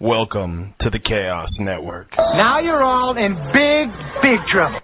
Welcome 0.00 0.74
to 0.80 0.90
the 0.90 0.98
Chaos 0.98 1.48
Network. 1.60 2.08
Now 2.18 2.58
you're 2.60 2.82
all 2.82 3.16
in 3.16 3.34
big, 3.54 3.86
big 4.22 4.40
trouble. 4.52 4.80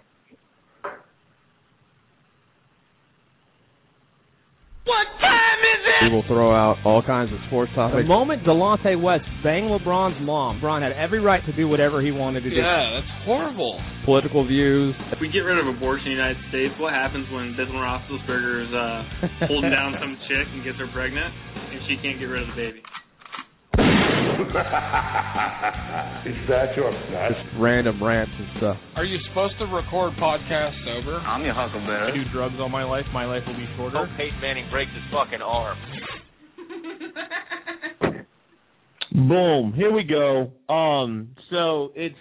What 4.86 5.06
time 5.20 5.60
is 5.60 5.82
it? 5.84 5.98
We 6.06 6.14
will 6.14 6.24
throw 6.28 6.54
out 6.54 6.76
all 6.86 7.02
kinds 7.02 7.32
of 7.32 7.38
sports 7.48 7.72
topics. 7.74 8.04
The 8.04 8.08
moment 8.08 8.44
Delonte 8.44 8.94
West 9.02 9.24
banged 9.42 9.68
LeBron's 9.74 10.22
mom, 10.24 10.60
LeBron 10.62 10.80
had 10.86 10.92
every 10.92 11.18
right 11.18 11.44
to 11.44 11.52
do 11.52 11.66
whatever 11.66 12.00
he 12.00 12.12
wanted 12.12 12.44
to 12.46 12.50
do. 12.50 12.56
Yeah, 12.56 13.00
that's 13.02 13.26
horrible. 13.26 13.80
Political 14.06 14.46
views. 14.46 14.94
If 15.12 15.18
we 15.20 15.28
get 15.28 15.40
rid 15.42 15.58
of 15.58 15.66
abortion 15.66 16.12
in 16.12 16.16
the 16.16 16.22
United 16.22 16.42
States, 16.48 16.74
what 16.78 16.94
happens 16.94 17.26
when 17.34 17.56
Bismarck 17.58 18.06
Roethlisberger 18.06 18.54
is 18.64 18.72
uh, 18.72 19.48
holding 19.50 19.70
down 19.74 19.92
some 20.00 20.16
chick 20.30 20.46
and 20.46 20.62
gets 20.62 20.78
her 20.78 20.88
pregnant, 20.94 21.34
and 21.74 21.80
she 21.90 21.98
can't 22.00 22.16
get 22.22 22.30
rid 22.30 22.48
of 22.48 22.54
the 22.54 22.56
baby? 22.56 22.80
Is 26.26 26.36
that 26.48 26.76
your 26.76 26.92
best? 27.10 27.34
Random 27.58 28.02
rants 28.02 28.30
and 28.38 28.48
stuff. 28.58 28.76
Are 28.94 29.04
you 29.04 29.18
supposed 29.28 29.58
to 29.58 29.64
record 29.64 30.12
podcasts 30.14 30.78
sober? 30.84 31.16
I'm 31.16 31.42
your 31.42 31.54
I 31.54 31.66
huckleberry. 31.66 32.12
do 32.24 32.30
drugs 32.32 32.54
all 32.60 32.68
my 32.68 32.84
life. 32.84 33.04
My 33.12 33.26
life 33.26 33.42
will 33.46 33.56
be 33.56 33.66
shorter. 33.76 34.06
Peyton 34.16 34.40
Manning 34.40 34.70
breaks 34.70 34.92
his 34.92 35.02
fucking 35.12 35.42
arm. 35.42 35.76
Boom. 39.28 39.72
Here 39.74 39.92
we 39.92 40.04
go. 40.04 40.52
Um. 40.72 41.30
So 41.50 41.90
it's 41.96 42.14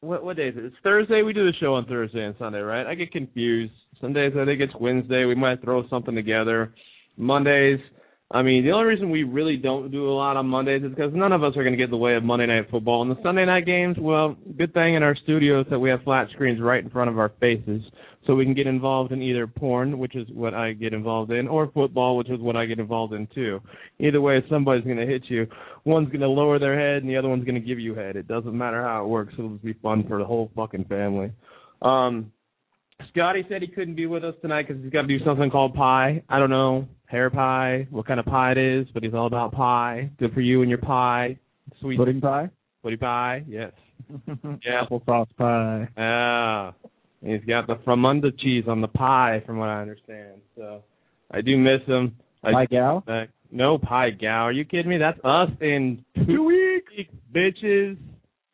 what 0.00 0.24
what 0.24 0.36
day 0.36 0.48
is 0.48 0.56
it? 0.56 0.64
It's 0.64 0.76
Thursday. 0.82 1.22
We 1.22 1.32
do 1.32 1.46
the 1.46 1.52
show 1.60 1.74
on 1.74 1.86
Thursday 1.86 2.24
and 2.24 2.34
Sunday, 2.38 2.58
right? 2.60 2.84
I 2.86 2.94
get 2.96 3.12
confused. 3.12 3.72
Some 4.00 4.12
days 4.12 4.32
I 4.36 4.44
think 4.44 4.60
it's 4.60 4.74
Wednesday. 4.80 5.24
We 5.24 5.36
might 5.36 5.62
throw 5.62 5.86
something 5.88 6.16
together. 6.16 6.74
Mondays. 7.16 7.78
I 8.30 8.42
mean, 8.42 8.64
the 8.64 8.72
only 8.72 8.86
reason 8.86 9.10
we 9.10 9.22
really 9.22 9.56
don't 9.56 9.92
do 9.92 10.08
a 10.08 10.14
lot 10.14 10.36
on 10.36 10.46
Mondays 10.46 10.82
is 10.82 10.90
because 10.90 11.12
none 11.14 11.32
of 11.32 11.44
us 11.44 11.56
are 11.56 11.62
going 11.62 11.74
to 11.74 11.76
get 11.76 11.84
in 11.84 11.90
the 11.90 11.96
way 11.96 12.14
of 12.14 12.24
Monday 12.24 12.46
Night 12.46 12.70
Football. 12.70 13.02
And 13.02 13.10
the 13.10 13.22
Sunday 13.22 13.44
night 13.44 13.66
games, 13.66 13.96
well, 14.00 14.36
good 14.56 14.72
thing 14.72 14.94
in 14.94 15.02
our 15.02 15.14
studios 15.22 15.66
that 15.70 15.78
we 15.78 15.90
have 15.90 16.02
flat 16.02 16.28
screens 16.32 16.60
right 16.60 16.82
in 16.82 16.90
front 16.90 17.10
of 17.10 17.18
our 17.18 17.32
faces, 17.38 17.82
so 18.26 18.34
we 18.34 18.44
can 18.44 18.54
get 18.54 18.66
involved 18.66 19.12
in 19.12 19.20
either 19.20 19.46
porn, 19.46 19.98
which 19.98 20.16
is 20.16 20.26
what 20.32 20.54
I 20.54 20.72
get 20.72 20.94
involved 20.94 21.30
in, 21.30 21.46
or 21.46 21.70
football, 21.72 22.16
which 22.16 22.30
is 22.30 22.40
what 22.40 22.56
I 22.56 22.64
get 22.64 22.80
involved 22.80 23.12
in 23.12 23.28
too. 23.34 23.60
Either 24.00 24.20
way, 24.20 24.42
somebody's 24.48 24.84
going 24.84 24.96
to 24.96 25.06
hit 25.06 25.24
you. 25.28 25.46
One's 25.84 26.08
going 26.08 26.20
to 26.20 26.28
lower 26.28 26.58
their 26.58 26.78
head, 26.78 27.02
and 27.02 27.10
the 27.10 27.18
other 27.18 27.28
one's 27.28 27.44
going 27.44 27.60
to 27.60 27.60
give 27.60 27.78
you 27.78 27.94
head. 27.94 28.16
It 28.16 28.26
doesn't 28.26 28.56
matter 28.56 28.82
how 28.82 29.04
it 29.04 29.08
works. 29.08 29.34
It'll 29.38 29.50
just 29.50 29.64
be 29.64 29.74
fun 29.74 30.08
for 30.08 30.18
the 30.18 30.24
whole 30.24 30.50
fucking 30.56 30.86
family. 30.86 31.30
Um, 31.82 32.32
Scotty 33.10 33.44
said 33.48 33.60
he 33.60 33.68
couldn't 33.68 33.96
be 33.96 34.06
with 34.06 34.24
us 34.24 34.34
tonight 34.40 34.66
because 34.66 34.82
he's 34.82 34.92
got 34.92 35.02
to 35.02 35.08
do 35.08 35.22
something 35.24 35.50
called 35.50 35.74
pie. 35.74 36.22
I 36.28 36.38
don't 36.38 36.50
know, 36.50 36.88
hair 37.06 37.30
pie, 37.30 37.86
what 37.90 38.06
kind 38.06 38.18
of 38.20 38.26
pie 38.26 38.52
it 38.52 38.58
is, 38.58 38.86
but 38.94 39.02
he's 39.02 39.14
all 39.14 39.26
about 39.26 39.52
pie. 39.52 40.10
Good 40.18 40.32
for 40.32 40.40
you 40.40 40.60
and 40.62 40.68
your 40.70 40.78
pie. 40.80 41.38
Sweet 41.80 41.96
Pudding 41.98 42.20
pie? 42.20 42.50
pudding 42.82 42.98
pie, 42.98 43.44
yes. 43.48 43.72
Yeah. 44.64 44.82
Applesauce 44.90 45.26
pie. 45.38 45.88
Ah, 45.96 46.74
he's 47.24 47.40
got 47.46 47.66
the 47.66 47.76
fromunda 47.86 48.36
cheese 48.38 48.64
on 48.68 48.80
the 48.80 48.88
pie, 48.88 49.42
from 49.46 49.58
what 49.58 49.68
I 49.68 49.80
understand. 49.80 50.40
So 50.56 50.82
I 51.30 51.40
do 51.40 51.56
miss 51.56 51.80
him. 51.86 52.16
I 52.42 52.52
Pie 52.52 52.66
gal? 52.66 53.02
uh, 53.08 53.24
no 53.50 53.78
pie 53.78 54.10
gal. 54.10 54.42
Are 54.42 54.52
you 54.52 54.64
kidding 54.66 54.90
me? 54.90 54.98
That's 54.98 55.18
us 55.24 55.48
in 55.62 56.04
two 56.26 56.44
weeks, 56.44 57.10
bitches. 57.34 57.96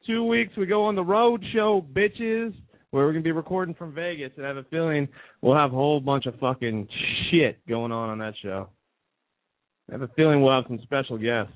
Two 0.07 0.25
weeks 0.25 0.53
we 0.57 0.67
go 0.67 0.85
on 0.85 0.95
the 0.95 1.03
road 1.05 1.43
show, 1.53 1.85
bitches. 1.93 2.55
Where 2.91 3.07
we're 3.07 3.13
gonna 3.13 3.23
be 3.23 3.31
recording 3.31 3.75
from 3.75 3.95
Vegas, 3.95 4.33
and 4.37 4.45
I 4.45 4.49
have 4.49 4.57
a 4.57 4.65
feeling 4.65 5.07
we'll 5.43 5.57
have 5.57 5.73
a 5.73 5.77
whole 5.77 6.01
bunch 6.01 6.27
of 6.27 6.35
fucking 6.41 6.89
shit 7.31 7.65
going 7.69 7.93
on 7.93 8.11
on 8.11 8.19
that 8.19 8.35
show. 8.43 8.69
I 9.89 9.93
have 9.93 10.03
a 10.03 10.09
feeling 10.17 10.43
we'll 10.43 10.55
have 10.55 10.65
some 10.67 10.81
special 10.83 11.17
guests. 11.17 11.53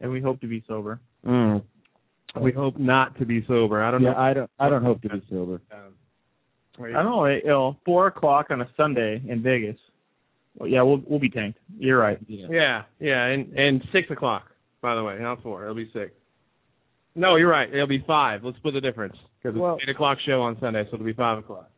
And 0.00 0.10
we 0.10 0.20
hope 0.20 0.40
to 0.42 0.46
be 0.46 0.62
sober. 0.68 1.00
Mm. 1.26 1.62
We 2.40 2.52
hope 2.52 2.78
not 2.78 3.18
to 3.18 3.24
be 3.24 3.44
sober. 3.46 3.82
I 3.82 3.90
don't 3.90 4.02
know. 4.02 4.10
Yeah, 4.10 4.14
know. 4.14 4.20
I 4.20 4.34
don't. 4.34 4.50
I 4.58 4.68
don't 4.68 4.82
hope 4.82 5.00
to 5.02 5.08
be 5.08 5.22
sober. 5.30 5.60
Um, 5.72 5.94
I 6.78 7.02
don't 7.02 7.04
know. 7.04 7.26
You 7.26 7.46
know, 7.46 7.76
four 7.84 8.06
o'clock 8.06 8.46
on 8.50 8.60
a 8.60 8.68
Sunday 8.76 9.22
in 9.26 9.42
Vegas. 9.42 9.76
Well, 10.58 10.68
yeah, 10.68 10.82
we'll 10.82 11.02
we'll 11.06 11.18
be 11.18 11.30
tanked. 11.30 11.58
You're 11.78 11.98
right. 11.98 12.18
Yeah, 12.28 12.82
yeah, 13.00 13.26
and 13.26 13.52
and 13.54 13.82
six 13.92 14.10
o'clock. 14.10 14.44
By 14.82 14.94
the 14.94 15.02
way, 15.02 15.18
not 15.18 15.42
four. 15.42 15.62
It'll 15.62 15.74
be 15.74 15.90
six. 15.92 16.12
No, 17.16 17.36
you're 17.36 17.48
right. 17.50 17.72
It'll 17.72 17.86
be 17.86 18.04
five. 18.06 18.44
Let's 18.44 18.58
split 18.58 18.74
the 18.74 18.80
difference 18.80 19.16
because 19.42 19.56
it's 19.56 19.60
Well- 19.60 19.78
eight 19.82 19.88
o'clock 19.88 20.18
show 20.26 20.42
on 20.42 20.58
Sunday, 20.60 20.84
so 20.84 20.94
it'll 20.94 21.06
be 21.06 21.12
five 21.14 21.38
o'clock. 21.38 21.70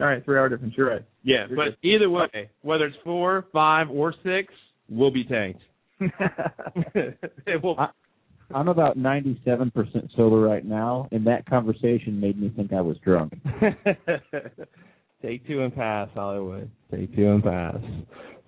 All 0.00 0.06
right, 0.06 0.22
three 0.24 0.36
hour 0.36 0.48
difference. 0.48 0.76
You're 0.76 0.90
right. 0.90 1.02
Yeah, 1.22 1.46
You're 1.48 1.56
but 1.56 1.76
either 1.82 2.10
way, 2.10 2.50
whether 2.62 2.84
it's 2.86 2.96
four, 3.04 3.46
five, 3.52 3.88
or 3.90 4.12
six, 4.24 4.52
we'll 4.88 5.10
be 5.12 5.24
tanked. 5.24 5.60
it 6.00 7.62
will. 7.62 7.78
I- 7.78 7.90
I'm 8.54 8.68
about 8.68 8.98
97% 8.98 10.14
sober 10.14 10.36
right 10.38 10.64
now, 10.64 11.08
and 11.10 11.26
that 11.26 11.46
conversation 11.46 12.20
made 12.20 12.38
me 12.38 12.50
think 12.54 12.74
I 12.74 12.80
was 12.82 12.98
drunk. 12.98 13.32
Take 15.22 15.46
two 15.46 15.62
and 15.62 15.74
pass, 15.74 16.10
Hollywood. 16.14 16.70
Take 16.90 17.16
two 17.16 17.30
and 17.30 17.42
pass. 17.42 17.76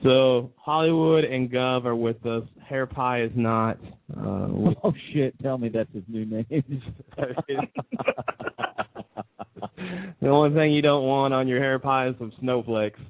So 0.02 0.52
Hollywood 0.56 1.24
and 1.24 1.50
Gov 1.50 1.84
are 1.84 1.96
with 1.96 2.24
us. 2.26 2.44
Hair 2.68 2.86
Pie 2.86 3.22
is 3.22 3.32
not. 3.34 3.78
Uh, 4.16 4.46
Oh 4.86 4.92
shit! 5.12 5.34
Tell 5.42 5.58
me 5.58 5.68
that's 5.68 5.92
his 5.92 6.04
new 6.06 6.24
name. 6.24 6.46
the 10.20 10.28
only 10.28 10.54
thing 10.54 10.72
you 10.72 10.80
don't 10.80 11.04
want 11.04 11.34
on 11.34 11.48
your 11.48 11.58
hair 11.58 11.80
pie 11.80 12.06
is 12.08 12.14
some 12.18 12.32
snowflakes. 12.38 13.00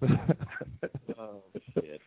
oh 1.18 1.42
shit! 1.74 2.00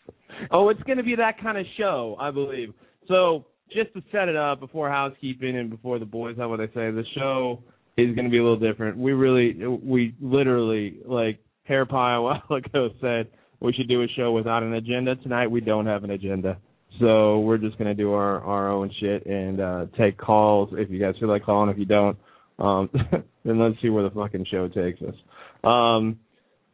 oh, 0.50 0.70
it's 0.70 0.82
going 0.84 0.98
to 0.98 1.04
be 1.04 1.16
that 1.16 1.40
kind 1.40 1.60
of 1.60 1.68
show, 1.78 2.18
I 2.20 2.32
believe. 2.32 2.74
So 3.08 3.46
just 3.72 3.94
to 3.94 4.02
set 4.12 4.28
it 4.28 4.36
up 4.36 4.60
before 4.60 4.90
housekeeping 4.90 5.56
and 5.56 5.70
before 5.70 6.00
the 6.00 6.06
boys 6.06 6.36
have 6.38 6.50
what 6.50 6.58
they 6.58 6.68
say, 6.68 6.90
the 6.90 7.06
show 7.16 7.62
is 7.96 8.16
going 8.16 8.26
to 8.26 8.32
be 8.32 8.40
a 8.40 8.44
little 8.44 8.58
different. 8.58 8.98
We 8.98 9.12
really, 9.12 9.54
we 9.68 10.16
literally, 10.20 10.98
like 11.06 11.38
Hair 11.64 11.86
Pie 11.86 12.16
a 12.16 12.22
while 12.22 12.42
ago 12.50 12.90
said, 13.02 13.28
we 13.60 13.74
should 13.74 13.88
do 13.88 14.04
a 14.04 14.08
show 14.16 14.32
without 14.32 14.64
an 14.64 14.74
agenda. 14.74 15.16
Tonight 15.18 15.48
we 15.48 15.62
don't 15.62 15.86
have 15.86 16.04
an 16.04 16.12
agenda. 16.12 16.58
So 17.00 17.40
we're 17.40 17.58
just 17.58 17.78
gonna 17.78 17.94
do 17.94 18.14
our 18.14 18.42
our 18.42 18.70
own 18.70 18.92
shit 19.00 19.26
and 19.26 19.62
uh 19.62 19.86
take 19.98 20.18
calls 20.18 20.70
if 20.74 20.90
you 20.90 21.00
guys 21.00 21.16
feel 21.20 21.30
like 21.30 21.46
calling. 21.46 21.70
If 21.70 21.78
you 21.78 21.86
don't, 21.86 22.18
um 22.58 22.90
then 23.46 23.60
let's 23.60 23.76
see 23.82 23.90
where 23.90 24.04
the 24.04 24.10
fucking 24.10 24.46
show 24.50 24.68
takes 24.68 25.02
us. 25.02 25.16
Um 25.64 26.20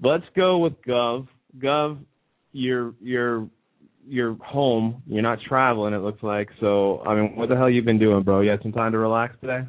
let's 0.04 0.26
go 0.36 0.60
with 0.60 0.74
Gov. 0.88 1.28
Gov, 1.58 2.00
you're 2.54 2.94
you're 3.02 3.48
you're 4.08 4.36
home. 4.36 5.02
You're 5.08 5.24
not 5.24 5.40
traveling. 5.48 5.94
It 5.94 6.02
looks 6.02 6.24
like. 6.24 6.50
So 6.60 7.02
I 7.06 7.16
mean, 7.16 7.36
what 7.36 7.50
the 7.50 7.56
hell 7.56 7.70
you 7.70 7.82
been 7.82 8.00
doing, 8.00 8.24
bro? 8.24 8.42
You 8.42 8.52
had 8.52 8.62
some 8.62 8.72
time 8.72 8.92
to 8.94 9.00
relax 9.00 9.36
today? 9.42 9.62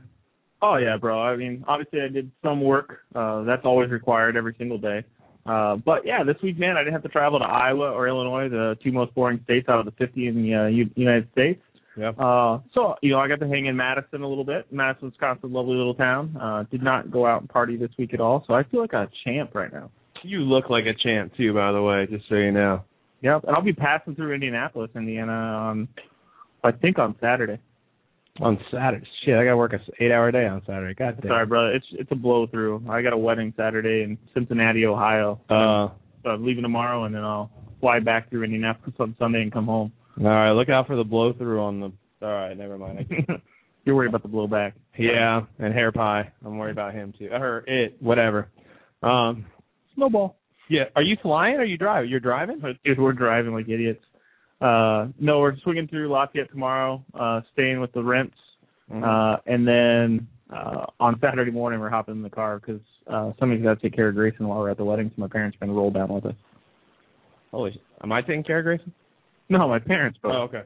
Oh 0.62 0.76
yeah, 0.76 0.96
bro. 0.96 1.20
I 1.20 1.36
mean, 1.36 1.64
obviously 1.66 2.00
I 2.00 2.08
did 2.08 2.30
some 2.42 2.62
work. 2.62 3.00
Uh 3.14 3.42
that's 3.42 3.64
always 3.64 3.90
required 3.90 4.36
every 4.36 4.54
single 4.58 4.78
day. 4.78 5.04
Uh 5.46 5.76
but 5.76 6.04
yeah, 6.04 6.24
this 6.24 6.36
week 6.42 6.58
man, 6.58 6.76
I 6.76 6.80
didn't 6.80 6.94
have 6.94 7.02
to 7.02 7.08
travel 7.08 7.38
to 7.38 7.44
Iowa 7.44 7.90
or 7.92 8.08
Illinois, 8.08 8.48
the 8.48 8.76
two 8.82 8.92
most 8.92 9.14
boring 9.14 9.40
states 9.44 9.68
out 9.68 9.78
of 9.78 9.84
the 9.84 9.92
50 9.92 10.26
in 10.26 10.42
the 10.42 10.54
uh, 10.54 10.66
U- 10.66 10.90
United 10.94 11.28
States. 11.32 11.62
Yep. 11.96 12.18
Uh 12.18 12.58
so, 12.74 12.96
you 13.02 13.10
know, 13.12 13.18
I 13.18 13.28
got 13.28 13.40
to 13.40 13.48
hang 13.48 13.66
in 13.66 13.76
Madison 13.76 14.22
a 14.22 14.28
little 14.28 14.44
bit. 14.44 14.66
Madison, 14.70 15.08
Wisconsin, 15.08 15.52
lovely 15.52 15.76
little 15.76 15.94
town. 15.94 16.36
Uh 16.40 16.64
did 16.70 16.82
not 16.82 17.10
go 17.10 17.26
out 17.26 17.40
and 17.40 17.50
party 17.50 17.76
this 17.76 17.90
week 17.98 18.12
at 18.14 18.20
all. 18.20 18.44
So 18.46 18.54
I 18.54 18.64
feel 18.64 18.80
like 18.80 18.92
a 18.92 19.08
champ 19.24 19.54
right 19.54 19.72
now. 19.72 19.90
You 20.22 20.40
look 20.40 20.70
like 20.70 20.84
a 20.86 20.94
champ 20.94 21.32
too, 21.36 21.54
by 21.54 21.72
the 21.72 21.82
way, 21.82 22.06
just 22.10 22.28
so 22.28 22.34
you 22.36 22.50
know. 22.52 22.82
Yep. 23.22 23.44
And 23.44 23.56
I'll 23.56 23.62
be 23.62 23.72
passing 23.72 24.14
through 24.14 24.34
Indianapolis, 24.34 24.90
Indiana 24.94 25.32
on 25.32 25.88
I 26.64 26.72
think 26.72 26.98
on 26.98 27.14
Saturday. 27.20 27.58
On 28.40 28.58
Saturday. 28.70 29.06
Shit, 29.24 29.34
I 29.34 29.44
gotta 29.44 29.56
work 29.56 29.72
a 29.72 29.78
eight 30.02 30.12
hour 30.12 30.30
day 30.30 30.46
on 30.46 30.62
Saturday. 30.66 30.94
God 30.94 31.18
damn. 31.22 31.30
Sorry, 31.30 31.46
brother. 31.46 31.72
It's 31.72 31.86
it's 31.92 32.10
a 32.12 32.14
blow 32.16 32.46
through. 32.46 32.84
I 32.88 33.02
got 33.02 33.12
a 33.12 33.16
wedding 33.18 33.52
Saturday 33.56 34.02
in 34.02 34.18
Cincinnati, 34.34 34.84
Ohio. 34.86 35.40
Uh 35.48 35.94
So 36.22 36.30
I'm 36.30 36.44
leaving 36.44 36.62
tomorrow, 36.62 37.04
and 37.04 37.14
then 37.14 37.22
I'll 37.22 37.50
fly 37.80 38.00
back 38.00 38.28
through 38.30 38.44
Indianapolis 38.44 38.94
on 39.00 39.14
Sunday 39.18 39.42
and 39.42 39.52
come 39.52 39.66
home. 39.66 39.92
all 40.20 40.26
right, 40.26 40.52
look 40.52 40.68
out 40.68 40.86
for 40.86 40.96
the 40.96 41.04
blow 41.04 41.32
through 41.32 41.60
on 41.60 41.80
the 41.80 41.92
all 42.22 42.32
right, 42.32 42.56
never 42.56 42.76
mind. 42.78 43.06
I 43.28 43.32
You're 43.84 43.94
worried 43.94 44.08
about 44.08 44.22
the 44.24 44.28
blowback. 44.28 44.72
Yeah, 44.98 45.42
and 45.60 45.72
hair 45.72 45.92
pie. 45.92 46.32
I'm 46.44 46.58
worried 46.58 46.72
about 46.72 46.92
him 46.92 47.14
too. 47.18 47.28
Or 47.30 47.58
it, 47.66 47.96
whatever. 48.00 48.48
Um 49.02 49.46
Snowball. 49.94 50.36
yeah. 50.68 50.84
Are 50.94 51.02
you 51.02 51.16
flying 51.22 51.54
or 51.56 51.60
are 51.60 51.64
you 51.64 51.78
driving? 51.78 52.10
You're 52.10 52.20
driving? 52.20 52.60
Dude, 52.84 52.98
we're 52.98 53.12
driving 53.12 53.52
like 53.52 53.68
idiots. 53.68 54.02
Uh, 54.60 55.08
no, 55.20 55.40
we're 55.40 55.56
swinging 55.58 55.86
through 55.88 56.08
Lafayette 56.10 56.50
tomorrow, 56.50 57.04
uh, 57.18 57.40
staying 57.52 57.80
with 57.80 57.92
the 57.92 58.02
rents, 58.02 58.34
Mm-hmm. 58.88 59.02
uh, 59.02 59.36
and 59.52 59.66
then 59.66 60.28
uh, 60.54 60.86
on 61.00 61.18
Saturday 61.20 61.50
morning 61.50 61.80
we're 61.80 61.90
hopping 61.90 62.14
in 62.14 62.22
the 62.22 62.30
car 62.30 62.60
because 62.60 62.80
uh, 63.08 63.32
somebody's 63.40 63.64
got 63.64 63.74
to 63.74 63.82
take 63.82 63.96
care 63.96 64.06
of 64.10 64.14
Grayson 64.14 64.46
while 64.46 64.60
we're 64.60 64.70
at 64.70 64.76
the 64.76 64.84
wedding, 64.84 65.08
so 65.08 65.20
my 65.20 65.26
parents 65.26 65.56
are 65.56 65.66
going 65.66 65.74
to 65.74 65.76
roll 65.76 65.90
down 65.90 66.06
with 66.08 66.24
us. 66.24 66.36
Holy 67.50 67.72
sh- 67.72 67.80
am 68.04 68.12
I 68.12 68.20
taking 68.22 68.44
care 68.44 68.60
of 68.60 68.64
Grayson? 68.64 68.92
No, 69.48 69.66
my 69.66 69.80
parents. 69.80 70.20
Oh, 70.22 70.42
okay. 70.42 70.62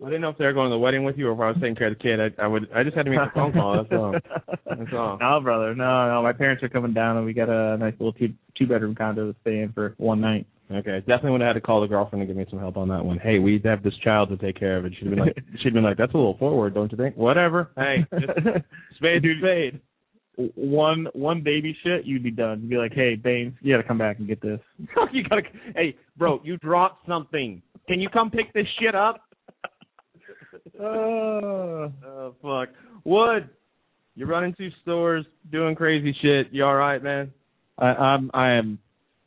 I 0.00 0.04
didn't 0.04 0.20
know 0.20 0.28
if 0.28 0.38
they 0.38 0.44
were 0.44 0.52
going 0.52 0.68
to 0.70 0.74
the 0.74 0.78
wedding 0.78 1.02
with 1.02 1.18
you 1.18 1.28
or 1.28 1.32
if 1.32 1.40
I 1.40 1.48
was 1.48 1.56
taking 1.60 1.74
care 1.74 1.88
of 1.88 1.98
the 1.98 2.02
kid. 2.02 2.20
I, 2.20 2.42
I 2.42 2.46
would 2.46 2.70
I 2.72 2.84
just 2.84 2.96
had 2.96 3.04
to 3.06 3.10
make 3.10 3.18
the 3.18 3.30
phone 3.34 3.52
call, 3.52 3.74
that's 3.76 3.92
all. 3.92 4.12
That's 4.12 4.92
all. 4.94 5.18
No, 5.20 5.40
brother. 5.40 5.74
No, 5.74 6.08
no. 6.08 6.22
My 6.22 6.32
parents 6.32 6.62
are 6.62 6.68
coming 6.68 6.94
down, 6.94 7.16
and 7.16 7.26
we 7.26 7.32
got 7.34 7.48
a 7.48 7.76
nice 7.78 7.94
little 7.98 8.12
two 8.12 8.32
two 8.56 8.68
bedroom 8.68 8.94
condo 8.94 9.32
to 9.32 9.38
stay 9.42 9.58
in 9.58 9.72
for 9.72 9.94
one 9.98 10.20
night. 10.20 10.46
Okay, 10.72 11.00
definitely 11.00 11.32
would 11.32 11.40
have 11.40 11.48
had 11.48 11.52
to 11.54 11.60
call 11.60 11.80
the 11.80 11.88
girlfriend 11.88 12.22
to 12.22 12.26
give 12.26 12.36
me 12.36 12.46
some 12.48 12.60
help 12.60 12.76
on 12.76 12.88
that 12.88 13.04
one. 13.04 13.18
Hey, 13.18 13.40
we 13.40 13.60
have 13.64 13.82
this 13.82 13.96
child 14.04 14.28
to 14.28 14.36
take 14.36 14.58
care 14.58 14.76
of, 14.76 14.84
and 14.84 14.94
she'd 14.94 15.10
been 15.10 15.18
like, 15.18 15.36
she'd 15.62 15.74
been 15.74 15.82
like, 15.82 15.96
that's 15.96 16.14
a 16.14 16.16
little 16.16 16.36
forward, 16.38 16.74
don't 16.74 16.92
you 16.92 16.96
think? 16.96 17.16
Whatever. 17.16 17.70
Hey, 17.76 18.06
just 18.12 18.32
spade 18.96 19.22
to 19.22 19.34
spade. 19.40 19.80
One 20.54 21.08
one 21.12 21.42
baby 21.42 21.76
shit, 21.82 22.06
you'd 22.06 22.22
be 22.22 22.30
done. 22.30 22.60
You'd 22.60 22.70
be 22.70 22.76
like, 22.76 22.92
hey, 22.94 23.16
Baines, 23.16 23.54
you 23.60 23.74
got 23.74 23.82
to 23.82 23.88
come 23.88 23.98
back 23.98 24.20
and 24.20 24.28
get 24.28 24.40
this. 24.40 24.60
you 25.12 25.24
gotta. 25.28 25.42
Hey, 25.74 25.96
bro, 26.16 26.40
you 26.44 26.56
dropped 26.58 27.06
something. 27.06 27.60
Can 27.88 28.00
you 28.00 28.08
come 28.08 28.30
pick 28.30 28.52
this 28.52 28.66
shit 28.80 28.94
up? 28.94 29.22
oh, 30.80 31.92
Oh 32.06 32.34
fuck. 32.40 32.68
Wood, 33.04 33.50
you're 34.14 34.28
running 34.28 34.54
two 34.56 34.70
stores, 34.82 35.26
doing 35.50 35.74
crazy 35.74 36.14
shit. 36.22 36.48
You 36.52 36.64
all 36.64 36.76
right, 36.76 37.02
man? 37.02 37.32
I, 37.78 37.86
I'm 37.86 38.30
I 38.32 38.52
am 38.52 38.78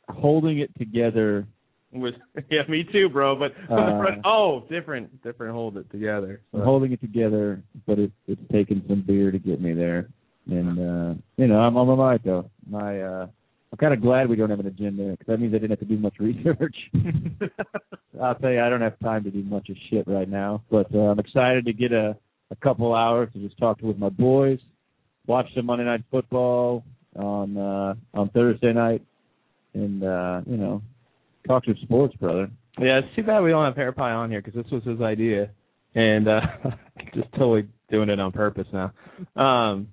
holding 0.08 0.58
it 0.58 0.70
together. 0.78 1.46
With 1.92 2.14
yeah, 2.50 2.62
me 2.68 2.84
too, 2.90 3.08
bro. 3.08 3.36
But 3.36 3.52
Uh, 3.70 4.02
oh, 4.24 4.64
different, 4.70 5.22
different. 5.22 5.52
Hold 5.52 5.76
it 5.76 5.90
together. 5.90 6.40
I'm 6.52 6.62
holding 6.62 6.92
it 6.92 7.00
together, 7.00 7.62
but 7.86 7.98
it's 7.98 8.12
it's 8.26 8.42
taken 8.52 8.82
some 8.88 9.02
beer 9.06 9.30
to 9.30 9.38
get 9.38 9.60
me 9.60 9.72
there. 9.72 10.08
And 10.50 10.78
uh 10.78 11.14
you 11.36 11.46
know, 11.46 11.58
I'm 11.60 11.76
on 11.76 11.86
my 11.86 11.94
mind 11.94 12.20
though. 12.24 12.50
My 12.68 13.00
uh 13.00 13.26
I'm 13.72 13.78
kind 13.78 13.94
of 13.94 14.00
glad 14.00 14.28
we 14.28 14.36
don't 14.36 14.50
have 14.50 14.60
an 14.60 14.66
agenda 14.66 15.10
because 15.10 15.26
that 15.26 15.40
means 15.40 15.52
I 15.52 15.58
didn't 15.58 15.70
have 15.70 15.80
to 15.80 15.84
do 15.84 15.98
much 15.98 16.14
research. 16.20 16.76
I'll 18.22 18.34
tell 18.36 18.52
you, 18.52 18.60
I 18.60 18.68
don't 18.68 18.80
have 18.80 18.98
time 19.00 19.24
to 19.24 19.30
do 19.30 19.42
much 19.42 19.68
of 19.68 19.76
shit 19.90 20.06
right 20.06 20.28
now, 20.28 20.62
but 20.70 20.86
uh, 20.94 20.98
I'm 20.98 21.18
excited 21.18 21.64
to 21.66 21.72
get 21.72 21.92
a 21.92 22.16
a 22.50 22.56
couple 22.56 22.94
hours 22.94 23.30
to 23.32 23.38
just 23.40 23.58
talk 23.58 23.78
with 23.82 23.98
my 23.98 24.10
boys, 24.10 24.58
watch 25.26 25.46
some 25.54 25.66
Monday 25.66 25.84
Night 25.84 26.04
Football 26.10 26.84
on 27.16 27.56
uh 27.56 27.94
on 28.12 28.28
Thursday 28.30 28.72
night, 28.72 29.02
and 29.74 30.02
uh 30.02 30.40
you 30.46 30.56
know, 30.56 30.82
talk 31.46 31.64
some 31.64 31.76
sports, 31.82 32.14
brother. 32.16 32.48
Yeah, 32.78 32.98
it's 32.98 33.14
too 33.14 33.22
bad 33.22 33.40
we 33.40 33.50
don't 33.50 33.64
have 33.64 33.76
Hair 33.76 33.92
Pie 33.92 34.12
on 34.12 34.30
here 34.30 34.42
because 34.42 34.62
this 34.62 34.72
was 34.72 34.84
his 34.84 35.00
idea, 35.00 35.50
and 35.94 36.28
uh 36.28 36.40
just 37.14 37.30
totally 37.32 37.68
doing 37.90 38.08
it 38.08 38.20
on 38.20 38.32
purpose 38.32 38.66
now. 38.72 38.92
Um, 39.36 39.88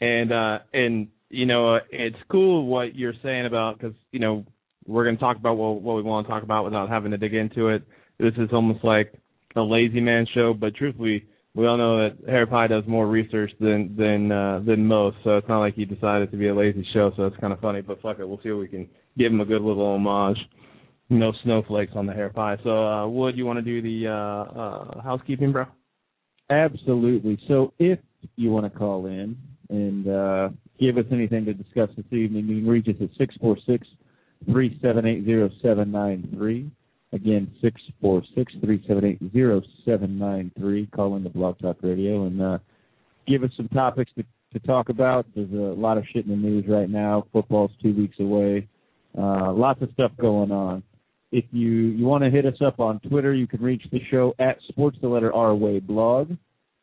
and 0.00 0.32
uh, 0.32 0.58
and 0.72 1.08
you 1.30 1.46
know, 1.46 1.76
uh, 1.76 1.80
it's 1.90 2.16
cool 2.30 2.66
what 2.66 2.94
you're 2.94 3.14
saying 3.22 3.46
about 3.46 3.78
because 3.78 3.94
you 4.10 4.18
know 4.18 4.44
we're 4.86 5.04
going 5.04 5.16
to 5.16 5.20
talk 5.20 5.36
about 5.36 5.56
what 5.56 5.80
what 5.80 5.96
we 5.96 6.02
want 6.02 6.26
to 6.26 6.32
talk 6.32 6.42
about 6.42 6.64
without 6.64 6.88
having 6.88 7.12
to 7.12 7.18
dig 7.18 7.34
into 7.34 7.68
it. 7.68 7.82
This 8.18 8.34
is 8.36 8.50
almost 8.52 8.84
like 8.84 9.12
a 9.56 9.60
lazy 9.60 10.00
man 10.00 10.26
show, 10.34 10.54
but 10.54 10.74
truthfully, 10.74 11.26
we 11.54 11.66
all 11.66 11.76
know 11.76 11.98
that 11.98 12.16
Harry 12.28 12.46
Pie 12.46 12.68
does 12.68 12.84
more 12.86 13.06
research 13.06 13.52
than 13.60 13.94
than 13.96 14.32
uh, 14.32 14.60
than 14.66 14.86
most, 14.86 15.16
so 15.24 15.36
it's 15.36 15.48
not 15.48 15.60
like 15.60 15.74
he 15.74 15.84
decided 15.84 16.30
to 16.30 16.36
be 16.36 16.48
a 16.48 16.54
lazy 16.54 16.86
show. 16.94 17.12
So 17.16 17.26
it's 17.26 17.36
kind 17.36 17.52
of 17.52 17.60
funny, 17.60 17.82
but 17.82 18.00
fuck 18.00 18.18
it, 18.18 18.28
we'll 18.28 18.40
see 18.42 18.48
if 18.48 18.58
we 18.58 18.68
can 18.68 18.88
give 19.18 19.32
him 19.32 19.40
a 19.40 19.44
good 19.44 19.62
little 19.62 19.94
homage. 19.94 20.38
No 21.10 21.32
snowflakes 21.42 21.92
on 21.94 22.06
the 22.06 22.14
hair 22.14 22.30
pie. 22.30 22.56
So, 22.64 22.86
uh, 22.86 23.06
Wood, 23.06 23.36
you 23.36 23.44
want 23.44 23.58
to 23.58 23.62
do 23.62 23.82
the 23.82 24.08
uh, 24.08 24.58
uh, 24.58 25.02
housekeeping, 25.02 25.52
bro? 25.52 25.66
Absolutely. 26.48 27.38
So 27.48 27.74
if 27.78 27.98
you 28.36 28.50
want 28.50 28.72
to 28.72 28.78
call 28.78 29.06
in 29.06 29.36
and 29.68 30.08
uh, 30.08 30.48
give 30.80 30.96
us 30.96 31.04
anything 31.12 31.44
to 31.44 31.54
discuss 31.54 31.90
this 31.96 32.06
evening, 32.12 32.46
you 32.46 32.60
can 32.60 32.68
reach 32.68 32.88
us 32.88 32.94
at 33.00 33.10
six 33.18 33.34
four 33.40 33.58
six 33.66 33.86
three 34.46 34.78
seven 34.80 35.06
eight 35.06 35.24
zero 35.26 35.50
seven 35.60 35.90
nine 35.92 36.28
three. 36.34 36.70
Again, 37.12 37.52
six 37.60 37.80
four 38.00 38.22
six 38.34 38.52
three 38.64 38.82
seven 38.88 39.04
eight 39.04 39.32
zero 39.32 39.60
seven 39.84 40.18
nine 40.18 40.50
three. 40.58 40.86
Call 40.86 41.16
in 41.16 41.24
the 41.24 41.30
Blog 41.30 41.58
Talk 41.58 41.76
Radio 41.82 42.26
and 42.26 42.40
uh, 42.40 42.58
give 43.28 43.42
us 43.42 43.50
some 43.56 43.68
topics 43.68 44.10
to, 44.16 44.24
to 44.54 44.66
talk 44.66 44.88
about. 44.88 45.26
There's 45.34 45.52
a 45.52 45.78
lot 45.78 45.98
of 45.98 46.04
shit 46.12 46.24
in 46.24 46.30
the 46.30 46.36
news 46.36 46.64
right 46.66 46.88
now. 46.88 47.26
Football's 47.32 47.70
two 47.82 47.94
weeks 47.94 48.16
away. 48.18 48.66
Uh, 49.16 49.52
lots 49.52 49.82
of 49.82 49.90
stuff 49.92 50.12
going 50.18 50.50
on. 50.50 50.82
If 51.32 51.44
you 51.50 51.70
you 51.70 52.06
want 52.06 52.24
to 52.24 52.30
hit 52.30 52.46
us 52.46 52.60
up 52.64 52.80
on 52.80 52.98
Twitter, 53.00 53.34
you 53.34 53.46
can 53.46 53.60
reach 53.60 53.82
the 53.92 54.00
show 54.10 54.34
at 54.38 54.56
Sports 54.68 54.96
the 55.02 55.08
Letter 55.08 55.34
R 55.34 55.54
Way 55.54 55.80
blog. 55.80 56.30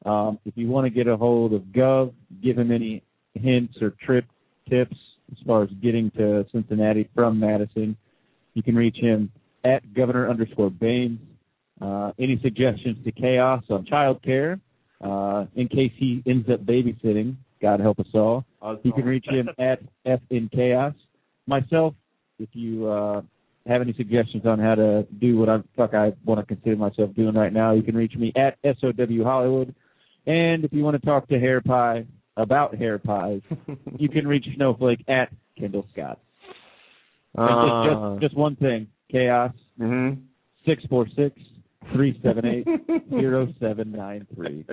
Um, 0.06 0.40
if 0.46 0.54
you 0.56 0.68
want 0.68 0.86
to 0.86 0.92
get 0.92 1.08
a 1.08 1.18
hold 1.18 1.54
of 1.54 1.62
Gov, 1.64 2.14
give 2.44 2.58
him 2.58 2.72
any 2.72 3.04
hints 3.34 3.76
or 3.82 3.96
trip 4.06 4.26
tips 4.70 4.96
as 5.32 5.38
far 5.46 5.64
as 5.64 5.70
getting 5.82 6.12
to 6.12 6.46
Cincinnati 6.52 7.10
from 7.14 7.40
Madison, 7.40 7.98
you 8.54 8.64
can 8.64 8.76
reach 8.76 8.98
him 8.98 9.32
at 9.64 9.94
Governor 9.94 10.30
underscore 10.30 10.70
Baines. 10.70 11.20
Uh, 11.82 12.12
any 12.20 12.38
suggestions 12.44 12.98
to 13.06 13.12
chaos 13.12 13.64
on 13.70 13.86
child 13.86 14.22
care, 14.22 14.60
uh, 15.02 15.46
in 15.56 15.68
case 15.70 15.94
he 15.98 16.22
ends 16.28 16.50
up 16.52 16.60
babysitting, 16.66 17.38
God 17.62 17.80
help 17.80 18.00
us 18.00 18.08
all. 18.14 18.46
You 18.84 18.92
can 18.92 19.06
reach 19.06 19.26
him 19.28 19.50
at 19.60 19.80
F 20.06 20.20
in 20.30 20.50
Chaos. 20.54 20.94
Myself, 21.48 21.94
if 22.38 22.50
you 22.54 22.88
uh, 22.88 23.22
have 23.66 23.82
any 23.82 23.94
suggestions 23.94 24.46
on 24.46 24.60
how 24.60 24.76
to 24.76 25.08
do 25.20 25.38
what 25.38 25.50
I 25.50 25.60
fuck 25.76 25.94
I 25.94 26.14
want 26.26 26.40
to 26.40 26.46
consider 26.46 26.76
myself 26.76 27.14
doing 27.16 27.36
right 27.36 27.54
now, 27.54 27.74
you 27.74 27.84
can 27.84 27.96
reach 27.96 28.16
me 28.16 28.34
at 28.36 28.58
SOW 28.64 29.24
Hollywood. 29.24 29.74
And 30.26 30.64
if 30.64 30.74
you 30.74 30.84
want 30.84 31.00
to 31.00 31.06
talk 31.06 31.28
to 31.30 31.40
Hair 31.40 31.62
Pie 31.62 32.06
about 32.38 32.76
hair 32.76 33.00
pies, 33.00 33.42
you 33.98 34.10
can 34.10 34.28
reach 34.28 34.46
Snowflake 34.56 35.04
at 35.08 35.30
Kendall 35.58 35.88
Scott. 35.94 36.20
Uh, 37.38 37.48
just, 37.48 38.22
just 38.22 38.22
just 38.22 38.38
one 38.38 38.56
thing, 38.56 38.88
chaos 39.12 39.52
Mm-hmm. 39.80 40.22
six 40.66 40.84
four 40.90 41.08
six 41.16 41.40
three 41.94 42.20
seven 42.22 42.46
eight 42.46 42.68
zero 43.10 43.48
seven 43.60 43.92
nine 43.92 44.28
three. 44.36 44.66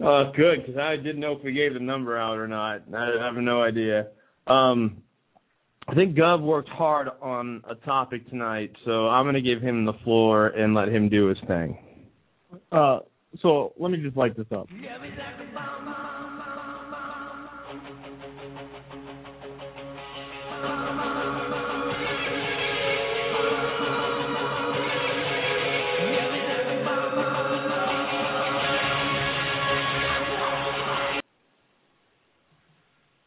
Oh, 0.00 0.30
good, 0.36 0.60
because 0.66 0.76
I 0.76 0.96
didn't 0.96 1.20
know 1.20 1.32
if 1.32 1.42
we 1.44 1.52
gave 1.52 1.72
the 1.74 1.80
number 1.80 2.18
out 2.18 2.36
or 2.36 2.46
not. 2.48 2.82
I 2.94 3.24
have 3.24 3.34
no 3.36 3.62
idea. 3.62 4.08
Um, 4.46 5.02
I 5.88 5.94
think 5.94 6.16
Gov 6.16 6.42
worked 6.42 6.68
hard 6.68 7.08
on 7.22 7.62
a 7.70 7.76
topic 7.76 8.28
tonight, 8.28 8.72
so 8.84 9.08
I'm 9.08 9.24
going 9.24 9.36
to 9.36 9.40
give 9.40 9.62
him 9.62 9.84
the 9.84 9.92
floor 10.04 10.48
and 10.48 10.74
let 10.74 10.88
him 10.88 11.08
do 11.08 11.26
his 11.28 11.38
thing. 11.46 11.78
uh, 12.72 12.98
so 13.40 13.72
let 13.78 13.90
me 13.92 13.98
just 13.98 14.16
light 14.16 14.36
this 14.36 14.46
up. 14.50 14.66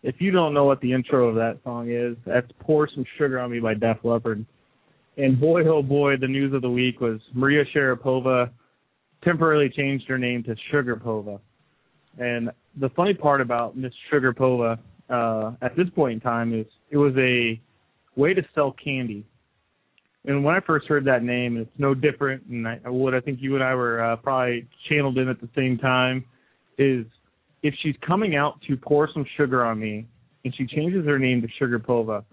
If 0.09 0.15
you 0.17 0.31
don't 0.31 0.55
know 0.55 0.65
what 0.65 0.81
the 0.81 0.91
intro 0.91 1.27
of 1.27 1.35
that 1.35 1.59
song 1.63 1.91
is, 1.91 2.17
that's 2.25 2.51
Pour 2.61 2.89
Some 2.89 3.05
Sugar 3.19 3.39
on 3.39 3.51
Me 3.51 3.59
by 3.59 3.75
Def 3.75 3.97
Leppard. 4.03 4.43
And 5.17 5.39
boy, 5.39 5.61
oh 5.67 5.83
boy, 5.83 6.17
the 6.17 6.27
news 6.27 6.51
of 6.51 6.63
the 6.63 6.69
week 6.69 6.99
was 6.99 7.21
Maria 7.31 7.63
Sharapova 7.75 8.49
temporarily 9.23 9.69
changed 9.69 10.07
her 10.07 10.17
name 10.17 10.41
to 10.45 10.55
Sugar 10.71 10.95
Pova. 10.95 11.39
And 12.17 12.49
the 12.79 12.89
funny 12.95 13.13
part 13.13 13.39
about 13.39 13.77
Miss 13.77 13.93
Sugar 14.09 14.33
Pova 14.33 14.79
uh, 15.11 15.51
at 15.61 15.77
this 15.77 15.87
point 15.95 16.13
in 16.13 16.19
time 16.21 16.59
is 16.59 16.65
it 16.89 16.97
was 16.97 17.13
a 17.19 17.61
way 18.15 18.33
to 18.33 18.41
sell 18.55 18.75
candy. 18.83 19.23
And 20.25 20.43
when 20.43 20.55
I 20.55 20.59
first 20.59 20.87
heard 20.87 21.05
that 21.05 21.21
name, 21.21 21.55
it's 21.55 21.69
no 21.77 21.93
different, 21.93 22.45
and 22.47 22.67
I, 22.67 22.79
what 22.85 23.13
I 23.13 23.19
think 23.19 23.43
you 23.43 23.53
and 23.53 23.63
I 23.63 23.75
were 23.75 24.03
uh, 24.03 24.15
probably 24.15 24.67
channeled 24.89 25.19
in 25.19 25.29
at 25.29 25.39
the 25.39 25.49
same 25.55 25.77
time, 25.77 26.25
is 26.79 27.05
if 27.63 27.73
she's 27.81 27.95
coming 28.05 28.35
out 28.35 28.59
to 28.67 28.77
pour 28.77 29.09
some 29.13 29.25
sugar 29.37 29.65
on 29.65 29.79
me, 29.79 30.07
and 30.45 30.53
she 30.55 30.65
changes 30.65 31.05
her 31.05 31.19
name 31.19 31.41
to 31.41 31.47
Sugar 31.57 31.79
Pova, 31.79 32.23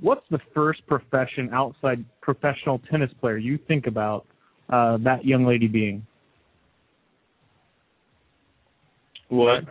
what's 0.00 0.24
the 0.30 0.38
first 0.54 0.86
profession 0.86 1.50
outside 1.52 2.04
professional 2.22 2.80
tennis 2.90 3.10
player 3.20 3.36
you 3.36 3.58
think 3.68 3.86
about 3.86 4.26
uh, 4.70 4.96
that 4.98 5.24
young 5.24 5.44
lady 5.44 5.68
being? 5.68 6.06
What? 9.28 9.64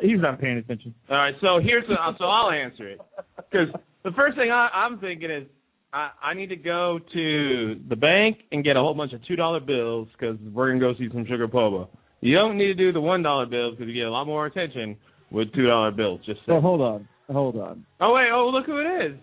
He's 0.00 0.20
not 0.20 0.40
paying 0.40 0.58
attention. 0.58 0.94
All 1.10 1.16
right, 1.16 1.34
so 1.40 1.58
here's 1.62 1.86
the, 1.88 1.96
so 2.18 2.24
I'll 2.24 2.50
answer 2.50 2.88
it 2.88 3.00
because 3.36 3.68
the 4.04 4.12
first 4.12 4.36
thing 4.36 4.50
I, 4.50 4.68
I'm 4.72 4.98
thinking 4.98 5.30
is 5.30 5.46
I, 5.92 6.10
I 6.22 6.34
need 6.34 6.48
to 6.48 6.56
go 6.56 7.00
to 7.12 7.80
the 7.88 7.96
bank 7.96 8.38
and 8.52 8.62
get 8.62 8.76
a 8.76 8.80
whole 8.80 8.94
bunch 8.94 9.12
of 9.12 9.24
two 9.26 9.36
dollar 9.36 9.60
bills 9.60 10.08
because 10.12 10.36
we're 10.52 10.68
gonna 10.68 10.80
go 10.80 10.94
see 10.98 11.08
some 11.12 11.26
sugar 11.26 11.48
pova. 11.48 11.88
You 12.20 12.34
don't 12.36 12.58
need 12.58 12.66
to 12.66 12.74
do 12.74 12.92
the 12.92 13.00
one 13.00 13.22
dollar 13.22 13.46
bills 13.46 13.74
because 13.76 13.88
you 13.88 13.94
get 13.94 14.06
a 14.06 14.10
lot 14.10 14.26
more 14.26 14.46
attention 14.46 14.96
with 15.30 15.52
two 15.54 15.66
dollar 15.66 15.90
bills. 15.90 16.20
Just 16.26 16.40
So 16.40 16.52
saying. 16.52 16.62
hold 16.62 16.80
on, 16.80 17.08
hold 17.30 17.56
on. 17.56 17.84
Oh 18.00 18.14
wait, 18.14 18.28
oh 18.32 18.48
look 18.52 18.66
who 18.66 18.78
it 18.78 19.06
is. 19.12 19.18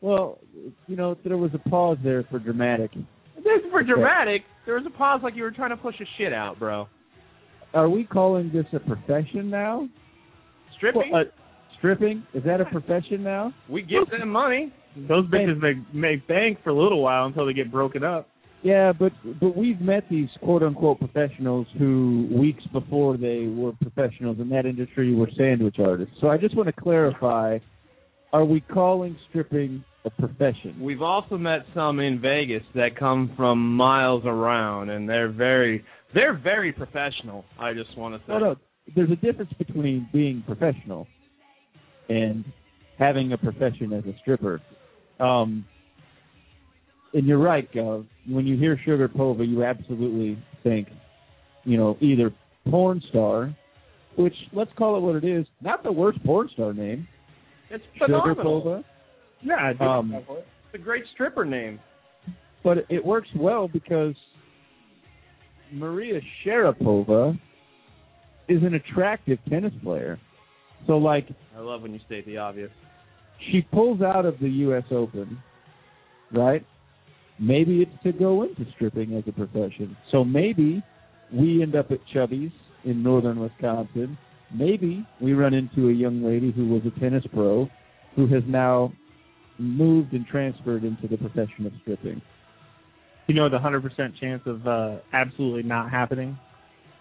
Well, 0.00 0.38
you 0.86 0.96
know 0.96 1.16
there 1.24 1.36
was 1.36 1.50
a 1.54 1.68
pause 1.68 1.98
there 2.02 2.24
for 2.30 2.38
dramatic. 2.38 2.92
This 3.36 3.62
for 3.70 3.82
dramatic. 3.82 4.42
There 4.64 4.74
was 4.74 4.84
a 4.86 4.96
pause 4.96 5.20
like 5.22 5.36
you 5.36 5.42
were 5.42 5.50
trying 5.50 5.70
to 5.70 5.76
push 5.76 5.94
a 6.00 6.04
shit 6.18 6.32
out, 6.32 6.58
bro. 6.58 6.88
Are 7.74 7.88
we 7.88 8.04
calling 8.04 8.50
this 8.52 8.66
a 8.72 8.80
profession 8.80 9.50
now? 9.50 9.88
Stripping. 10.76 11.10
Well, 11.12 11.22
uh, 11.22 11.24
stripping 11.78 12.26
is 12.34 12.42
that 12.44 12.60
a 12.60 12.64
profession 12.66 13.22
now? 13.22 13.52
we 13.68 13.82
give 13.82 14.08
them 14.10 14.30
money. 14.30 14.72
Those 15.08 15.26
bitches 15.26 15.60
make 15.60 15.76
make 15.94 16.26
bank 16.26 16.58
for 16.64 16.70
a 16.70 16.74
little 16.82 17.02
while 17.02 17.26
until 17.26 17.44
they 17.46 17.52
get 17.52 17.70
broken 17.70 18.02
up. 18.02 18.28
Yeah, 18.66 18.92
but 18.92 19.12
but 19.40 19.56
we've 19.56 19.80
met 19.80 20.04
these 20.10 20.28
quote 20.42 20.62
unquote 20.62 20.98
professionals 20.98 21.66
who 21.78 22.28
weeks 22.32 22.64
before 22.72 23.16
they 23.16 23.46
were 23.46 23.72
professionals 23.80 24.38
in 24.40 24.48
that 24.48 24.66
industry 24.66 25.14
were 25.14 25.30
sandwich 25.36 25.76
artists. 25.78 26.14
So 26.20 26.28
I 26.28 26.36
just 26.36 26.56
want 26.56 26.66
to 26.66 26.72
clarify: 26.72 27.58
Are 28.32 28.44
we 28.44 28.60
calling 28.60 29.16
stripping 29.28 29.84
a 30.06 30.10
profession. 30.10 30.76
We've 30.80 31.02
also 31.02 31.36
met 31.36 31.66
some 31.74 31.98
in 32.00 32.20
Vegas 32.20 32.62
that 32.74 32.96
come 32.96 33.32
from 33.36 33.76
miles 33.76 34.22
around, 34.24 34.88
and 34.88 35.08
they're 35.08 35.32
very, 35.32 35.84
they're 36.14 36.38
very 36.38 36.72
professional. 36.72 37.44
I 37.58 37.74
just 37.74 37.96
want 37.98 38.14
to 38.14 38.20
say. 38.20 38.32
No, 38.32 38.38
no. 38.38 38.56
There's 38.94 39.10
a 39.10 39.16
difference 39.16 39.52
between 39.58 40.08
being 40.12 40.44
professional 40.46 41.08
and 42.08 42.44
having 42.98 43.32
a 43.32 43.38
profession 43.38 43.92
as 43.92 44.04
a 44.04 44.16
stripper. 44.20 44.60
Um, 45.18 45.66
and 47.16 47.26
you're 47.26 47.38
right, 47.38 47.70
Gov. 47.72 48.06
When 48.28 48.46
you 48.46 48.58
hear 48.58 48.78
Sugar 48.84 49.08
Pova, 49.08 49.48
you 49.48 49.64
absolutely 49.64 50.38
think, 50.62 50.88
you 51.64 51.78
know, 51.78 51.96
either 52.00 52.30
porn 52.70 53.00
star, 53.08 53.56
which 54.18 54.34
let's 54.52 54.70
call 54.76 54.98
it 54.98 55.00
what 55.00 55.16
it 55.16 55.24
is, 55.24 55.46
not 55.62 55.82
the 55.82 55.90
worst 55.90 56.22
porn 56.26 56.50
star 56.52 56.74
name. 56.74 57.08
It's 57.70 57.82
phenomenal. 57.98 58.34
Sugar. 58.36 58.44
Pova. 58.48 58.84
Yeah. 59.42 59.72
Um, 59.80 60.14
It's 60.14 60.74
a 60.74 60.78
great 60.78 61.04
stripper 61.14 61.46
name. 61.46 61.80
but 62.62 62.78
it 62.90 63.02
works 63.02 63.28
well 63.34 63.66
because 63.66 64.14
Maria 65.72 66.20
Sharapova 66.44 67.38
is 68.48 68.62
an 68.62 68.74
attractive 68.74 69.38
tennis 69.48 69.72
player. 69.82 70.20
So 70.86 70.98
like 70.98 71.28
I 71.56 71.60
love 71.60 71.80
when 71.80 71.94
you 71.94 72.00
state 72.04 72.26
the 72.26 72.36
obvious. 72.36 72.70
she 73.50 73.62
pulls 73.72 74.02
out 74.02 74.26
of 74.26 74.38
the 74.38 74.48
US 74.48 74.84
Open, 74.90 75.38
right? 76.32 76.64
Maybe 77.38 77.82
it's 77.82 78.02
to 78.02 78.12
go 78.12 78.42
into 78.42 78.64
stripping 78.74 79.14
as 79.14 79.24
a 79.26 79.32
profession. 79.32 79.96
So 80.10 80.24
maybe 80.24 80.82
we 81.32 81.62
end 81.62 81.76
up 81.76 81.90
at 81.90 81.98
Chubby's 82.12 82.52
in 82.84 83.02
northern 83.02 83.40
Wisconsin. 83.40 84.16
Maybe 84.54 85.06
we 85.20 85.34
run 85.34 85.54
into 85.54 85.88
a 85.88 85.92
young 85.92 86.22
lady 86.22 86.52
who 86.52 86.68
was 86.68 86.82
a 86.86 87.00
tennis 87.00 87.24
pro 87.32 87.68
who 88.14 88.26
has 88.28 88.42
now 88.46 88.92
moved 89.58 90.12
and 90.12 90.26
transferred 90.26 90.84
into 90.84 91.08
the 91.08 91.16
profession 91.16 91.66
of 91.66 91.72
stripping. 91.82 92.22
You 93.26 93.34
know 93.34 93.48
the 93.48 93.58
hundred 93.58 93.82
percent 93.82 94.14
chance 94.20 94.42
of 94.46 94.66
uh, 94.66 94.98
absolutely 95.12 95.64
not 95.64 95.90
happening. 95.90 96.38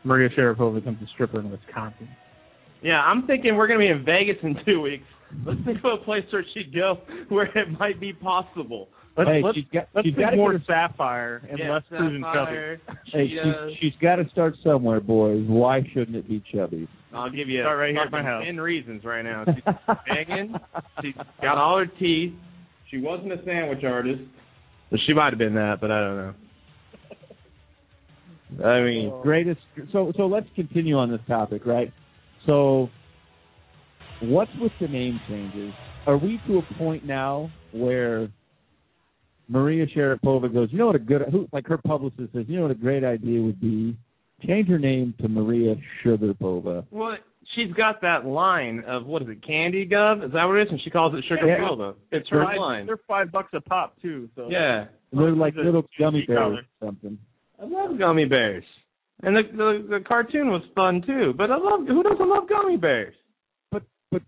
Maria 0.03 0.29
Sharapova 0.29 0.75
becomes 0.75 1.01
a 1.01 1.07
stripper 1.13 1.39
in 1.39 1.51
Wisconsin. 1.51 2.09
Yeah, 2.81 3.01
I'm 3.01 3.25
thinking 3.27 3.55
we're 3.55 3.67
gonna 3.67 3.79
be 3.79 3.87
in 3.87 4.03
Vegas 4.03 4.37
in 4.43 4.55
two 4.65 4.81
weeks. 4.81 5.05
Let's 5.45 5.59
think 5.65 5.79
of 5.83 5.99
a 6.01 6.03
place 6.03 6.23
where 6.31 6.45
she'd 6.53 6.73
go 6.73 6.99
where 7.29 7.45
it 7.45 7.79
might 7.79 7.99
be 7.99 8.13
possible. 8.13 8.89
Let's 9.17 9.29
Hey, 9.29 9.41
let's, 9.43 9.55
she's 9.57 9.65
got- 9.71 9.87
let's 9.93 10.05
she's 10.05 10.15
think 10.15 10.25
gotta 10.27 10.37
more 10.37 10.57
get 10.57 10.67
sapphire 10.67 11.41
and 11.49 11.57
yeah, 11.59 11.71
less 11.71 11.83
cruising 11.87 12.21
Sapphire, 12.21 12.81
Hey, 13.13 13.29
Cheetahs. 13.29 13.71
she's, 13.71 13.91
she's 13.91 14.01
got 14.01 14.17
to 14.17 14.29
start 14.29 14.55
somewhere, 14.63 14.99
boys. 14.99 15.45
Why 15.47 15.81
shouldn't 15.93 16.17
it 16.17 16.27
be 16.27 16.43
Chubby? 16.53 16.87
I'll 17.13 17.29
give 17.29 17.47
you 17.47 17.61
Start 17.61 17.79
right 17.79 17.91
here 17.93 18.01
at 18.03 18.11
my 18.11 18.21
house. 18.23 18.43
ten 18.45 18.57
reasons 18.59 19.05
right 19.05 19.23
now. 19.23 19.45
She's 19.55 19.63
begging. 20.05 20.53
She's 21.01 21.13
got 21.41 21.57
all 21.57 21.77
her 21.77 21.85
teeth. 21.85 22.33
She 22.91 22.97
wasn't 22.97 23.31
a 23.31 23.37
sandwich 23.45 23.85
artist. 23.85 24.21
But 24.91 24.99
she 25.07 25.13
might 25.13 25.31
have 25.31 25.37
been 25.39 25.55
that, 25.55 25.77
but 25.79 25.91
I 25.91 25.99
don't 26.01 26.17
know. 26.17 26.33
I 28.65 28.81
mean, 28.81 29.11
oh. 29.13 29.21
greatest. 29.23 29.61
So 29.91 30.11
so 30.17 30.27
let's 30.27 30.47
continue 30.55 30.97
on 30.97 31.09
this 31.09 31.21
topic, 31.27 31.65
right? 31.65 31.91
So, 32.45 32.89
what's 34.21 34.51
with 34.59 34.71
the 34.79 34.87
name 34.87 35.19
changes? 35.27 35.73
Are 36.05 36.17
we 36.17 36.39
to 36.47 36.59
a 36.59 36.73
point 36.77 37.05
now 37.05 37.49
where 37.71 38.27
Maria 39.47 39.85
Sharapova 39.87 40.51
goes, 40.53 40.69
you 40.71 40.77
know 40.77 40.87
what 40.87 40.95
a 40.95 40.99
good 40.99 41.23
who 41.31 41.47
like 41.51 41.67
her 41.67 41.77
publicist 41.77 42.33
says, 42.33 42.45
you 42.47 42.55
know 42.57 42.63
what 42.63 42.71
a 42.71 42.75
great 42.75 43.03
idea 43.03 43.41
would 43.41 43.59
be, 43.61 43.95
change 44.45 44.67
her 44.69 44.79
name 44.79 45.13
to 45.21 45.27
Maria 45.27 45.75
Sugarpova. 46.03 46.85
well, 46.91 47.17
she's 47.55 47.71
got 47.73 48.01
that 48.01 48.25
line 48.25 48.83
of 48.87 49.05
what 49.05 49.21
is 49.21 49.27
it, 49.29 49.45
Candy 49.45 49.87
Gov? 49.87 50.25
Is 50.25 50.31
that 50.33 50.45
what 50.45 50.55
it 50.57 50.63
is? 50.63 50.67
And 50.71 50.81
she 50.83 50.89
calls 50.89 51.13
it 51.13 51.23
Sugar 51.27 51.47
Yeah. 51.47 51.59
Pova. 51.59 51.95
It's 52.11 52.27
They're 52.29 52.39
her 52.41 52.45
five, 52.45 52.57
line. 52.57 52.85
they're 52.85 52.99
five 53.07 53.31
bucks 53.31 53.49
a 53.53 53.61
pop 53.61 53.95
too. 54.01 54.29
So 54.35 54.47
Yeah, 54.49 54.85
They're 55.13 55.31
like 55.35 55.55
little 55.55 55.85
gummy 55.99 56.25
bears 56.25 56.37
color. 56.39 56.61
or 56.81 56.87
something. 56.87 57.17
I 57.61 57.65
love 57.65 57.97
gummy 57.97 58.25
bears. 58.25 58.63
And 59.23 59.35
the, 59.35 59.43
the 59.55 59.87
the 59.99 60.03
cartoon 60.05 60.49
was 60.49 60.61
fun 60.75 61.01
too. 61.05 61.33
But 61.37 61.49
I 61.49 61.55
love 61.57 61.87
who 61.87 62.03
doesn't 62.03 62.27
love 62.29 62.49
gummy 62.49 62.77
bears? 62.77 63.13
but 63.71 63.83
but 64.11 64.21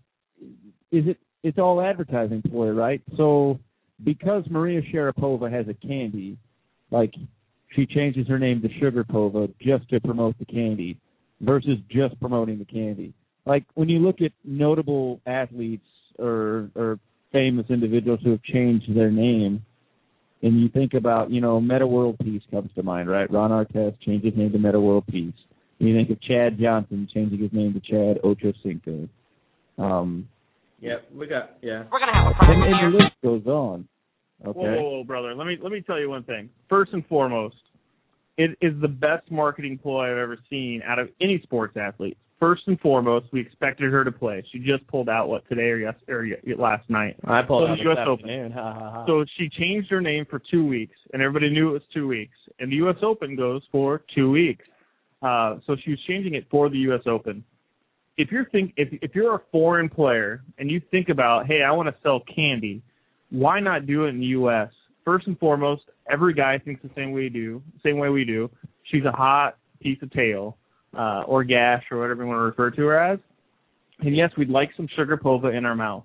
is 0.90 1.06
it 1.08 1.18
it's 1.44 1.58
all 1.58 1.80
advertising 1.82 2.40
ploy, 2.42 2.70
right? 2.70 3.02
So 3.16 3.58
because 4.04 4.44
Maria 4.50 4.80
Sharapova 4.82 5.50
has 5.50 5.66
a 5.68 5.74
candy, 5.74 6.38
like 6.90 7.12
she 7.74 7.86
changes 7.86 8.26
her 8.28 8.38
name 8.38 8.62
to 8.62 8.68
Sugar 8.80 9.04
Pova 9.04 9.52
just 9.60 9.88
to 9.90 10.00
promote 10.00 10.38
the 10.38 10.44
candy 10.44 10.98
versus 11.40 11.78
just 11.90 12.18
promoting 12.20 12.58
the 12.58 12.64
candy. 12.64 13.12
Like 13.44 13.64
when 13.74 13.88
you 13.88 13.98
look 13.98 14.20
at 14.20 14.32
notable 14.44 15.20
athletes 15.26 15.86
or 16.18 16.70
or 16.74 16.98
famous 17.32 17.66
individuals 17.68 18.20
who 18.24 18.30
have 18.30 18.42
changed 18.42 18.94
their 18.96 19.10
name 19.10 19.64
and 20.42 20.60
you 20.60 20.68
think 20.68 20.94
about, 20.94 21.30
you 21.30 21.40
know, 21.40 21.60
Metta 21.60 21.86
World 21.86 22.16
Peace 22.22 22.42
comes 22.50 22.70
to 22.74 22.82
mind, 22.82 23.10
right? 23.10 23.30
Ron 23.30 23.50
Artest 23.50 24.00
changed 24.00 24.24
his 24.24 24.36
name 24.36 24.52
to 24.52 24.58
Metta 24.58 24.80
World 24.80 25.04
Peace. 25.06 25.34
You 25.78 25.94
think 25.94 26.10
of 26.10 26.20
Chad 26.22 26.58
Johnson 26.58 27.08
changing 27.12 27.40
his 27.40 27.52
name 27.52 27.74
to 27.74 27.80
Chad 27.80 28.22
Ochocinco. 28.22 29.08
Um, 29.78 30.28
Yeah, 30.80 30.96
we 31.12 31.26
got 31.26 31.56
yeah. 31.62 31.84
We're 31.90 31.98
gonna 31.98 32.14
have 32.14 32.26
a 32.26 32.28
and, 32.28 32.36
problem 32.36 32.62
and 32.62 32.94
the 32.94 32.98
list 32.98 33.14
goes 33.22 33.46
on. 33.46 33.88
Okay. 34.46 34.58
Whoa, 34.58 34.74
whoa, 34.74 34.90
whoa, 34.90 35.04
brother. 35.04 35.34
Let 35.34 35.46
me 35.46 35.58
let 35.60 35.72
me 35.72 35.80
tell 35.80 35.98
you 35.98 36.10
one 36.10 36.22
thing. 36.24 36.48
First 36.68 36.92
and 36.92 37.04
foremost, 37.06 37.56
it 38.36 38.56
is 38.60 38.80
the 38.80 38.88
best 38.88 39.30
marketing 39.30 39.78
ploy 39.78 40.10
I've 40.10 40.18
ever 40.18 40.38
seen 40.48 40.82
out 40.86 40.98
of 40.98 41.08
any 41.20 41.40
sports 41.42 41.76
athlete. 41.76 42.16
First 42.38 42.62
and 42.68 42.78
foremost, 42.78 43.26
we 43.32 43.40
expected 43.40 43.92
her 43.92 44.04
to 44.04 44.12
play. 44.12 44.44
She 44.52 44.60
just 44.60 44.86
pulled 44.86 45.08
out 45.08 45.28
what 45.28 45.48
today 45.48 45.70
or 45.70 45.78
yes 45.78 45.94
or 46.08 46.24
y- 46.24 46.54
last 46.56 46.88
night. 46.88 47.16
I 47.24 47.42
pulled 47.42 47.66
So 47.66 47.72
out 47.72 47.78
the 47.78 47.90
US 47.90 48.06
Open. 48.06 48.52
Ha 48.52 48.72
ha 48.72 48.90
ha. 48.92 49.06
So 49.06 49.24
she 49.36 49.48
changed 49.48 49.90
her 49.90 50.00
name 50.00 50.24
for 50.30 50.40
two 50.48 50.64
weeks, 50.64 50.96
and 51.12 51.20
everybody 51.20 51.50
knew 51.50 51.70
it 51.70 51.72
was 51.72 51.82
two 51.92 52.06
weeks. 52.06 52.36
And 52.60 52.70
the 52.70 52.76
U.S. 52.76 52.96
Open 53.02 53.34
goes 53.34 53.62
for 53.72 54.02
two 54.14 54.30
weeks. 54.30 54.64
Uh, 55.20 55.56
so 55.66 55.74
she 55.84 55.90
was 55.90 56.00
changing 56.06 56.34
it 56.34 56.46
for 56.48 56.68
the 56.68 56.78
U.S. 56.78 57.00
Open. 57.06 57.42
If 58.18 58.30
you're 58.32 58.46
think 58.46 58.74
if 58.76 58.88
if 59.00 59.14
you're 59.14 59.36
a 59.36 59.40
foreign 59.50 59.88
player 59.88 60.42
and 60.58 60.70
you 60.70 60.82
think 60.90 61.08
about, 61.08 61.46
hey, 61.46 61.62
I 61.62 61.70
want 61.70 61.88
to 61.88 61.94
sell 62.02 62.20
candy, 62.34 62.82
why 63.30 63.60
not 63.60 63.86
do 63.86 64.04
it 64.04 64.08
in 64.08 64.20
the 64.20 64.26
U.S. 64.26 64.68
First 65.04 65.26
and 65.26 65.38
foremost, 65.38 65.82
every 66.10 66.34
guy 66.34 66.58
thinks 66.58 66.82
the 66.82 66.90
same 66.96 67.12
way 67.12 67.22
we 67.22 67.28
do, 67.28 67.62
same 67.82 67.98
way 67.98 68.08
we 68.08 68.24
do. 68.24 68.50
She's 68.90 69.04
a 69.04 69.12
hot 69.12 69.56
piece 69.80 69.98
of 70.02 70.10
tail, 70.10 70.56
uh, 70.96 71.22
or 71.26 71.44
gash, 71.44 71.84
or 71.90 71.98
whatever 71.98 72.22
you 72.24 72.28
want 72.28 72.38
to 72.38 72.42
refer 72.42 72.70
to 72.70 72.82
her 72.82 73.12
as. 73.12 73.18
And 74.00 74.16
yes, 74.16 74.30
we'd 74.36 74.50
like 74.50 74.70
some 74.76 74.88
sugar 74.96 75.16
pova 75.16 75.56
in 75.56 75.64
our 75.64 75.74
mouth. 75.74 76.04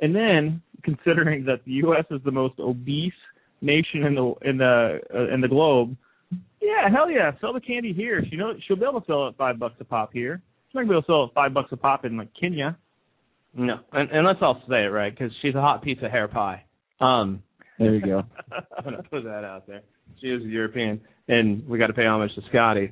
And 0.00 0.14
then, 0.14 0.62
considering 0.82 1.44
that 1.46 1.64
the 1.64 1.72
U.S. 1.72 2.04
is 2.10 2.20
the 2.24 2.30
most 2.30 2.58
obese 2.58 3.12
nation 3.60 4.04
in 4.04 4.14
the 4.14 4.34
in 4.42 4.58
the 4.58 5.00
uh, 5.14 5.32
in 5.32 5.40
the 5.40 5.48
globe, 5.48 5.96
yeah, 6.60 6.88
hell 6.90 7.10
yeah, 7.10 7.32
sell 7.40 7.52
the 7.52 7.60
candy 7.60 7.92
here. 7.92 8.22
She 8.28 8.36
know 8.36 8.52
she'll 8.66 8.76
be 8.76 8.84
able 8.88 9.00
to 9.00 9.06
sell 9.06 9.28
it 9.28 9.34
five 9.38 9.58
bucks 9.58 9.76
a 9.80 9.84
pop 9.84 10.12
here. 10.12 10.42
She's 10.74 10.78
not 10.78 10.88
gonna 10.88 10.94
be 10.94 10.94
able 10.94 11.02
to 11.02 11.06
sell 11.06 11.22
it 11.22 11.26
at 11.28 11.34
five 11.34 11.54
bucks 11.54 11.68
a 11.70 11.76
pop 11.76 12.04
in 12.04 12.16
like 12.16 12.30
Kenya. 12.38 12.76
No, 13.56 13.78
and, 13.92 14.10
and 14.10 14.26
let's 14.26 14.40
all 14.42 14.60
say 14.68 14.82
it 14.82 14.88
right 14.88 15.16
because 15.16 15.30
she's 15.40 15.54
a 15.54 15.60
hot 15.60 15.84
piece 15.84 15.98
of 16.02 16.10
hair 16.10 16.26
pie. 16.26 16.64
Um, 17.00 17.44
There 17.78 17.94
you 17.94 18.04
go. 18.04 18.22
I'm 18.76 18.82
gonna 18.82 19.04
put 19.04 19.22
that 19.22 19.44
out 19.44 19.68
there. 19.68 19.82
She 20.20 20.26
is 20.26 20.42
a 20.42 20.46
European, 20.48 21.00
and 21.28 21.64
we 21.68 21.78
got 21.78 21.86
to 21.86 21.92
pay 21.92 22.06
homage 22.06 22.34
to 22.34 22.40
Scotty. 22.48 22.90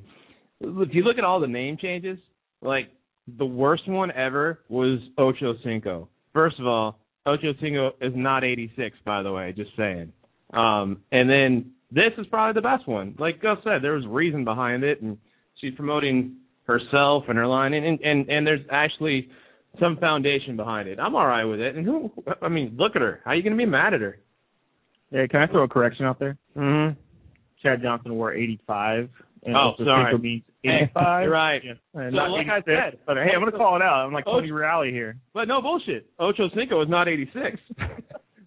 If 0.61 0.95
you 0.95 1.03
look 1.03 1.19
at 1.19 1.25
all 1.25 1.41
the 1.41 1.49
name 1.49 1.77
changes, 1.77 2.19
like 2.61 2.89
the 3.37 3.45
worst 3.45 3.89
one 3.89 4.13
ever 4.13 4.61
was 4.69 5.01
Ocho 5.19 5.55
Cinco. 5.65 6.09
First 6.33 6.61
of 6.61 6.69
all, 6.69 7.01
Ocho 7.27 7.53
Cinco 7.61 7.95
is 8.01 8.13
not 8.15 8.45
86, 8.45 8.97
by 9.05 9.25
the 9.25 9.33
way. 9.33 9.53
Just 9.57 9.71
saying. 9.77 10.13
Um, 10.53 10.99
and 11.11 11.29
then 11.29 11.73
this 11.91 12.13
is 12.17 12.27
probably 12.29 12.61
the 12.61 12.65
best 12.65 12.87
one. 12.87 13.17
Like 13.19 13.43
Gus 13.43 13.59
said, 13.65 13.83
there 13.83 13.95
was 13.95 14.07
reason 14.07 14.45
behind 14.45 14.85
it, 14.85 15.03
and 15.03 15.19
she's 15.61 15.75
promoting 15.75 16.37
herself 16.65 17.25
and 17.29 17.37
her 17.39 17.47
line, 17.47 17.75
and 17.75 18.01
and 18.01 18.29
and 18.29 18.47
there's 18.47 18.61
actually 18.71 19.29
some 19.81 19.97
foundation 19.97 20.57
behind 20.57 20.89
it. 20.89 20.99
I'm 21.01 21.15
all 21.15 21.27
right 21.27 21.45
with 21.45 21.61
it. 21.61 21.77
And 21.77 21.85
who? 21.87 22.13
I 22.41 22.49
mean, 22.49 22.75
look 22.79 22.95
at 22.97 23.03
her. 23.03 23.21
How 23.25 23.31
are 23.33 23.35
you 23.35 23.43
gonna 23.43 23.57
be 23.57 23.67
mad 23.67 23.95
at 23.95 24.01
her? 24.01 24.19
Yeah, 25.11 25.27
can 25.27 25.41
I 25.43 25.47
throw 25.47 25.65
a 25.65 25.69
correction 25.69 26.05
out 26.07 26.19
there? 26.19 26.37
Mm-hmm. 26.57 26.99
Chad 27.63 27.83
Johnson 27.83 28.15
wore 28.15 28.33
85. 28.35 29.09
And 29.45 29.57
Oh, 29.57 29.73
sorry. 29.85 30.17
Means 30.19 30.43
85. 30.65 31.23
you're 31.25 31.31
right. 31.33 31.61
Yeah. 31.65 31.73
So 31.93 31.99
And 32.01 32.15
not 32.15 32.31
like 32.31 32.47
I 32.49 32.63
said- 32.63 32.99
but 33.07 33.17
hey, 33.17 33.31
I'm 33.35 33.41
gonna 33.41 33.53
call 33.53 33.77
it 33.77 33.83
out. 33.83 34.07
I'm 34.07 34.13
like 34.13 34.27
Ocho- 34.27 34.41
Tony 34.41 34.51
Reali 34.53 34.91
here. 34.91 35.17
But 35.35 35.49
no 35.49 35.61
bullshit. 35.61 36.07
Ocho 36.19 36.49
Cinco 36.55 36.81
is 36.83 36.89
not 36.89 37.09
86. 37.09 37.59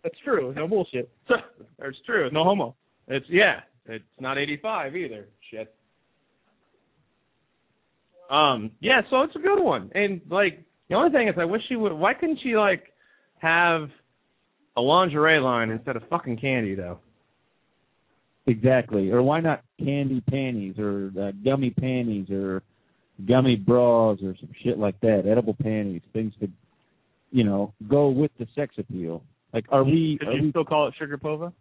That's 0.04 0.18
true. 0.24 0.54
No 0.56 0.68
bullshit. 0.68 1.10
it's 1.80 1.98
true. 2.06 2.30
No 2.32 2.44
homo. 2.44 2.76
It's 3.08 3.26
yeah. 3.30 3.60
It's 3.88 4.04
not 4.20 4.38
85 4.38 4.96
either. 4.96 5.28
Shit. 5.52 5.74
Um. 8.30 8.72
Yeah. 8.80 9.02
So 9.10 9.22
it's 9.22 9.36
a 9.36 9.40
good 9.40 9.62
one. 9.62 9.92
And 9.94 10.22
like 10.30 10.64
the 10.90 10.96
only 10.96 11.12
thing 11.12 11.28
is, 11.28 11.36
I 11.40 11.46
wish 11.46 11.62
she 11.68 11.76
would. 11.76 11.94
Why 11.94 12.14
couldn't 12.14 12.40
she 12.44 12.56
like 12.56 12.84
have 13.40 13.90
a 14.78 14.82
lingerie 14.82 15.40
line 15.40 15.70
instead 15.70 15.96
of 15.96 16.04
fucking 16.10 16.38
candy 16.38 16.76
though? 16.76 17.00
Exactly. 18.48 19.10
Or 19.12 19.24
why 19.24 19.40
not 19.40 19.64
candy 19.80 20.22
panties 20.22 20.76
or 20.78 21.12
uh, 21.20 21.32
gummy 21.44 21.72
panties 21.72 22.30
or 22.30 22.62
gummy 23.28 23.56
bras 23.56 24.20
or 24.24 24.36
some 24.40 24.52
shit 24.64 24.78
like 24.78 25.00
that? 25.02 25.24
Edible 25.30 25.56
panties, 25.56 26.02
things 26.14 26.34
to, 26.40 26.48
you 27.32 27.44
know, 27.44 27.74
go 27.90 28.10
with 28.10 28.32
the 28.38 28.48
sex 28.56 28.76
appeal. 28.78 29.24
Like, 29.54 29.66
are 29.70 29.84
we? 29.84 30.18
Could 30.20 30.28
Are 30.28 30.34
you 30.34 30.44
we 30.44 30.50
still 30.52 30.66
call 30.66 30.88
it 30.88 30.94
Sugar 31.00 31.18
Pova? 31.18 31.52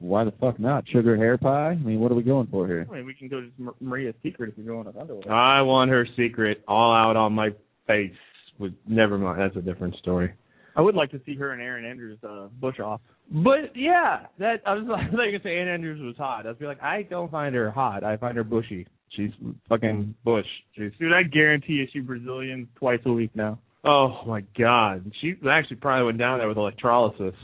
Why 0.00 0.24
the 0.24 0.32
fuck 0.32 0.58
not? 0.60 0.84
Sugar 0.88 1.16
hair 1.16 1.38
pie? 1.38 1.70
I 1.70 1.74
mean, 1.76 2.00
what 2.00 2.12
are 2.12 2.14
we 2.14 2.22
going 2.22 2.46
for 2.48 2.66
here? 2.66 2.86
I 2.90 2.94
mean, 2.96 3.06
we 3.06 3.14
can 3.14 3.28
go 3.28 3.40
to 3.40 3.50
Mar- 3.58 3.74
Maria's 3.80 4.14
Secret 4.22 4.50
if 4.50 4.58
you're 4.58 4.66
going 4.66 4.86
with 4.86 4.96
underwear. 4.96 5.32
I 5.32 5.62
want 5.62 5.90
her 5.90 6.06
secret 6.16 6.62
all 6.68 6.94
out 6.94 7.16
on 7.16 7.32
my 7.32 7.50
face. 7.86 8.12
With 8.58 8.72
never 8.86 9.16
mind, 9.18 9.40
that's 9.40 9.56
a 9.56 9.60
different 9.62 9.94
story. 9.96 10.32
I 10.76 10.80
would 10.80 10.94
like 10.94 11.10
to 11.12 11.20
see 11.24 11.34
her 11.36 11.52
and 11.52 11.62
Erin 11.62 11.84
Andrews 11.84 12.18
uh, 12.28 12.48
bush 12.60 12.80
off. 12.80 13.00
But 13.30 13.74
yeah, 13.76 14.26
that 14.38 14.62
I 14.66 14.74
was 14.74 14.84
like, 14.88 15.06
I 15.06 15.10
thought 15.10 15.12
you 15.12 15.32
were 15.32 15.38
gonna 15.38 15.44
say 15.44 15.58
Ann 15.58 15.68
Andrews 15.68 16.00
was 16.02 16.16
hot. 16.16 16.44
I 16.44 16.50
was 16.50 16.58
be 16.58 16.66
like, 16.66 16.82
I 16.82 17.02
don't 17.02 17.30
find 17.30 17.54
her 17.54 17.70
hot. 17.70 18.04
I 18.04 18.16
find 18.16 18.36
her 18.36 18.44
bushy. 18.44 18.86
She's 19.10 19.30
fucking 19.68 20.14
bush. 20.24 20.44
She's 20.76 20.92
Dude, 20.98 21.12
I 21.12 21.22
guarantee 21.22 21.74
you 21.74 21.86
she 21.92 22.00
Brazilian 22.00 22.68
twice 22.76 23.00
a 23.06 23.12
week 23.12 23.30
now. 23.34 23.58
oh 23.84 24.22
my 24.26 24.42
god. 24.58 25.10
She 25.20 25.34
actually 25.50 25.76
probably 25.76 26.06
went 26.06 26.18
down 26.18 26.38
there 26.38 26.48
with 26.48 26.58
electrolysis. 26.58 27.34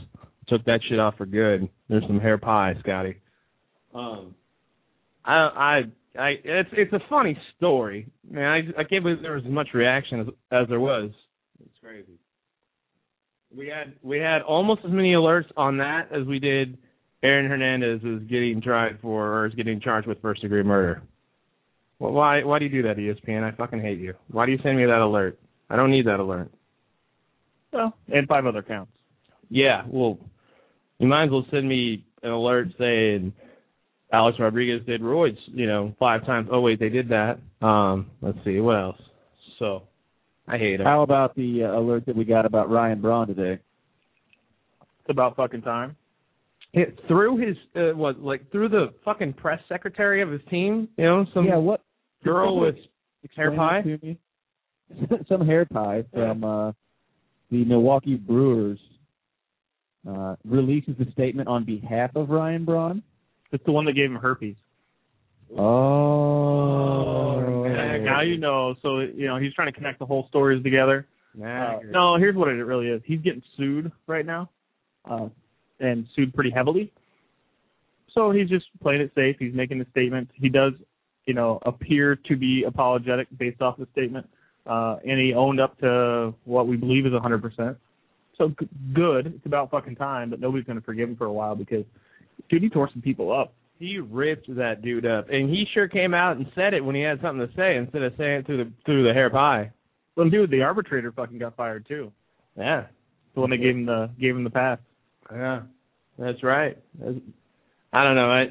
Took 0.47 0.65
that 0.65 0.79
shit 0.87 0.99
off 0.99 1.15
for 1.17 1.25
good. 1.25 1.67
There's 1.89 2.03
some 2.07 2.19
hair 2.19 2.37
pie, 2.37 2.75
Scotty. 2.79 3.17
Um, 3.93 4.35
I 5.23 5.33
I 5.33 5.81
I 6.19 6.29
it's 6.43 6.69
it's 6.73 6.93
a 6.93 6.99
funny 7.09 7.37
story. 7.57 8.07
Man, 8.29 8.43
I 8.43 8.81
I 8.81 8.83
can't 8.83 9.03
believe 9.03 9.21
there 9.21 9.35
was 9.35 9.43
as 9.45 9.51
much 9.51 9.69
reaction 9.73 10.21
as 10.21 10.27
as 10.51 10.67
there 10.69 10.79
was. 10.79 11.11
It's 11.63 11.79
crazy. 11.81 12.19
We 13.55 13.67
had 13.67 13.93
we 14.03 14.19
had 14.19 14.41
almost 14.41 14.81
as 14.85 14.91
many 14.91 15.13
alerts 15.13 15.49
on 15.57 15.77
that 15.77 16.09
as 16.11 16.27
we 16.27 16.39
did 16.39 16.77
Aaron 17.23 17.49
Hernandez 17.49 18.01
is 18.03 18.27
getting 18.29 18.61
tried 18.61 18.99
for 19.01 19.27
or 19.27 19.45
is 19.47 19.55
getting 19.55 19.81
charged 19.81 20.07
with 20.07 20.21
first 20.21 20.41
degree 20.41 20.63
murder. 20.63 21.01
Well, 21.97 22.11
why 22.11 22.43
why 22.43 22.59
do 22.59 22.65
you 22.65 22.71
do 22.71 22.87
that, 22.87 22.97
ESPN? 22.97 23.43
I 23.43 23.55
fucking 23.55 23.81
hate 23.81 23.99
you. 23.99 24.13
Why 24.29 24.45
do 24.45 24.51
you 24.51 24.59
send 24.61 24.77
me 24.77 24.85
that 24.85 24.99
alert? 24.99 25.39
I 25.69 25.75
don't 25.75 25.91
need 25.91 26.05
that 26.05 26.19
alert. 26.19 26.51
Well, 27.71 27.95
and 28.13 28.27
five 28.27 28.45
other 28.45 28.61
counts. 28.61 28.91
Yeah, 29.49 29.83
well, 29.87 30.19
you 30.99 31.07
might 31.07 31.25
as 31.25 31.31
well 31.31 31.45
send 31.51 31.67
me 31.67 32.05
an 32.23 32.31
alert 32.31 32.67
saying 32.79 33.33
Alex 34.11 34.37
Rodriguez 34.39 34.85
did 34.85 35.01
roids, 35.01 35.37
you 35.47 35.67
know, 35.67 35.95
five 35.99 36.25
times. 36.25 36.49
Oh 36.51 36.61
wait, 36.61 36.79
they 36.79 36.89
did 36.89 37.09
that. 37.09 37.39
Um, 37.65 38.11
let's 38.21 38.37
see 38.45 38.59
what 38.59 38.75
else. 38.75 38.97
So, 39.59 39.83
I 40.47 40.57
hate 40.57 40.79
him. 40.79 40.85
How 40.85 41.01
about 41.01 41.35
the 41.35 41.63
uh, 41.63 41.79
alert 41.79 42.05
that 42.05 42.15
we 42.15 42.25
got 42.25 42.45
about 42.45 42.69
Ryan 42.69 43.01
Braun 43.01 43.27
today? 43.27 43.61
It's 44.81 45.09
about 45.09 45.35
fucking 45.35 45.61
time. 45.61 45.95
It, 46.73 46.99
through 47.07 47.37
his 47.37 47.55
uh, 47.75 47.95
what 47.95 48.19
like 48.19 48.51
through 48.51 48.69
the 48.69 48.93
fucking 49.03 49.33
press 49.33 49.59
secretary 49.69 50.21
of 50.21 50.29
his 50.29 50.41
team, 50.49 50.89
you 50.97 51.05
know, 51.05 51.25
some 51.33 51.45
yeah, 51.45 51.57
what 51.57 51.81
girl 52.23 52.59
with 52.59 52.75
hair 53.35 53.47
Explain 53.47 53.57
pie. 53.57 53.81
to 53.81 53.99
me. 54.05 54.17
Some 55.27 55.43
hair 55.43 55.65
pie 55.65 56.03
from 56.13 56.43
uh, 56.43 56.71
the 57.49 57.65
Milwaukee 57.65 58.17
Brewers 58.17 58.77
uh, 60.07 60.35
releases 60.45 60.95
a 60.99 61.11
statement 61.11 61.47
on 61.47 61.63
behalf 61.63 62.15
of 62.15 62.29
Ryan 62.29 62.65
Braun. 62.65 63.03
It's 63.51 63.63
the 63.65 63.71
one 63.71 63.85
that 63.85 63.93
gave 63.93 64.11
him 64.11 64.15
herpes. 64.15 64.55
Oh, 65.57 67.39
Now 68.03 68.21
you 68.21 68.37
know. 68.37 68.75
So 68.81 68.99
you 68.99 69.27
know 69.27 69.37
he's 69.37 69.53
trying 69.53 69.71
to 69.71 69.77
connect 69.77 69.99
the 69.99 70.05
whole 70.05 70.27
stories 70.29 70.63
together. 70.63 71.07
Uh, 71.85 71.91
no, 71.91 72.17
here's 72.17 72.35
what 72.35 72.47
it 72.47 72.53
really 72.63 72.87
is. 72.87 73.01
He's 73.05 73.19
getting 73.21 73.43
sued 73.57 73.91
right 74.07 74.25
now, 74.25 74.49
uh, 75.09 75.27
and 75.79 76.07
sued 76.15 76.33
pretty 76.33 76.49
heavily. 76.49 76.91
So 78.13 78.31
he's 78.31 78.49
just 78.49 78.65
playing 78.81 79.01
it 79.01 79.11
safe. 79.15 79.35
He's 79.39 79.53
making 79.53 79.81
a 79.81 79.89
statement. 79.91 80.29
He 80.33 80.49
does, 80.49 80.73
you 81.25 81.33
know, 81.33 81.59
appear 81.63 82.15
to 82.15 82.35
be 82.37 82.63
apologetic 82.65 83.27
based 83.37 83.61
off 83.61 83.77
the 83.77 83.87
statement, 83.91 84.27
uh, 84.65 84.97
and 85.07 85.19
he 85.19 85.33
owned 85.33 85.59
up 85.59 85.77
to 85.79 86.33
what 86.45 86.67
we 86.67 86.77
believe 86.77 87.05
is 87.05 87.11
100%. 87.11 87.75
So 88.37 88.49
g- 88.59 88.67
good. 88.93 89.27
It's 89.27 89.45
about 89.45 89.71
fucking 89.71 89.95
time, 89.95 90.29
but 90.29 90.39
nobody's 90.39 90.65
going 90.65 90.79
to 90.79 90.83
forgive 90.85 91.09
him 91.09 91.15
for 91.15 91.25
a 91.25 91.33
while 91.33 91.55
because, 91.55 91.85
dude, 92.49 92.63
he 92.63 92.69
tore 92.69 92.89
some 92.91 93.01
people 93.01 93.31
up. 93.31 93.53
He 93.79 93.97
ripped 93.99 94.53
that 94.55 94.81
dude 94.81 95.05
up, 95.05 95.29
and 95.29 95.49
he 95.49 95.65
sure 95.73 95.87
came 95.87 96.13
out 96.13 96.37
and 96.37 96.45
said 96.55 96.73
it 96.73 96.83
when 96.83 96.95
he 96.95 97.01
had 97.01 97.19
something 97.21 97.45
to 97.45 97.53
say 97.55 97.75
instead 97.75 98.01
of 98.03 98.13
saying 98.17 98.39
it 98.39 98.45
through 98.45 98.63
the 98.63 98.71
through 98.85 99.05
the 99.05 99.13
hair 99.13 99.29
pie. 99.29 99.71
Well, 100.15 100.29
dude, 100.29 100.49
the 100.49 100.61
arbitrator 100.61 101.11
fucking 101.11 101.39
got 101.39 101.57
fired 101.57 101.85
too. 101.87 102.11
Yeah, 102.57 102.85
The 103.33 103.41
one 103.41 103.49
that 103.49 103.57
gave 103.57 103.75
him 103.75 103.85
the 103.85 104.09
gave 104.19 104.33
him 104.35 104.45
the 104.45 104.49
pass. 104.49 104.79
yeah, 105.29 105.63
that's 106.17 106.41
right. 106.41 106.77
That's, 106.97 107.15
I 107.91 108.03
don't 108.05 108.15
know. 108.15 108.31
I, 108.31 108.45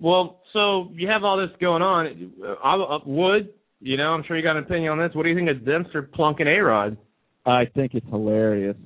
well, 0.00 0.40
so 0.54 0.90
you 0.94 1.06
have 1.08 1.22
all 1.22 1.36
this 1.36 1.54
going 1.60 1.82
on. 1.82 2.32
I, 2.64 2.74
I 2.76 2.98
would, 3.04 3.50
you 3.80 3.98
know, 3.98 4.08
I'm 4.14 4.24
sure 4.26 4.38
you 4.38 4.42
got 4.42 4.56
an 4.56 4.64
opinion 4.64 4.92
on 4.92 4.98
this. 4.98 5.14
What 5.14 5.24
do 5.24 5.28
you 5.28 5.34
think 5.36 5.50
of 5.50 5.66
Dempster 5.66 6.02
plunking 6.02 6.46
A 6.46 6.58
Rod? 6.60 6.96
I 7.44 7.66
think 7.66 7.92
it's 7.94 8.06
hilarious, 8.08 8.76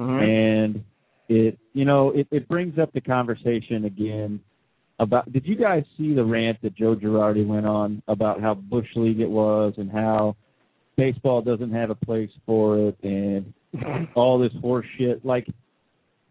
Mm-hmm. 0.00 0.22
and 0.22 0.84
it 1.28 1.58
you 1.74 1.84
know 1.84 2.10
it, 2.10 2.26
it 2.30 2.48
brings 2.48 2.78
up 2.78 2.92
the 2.92 3.00
conversation 3.00 3.84
again 3.84 4.40
about. 4.98 5.30
Did 5.32 5.46
you 5.46 5.56
guys 5.56 5.84
see 5.98 6.14
the 6.14 6.24
rant 6.24 6.58
that 6.62 6.74
Joe 6.74 6.96
Girardi 6.96 7.46
went 7.46 7.66
on 7.66 8.02
about 8.08 8.40
how 8.40 8.54
bush 8.54 8.88
league 8.96 9.20
it 9.20 9.28
was 9.30 9.74
and 9.76 9.90
how 9.90 10.36
baseball 10.96 11.42
doesn't 11.42 11.72
have 11.72 11.90
a 11.90 11.94
place 11.94 12.30
for 12.46 12.88
it 12.88 12.96
and 13.02 13.52
all 14.14 14.38
this 14.38 14.52
horse 14.60 14.86
shit? 14.98 15.24
Like, 15.24 15.46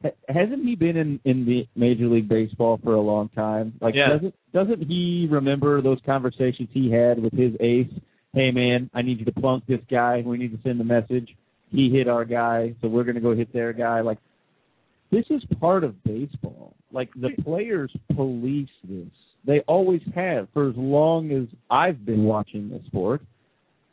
ha- 0.04 0.10
hasn't 0.28 0.64
he 0.66 0.76
been 0.76 0.98
in 0.98 1.20
in 1.24 1.46
the 1.46 1.68
Major 1.76 2.08
League 2.08 2.28
Baseball 2.28 2.80
for 2.84 2.94
a 2.96 3.02
long 3.02 3.30
time? 3.30 3.74
Like, 3.82 3.96
Yeah. 3.96 4.10
doesn't 4.10 4.36
doesn't 4.54 4.88
he 4.88 5.28
remember 5.30 5.82
those 5.82 6.00
conversations 6.06 6.70
he 6.72 6.92
had 6.92 7.22
with 7.22 7.34
his 7.34 7.54
ace? 7.60 7.92
Hey 8.34 8.52
man, 8.52 8.90
I 8.94 9.02
need 9.02 9.20
you 9.20 9.26
to 9.26 9.32
plunk 9.32 9.66
this 9.68 9.82
guy. 9.90 10.22
We 10.26 10.38
need 10.38 10.52
to 10.56 10.62
send 10.64 10.82
a 10.82 10.84
message. 10.84 11.36
He 11.70 11.90
hit 11.90 12.08
our 12.08 12.26
guy, 12.26 12.76
so 12.82 12.88
we're 12.88 13.04
gonna 13.04 13.20
go 13.20 13.36
hit 13.36 13.54
their 13.54 13.74
guy. 13.74 14.02
Like, 14.02 14.18
this 15.12 15.26
is 15.30 15.44
part 15.60 15.84
of 15.84 16.04
baseball. 16.04 16.76
Like 16.92 17.10
the 17.16 17.30
players 17.44 17.92
police 18.16 18.70
this. 18.84 19.08
They 19.46 19.60
always 19.62 20.02
have 20.16 20.48
for 20.54 20.70
as 20.70 20.76
long 20.76 21.32
as 21.32 21.48
I've 21.70 22.06
been 22.06 22.24
watching 22.24 22.70
the 22.70 22.82
sport. 22.88 23.22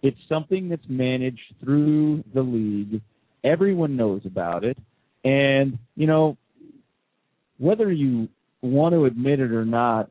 It's 0.03 0.19
something 0.29 0.69
that's 0.69 0.85
managed 0.89 1.55
through 1.63 2.25
the 2.35 2.43
league. 2.43 3.01
Everyone 3.45 3.97
knows 3.97 4.23
about 4.25 4.65
it. 4.65 4.77
And, 5.25 5.79
you 5.95 6.07
know, 6.07 6.37
whether 7.59 7.91
you 7.91 8.29
want 8.63 8.95
to 8.95 9.07
admit 9.07 9.41
it 9.41 9.53
or 9.53 9.65
not, 9.65 10.11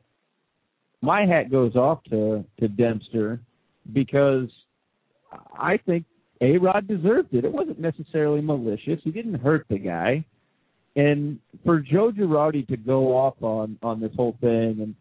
my 1.02 1.26
hat 1.26 1.50
goes 1.50 1.76
off 1.76 2.02
to, 2.10 2.44
to 2.60 2.68
Dempster 2.68 3.40
because 3.92 4.48
I 5.58 5.78
think 5.86 6.04
A 6.40 6.58
Rod 6.58 6.86
deserved 6.86 7.34
it. 7.34 7.44
It 7.44 7.52
wasn't 7.52 7.80
necessarily 7.80 8.40
malicious. 8.40 9.00
He 9.02 9.10
didn't 9.10 9.40
hurt 9.40 9.66
the 9.68 9.78
guy. 9.78 10.24
And 10.94 11.38
for 11.64 11.80
Joe 11.80 12.10
Girardi 12.10 12.66
to 12.68 12.76
go 12.76 13.16
off 13.16 13.34
on, 13.42 13.78
on 13.82 14.00
this 14.00 14.12
whole 14.16 14.36
thing 14.40 14.78
and 14.80 14.94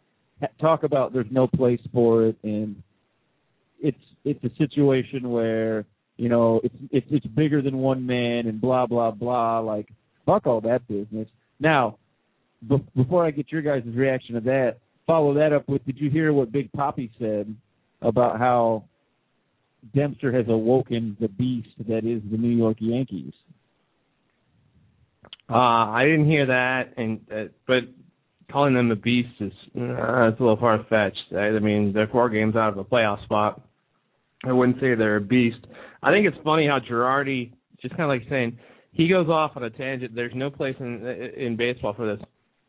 talk 0.59 0.83
about 0.83 1.13
there's 1.13 1.25
no 1.31 1.47
place 1.47 1.79
for 1.93 2.25
it 2.25 2.35
and 2.43 2.75
it's 3.79 3.97
it's 4.23 4.43
a 4.43 4.49
situation 4.57 5.29
where 5.29 5.85
you 6.17 6.29
know 6.29 6.59
it's 6.63 6.75
it's 6.91 7.07
it's 7.09 7.25
bigger 7.27 7.61
than 7.61 7.77
one 7.77 8.05
man 8.05 8.47
and 8.47 8.59
blah 8.59 8.85
blah 8.85 9.11
blah 9.11 9.59
like 9.59 9.87
fuck 10.25 10.45
all 10.45 10.61
that 10.61 10.85
business 10.87 11.27
now 11.59 11.97
be- 12.67 12.83
before 12.95 13.25
i 13.25 13.31
get 13.31 13.51
your 13.51 13.61
guys' 13.61 13.83
reaction 13.93 14.35
to 14.35 14.41
that 14.41 14.77
follow 15.07 15.33
that 15.33 15.53
up 15.53 15.67
with 15.69 15.85
did 15.85 15.97
you 15.99 16.09
hear 16.09 16.33
what 16.33 16.51
big 16.51 16.71
poppy 16.73 17.11
said 17.19 17.53
about 18.01 18.37
how 18.37 18.83
dempster 19.93 20.31
has 20.31 20.45
awoken 20.47 21.15
the 21.19 21.27
beast 21.27 21.69
that 21.87 22.05
is 22.05 22.21
the 22.31 22.37
new 22.37 22.55
york 22.55 22.77
yankees 22.79 23.33
Uh, 25.49 25.57
I 25.93 26.05
didn't 26.05 26.25
hear 26.25 26.47
that, 26.47 26.93
and 26.97 27.19
uh, 27.31 27.43
but 27.67 27.83
calling 28.51 28.73
them 28.73 28.89
a 28.89 28.95
beast 28.95 29.29
is 29.39 29.51
uh, 29.77 30.29
it's 30.29 30.39
a 30.39 30.43
little 30.43 30.57
far 30.57 30.83
fetched. 30.89 31.33
I, 31.33 31.49
I 31.55 31.59
mean, 31.59 31.93
they're 31.93 32.07
four 32.07 32.29
games 32.29 32.55
out 32.55 32.69
of 32.69 32.77
a 32.79 32.83
playoff 32.83 33.23
spot. 33.25 33.61
I 34.43 34.51
wouldn't 34.51 34.79
say 34.79 34.95
they're 34.95 35.17
a 35.17 35.21
beast. 35.21 35.63
I 36.01 36.11
think 36.11 36.25
it's 36.27 36.37
funny 36.43 36.67
how 36.67 36.79
Girardi 36.79 37.51
just 37.81 37.95
kind 37.95 38.09
of 38.11 38.19
like 38.19 38.27
saying 38.29 38.57
he 38.91 39.07
goes 39.07 39.27
off 39.29 39.51
on 39.55 39.63
a 39.63 39.69
tangent. 39.69 40.15
There's 40.15 40.33
no 40.35 40.49
place 40.49 40.75
in 40.79 41.05
in 41.37 41.55
baseball 41.55 41.93
for 41.93 42.15
this. 42.15 42.25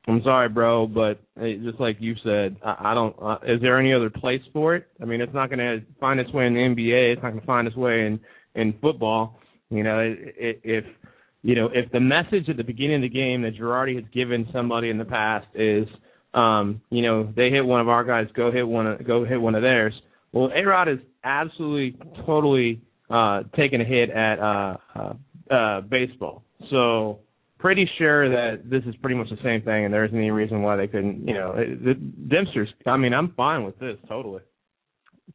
I'm 0.08 0.22
sorry, 0.22 0.48
bro, 0.48 0.86
but 0.86 1.20
uh, 1.40 1.46
just 1.64 1.80
like 1.80 1.96
you 1.98 2.14
said, 2.22 2.56
I, 2.64 2.92
I 2.92 2.94
don't. 2.94 3.16
Uh, 3.20 3.38
is 3.46 3.60
there 3.60 3.78
any 3.78 3.92
other 3.92 4.10
place 4.10 4.42
for 4.52 4.76
it? 4.76 4.86
I 5.02 5.04
mean, 5.04 5.20
it's 5.20 5.34
not 5.34 5.50
going 5.50 5.58
to 5.58 5.80
find 5.98 6.20
its 6.20 6.32
way 6.32 6.46
in 6.46 6.54
the 6.54 6.60
NBA. 6.60 7.14
It's 7.14 7.22
not 7.22 7.30
going 7.30 7.40
to 7.40 7.46
find 7.46 7.66
its 7.66 7.76
way 7.76 8.06
in 8.06 8.20
in 8.54 8.74
football. 8.80 9.40
You 9.68 9.82
know, 9.82 9.98
it, 9.98 10.34
it, 10.38 10.60
if 10.62 10.84
you 11.42 11.54
know, 11.54 11.70
if 11.72 11.90
the 11.92 12.00
message 12.00 12.48
at 12.48 12.56
the 12.56 12.64
beginning 12.64 12.96
of 12.96 13.02
the 13.02 13.08
game 13.08 13.42
that 13.42 13.56
Girardi 13.56 13.96
has 13.96 14.04
given 14.12 14.48
somebody 14.52 14.90
in 14.90 14.98
the 14.98 15.04
past 15.04 15.46
is, 15.54 15.86
um, 16.34 16.80
you 16.90 17.02
know, 17.02 17.32
they 17.36 17.50
hit 17.50 17.64
one 17.64 17.80
of 17.80 17.88
our 17.88 18.04
guys, 18.04 18.26
go 18.34 18.50
hit 18.50 18.66
one, 18.66 18.86
of, 18.86 19.06
go 19.06 19.24
hit 19.24 19.40
one 19.40 19.54
of 19.54 19.62
theirs. 19.62 19.94
Well, 20.32 20.50
A 20.54 20.64
Rod 20.64 20.88
is 20.88 20.98
absolutely, 21.24 21.98
totally 22.26 22.82
uh, 23.08 23.44
taking 23.56 23.80
a 23.80 23.84
hit 23.84 24.10
at 24.10 24.38
uh, 24.38 24.76
uh, 24.94 25.54
uh, 25.54 25.80
baseball. 25.82 26.42
So 26.70 27.20
pretty 27.58 27.88
sure 27.98 28.28
that 28.28 28.68
this 28.68 28.82
is 28.84 28.94
pretty 28.96 29.16
much 29.16 29.28
the 29.30 29.38
same 29.42 29.62
thing, 29.62 29.84
and 29.84 29.92
there 29.94 30.04
isn't 30.04 30.16
any 30.16 30.30
reason 30.30 30.62
why 30.62 30.76
they 30.76 30.86
couldn't. 30.86 31.26
You 31.26 31.34
know, 31.34 31.54
the 31.54 31.94
Dempster's. 31.94 32.68
I 32.86 32.96
mean, 32.96 33.14
I'm 33.14 33.32
fine 33.36 33.64
with 33.64 33.78
this 33.78 33.96
totally. 34.08 34.42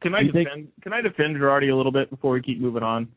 Can 0.00 0.14
I 0.14 0.20
You 0.20 0.32
think- 0.32 0.48
defend? 0.48 0.68
Can 0.82 0.92
I 0.92 1.00
defend 1.00 1.36
Girardi 1.36 1.70
a 1.72 1.76
little 1.76 1.92
bit 1.92 2.10
before 2.10 2.32
we 2.32 2.42
keep 2.42 2.60
moving 2.60 2.82
on? 2.82 3.08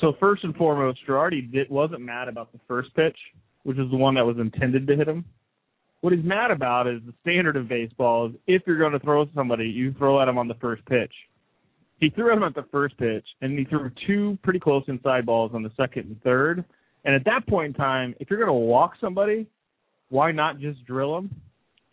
So 0.00 0.12
first 0.20 0.44
and 0.44 0.54
foremost, 0.54 1.00
Girardi 1.06 1.50
did, 1.50 1.70
wasn't 1.70 2.02
mad 2.02 2.28
about 2.28 2.52
the 2.52 2.58
first 2.68 2.94
pitch. 2.94 3.16
which 3.64 3.76
is 3.76 3.90
the 3.90 3.96
one 3.96 4.14
that 4.14 4.24
was 4.24 4.38
intended 4.38 4.86
to 4.86 4.96
hit 4.96 5.06
him. 5.08 5.24
What 6.00 6.14
he's 6.14 6.24
mad 6.24 6.50
about 6.50 6.86
is 6.86 7.02
the 7.04 7.12
standard 7.20 7.54
of 7.56 7.68
baseball 7.68 8.28
is 8.28 8.32
if 8.46 8.62
you're 8.66 8.78
going 8.78 8.92
to 8.92 8.98
throw 9.00 9.26
somebody, 9.34 9.68
you 9.68 9.92
throw 9.94 10.22
at 10.22 10.28
him 10.28 10.38
on 10.38 10.48
the 10.48 10.54
first 10.54 10.82
pitch. 10.86 11.12
He 11.98 12.08
threw 12.08 12.30
at 12.30 12.38
him 12.38 12.44
at 12.44 12.54
the 12.54 12.62
first 12.70 12.96
pitch, 12.96 13.26
and 13.42 13.58
he 13.58 13.64
threw 13.64 13.90
two 14.06 14.38
pretty 14.42 14.60
close 14.60 14.84
inside 14.86 15.26
balls 15.26 15.50
on 15.52 15.62
the 15.64 15.72
second 15.76 16.06
and 16.06 16.22
third. 16.22 16.64
And 17.04 17.14
at 17.14 17.24
that 17.24 17.46
point 17.48 17.68
in 17.68 17.74
time, 17.74 18.14
if 18.20 18.28
you're 18.28 18.38
going 18.38 18.48
to 18.48 18.52
walk 18.52 18.92
somebody, 19.00 19.46
why 20.10 20.32
not 20.32 20.58
just 20.58 20.84
drill 20.84 21.16
him? 21.18 21.40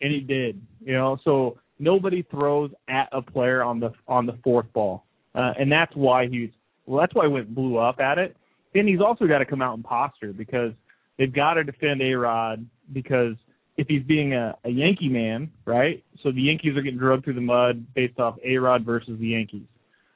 And 0.00 0.12
he 0.12 0.20
did. 0.20 0.60
You 0.84 0.92
know, 0.92 1.18
so 1.24 1.58
nobody 1.78 2.22
throws 2.30 2.70
at 2.88 3.08
a 3.12 3.22
player 3.22 3.62
on 3.62 3.80
the 3.80 3.92
on 4.06 4.26
the 4.26 4.36
fourth 4.44 4.70
ball, 4.72 5.04
uh, 5.34 5.52
and 5.58 5.70
that's 5.72 5.94
why 5.94 6.26
he's 6.28 6.50
well. 6.84 7.00
That's 7.00 7.14
why 7.14 7.26
he 7.26 7.32
went 7.32 7.54
blew 7.54 7.78
up 7.78 8.00
at 8.00 8.18
it. 8.18 8.36
And 8.74 8.86
he's 8.86 9.00
also 9.00 9.26
got 9.26 9.38
to 9.38 9.46
come 9.46 9.62
out 9.62 9.74
and 9.74 9.82
posture 9.82 10.34
because 10.34 10.72
they've 11.18 11.32
got 11.32 11.54
to 11.54 11.64
defend 11.64 12.02
A 12.02 12.12
Rod 12.12 12.66
because 12.92 13.34
if 13.78 13.86
he's 13.88 14.02
being 14.02 14.34
a, 14.34 14.56
a 14.64 14.70
Yankee 14.70 15.08
man, 15.08 15.50
right? 15.64 16.04
So 16.22 16.30
the 16.30 16.42
Yankees 16.42 16.76
are 16.76 16.82
getting 16.82 16.98
drugged 16.98 17.24
through 17.24 17.34
the 17.34 17.40
mud 17.40 17.86
based 17.94 18.18
off 18.18 18.36
A 18.44 18.56
Rod 18.58 18.84
versus 18.84 19.18
the 19.18 19.28
Yankees 19.28 19.66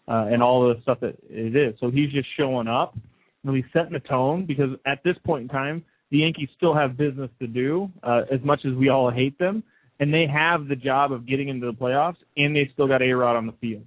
uh, 0.09 0.27
and 0.31 0.43
all 0.43 0.69
the 0.69 0.81
stuff 0.83 1.01
that 1.01 1.17
it 1.29 1.57
is. 1.57 1.75
So 1.81 1.91
he's 1.91 2.11
just 2.11 2.29
showing 2.37 2.69
up 2.69 2.97
and 3.45 3.57
he's 3.57 3.65
setting 3.73 3.93
the 3.93 4.01
tone 4.01 4.47
because 4.47 4.71
at 4.87 5.03
this 5.05 5.17
point 5.25 5.43
in 5.43 5.49
time, 5.49 5.85
the 6.11 6.19
Yankees 6.19 6.49
still 6.57 6.75
have 6.75 6.97
business 6.97 7.31
to 7.41 7.47
do, 7.47 7.91
uh, 8.03 8.23
as 8.33 8.41
much 8.43 8.61
as 8.65 8.75
we 8.75 8.89
all 8.89 9.11
hate 9.11 9.39
them, 9.39 9.63
and 10.01 10.13
they 10.13 10.27
have 10.27 10.67
the 10.67 10.77
job 10.77 11.13
of 11.13 11.27
getting 11.27 11.49
into 11.49 11.67
the 11.67 11.73
playoffs, 11.73 12.17
and 12.37 12.55
they 12.55 12.69
still 12.73 12.89
got 12.89 13.03
A 13.03 13.13
Rod 13.13 13.37
on 13.37 13.47
the 13.47 13.55
field. 13.61 13.85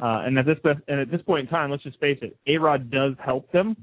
Uh, 0.00 0.22
and 0.26 0.36
at 0.36 0.46
this 0.46 0.58
and 0.88 1.00
at 1.00 1.10
this 1.10 1.22
point 1.22 1.46
in 1.46 1.46
time, 1.46 1.70
let's 1.70 1.82
just 1.82 1.98
face 2.00 2.18
it, 2.22 2.36
A 2.46 2.58
Rod 2.58 2.90
does 2.90 3.14
help 3.24 3.50
them, 3.52 3.76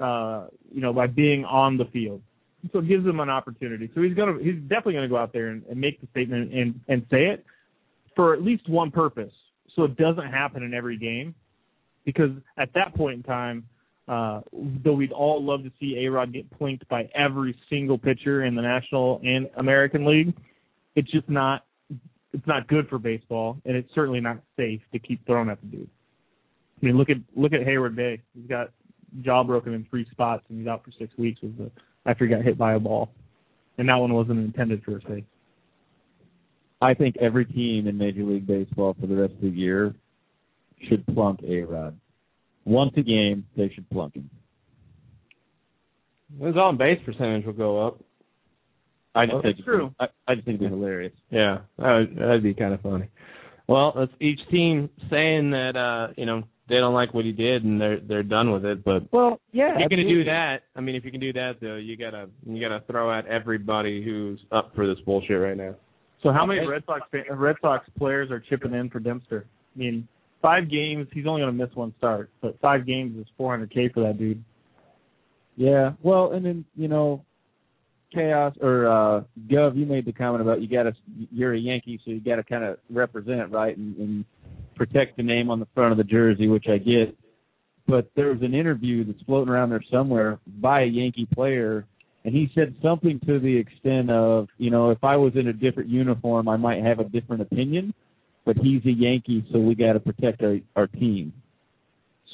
uh, 0.00 0.46
you 0.72 0.80
know, 0.80 0.92
by 0.92 1.06
being 1.06 1.44
on 1.44 1.76
the 1.76 1.84
field. 1.86 2.20
So 2.72 2.80
it 2.80 2.88
gives 2.88 3.04
them 3.04 3.20
an 3.20 3.30
opportunity. 3.30 3.90
So 3.94 4.02
he's 4.02 4.14
gonna 4.14 4.38
he's 4.42 4.60
definitely 4.62 4.94
gonna 4.94 5.08
go 5.08 5.16
out 5.16 5.32
there 5.32 5.48
and, 5.48 5.62
and 5.70 5.80
make 5.80 6.00
the 6.00 6.08
statement 6.08 6.52
and 6.52 6.80
and 6.88 7.06
say 7.10 7.26
it 7.26 7.44
for 8.16 8.34
at 8.34 8.42
least 8.42 8.68
one 8.68 8.90
purpose, 8.90 9.32
so 9.74 9.84
it 9.84 9.96
doesn't 9.96 10.26
happen 10.26 10.62
in 10.62 10.74
every 10.74 10.98
game. 10.98 11.34
Because 12.04 12.30
at 12.58 12.70
that 12.74 12.94
point 12.96 13.18
in 13.18 13.22
time, 13.22 13.64
uh, 14.08 14.40
though 14.84 14.92
we'd 14.94 15.12
all 15.12 15.42
love 15.42 15.62
to 15.62 15.70
see 15.80 16.04
A 16.04 16.10
Rod 16.10 16.32
get 16.32 16.50
plinked 16.58 16.86
by 16.88 17.08
every 17.14 17.56
single 17.70 17.98
pitcher 17.98 18.44
in 18.44 18.54
the 18.54 18.62
National 18.62 19.20
and 19.24 19.48
American 19.56 20.04
League, 20.04 20.34
it's 20.96 21.10
just 21.10 21.28
not 21.28 21.64
it's 22.32 22.46
not 22.46 22.66
good 22.66 22.88
for 22.88 22.98
baseball, 22.98 23.58
and 23.64 23.76
it's 23.76 23.92
certainly 23.94 24.20
not 24.20 24.38
safe 24.56 24.80
to 24.92 24.98
keep 24.98 25.24
throwing 25.26 25.50
at 25.50 25.60
the 25.60 25.66
dude. 25.66 25.90
I 26.82 26.86
mean, 26.86 26.96
look 26.96 27.10
at 27.10 27.18
look 27.36 27.52
at 27.52 27.60
Heyward 27.60 27.94
Bey. 27.94 28.20
He's 28.34 28.48
got 28.48 28.70
jaw 29.20 29.44
broken 29.44 29.74
in 29.74 29.86
three 29.90 30.06
spots, 30.10 30.44
and 30.48 30.58
he's 30.58 30.66
out 30.66 30.84
for 30.84 30.90
six 30.98 31.16
weeks 31.18 31.40
with 31.42 31.56
the, 31.58 31.70
after 32.06 32.24
he 32.24 32.30
got 32.30 32.42
hit 32.42 32.58
by 32.58 32.74
a 32.74 32.80
ball, 32.80 33.10
and 33.78 33.88
that 33.88 33.96
one 33.96 34.12
wasn't 34.12 34.38
intended 34.38 34.82
for 34.82 34.96
a 34.96 35.02
safe. 35.02 35.24
I 36.80 36.94
think 36.94 37.16
every 37.18 37.44
team 37.44 37.86
in 37.86 37.96
Major 37.96 38.24
League 38.24 38.46
Baseball 38.46 38.96
for 39.00 39.06
the 39.06 39.14
rest 39.14 39.34
of 39.34 39.40
the 39.42 39.48
year 39.48 39.94
should 40.88 41.06
plunk 41.06 41.40
A 41.46 41.60
Rod. 41.60 41.96
Once 42.64 42.92
a 42.96 43.02
game, 43.02 43.44
they 43.56 43.70
should 43.74 43.88
plunk 43.90 44.14
him. 44.14 44.30
His 46.40 46.56
on 46.56 46.76
base 46.78 46.98
percentage 47.04 47.44
will 47.44 47.52
go 47.52 47.86
up. 47.86 48.00
I 49.14 49.26
just 49.26 49.36
Oh, 49.36 49.42
think 49.42 49.56
that's 49.56 49.64
true. 49.64 49.94
I, 50.00 50.06
I 50.26 50.34
just 50.34 50.46
think 50.46 50.60
it'd 50.60 50.70
be 50.70 50.74
hilarious. 50.74 51.12
Yeah, 51.30 51.58
that 51.78 51.92
would, 51.92 52.16
that'd 52.16 52.42
be 52.42 52.54
kind 52.54 52.72
of 52.72 52.80
funny. 52.80 53.08
Well, 53.68 53.92
that's 53.96 54.12
each 54.20 54.40
team 54.50 54.88
saying 55.10 55.50
that 55.50 55.76
uh, 55.76 56.14
you 56.16 56.24
know 56.24 56.44
they 56.68 56.76
don't 56.76 56.94
like 56.94 57.12
what 57.12 57.24
he 57.26 57.32
did 57.32 57.64
and 57.64 57.78
they're 57.80 58.00
they're 58.00 58.22
done 58.22 58.50
with 58.52 58.64
it. 58.64 58.82
But 58.84 59.12
Well, 59.12 59.40
yeah, 59.52 59.74
if 59.74 59.80
you're 59.80 59.88
gonna 59.90 60.08
do 60.08 60.24
that, 60.24 60.62
I 60.74 60.80
mean, 60.80 60.94
if 60.94 61.04
you 61.04 61.10
can 61.10 61.20
do 61.20 61.32
that 61.34 61.54
though, 61.60 61.76
you 61.76 61.96
gotta 61.96 62.28
you 62.46 62.60
gotta 62.66 62.82
throw 62.86 63.12
at 63.16 63.26
everybody 63.26 64.02
who's 64.02 64.40
up 64.50 64.72
for 64.74 64.86
this 64.86 65.02
bullshit 65.04 65.38
right 65.38 65.56
now. 65.56 65.74
So 66.22 66.32
how 66.32 66.46
many 66.46 66.66
Red 66.66 66.84
Sox 66.86 67.02
Red 67.30 67.56
Sox 67.60 67.84
players 67.98 68.30
are 68.30 68.40
chipping 68.40 68.72
in 68.72 68.88
for 68.88 69.00
Dempster? 69.00 69.44
I 69.74 69.78
mean, 69.78 70.08
five 70.42 70.70
games. 70.70 71.06
He's 71.12 71.26
only 71.26 71.40
going 71.40 71.56
to 71.56 71.66
miss 71.66 71.74
one 71.74 71.94
start, 71.96 72.30
but 72.42 72.60
five 72.60 72.86
games 72.86 73.18
is 73.18 73.26
400k 73.40 73.94
for 73.94 74.02
that 74.02 74.18
dude. 74.18 74.44
Yeah. 75.56 75.92
Well, 76.02 76.32
and 76.32 76.44
then 76.44 76.64
you 76.76 76.88
know, 76.88 77.24
chaos 78.12 78.54
or 78.60 78.86
uh 78.86 79.22
Gov, 79.50 79.76
you 79.76 79.86
made 79.86 80.04
the 80.04 80.12
comment 80.12 80.42
about 80.42 80.60
you 80.60 80.68
got 80.68 80.84
to 80.84 80.92
you're 81.30 81.54
a 81.54 81.58
Yankee, 81.58 82.00
so 82.04 82.10
you 82.10 82.20
got 82.20 82.36
to 82.36 82.42
kind 82.42 82.64
of 82.64 82.78
represent 82.90 83.50
right 83.50 83.76
and, 83.76 83.96
and 83.96 84.24
protect 84.74 85.16
the 85.16 85.22
name 85.22 85.50
on 85.50 85.60
the 85.60 85.68
front 85.74 85.92
of 85.92 85.98
the 85.98 86.04
jersey, 86.04 86.48
which 86.48 86.66
I 86.68 86.78
get. 86.78 87.16
But 87.86 88.10
there 88.16 88.28
was 88.28 88.42
an 88.42 88.54
interview 88.54 89.04
that's 89.04 89.22
floating 89.22 89.52
around 89.52 89.70
there 89.70 89.82
somewhere 89.90 90.38
by 90.60 90.82
a 90.82 90.86
Yankee 90.86 91.26
player, 91.34 91.86
and 92.24 92.34
he 92.34 92.50
said 92.54 92.74
something 92.82 93.20
to 93.26 93.40
the 93.40 93.56
extent 93.56 94.10
of, 94.10 94.48
you 94.56 94.70
know, 94.70 94.90
if 94.90 95.02
I 95.02 95.16
was 95.16 95.32
in 95.34 95.48
a 95.48 95.52
different 95.52 95.90
uniform, 95.90 96.48
I 96.48 96.56
might 96.56 96.82
have 96.82 97.00
a 97.00 97.04
different 97.04 97.42
opinion, 97.42 97.92
but 98.44 98.56
he's 98.56 98.84
a 98.86 98.90
Yankee, 98.90 99.44
so 99.52 99.58
we 99.58 99.74
got 99.74 99.92
to 99.94 100.00
protect 100.00 100.42
our 100.42 100.58
our 100.76 100.86
team. 100.86 101.32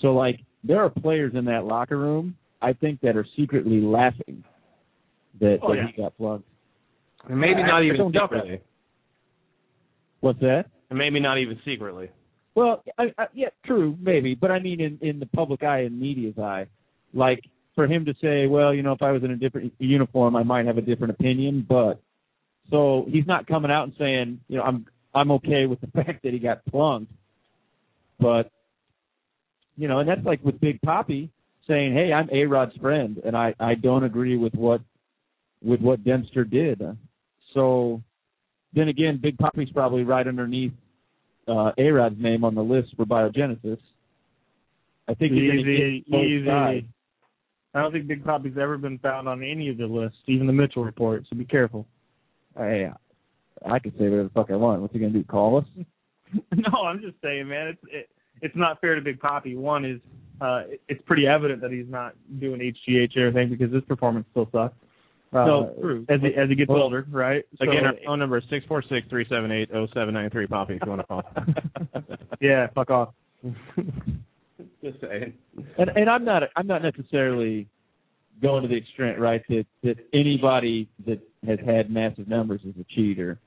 So 0.03 0.09
like, 0.14 0.40
there 0.64 0.81
are 0.83 0.90
players 0.90 1.33
in 1.35 1.44
that 1.47 1.64
locker 1.64 1.99
room, 1.99 2.37
I 2.62 2.73
think, 2.73 3.01
that 3.01 3.16
are 3.16 3.27
secretly 3.37 3.81
laughing 3.81 4.44
that, 5.40 5.59
Oh, 5.62 5.68
that 5.73 5.77
yeah. 5.77 5.87
he 5.94 6.03
got 6.03 6.16
plugged. 6.16 6.44
And 7.29 7.38
maybe 7.40 7.62
I- 7.62 7.66
not 7.66 7.83
I 7.83 7.85
even 7.87 7.97
don't 7.99 8.12
doubt 8.12 8.31
that. 8.31 8.42
secretly. 8.42 8.61
What's 10.21 10.40
that? 10.40 10.64
And 10.90 10.99
maybe 10.99 11.21
not 11.21 11.38
even 11.38 11.59
secretly. 11.64 12.11
Well, 12.55 12.83
I, 12.99 13.12
I, 13.18 13.27
yeah, 13.35 13.49
true, 13.64 13.97
maybe, 14.01 14.35
but 14.35 14.51
I 14.51 14.59
mean, 14.59 14.81
in 14.81 14.99
in 15.01 15.21
the 15.21 15.27
public 15.27 15.62
eye 15.62 15.81
and 15.83 16.01
media's 16.01 16.38
eye, 16.38 16.66
like 17.14 17.44
for 17.77 17.87
him 17.87 18.05
to 18.07 18.14
say, 18.21 18.47
well, 18.49 18.75
you 18.75 18.83
know, 18.83 18.92
if 18.92 19.03
I 19.03 19.12
was 19.12 19.23
in 19.23 19.31
a 19.31 19.37
different 19.37 19.73
uniform, 19.79 20.35
I 20.35 20.42
might 20.42 20.66
have 20.66 20.77
a 20.79 20.81
different 20.83 21.12
opinion, 21.12 21.64
but 21.68 22.01
so 22.71 23.07
he's 23.09 23.27
not 23.27 23.47
coming 23.47 23.71
out 23.71 23.85
and 23.85 23.92
saying, 23.97 24.40
you 24.49 24.57
know, 24.57 24.64
I'm 24.64 24.87
I'm 25.14 25.31
okay 25.33 25.66
with 25.66 25.81
the 25.81 25.87
fact 25.94 26.23
that 26.23 26.33
he 26.33 26.38
got 26.38 26.64
plunked, 26.66 27.12
but 28.21 28.51
you 29.77 29.88
know, 29.88 30.01
and 30.01 30.09
that's 30.09 30.25
like 30.25 30.44
with 30.44 30.61
Big 30.61 30.81
Poppy 30.83 31.31
saying, 31.66 31.94
hey, 31.94 32.12
I'm 32.12 32.29
A 32.33 32.47
Rod's 32.47 32.77
friend, 32.77 33.21
and 33.25 33.37
I 33.37 33.55
I 33.61 33.75
don't 33.75 34.05
agree 34.05 34.37
with 34.37 34.55
what 34.55 34.81
with 35.62 35.81
what 35.81 36.05
Dempster 36.05 36.44
did, 36.44 36.83
so 37.55 38.03
then 38.75 38.88
again, 38.88 39.18
Big 39.23 39.38
Poppy's 39.38 39.71
probably 39.71 40.05
right 40.05 40.27
underneath 40.27 40.73
uh, 41.47 41.73
A-Rod's 41.79 42.21
name 42.21 42.44
on 42.44 42.55
the 42.55 42.62
list 42.62 42.94
for 42.97 43.05
biogenesis. 43.05 43.79
I 45.09 45.14
think 45.14 45.33
Easy, 45.33 46.05
easy. 46.07 46.47
sides. 46.47 46.87
I 47.75 47.81
don't 47.81 47.92
think 47.92 48.07
Big 48.07 48.25
Poppy's 48.25 48.59
ever 48.61 48.77
been 48.77 48.99
found 48.99 49.29
on 49.29 49.42
any 49.42 49.71
of 49.71 49.79
the 49.79 49.87
lists, 49.87 50.18
even 50.27 50.47
the 50.47 50.53
Mitchell 50.53 50.85
report. 50.85 51.25
So 51.29 51.37
be 51.37 51.44
careful. 51.44 51.87
Hey, 52.57 52.90
I 53.66 53.79
can 53.79 53.92
say 53.92 54.05
whatever 54.05 54.25
the 54.25 54.31
fuck 54.31 54.51
I 54.51 54.57
want. 54.57 54.81
What's 54.83 54.92
he 54.92 54.99
gonna 55.01 55.12
do? 55.12 55.25
Call 55.25 55.59
us? 55.59 55.64
no, 56.55 56.83
I'm 56.85 57.01
just 57.01 57.16
saying, 57.23 57.49
man. 57.49 57.68
It's 57.68 57.81
it, 57.90 58.09
it's 58.42 58.57
not 58.57 58.81
fair 58.81 58.94
to 58.94 59.01
Big 59.01 59.18
Poppy. 59.21 59.57
One 59.57 59.85
is 59.85 60.01
uh, 60.40 60.62
it- 60.68 60.81
it's 60.88 61.03
pretty 61.07 61.27
evident 61.27 61.61
that 61.62 61.73
he's 61.73 61.88
not 61.88 62.14
doing 62.38 62.61
HGH 62.61 63.16
or 63.16 63.27
anything 63.27 63.51
because 63.51 63.73
his 63.73 63.83
performance 63.85 64.27
still 64.31 64.49
sucks. 64.53 64.75
Uh, 65.33 65.44
So, 65.47 65.75
true. 65.81 66.07
as 66.09 66.21
he 66.21 66.29
as 66.35 66.49
he 66.49 66.55
gets 66.55 66.68
Well, 66.68 66.83
older, 66.83 67.07
right? 67.11 67.44
Again, 67.61 67.75
So- 67.81 67.87
our 67.87 67.94
phone 68.07 68.18
number 68.18 68.38
is 68.38 68.44
six 68.51 68.64
four 68.66 68.83
six 68.83 69.07
three 69.09 69.27
seven 69.29 69.51
eight 69.51 69.68
zero 69.71 69.87
seven 69.94 70.14
nine 70.14 70.31
three. 70.31 70.47
Poppy, 70.47 70.75
if 70.75 70.83
you 70.85 70.90
want 70.90 71.01
to 71.03 71.07
call. 71.07 71.23
yeah, 72.40 72.68
fuck 72.75 72.90
off. 72.90 73.14
Just 74.83 75.01
saying. 75.01 75.33
And 75.79 75.90
and 75.97 76.09
I'm 76.11 76.25
not 76.25 76.44
I'm 76.57 76.66
not 76.66 76.83
necessarily 76.83 77.66
going 78.40 78.62
to 78.62 78.68
the 78.68 78.77
extent 78.77 79.18
right 79.18 79.42
that 79.49 79.66
that 79.83 79.97
anybody 80.12 80.88
that 81.07 81.21
has 81.47 81.59
had 81.64 81.90
massive 81.90 82.29
numbers 82.29 82.61
is 82.64 82.75
a 82.81 82.85
cheater. 82.94 83.38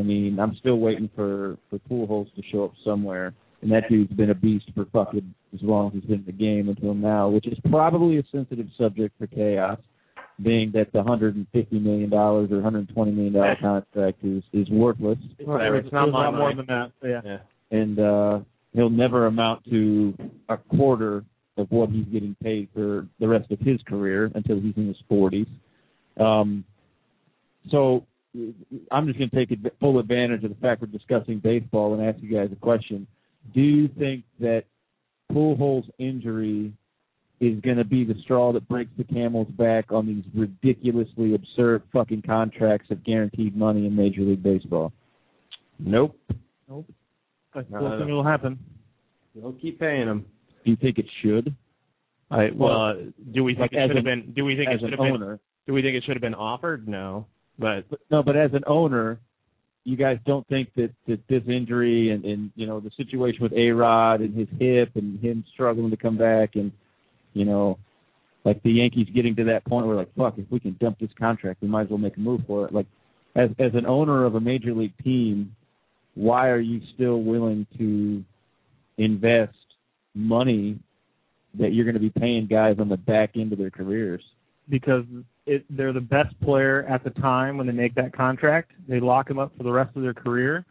I 0.00 0.02
mean, 0.02 0.40
I'm 0.40 0.56
still 0.56 0.78
waiting 0.78 1.10
for 1.14 1.58
for 1.68 1.78
Pujols 1.90 2.34
to 2.34 2.42
show 2.50 2.64
up 2.64 2.72
somewhere, 2.84 3.34
and 3.60 3.70
that 3.70 3.84
dude's 3.90 4.12
been 4.14 4.30
a 4.30 4.34
beast 4.34 4.64
for 4.74 4.86
fucking 4.86 5.34
as 5.54 5.60
long 5.62 5.88
as 5.88 5.94
he's 5.94 6.04
been 6.04 6.20
in 6.20 6.24
the 6.24 6.32
game 6.32 6.70
until 6.70 6.94
now, 6.94 7.28
which 7.28 7.46
is 7.46 7.58
probably 7.70 8.18
a 8.18 8.22
sensitive 8.32 8.66
subject 8.78 9.14
for 9.18 9.26
chaos, 9.26 9.78
being 10.42 10.72
that 10.72 10.90
the 10.92 10.98
150 10.98 11.78
million 11.78 12.08
dollars 12.08 12.50
or 12.50 12.56
120 12.56 13.12
million 13.12 13.34
dollar 13.34 13.56
contract 13.60 14.24
is 14.24 14.42
is 14.54 14.70
worthless, 14.70 15.18
Whatever, 15.44 15.76
it's 15.76 15.92
not 15.92 16.06
There's 16.06 16.14
a 16.14 16.16
lot 16.16 16.34
more 16.34 16.54
than 16.54 16.66
that. 16.66 16.92
Yeah. 17.02 17.20
Yeah. 17.24 17.38
and 17.70 17.98
uh 17.98 18.38
he'll 18.72 18.88
never 18.88 19.26
amount 19.26 19.64
to 19.66 20.14
a 20.48 20.56
quarter 20.56 21.24
of 21.58 21.70
what 21.70 21.90
he's 21.90 22.06
getting 22.06 22.34
paid 22.42 22.68
for 22.72 23.06
the 23.18 23.28
rest 23.28 23.50
of 23.50 23.58
his 23.60 23.80
career 23.86 24.30
until 24.34 24.60
he's 24.60 24.74
in 24.76 24.86
his 24.86 24.96
40s. 25.10 25.46
Um, 26.18 26.64
so 27.70 28.06
I'm 28.90 29.06
just 29.06 29.18
going 29.18 29.30
to 29.30 29.36
take 29.46 29.58
full 29.80 29.98
advantage 29.98 30.44
of 30.44 30.50
the 30.50 30.56
fact 30.56 30.80
we're 30.80 30.86
discussing 30.86 31.38
baseball 31.38 31.94
and 31.94 32.02
ask 32.02 32.22
you 32.22 32.32
guys 32.32 32.48
a 32.52 32.56
question. 32.56 33.06
Do 33.54 33.60
you 33.60 33.88
think 33.98 34.24
that 34.38 34.64
Pujols' 35.32 35.88
injury 35.98 36.72
is 37.40 37.58
going 37.60 37.78
to 37.78 37.84
be 37.84 38.04
the 38.04 38.14
straw 38.22 38.52
that 38.52 38.68
breaks 38.68 38.90
the 38.98 39.04
camel's 39.04 39.48
back 39.52 39.90
on 39.90 40.06
these 40.06 40.24
ridiculously 40.34 41.34
absurd 41.34 41.82
fucking 41.92 42.22
contracts 42.22 42.90
of 42.90 43.02
guaranteed 43.02 43.56
money 43.56 43.86
in 43.86 43.96
Major 43.96 44.20
League 44.20 44.42
Baseball? 44.42 44.92
Nope. 45.78 46.16
Nope. 46.68 46.86
I 47.54 47.60
No, 47.60 47.64
still 47.64 47.80
no, 47.80 47.88
think 47.90 48.00
no. 48.00 48.08
it'll 48.08 48.24
happen. 48.24 48.58
We'll 49.34 49.52
keep 49.54 49.80
paying 49.80 50.06
them. 50.06 50.26
Do 50.64 50.70
you 50.70 50.76
think 50.76 50.98
it 50.98 51.06
should? 51.22 51.54
I 52.30 52.50
well, 52.54 52.90
uh, 52.90 52.94
do 53.32 53.42
we 53.42 53.54
think 53.54 53.72
Like 53.72 53.72
it 53.72 53.88
should 53.88 53.96
have 53.96 54.04
been? 54.04 54.32
Do 54.36 54.44
we 54.44 54.54
think 54.54 54.68
it 54.70 54.80
should 54.80 54.90
have 54.90 55.00
been? 55.00 55.12
owner. 55.14 55.36
Do 55.36 55.40
Do 55.68 55.72
we 55.72 55.82
think 55.82 55.96
it 55.96 56.04
should 56.04 56.14
have 56.14 56.20
been 56.22 56.34
offered? 56.34 56.86
No, 56.86 57.26
but 57.58 57.84
no. 58.10 58.22
But 58.22 58.36
as 58.36 58.52
an 58.52 58.62
owner, 58.66 59.18
you 59.84 59.96
guys 59.96 60.18
don't 60.26 60.46
think 60.48 60.70
that, 60.76 60.90
that 61.06 61.20
this 61.28 61.42
injury 61.46 62.10
and, 62.10 62.24
and 62.24 62.50
you 62.54 62.66
know 62.66 62.80
the 62.80 62.90
situation 62.96 63.42
with 63.42 63.52
A 63.52 63.70
Rod 63.70 64.20
and 64.20 64.34
his 64.34 64.48
hip 64.58 64.90
and 64.94 65.18
him 65.20 65.44
struggling 65.52 65.90
to 65.90 65.96
come 65.96 66.18
back 66.18 66.50
and 66.54 66.72
you 67.32 67.44
know 67.44 67.78
like 68.44 68.62
the 68.62 68.70
Yankees 68.70 69.08
getting 69.14 69.36
to 69.36 69.44
that 69.44 69.64
point 69.64 69.86
where 69.86 69.96
like 69.96 70.14
fuck 70.16 70.34
if 70.38 70.50
we 70.50 70.60
can 70.60 70.76
dump 70.80 70.98
this 70.98 71.10
contract 71.18 71.62
we 71.62 71.68
might 71.68 71.82
as 71.82 71.88
well 71.88 71.98
make 71.98 72.16
a 72.16 72.20
move 72.20 72.42
for 72.46 72.66
it 72.66 72.74
like 72.74 72.86
as 73.36 73.50
as 73.58 73.72
an 73.74 73.86
owner 73.86 74.24
of 74.24 74.34
a 74.34 74.40
major 74.40 74.74
league 74.74 74.96
team 75.02 75.54
why 76.14 76.48
are 76.48 76.60
you 76.60 76.80
still 76.94 77.22
willing 77.22 77.66
to 77.78 78.22
invest 78.98 79.54
money 80.14 80.78
that 81.58 81.72
you're 81.72 81.84
going 81.84 81.94
to 81.94 82.00
be 82.00 82.10
paying 82.10 82.46
guys 82.46 82.76
on 82.78 82.88
the 82.88 82.96
back 82.96 83.30
end 83.36 83.52
of 83.52 83.58
their 83.58 83.70
careers 83.70 84.22
because 84.68 85.04
it, 85.50 85.64
they're 85.68 85.92
the 85.92 86.00
best 86.00 86.38
player 86.40 86.86
at 86.88 87.02
the 87.02 87.10
time 87.10 87.58
when 87.58 87.66
they 87.66 87.72
make 87.72 87.94
that 87.96 88.12
contract. 88.12 88.70
They 88.88 89.00
lock 89.00 89.26
them 89.26 89.40
up 89.40 89.52
for 89.56 89.64
the 89.64 89.72
rest 89.72 89.96
of 89.96 90.02
their 90.02 90.14
career, 90.14 90.64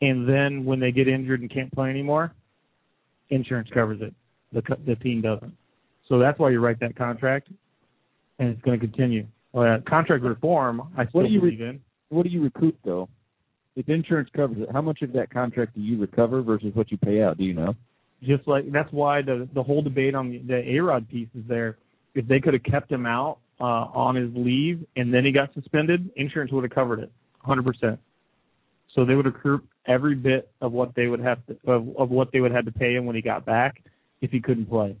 and 0.00 0.28
then 0.28 0.64
when 0.64 0.80
they 0.80 0.90
get 0.90 1.06
injured 1.06 1.42
and 1.42 1.50
can't 1.50 1.72
play 1.72 1.90
anymore, 1.90 2.34
insurance 3.30 3.68
covers 3.72 4.00
it. 4.02 4.12
The 4.52 4.62
the 4.84 4.96
team 4.96 5.22
doesn't. 5.22 5.52
So 6.08 6.18
that's 6.18 6.38
why 6.40 6.50
you 6.50 6.60
write 6.60 6.80
that 6.80 6.96
contract, 6.96 7.48
and 8.40 8.48
it's 8.48 8.60
going 8.62 8.78
to 8.78 8.84
continue. 8.84 9.26
Well, 9.52 9.78
contract 9.88 10.24
reform, 10.24 10.82
I 10.96 11.06
still 11.06 11.20
what 11.20 11.28
do 11.28 11.32
you 11.32 11.40
believe 11.40 11.60
re- 11.60 11.68
in. 11.68 11.80
What 12.08 12.24
do 12.24 12.28
you 12.30 12.42
recoup 12.42 12.76
though? 12.84 13.08
If 13.76 13.88
insurance 13.88 14.28
covers 14.34 14.56
it, 14.58 14.68
how 14.72 14.80
much 14.80 15.02
of 15.02 15.12
that 15.12 15.30
contract 15.30 15.74
do 15.74 15.80
you 15.80 16.00
recover 16.00 16.42
versus 16.42 16.74
what 16.74 16.90
you 16.90 16.98
pay 16.98 17.22
out? 17.22 17.38
Do 17.38 17.44
you 17.44 17.54
know? 17.54 17.74
Just 18.24 18.48
like 18.48 18.72
that's 18.72 18.92
why 18.92 19.22
the 19.22 19.48
the 19.54 19.62
whole 19.62 19.82
debate 19.82 20.16
on 20.16 20.30
the, 20.30 20.38
the 20.38 20.76
A 20.76 20.80
Rod 20.80 21.08
piece 21.08 21.28
is 21.38 21.44
there. 21.46 21.78
If 22.14 22.26
they 22.26 22.40
could 22.40 22.54
have 22.54 22.64
kept 22.64 22.90
him 22.90 23.06
out 23.06 23.38
uh, 23.60 23.64
on 23.94 24.14
his 24.16 24.30
leave 24.34 24.84
and 24.96 25.12
then 25.12 25.24
he 25.24 25.32
got 25.32 25.52
suspended, 25.54 26.10
insurance 26.16 26.52
would 26.52 26.64
have 26.64 26.74
covered 26.74 27.00
it, 27.00 27.10
100%. 27.46 27.98
So 28.94 29.04
they 29.04 29.14
would 29.14 29.26
accrue 29.26 29.62
every 29.86 30.14
bit 30.14 30.50
of 30.60 30.72
what 30.72 30.94
they 30.94 31.06
would 31.06 31.20
have 31.20 31.38
to, 31.46 31.56
of, 31.70 31.88
of 31.96 32.10
what 32.10 32.32
they 32.32 32.40
would 32.40 32.52
have 32.52 32.64
to 32.64 32.72
pay 32.72 32.94
him 32.94 33.06
when 33.06 33.16
he 33.16 33.22
got 33.22 33.44
back 33.44 33.82
if 34.20 34.30
he 34.30 34.40
couldn't 34.40 34.66
play. 34.66 34.96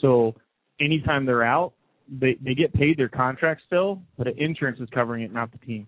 So 0.00 0.34
anytime 0.80 1.24
they're 1.24 1.44
out, 1.44 1.72
they 2.20 2.36
they 2.42 2.54
get 2.54 2.74
paid 2.74 2.98
their 2.98 3.08
contract 3.08 3.62
still, 3.66 4.02
but 4.18 4.24
the 4.24 4.36
insurance 4.36 4.80
is 4.80 4.88
covering 4.92 5.22
it, 5.22 5.32
not 5.32 5.50
the 5.52 5.58
team. 5.58 5.86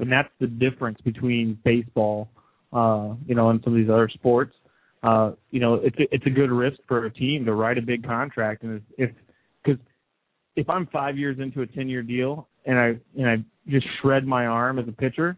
And 0.00 0.10
that's 0.10 0.30
the 0.40 0.46
difference 0.46 1.00
between 1.02 1.58
baseball, 1.64 2.28
uh, 2.72 3.14
you 3.26 3.34
know, 3.34 3.50
and 3.50 3.60
some 3.62 3.74
of 3.74 3.78
these 3.78 3.90
other 3.90 4.08
sports. 4.08 4.54
Uh, 5.02 5.32
you 5.50 5.60
know, 5.60 5.74
it's 5.74 5.96
a, 5.98 6.14
it's 6.14 6.26
a 6.26 6.30
good 6.30 6.50
risk 6.50 6.78
for 6.88 7.04
a 7.06 7.10
team 7.10 7.44
to 7.44 7.54
write 7.54 7.78
a 7.78 7.82
big 7.82 8.04
contract, 8.04 8.62
and 8.62 8.82
if 8.96 9.10
because 9.10 9.16
if 10.58 10.68
I'm 10.68 10.88
five 10.88 11.16
years 11.16 11.38
into 11.38 11.62
a 11.62 11.66
ten 11.66 11.88
year 11.88 12.02
deal 12.02 12.48
and 12.66 12.78
I 12.78 12.96
and 13.16 13.28
I 13.28 13.36
just 13.68 13.86
shred 14.02 14.26
my 14.26 14.46
arm 14.46 14.80
as 14.80 14.88
a 14.88 14.92
pitcher, 14.92 15.36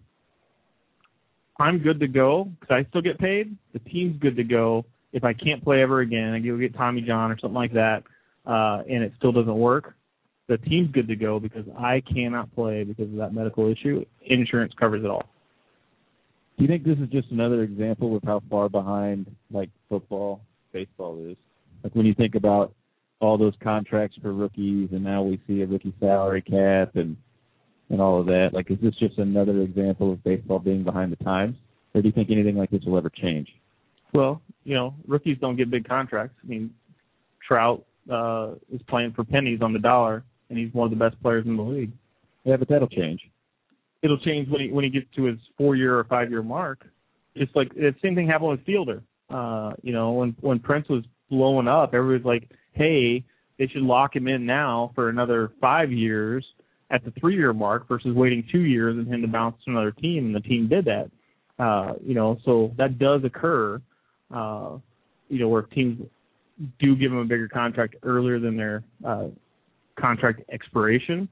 I'm 1.58 1.78
good 1.78 2.00
to 2.00 2.08
go 2.08 2.50
because 2.58 2.74
I 2.74 2.88
still 2.88 3.02
get 3.02 3.18
paid. 3.18 3.54
The 3.74 3.80
team's 3.80 4.18
good 4.18 4.34
to 4.36 4.44
go 4.44 4.86
if 5.12 5.22
I 5.22 5.34
can't 5.34 5.62
play 5.62 5.82
ever 5.82 6.00
again. 6.00 6.32
I 6.32 6.38
go 6.38 6.56
get 6.56 6.74
Tommy 6.74 7.02
John 7.02 7.30
or 7.30 7.38
something 7.38 7.54
like 7.54 7.74
that, 7.74 8.02
uh, 8.46 8.82
and 8.88 9.04
it 9.04 9.12
still 9.18 9.30
doesn't 9.30 9.54
work. 9.54 9.94
The 10.48 10.56
team's 10.56 10.90
good 10.90 11.06
to 11.08 11.16
go 11.16 11.38
because 11.38 11.66
I 11.78 12.02
cannot 12.12 12.52
play 12.54 12.84
because 12.84 13.10
of 13.10 13.16
that 13.16 13.34
medical 13.34 13.70
issue. 13.70 14.02
Insurance 14.22 14.72
covers 14.80 15.04
it 15.04 15.10
all. 15.10 15.28
Do 16.56 16.64
you 16.64 16.68
think 16.68 16.82
this 16.82 16.98
is 16.98 17.10
just 17.10 17.30
another 17.30 17.62
example 17.62 18.16
of 18.16 18.22
how 18.22 18.42
far 18.48 18.70
behind 18.70 19.26
like 19.50 19.68
football, 19.90 20.40
baseball 20.72 21.22
is? 21.28 21.36
Like 21.84 21.94
when 21.94 22.06
you 22.06 22.14
think 22.14 22.36
about 22.36 22.72
all 23.20 23.38
those 23.38 23.54
contracts 23.62 24.16
for 24.20 24.32
rookies, 24.32 24.88
and 24.92 25.04
now 25.04 25.22
we 25.22 25.40
see 25.46 25.60
a 25.62 25.66
rookie 25.66 25.94
salary 26.00 26.42
cap 26.42 26.96
and 26.96 27.16
and 27.90 28.00
all 28.00 28.20
of 28.20 28.26
that. 28.26 28.50
Like, 28.52 28.70
is 28.70 28.78
this 28.80 28.94
just 29.00 29.18
another 29.18 29.62
example 29.62 30.12
of 30.12 30.22
baseball 30.22 30.60
being 30.60 30.84
behind 30.84 31.12
the 31.12 31.22
times, 31.24 31.56
or 31.94 32.00
do 32.00 32.08
you 32.08 32.12
think 32.12 32.30
anything 32.30 32.56
like 32.56 32.70
this 32.70 32.82
will 32.86 32.96
ever 32.96 33.10
change? 33.10 33.48
Well, 34.14 34.40
you 34.64 34.74
know, 34.74 34.94
rookies 35.06 35.38
don't 35.40 35.56
get 35.56 35.70
big 35.70 35.88
contracts. 35.88 36.36
I 36.42 36.46
mean, 36.46 36.70
Trout 37.46 37.84
uh, 38.10 38.52
is 38.72 38.80
playing 38.88 39.12
for 39.12 39.24
pennies 39.24 39.60
on 39.62 39.72
the 39.72 39.78
dollar, 39.78 40.24
and 40.48 40.58
he's 40.58 40.72
one 40.72 40.90
of 40.90 40.96
the 40.96 41.04
best 41.04 41.20
players 41.22 41.46
in 41.46 41.56
the 41.56 41.62
league. 41.62 41.92
Yeah, 42.44 42.56
but 42.56 42.68
that'll 42.68 42.88
change. 42.88 43.20
It'll 44.02 44.18
change 44.18 44.48
when 44.48 44.62
he 44.62 44.72
when 44.72 44.84
he 44.84 44.90
gets 44.90 45.06
to 45.16 45.24
his 45.24 45.38
four 45.58 45.76
year 45.76 45.98
or 45.98 46.04
five 46.04 46.30
year 46.30 46.42
mark. 46.42 46.86
Just 47.36 47.54
like 47.54 47.74
the 47.74 47.94
same 48.02 48.14
thing 48.14 48.26
happened 48.26 48.50
with 48.50 48.64
Fielder. 48.64 49.02
Uh, 49.28 49.72
you 49.82 49.92
know, 49.92 50.12
when 50.12 50.34
when 50.40 50.58
Prince 50.58 50.88
was 50.88 51.04
blowing 51.28 51.68
up, 51.68 51.92
everybody's 51.92 52.24
like, 52.24 52.50
"Hey, 52.80 53.24
they 53.58 53.66
should 53.66 53.82
lock 53.82 54.16
him 54.16 54.26
in 54.26 54.46
now 54.46 54.92
for 54.94 55.08
another 55.08 55.52
five 55.60 55.92
years 55.92 56.44
at 56.90 57.04
the 57.04 57.12
three 57.20 57.36
year 57.36 57.52
mark 57.52 57.86
versus 57.88 58.14
waiting 58.14 58.42
two 58.50 58.62
years 58.62 58.96
and 58.96 59.06
him 59.06 59.22
to 59.22 59.28
bounce 59.28 59.56
to 59.64 59.70
another 59.70 59.92
team." 59.92 60.26
And 60.26 60.34
the 60.34 60.40
team 60.40 60.68
did 60.68 60.86
that. 60.86 61.10
Uh, 61.58 61.94
you 62.04 62.14
know, 62.14 62.38
so 62.44 62.72
that 62.78 62.98
does 62.98 63.22
occur. 63.24 63.80
Uh, 64.34 64.78
you 65.28 65.38
know, 65.38 65.48
where 65.48 65.62
teams 65.62 66.00
do 66.78 66.96
give 66.96 67.12
him 67.12 67.18
a 67.18 67.24
bigger 67.24 67.48
contract 67.48 67.96
earlier 68.02 68.38
than 68.38 68.56
their 68.56 68.82
uh, 69.06 69.28
contract 69.98 70.42
expiration. 70.50 71.28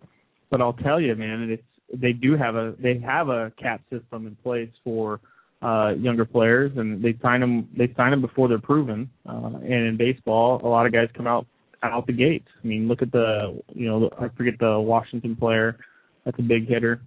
But 0.51 0.61
I'll 0.61 0.75
tell 0.75 1.01
you, 1.01 1.15
man, 1.15 1.51
it's 1.51 1.63
they 1.93 2.13
do 2.13 2.37
have 2.37 2.55
a 2.55 2.75
they 2.79 2.99
have 2.99 3.29
a 3.29 3.53
cap 3.61 3.81
system 3.91 4.27
in 4.27 4.37
place 4.37 4.71
for 4.85 5.21
uh, 5.63 5.91
younger 5.99 6.25
players, 6.25 6.73
and 6.77 7.03
they 7.03 7.17
sign 7.23 7.41
them 7.41 7.69
they 7.77 7.93
sign 7.97 8.11
them 8.13 8.21
before 8.21 8.49
they're 8.49 8.59
proven. 8.59 9.11
Uh, 9.29 9.53
and 9.63 9.87
in 9.87 9.97
baseball, 9.97 10.61
a 10.65 10.69
lot 10.69 10.87
of 10.87 10.93
guys 10.93 11.09
come 11.17 11.27
out 11.27 11.47
out 11.83 12.07
the 12.07 12.13
gates. 12.13 12.49
I 12.63 12.67
mean, 12.67 12.89
look 12.89 13.03
at 13.03 13.13
the 13.13 13.61
you 13.75 13.87
know 13.87 14.11
I 14.19 14.29
forget 14.37 14.55
the 14.59 14.79
Washington 14.79 15.37
player, 15.37 15.79
that's 16.25 16.39
a 16.39 16.43
big 16.43 16.69
hitter. 16.69 17.01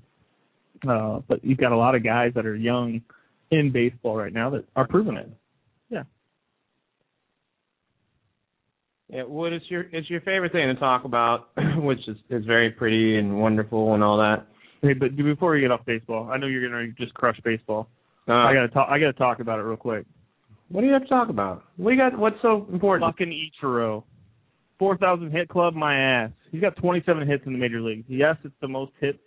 Uh, 0.88 1.20
but 1.28 1.44
you've 1.44 1.60
got 1.60 1.72
a 1.72 1.78
lot 1.78 1.96
of 1.96 2.04
guys 2.04 2.32
that 2.36 2.46
are 2.46 2.56
young 2.56 3.02
in 3.52 3.72
baseball 3.72 4.16
right 4.16 4.34
now 4.34 4.50
that 4.50 4.66
are 4.76 4.88
proving 4.88 5.16
it. 5.16 5.30
Yeah. 5.90 6.04
Yeah, 9.10 9.24
what 9.24 9.54
is 9.54 9.62
your 9.68 9.84
is 9.84 10.10
your 10.10 10.22
favorite 10.22 10.52
thing 10.52 10.74
to 10.74 10.80
talk 10.80 11.06
about, 11.06 11.50
which 11.78 12.00
is 12.08 12.18
is 12.30 12.46
very 12.46 12.72
pretty 12.72 13.18
and 13.18 13.40
wonderful 13.40 13.94
and 13.94 14.04
all 14.04 14.18
that. 14.18 14.48
Hey, 14.82 14.94
but 14.94 15.16
before 15.16 15.52
we 15.52 15.62
get 15.62 15.72
off 15.72 15.86
baseball, 15.86 16.30
I 16.32 16.38
know 16.38 16.48
you're 16.48 16.68
gonna 16.68 16.88
just 16.98 17.14
crush 17.14 17.40
baseball. 17.44 17.88
Uh, 18.28 18.34
I 18.34 18.54
gotta 18.54 18.68
talk. 18.70 18.88
I 18.90 19.00
gotta 19.00 19.14
talk 19.14 19.40
about 19.40 19.60
it 19.60 19.64
real 19.64 19.78
quick. 19.78 20.06
What 20.70 20.82
do 20.82 20.88
you 20.88 20.94
have 20.94 21.02
to 21.04 21.08
talk 21.10 21.30
about? 21.30 21.64
What 21.78 21.92
do 21.92 21.96
you 21.96 22.02
got? 22.02 22.18
What's 22.18 22.42
so 22.42 22.68
important? 22.72 23.12
Fucking 23.12 23.50
Ichiro, 23.62 24.04
four 24.80 24.96
thousand 24.98 25.32
hit 25.32 25.50
club, 25.50 25.74
my 25.74 25.96
ass. 25.96 26.32
He's 26.52 26.62
got 26.62 26.76
27 26.76 27.28
hits 27.28 27.44
in 27.46 27.54
the 27.54 27.60
major 27.60 27.82
leagues. 27.82 28.06
Yes, 28.10 28.36
it's 28.44 28.54
the 28.62 28.68
most 28.68 28.92
hits 29.00 29.18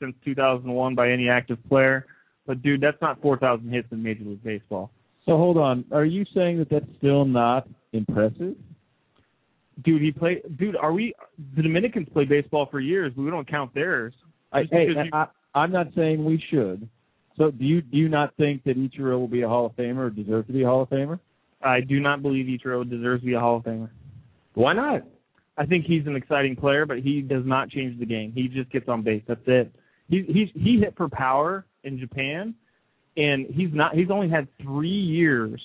since 0.00 0.14
2001 0.24 0.94
by 0.94 1.10
any 1.10 1.28
active 1.30 1.58
player, 1.68 2.04
but 2.46 2.60
dude, 2.62 2.80
that's 2.82 3.00
not 3.00 3.22
4,000 3.22 3.70
hits 3.72 3.88
in 3.90 4.02
Major 4.02 4.24
League 4.24 4.42
Baseball. 4.44 4.90
So 5.24 5.38
hold 5.38 5.56
on, 5.56 5.84
are 5.92 6.04
you 6.04 6.26
saying 6.34 6.58
that 6.58 6.68
that's 6.68 6.84
still 6.98 7.24
not 7.24 7.66
impressive? 7.94 8.54
Dude, 9.82 10.02
he 10.02 10.12
played. 10.12 10.42
Dude, 10.58 10.76
are 10.76 10.92
we? 10.92 11.14
The 11.56 11.62
Dominicans 11.62 12.08
play 12.12 12.24
baseball 12.26 12.66
for 12.70 12.80
years, 12.80 13.12
but 13.16 13.22
we 13.22 13.30
don't 13.30 13.48
count 13.48 13.72
theirs. 13.74 14.12
I, 14.52 14.64
hey, 14.70 14.88
you- 14.88 15.10
I, 15.12 15.26
I'm 15.54 15.72
not 15.72 15.88
saying 15.96 16.24
we 16.24 16.42
should. 16.50 16.88
So 17.36 17.50
do 17.50 17.64
you 17.64 17.82
do 17.82 17.96
you 17.96 18.08
not 18.08 18.34
think 18.36 18.64
that 18.64 18.76
Ichiro 18.76 19.18
will 19.18 19.28
be 19.28 19.42
a 19.42 19.48
Hall 19.48 19.66
of 19.66 19.72
Famer 19.72 20.06
or 20.06 20.10
deserve 20.10 20.46
to 20.46 20.52
be 20.52 20.62
a 20.62 20.66
Hall 20.66 20.82
of 20.82 20.90
Famer? 20.90 21.18
I 21.62 21.80
do 21.80 21.98
not 21.98 22.22
believe 22.22 22.46
Ichiro 22.46 22.88
deserves 22.88 23.22
to 23.22 23.26
be 23.26 23.34
a 23.34 23.40
Hall 23.40 23.56
of 23.56 23.64
Famer. 23.64 23.90
Why 24.54 24.72
not? 24.72 25.02
I 25.56 25.66
think 25.66 25.86
he's 25.86 26.06
an 26.06 26.16
exciting 26.16 26.56
player, 26.56 26.84
but 26.86 26.98
he 26.98 27.20
does 27.20 27.44
not 27.44 27.70
change 27.70 27.98
the 27.98 28.06
game. 28.06 28.32
He 28.32 28.48
just 28.48 28.70
gets 28.70 28.88
on 28.88 29.02
base. 29.02 29.22
That's 29.26 29.40
it. 29.46 29.72
He 30.08 30.24
he's 30.26 30.48
he 30.54 30.78
hit 30.78 30.94
for 30.96 31.08
power 31.08 31.64
in 31.82 31.98
Japan, 31.98 32.54
and 33.16 33.46
he's 33.46 33.70
not. 33.72 33.94
He's 33.94 34.10
only 34.10 34.28
had 34.28 34.48
three 34.62 34.88
years 34.88 35.60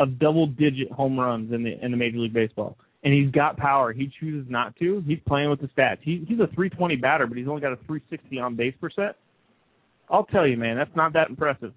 of 0.00 0.18
double-digit 0.18 0.90
home 0.90 1.18
runs 1.18 1.52
in 1.52 1.62
the 1.62 1.82
in 1.84 1.90
the 1.90 1.96
Major 1.96 2.18
League 2.18 2.32
Baseball, 2.32 2.76
and 3.02 3.12
he's 3.12 3.30
got 3.30 3.56
power. 3.56 3.92
He 3.92 4.10
chooses 4.20 4.50
not 4.50 4.76
to. 4.76 5.02
He's 5.06 5.20
playing 5.26 5.50
with 5.50 5.60
the 5.60 5.68
stats. 5.68 5.98
He 6.02 6.24
he's 6.28 6.40
a 6.40 6.46
320 6.48 6.96
batter, 6.96 7.26
but 7.26 7.36
he's 7.36 7.48
only 7.48 7.60
got 7.60 7.72
a 7.72 7.76
360 7.86 8.38
on 8.38 8.56
base 8.56 8.74
percent. 8.80 9.16
I'll 10.10 10.24
tell 10.24 10.46
you, 10.46 10.56
man, 10.56 10.76
that's 10.76 10.94
not 10.94 11.12
that 11.14 11.28
impressive. 11.30 11.72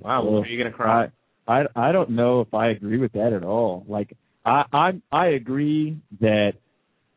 Wow, 0.00 0.24
Well, 0.24 0.42
are 0.42 0.46
you 0.46 0.58
gonna 0.58 0.74
cry? 0.74 1.10
I 1.48 1.64
I 1.74 1.92
don't 1.92 2.10
know 2.10 2.40
if 2.40 2.52
I 2.52 2.68
agree 2.68 2.98
with 2.98 3.12
that 3.12 3.32
at 3.32 3.44
all. 3.44 3.84
Like 3.88 4.16
I 4.44 4.64
I 4.72 4.90
I 5.10 5.26
agree 5.28 5.98
that 6.20 6.52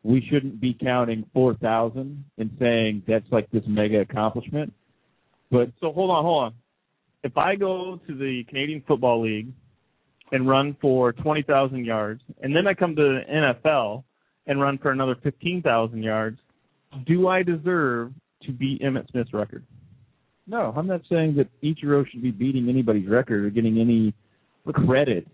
we 0.02 0.26
shouldn't 0.30 0.60
be 0.60 0.76
counting 0.80 1.26
four 1.34 1.54
thousand 1.54 2.24
and 2.38 2.50
saying 2.58 3.02
that's 3.06 3.30
like 3.30 3.50
this 3.50 3.64
mega 3.66 4.00
accomplishment. 4.00 4.72
But 5.50 5.70
So 5.80 5.92
hold 5.92 6.10
on, 6.10 6.24
hold 6.24 6.44
on. 6.44 6.54
If 7.22 7.36
I 7.36 7.54
go 7.54 8.00
to 8.06 8.14
the 8.14 8.44
Canadian 8.48 8.82
Football 8.86 9.22
League 9.22 9.52
and 10.32 10.48
run 10.48 10.76
for 10.80 11.12
20,000 11.12 11.84
yards, 11.84 12.22
and 12.40 12.54
then 12.54 12.66
I 12.66 12.72
come 12.72 12.94
to 12.96 13.02
the 13.02 13.20
NFL 13.28 14.04
and 14.46 14.60
run 14.60 14.78
for 14.78 14.90
another 14.90 15.16
15,000 15.22 16.02
yards, 16.02 16.38
do 17.06 17.28
I 17.28 17.42
deserve 17.42 18.12
to 18.42 18.52
beat 18.52 18.82
Emmitt 18.82 19.10
Smith's 19.10 19.32
record? 19.32 19.64
no, 20.50 20.74
I'm 20.76 20.88
not 20.88 21.02
saying 21.08 21.36
that 21.36 21.48
Ichiro 21.62 22.04
should 22.08 22.22
be 22.22 22.32
beating 22.32 22.68
anybody's 22.68 23.08
record 23.08 23.44
or 23.44 23.50
getting 23.50 23.78
any 23.78 24.12
credit 24.72 25.26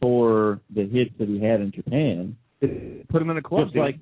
for 0.00 0.60
the 0.74 0.86
hits 0.86 1.10
that 1.18 1.28
he 1.28 1.42
had 1.42 1.60
in 1.60 1.72
Japan. 1.72 2.36
Put 3.10 3.22
him 3.22 3.30
in 3.30 3.36
a 3.38 3.42
club. 3.42 3.66
Just 3.66 3.74
dude. 3.74 3.82
like 3.82 3.98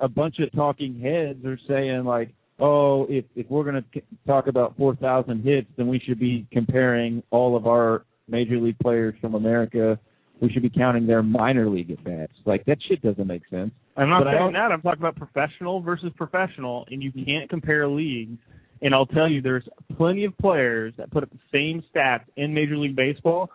a 0.00 0.08
bunch 0.08 0.38
of 0.38 0.52
talking 0.52 1.00
heads 1.00 1.44
are 1.46 1.58
saying, 1.66 2.04
like, 2.04 2.34
oh, 2.60 3.06
if 3.08 3.24
if 3.34 3.48
we're 3.48 3.64
going 3.64 3.82
to 3.82 4.02
talk 4.26 4.48
about 4.48 4.76
four 4.76 4.94
thousand 4.96 5.44
hits, 5.44 5.68
then 5.78 5.88
we 5.88 5.98
should 5.98 6.18
be 6.18 6.46
comparing 6.52 7.22
all 7.30 7.56
of 7.56 7.66
our 7.66 8.04
major 8.28 8.60
league 8.60 8.78
players 8.80 9.14
from 9.20 9.34
America. 9.34 9.98
We 10.42 10.50
should 10.50 10.62
be 10.62 10.70
counting 10.70 11.06
their 11.06 11.22
minor 11.22 11.70
league 11.70 11.92
at 11.92 12.02
bats. 12.02 12.32
Like 12.44 12.64
that 12.64 12.78
shit 12.88 13.00
doesn't 13.00 13.26
make 13.26 13.42
sense. 13.48 13.70
I'm 13.96 14.10
not 14.10 14.24
But 14.24 14.32
saying 14.32 14.52
that. 14.54 14.72
I'm 14.72 14.82
talking 14.82 15.00
about 15.00 15.14
professional 15.14 15.80
versus 15.80 16.10
professional, 16.16 16.84
and 16.90 17.00
you 17.00 17.12
can't 17.12 17.48
compare 17.48 17.86
leagues. 17.88 18.38
And 18.82 18.92
I'll 18.92 19.06
tell 19.06 19.30
you, 19.30 19.40
there's 19.40 19.62
plenty 19.96 20.24
of 20.24 20.36
players 20.38 20.94
that 20.98 21.12
put 21.12 21.22
up 21.22 21.30
the 21.30 21.38
same 21.52 21.84
stats 21.94 22.24
in 22.36 22.52
Major 22.52 22.76
League 22.76 22.96
Baseball 22.96 23.50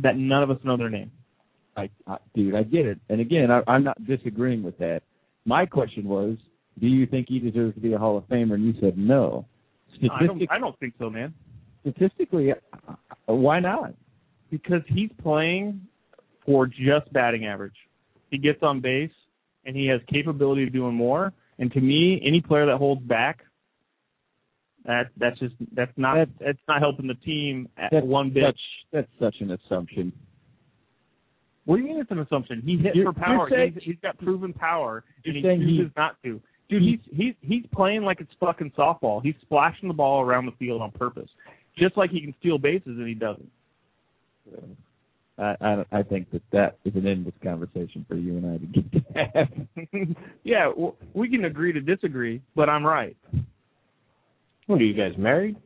that 0.00 0.16
none 0.16 0.42
of 0.42 0.50
us 0.50 0.58
know 0.64 0.76
their 0.76 0.90
name. 0.90 1.12
I, 1.76 1.88
I 2.08 2.16
dude, 2.34 2.56
I 2.56 2.64
get 2.64 2.86
it. 2.86 2.98
And 3.08 3.20
again, 3.20 3.52
I, 3.52 3.62
I'm 3.70 3.84
not 3.84 4.04
disagreeing 4.04 4.64
with 4.64 4.76
that. 4.78 5.02
My 5.44 5.64
question 5.64 6.08
was, 6.08 6.36
do 6.80 6.88
you 6.88 7.06
think 7.06 7.26
he 7.28 7.38
deserves 7.38 7.74
to 7.76 7.80
be 7.80 7.92
a 7.92 7.98
Hall 7.98 8.18
of 8.18 8.24
Famer? 8.24 8.54
And 8.54 8.64
you 8.64 8.74
said 8.80 8.98
no. 8.98 9.46
I 10.02 10.26
don't, 10.26 10.42
I 10.50 10.58
don't 10.58 10.76
think 10.80 10.94
so, 10.98 11.08
man. 11.08 11.32
statistically, 11.82 12.50
uh, 12.50 12.94
why 13.26 13.60
not? 13.60 13.94
Because 14.62 14.82
he's 14.86 15.10
playing 15.20 15.80
for 16.46 16.66
just 16.66 17.12
batting 17.12 17.44
average. 17.46 17.74
He 18.30 18.38
gets 18.38 18.62
on 18.62 18.80
base, 18.80 19.10
and 19.64 19.74
he 19.74 19.86
has 19.88 20.00
capability 20.12 20.62
of 20.62 20.72
doing 20.72 20.94
more. 20.94 21.32
And 21.58 21.72
to 21.72 21.80
me, 21.80 22.20
any 22.24 22.40
player 22.40 22.66
that 22.66 22.76
holds 22.76 23.02
back, 23.02 23.40
that 24.84 25.08
that's 25.16 25.38
just 25.40 25.54
that's 25.74 25.90
not 25.96 26.14
That's- 26.16 26.36
that's 26.40 26.58
not 26.68 26.78
helping 26.80 27.06
the 27.08 27.14
team 27.14 27.68
at 27.78 27.90
That's 27.90 28.06
one 28.06 28.30
bit. 28.30 28.44
Such, 28.44 28.60
that's 28.92 29.08
such 29.18 29.40
an 29.40 29.50
assumption. 29.52 30.12
What 31.64 31.76
do 31.76 31.82
you 31.82 31.88
mean 31.88 31.98
it's 32.00 32.10
an 32.10 32.18
assumption? 32.20 32.62
He 32.64 32.76
hit 32.76 32.94
You're- 32.94 33.06
for 33.12 33.18
power. 33.18 33.48
saying- 33.50 33.72
he's, 33.74 33.82
he's 33.82 33.98
got 34.02 34.18
proven 34.18 34.52
power, 34.52 35.02
and 35.24 35.34
he 35.36 35.42
saying 35.42 35.62
he- 35.62 35.78
chooses 35.78 35.92
not 35.96 36.22
to. 36.22 36.40
Dude, 36.68 36.82
he's 36.82 37.00
he's 37.12 37.34
he's 37.40 37.66
playing 37.72 38.02
like 38.02 38.20
it's 38.20 38.32
fucking 38.38 38.70
softball. 38.72 39.20
He's 39.22 39.34
splashing 39.42 39.88
the 39.88 39.94
ball 39.94 40.20
around 40.22 40.46
the 40.46 40.52
field 40.52 40.80
on 40.80 40.90
purpose, 40.92 41.30
just 41.76 41.96
like 41.96 42.10
he 42.10 42.20
can 42.20 42.34
steal 42.38 42.58
bases 42.58 42.98
and 42.98 43.08
he 43.08 43.14
doesn't. 43.14 43.50
I, 45.38 45.56
I 45.60 45.84
I 45.92 46.02
think 46.02 46.30
that 46.30 46.42
that 46.52 46.78
is 46.84 46.94
an 46.94 47.06
endless 47.06 47.34
conversation 47.42 48.04
for 48.08 48.14
you 48.14 48.36
and 48.36 48.46
I 48.46 48.58
to 48.58 48.66
get 48.66 48.92
to 48.92 49.04
have. 49.94 50.06
yeah, 50.44 50.70
well, 50.76 50.94
we 51.12 51.28
can 51.28 51.44
agree 51.46 51.72
to 51.72 51.80
disagree, 51.80 52.40
but 52.54 52.68
I'm 52.68 52.86
right. 52.86 53.16
What 54.66 54.80
are 54.80 54.84
you 54.84 54.94
guys 54.94 55.12
married? 55.18 55.56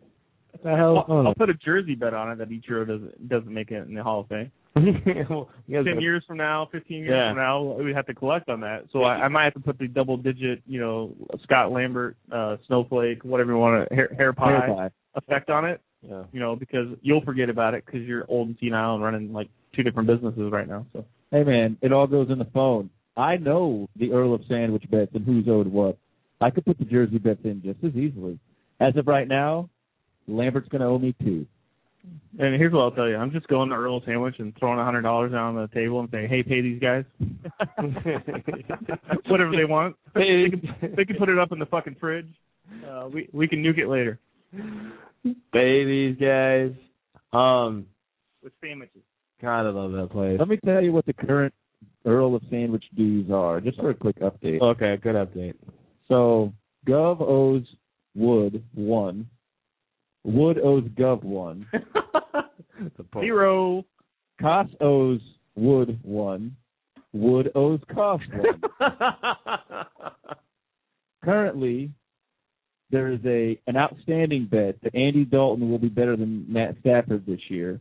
What 0.53 0.63
the 0.65 0.75
hell? 0.77 1.05
I'll, 1.09 1.27
I'll 1.29 1.35
put 1.35 1.51
a 1.51 1.55
jersey 1.55 1.95
bet 1.95 2.15
on 2.15 2.31
it 2.33 2.37
that 2.39 2.49
Ichiro 2.49 2.87
doesn't 2.87 3.29
doesn't 3.29 3.53
make 3.53 3.71
it 3.71 3.87
in 3.87 3.95
the 3.95 4.03
Hall 4.03 4.21
of 4.21 4.29
Fame. 4.29 4.51
well, 4.77 5.51
you 5.67 5.77
guys 5.77 5.85
Ten 5.85 5.95
gotta- 5.95 6.01
years 6.01 6.25
from 6.27 6.39
now, 6.39 6.67
fifteen 6.73 7.01
years 7.05 7.11
Yeah. 7.13 7.31
from 7.33 7.37
now, 7.39 7.63
we 7.83 7.93
have 7.93 8.07
to 8.07 8.15
collect 8.15 8.49
on 8.49 8.61
that. 8.61 8.85
So 8.93 9.03
I, 9.03 9.25
I 9.25 9.29
might 9.29 9.45
have 9.45 9.55
to 9.55 9.61
put 9.61 9.79
the 9.79 9.87
double 9.89 10.17
digit, 10.17 10.63
you 10.67 10.81
know, 10.81 11.13
Scott 11.43 11.73
Lambert, 11.73 12.17
uh, 12.33 12.57
snowflake, 12.67 13.23
whatever 13.25 13.53
you 13.53 13.59
want 13.59 13.87
to 13.89 13.95
hair, 13.95 14.09
hair 14.17 14.33
pie 14.33 14.51
Hair 14.51 14.75
pie. 14.75 14.91
effect 15.15 15.51
on 15.51 15.65
it. 15.67 15.81
Yeah. 16.03 16.25
You 16.33 16.41
know, 16.41 16.57
because 16.57 16.89
you'll 17.03 17.23
forget 17.23 17.51
about 17.51 17.75
it 17.75 17.85
because 17.85 18.03
you're 18.03 18.25
old 18.29 18.49
and 18.49 18.57
senile 18.61 18.95
and 18.95 19.03
running 19.03 19.33
like 19.33 19.49
two 19.75 19.83
different 19.83 20.09
businesses 20.09 20.51
right 20.53 20.69
now. 20.69 20.87
So 20.93 21.05
Hey 21.31 21.45
man, 21.45 21.77
it 21.83 21.93
all 21.93 22.07
goes 22.07 22.31
in 22.31 22.39
the 22.39 22.47
phone. 22.47 22.91
I 23.17 23.37
know 23.37 23.89
the 23.97 24.13
Earl 24.13 24.35
of 24.35 24.43
Sandwich 24.49 24.85
bets 24.91 25.11
and 25.15 25.27
who's 25.27 25.47
owed 25.49 25.67
what. 25.67 25.99
I 26.41 26.51
could 26.51 26.65
put 26.65 26.79
the 26.79 26.85
Jersey 26.85 27.19
bets 27.19 27.41
in 27.45 27.63
just 27.63 27.83
as 27.85 27.95
easily. 27.95 28.39
As 28.81 28.97
of 28.97 29.07
right 29.07 29.27
now, 29.27 29.69
Lambert's 30.29 30.69
going 30.69 30.81
to 30.81 30.87
owe 30.87 30.99
me 30.99 31.15
two. 31.21 31.47
And 32.39 32.55
here's 32.55 32.73
what 32.73 32.81
I'll 32.81 32.93
tell 32.93 33.09
you: 33.09 33.17
I'm 33.17 33.33
just 33.33 33.49
going 33.49 33.69
to 33.71 33.75
Earl 33.75 34.03
Sandwich 34.07 34.37
and 34.39 34.57
throwing 34.57 34.79
a 34.79 34.85
hundred 34.85 35.03
dollars 35.03 35.35
on 35.35 35.57
the 35.57 35.69
table 35.75 36.01
and 36.01 36.09
saying, 36.11 36.29
"Hey, 36.29 36.43
pay 36.43 36.63
these 36.63 36.81
guys 36.81 37.05
whatever 39.27 39.55
they 39.55 39.67
want. 39.67 39.97
They 40.15 40.49
can, 40.49 40.95
they 40.97 41.05
can 41.05 41.17
put 41.19 41.29
it 41.29 41.39
up 41.39 41.53
in 41.53 41.59
the 41.59 41.67
fucking 41.67 41.97
fridge. 42.01 42.33
Uh, 42.89 43.09
we 43.13 43.29
we 43.33 43.49
can 43.49 43.63
nuke 43.63 43.79
it 43.79 43.89
later 43.89 44.19
Pay 45.25 45.85
these 45.85 46.17
guys. 46.17 46.73
Um, 47.33 47.87
with 48.43 48.53
sandwiches." 48.63 49.03
God, 49.41 49.67
I 49.67 49.71
love 49.71 49.93
that 49.93 50.11
place. 50.11 50.37
Let 50.39 50.49
me 50.49 50.59
tell 50.65 50.83
you 50.83 50.93
what 50.93 51.07
the 51.07 51.13
current 51.13 51.55
Earl 52.05 52.35
of 52.35 52.43
Sandwich 52.51 52.85
dues 52.97 53.31
are, 53.31 53.61
just 53.61 53.79
for 53.79 53.91
a 53.91 53.95
quick 53.95 54.19
update. 54.21 54.61
Okay, 54.61 54.97
good 55.03 55.15
update. 55.15 55.55
So 56.09 56.53
Gov 56.87 57.21
owes 57.21 57.63
Wood 58.15 58.65
one. 58.75 59.29
Wood 60.25 60.59
owes 60.59 60.85
Gov 60.99 61.23
one. 61.23 61.67
Zero. 63.21 63.85
Koss 64.41 64.69
owes 64.81 65.21
Wood 65.55 65.99
one. 66.03 66.57
Wood 67.13 67.51
owes 67.55 67.81
Koss 67.91 68.21
one. 68.33 68.61
Currently, 71.25 71.91
there 72.91 73.13
is 73.13 73.21
a 73.25 73.59
an 73.67 73.77
outstanding 73.77 74.47
bet 74.51 74.81
that 74.83 74.95
Andy 74.95 75.25
Dalton 75.25 75.71
will 75.71 75.79
be 75.79 75.89
better 75.89 76.17
than 76.17 76.47
Matt 76.49 76.77
Stafford 76.81 77.25
this 77.27 77.41
year. 77.49 77.81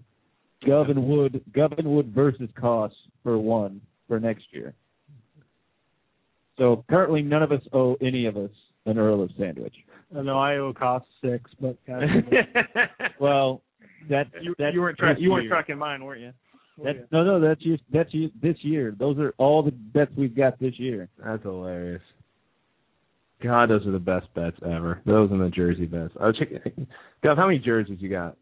Gov 0.65 0.89
and 0.89 1.03
Wood, 1.03 1.43
Gov 1.51 1.77
and 1.77 1.87
Wood 1.87 2.11
versus 2.13 2.49
Cost 2.59 2.95
for 3.23 3.37
one 3.37 3.79
for 4.07 4.19
next 4.19 4.45
year. 4.51 4.73
So 6.57 6.83
currently, 6.89 7.21
none 7.21 7.43
of 7.43 7.51
us 7.51 7.61
owe 7.73 7.95
any 8.01 8.25
of 8.25 8.35
us 8.35 8.49
an 8.85 8.97
Earl 8.97 9.21
of 9.21 9.29
Sandwich. 9.37 9.75
Uh, 10.15 10.19
I 10.19 10.21
know 10.23 10.39
I 10.39 10.55
owe 10.57 10.73
cost 10.73 11.05
six, 11.21 11.49
but 11.59 11.77
Well, 13.19 13.61
that 14.09 14.27
you, 14.41 14.55
that's 14.57 14.73
you 14.73 14.81
weren't 14.81 14.97
tra- 14.97 15.19
you 15.19 15.31
weren't 15.31 15.49
tracking 15.49 15.77
mine, 15.77 16.03
weren't 16.03 16.21
you? 16.21 16.33
That's, 16.83 16.99
no, 17.11 17.23
no, 17.23 17.39
that's 17.39 17.61
just 17.61 17.83
that's 17.91 18.11
just 18.11 18.33
this 18.41 18.55
year. 18.61 18.95
Those 18.97 19.17
are 19.17 19.33
all 19.37 19.63
the 19.63 19.71
bets 19.71 20.11
we've 20.15 20.35
got 20.35 20.59
this 20.59 20.73
year. 20.77 21.09
That's 21.23 21.41
hilarious. 21.43 22.01
God, 23.43 23.69
those 23.69 23.85
are 23.85 23.91
the 23.91 23.99
best 23.99 24.33
bets 24.33 24.57
ever. 24.65 25.01
Those 25.05 25.29
and 25.31 25.41
the 25.41 25.49
jersey 25.49 25.85
bets. 25.85 26.13
I 26.19 26.31
check. 26.31 26.49
Gov, 27.23 27.35
how 27.37 27.47
many 27.47 27.59
jerseys 27.59 27.97
you 27.99 28.09
got? 28.09 28.35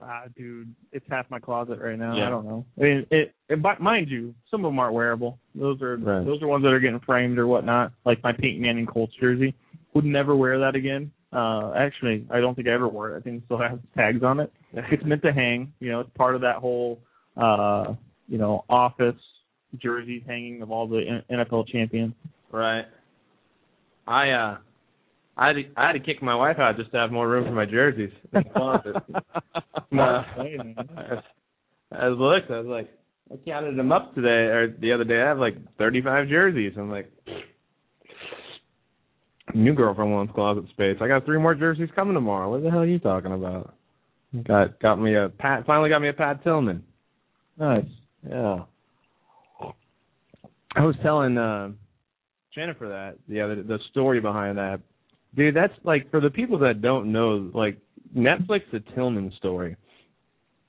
Ah, 0.00 0.24
dude, 0.36 0.74
it's 0.90 1.06
half 1.08 1.30
my 1.30 1.38
closet 1.38 1.78
right 1.80 1.98
now. 1.98 2.16
Yeah. 2.16 2.26
I 2.26 2.30
don't 2.30 2.44
know. 2.44 2.64
I 2.78 2.82
mean, 2.82 3.06
it, 3.10 3.34
it, 3.48 3.62
but 3.62 3.80
mind 3.80 4.08
you, 4.10 4.34
some 4.50 4.64
of 4.64 4.70
them 4.70 4.78
aren't 4.80 4.94
wearable. 4.94 5.38
Those 5.54 5.80
are 5.80 5.96
Right. 5.96 6.24
those 6.26 6.42
are 6.42 6.48
ones 6.48 6.64
that 6.64 6.72
are 6.72 6.80
getting 6.80 6.98
framed 7.00 7.38
or 7.38 7.46
whatnot. 7.46 7.92
Like 8.04 8.22
my 8.22 8.32
Peyton 8.32 8.60
Manning 8.62 8.86
Colts 8.86 9.12
jersey, 9.20 9.54
would 9.94 10.04
never 10.04 10.34
wear 10.34 10.58
that 10.58 10.74
again. 10.74 11.12
Uh, 11.32 11.72
actually, 11.76 12.26
I 12.30 12.40
don't 12.40 12.54
think 12.54 12.68
I 12.68 12.72
ever 12.72 12.88
wore 12.88 13.14
it. 13.14 13.16
I 13.18 13.20
think 13.22 13.38
it 13.38 13.42
still 13.46 13.58
has 13.58 13.78
tags 13.96 14.22
on 14.22 14.40
it. 14.40 14.52
It's 14.90 15.04
meant 15.04 15.22
to 15.22 15.32
hang. 15.32 15.72
You 15.80 15.92
know, 15.92 16.00
it's 16.00 16.10
part 16.16 16.34
of 16.34 16.40
that 16.40 16.56
whole, 16.56 17.00
uh, 17.36 17.94
you 18.26 18.38
know, 18.38 18.64
office 18.68 19.14
jerseys 19.78 20.22
hanging 20.26 20.62
of 20.62 20.70
all 20.70 20.86
the 20.88 21.20
NFL 21.30 21.68
champions. 21.68 22.14
Right. 22.50 22.84
I 24.06 24.30
uh, 24.30 24.56
I 25.36 25.46
had 25.48 25.52
to, 25.54 25.62
I 25.76 25.86
had 25.86 25.92
to 25.92 26.00
kick 26.00 26.22
my 26.22 26.34
wife 26.34 26.58
out 26.58 26.76
just 26.76 26.90
to 26.92 26.98
have 26.98 27.10
more 27.10 27.28
room 27.28 27.44
for 27.44 27.52
my 27.52 27.64
jerseys. 27.64 28.10
in 28.32 28.42
the 28.42 28.50
closet. 28.50 28.96
no, 29.90 30.24
I 31.92 32.08
looked, 32.08 32.50
I 32.50 32.60
was 32.60 32.66
like, 32.66 32.90
I 33.32 33.36
counted 33.48 33.76
them 33.78 33.92
up 33.92 34.14
today 34.14 34.28
or 34.28 34.76
the 34.78 34.92
other 34.92 35.04
day. 35.04 35.20
I 35.22 35.28
have 35.28 35.38
like 35.38 35.56
35 35.78 36.28
jerseys. 36.28 36.72
I'm 36.76 36.90
like, 36.90 37.10
new 39.54 39.74
girlfriend 39.74 40.12
wants 40.12 40.34
closet 40.34 40.64
space. 40.70 40.98
I 41.00 41.08
got 41.08 41.24
three 41.24 41.38
more 41.38 41.54
jerseys 41.54 41.88
coming 41.94 42.14
tomorrow. 42.14 42.50
What 42.50 42.62
the 42.62 42.70
hell 42.70 42.80
are 42.80 42.86
you 42.86 42.98
talking 42.98 43.32
about? 43.32 43.74
Got 44.44 44.80
got 44.80 44.96
me 44.96 45.14
a 45.14 45.28
Pat. 45.28 45.66
Finally 45.66 45.90
got 45.90 46.00
me 46.00 46.08
a 46.08 46.14
Pat 46.14 46.42
Tillman. 46.42 46.82
Nice. 47.58 47.84
Yeah. 48.28 48.64
I 50.74 50.80
was 50.86 50.94
telling 51.02 51.36
uh, 51.36 51.70
Jennifer 52.54 52.88
that 52.88 53.16
the 53.28 53.64
the 53.66 53.78
story 53.90 54.20
behind 54.20 54.58
that. 54.58 54.80
Dude, 55.34 55.56
that's 55.56 55.72
like 55.84 56.10
for 56.10 56.20
the 56.20 56.30
people 56.30 56.58
that 56.58 56.82
don't 56.82 57.10
know, 57.10 57.50
like 57.54 57.78
Netflix 58.16 58.62
the 58.70 58.80
Tillman 58.94 59.32
story. 59.38 59.76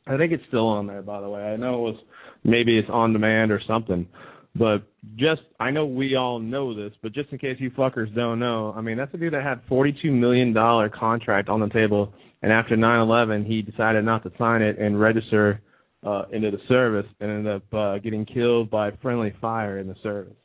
I 0.07 0.17
think 0.17 0.31
it's 0.31 0.43
still 0.47 0.67
on 0.67 0.87
there 0.87 1.01
by 1.01 1.21
the 1.21 1.29
way. 1.29 1.41
I 1.41 1.55
know 1.55 1.75
it 1.75 1.91
was 1.91 1.99
maybe 2.43 2.77
it's 2.77 2.89
on 2.89 3.13
demand 3.13 3.51
or 3.51 3.61
something. 3.67 4.07
But 4.55 4.83
just 5.15 5.41
I 5.59 5.71
know 5.71 5.85
we 5.85 6.15
all 6.15 6.39
know 6.39 6.75
this, 6.75 6.93
but 7.01 7.11
just 7.11 7.31
in 7.31 7.39
case 7.39 7.57
you 7.59 7.71
fuckers 7.71 8.13
don't 8.15 8.39
know, 8.39 8.73
I 8.75 8.81
mean 8.81 8.97
that's 8.97 9.13
a 9.13 9.17
dude 9.17 9.33
that 9.33 9.43
had 9.43 9.61
forty 9.67 9.97
two 10.01 10.11
million 10.11 10.53
dollar 10.53 10.89
contract 10.89 11.49
on 11.49 11.59
the 11.59 11.69
table 11.69 12.13
and 12.41 12.51
after 12.51 12.77
nine 12.77 12.99
eleven 12.99 13.43
he 13.43 13.61
decided 13.61 14.05
not 14.05 14.23
to 14.23 14.31
sign 14.37 14.61
it 14.61 14.77
and 14.77 14.99
register 14.99 15.61
uh, 16.05 16.23
into 16.31 16.51
the 16.51 16.59
service 16.67 17.05
and 17.19 17.31
ended 17.31 17.53
up 17.55 17.73
uh, 17.73 17.97
getting 17.97 18.25
killed 18.25 18.69
by 18.69 18.91
friendly 19.01 19.33
fire 19.41 19.79
in 19.79 19.87
the 19.87 19.95
service. 20.03 20.35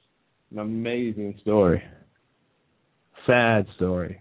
An 0.50 0.58
amazing 0.58 1.38
story. 1.42 1.82
Sad 3.26 3.66
story. 3.76 4.20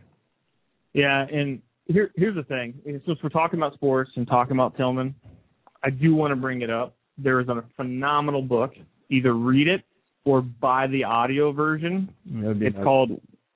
Yeah, 0.93 1.25
and 1.31 1.61
here 1.85 2.11
here's 2.15 2.35
the 2.35 2.43
thing. 2.43 2.73
Since 2.85 3.19
we're 3.23 3.29
talking 3.29 3.59
about 3.59 3.73
sports 3.75 4.11
and 4.15 4.27
talking 4.27 4.57
about 4.57 4.75
Tillman, 4.75 5.15
I 5.83 5.89
do 5.89 6.15
want 6.15 6.31
to 6.31 6.35
bring 6.35 6.61
it 6.61 6.69
up. 6.69 6.95
There 7.17 7.39
is 7.39 7.47
a 7.47 7.63
phenomenal 7.75 8.41
book. 8.41 8.73
Either 9.09 9.33
read 9.33 9.67
it 9.67 9.83
or 10.25 10.41
buy 10.41 10.87
the 10.87 11.03
audio 11.05 11.53
version. 11.53 12.09
It's 12.25 12.75
nice. 12.75 12.83
called 12.83 13.11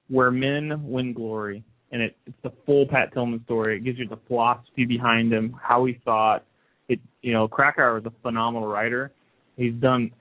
Where 0.07 0.31
Men 0.31 0.81
Win 0.83 1.13
Glory, 1.13 1.63
and 1.91 2.01
it, 2.01 2.15
it's 2.25 2.37
the 2.43 2.53
full 2.65 2.85
Pat 2.87 3.13
Tillman 3.13 3.43
story. 3.43 3.77
It 3.77 3.83
gives 3.83 3.99
you 3.99 4.07
the 4.07 4.19
philosophy 4.27 4.85
behind 4.85 5.33
him, 5.33 5.59
how 5.61 5.83
he 5.85 5.99
thought. 6.05 6.45
It 6.87 6.99
you 7.21 7.33
know, 7.33 7.47
Krakauer 7.47 7.97
is 7.97 8.05
a 8.05 8.13
phenomenal 8.21 8.67
writer. 8.67 9.11
He's 9.57 9.73
done 9.73 10.11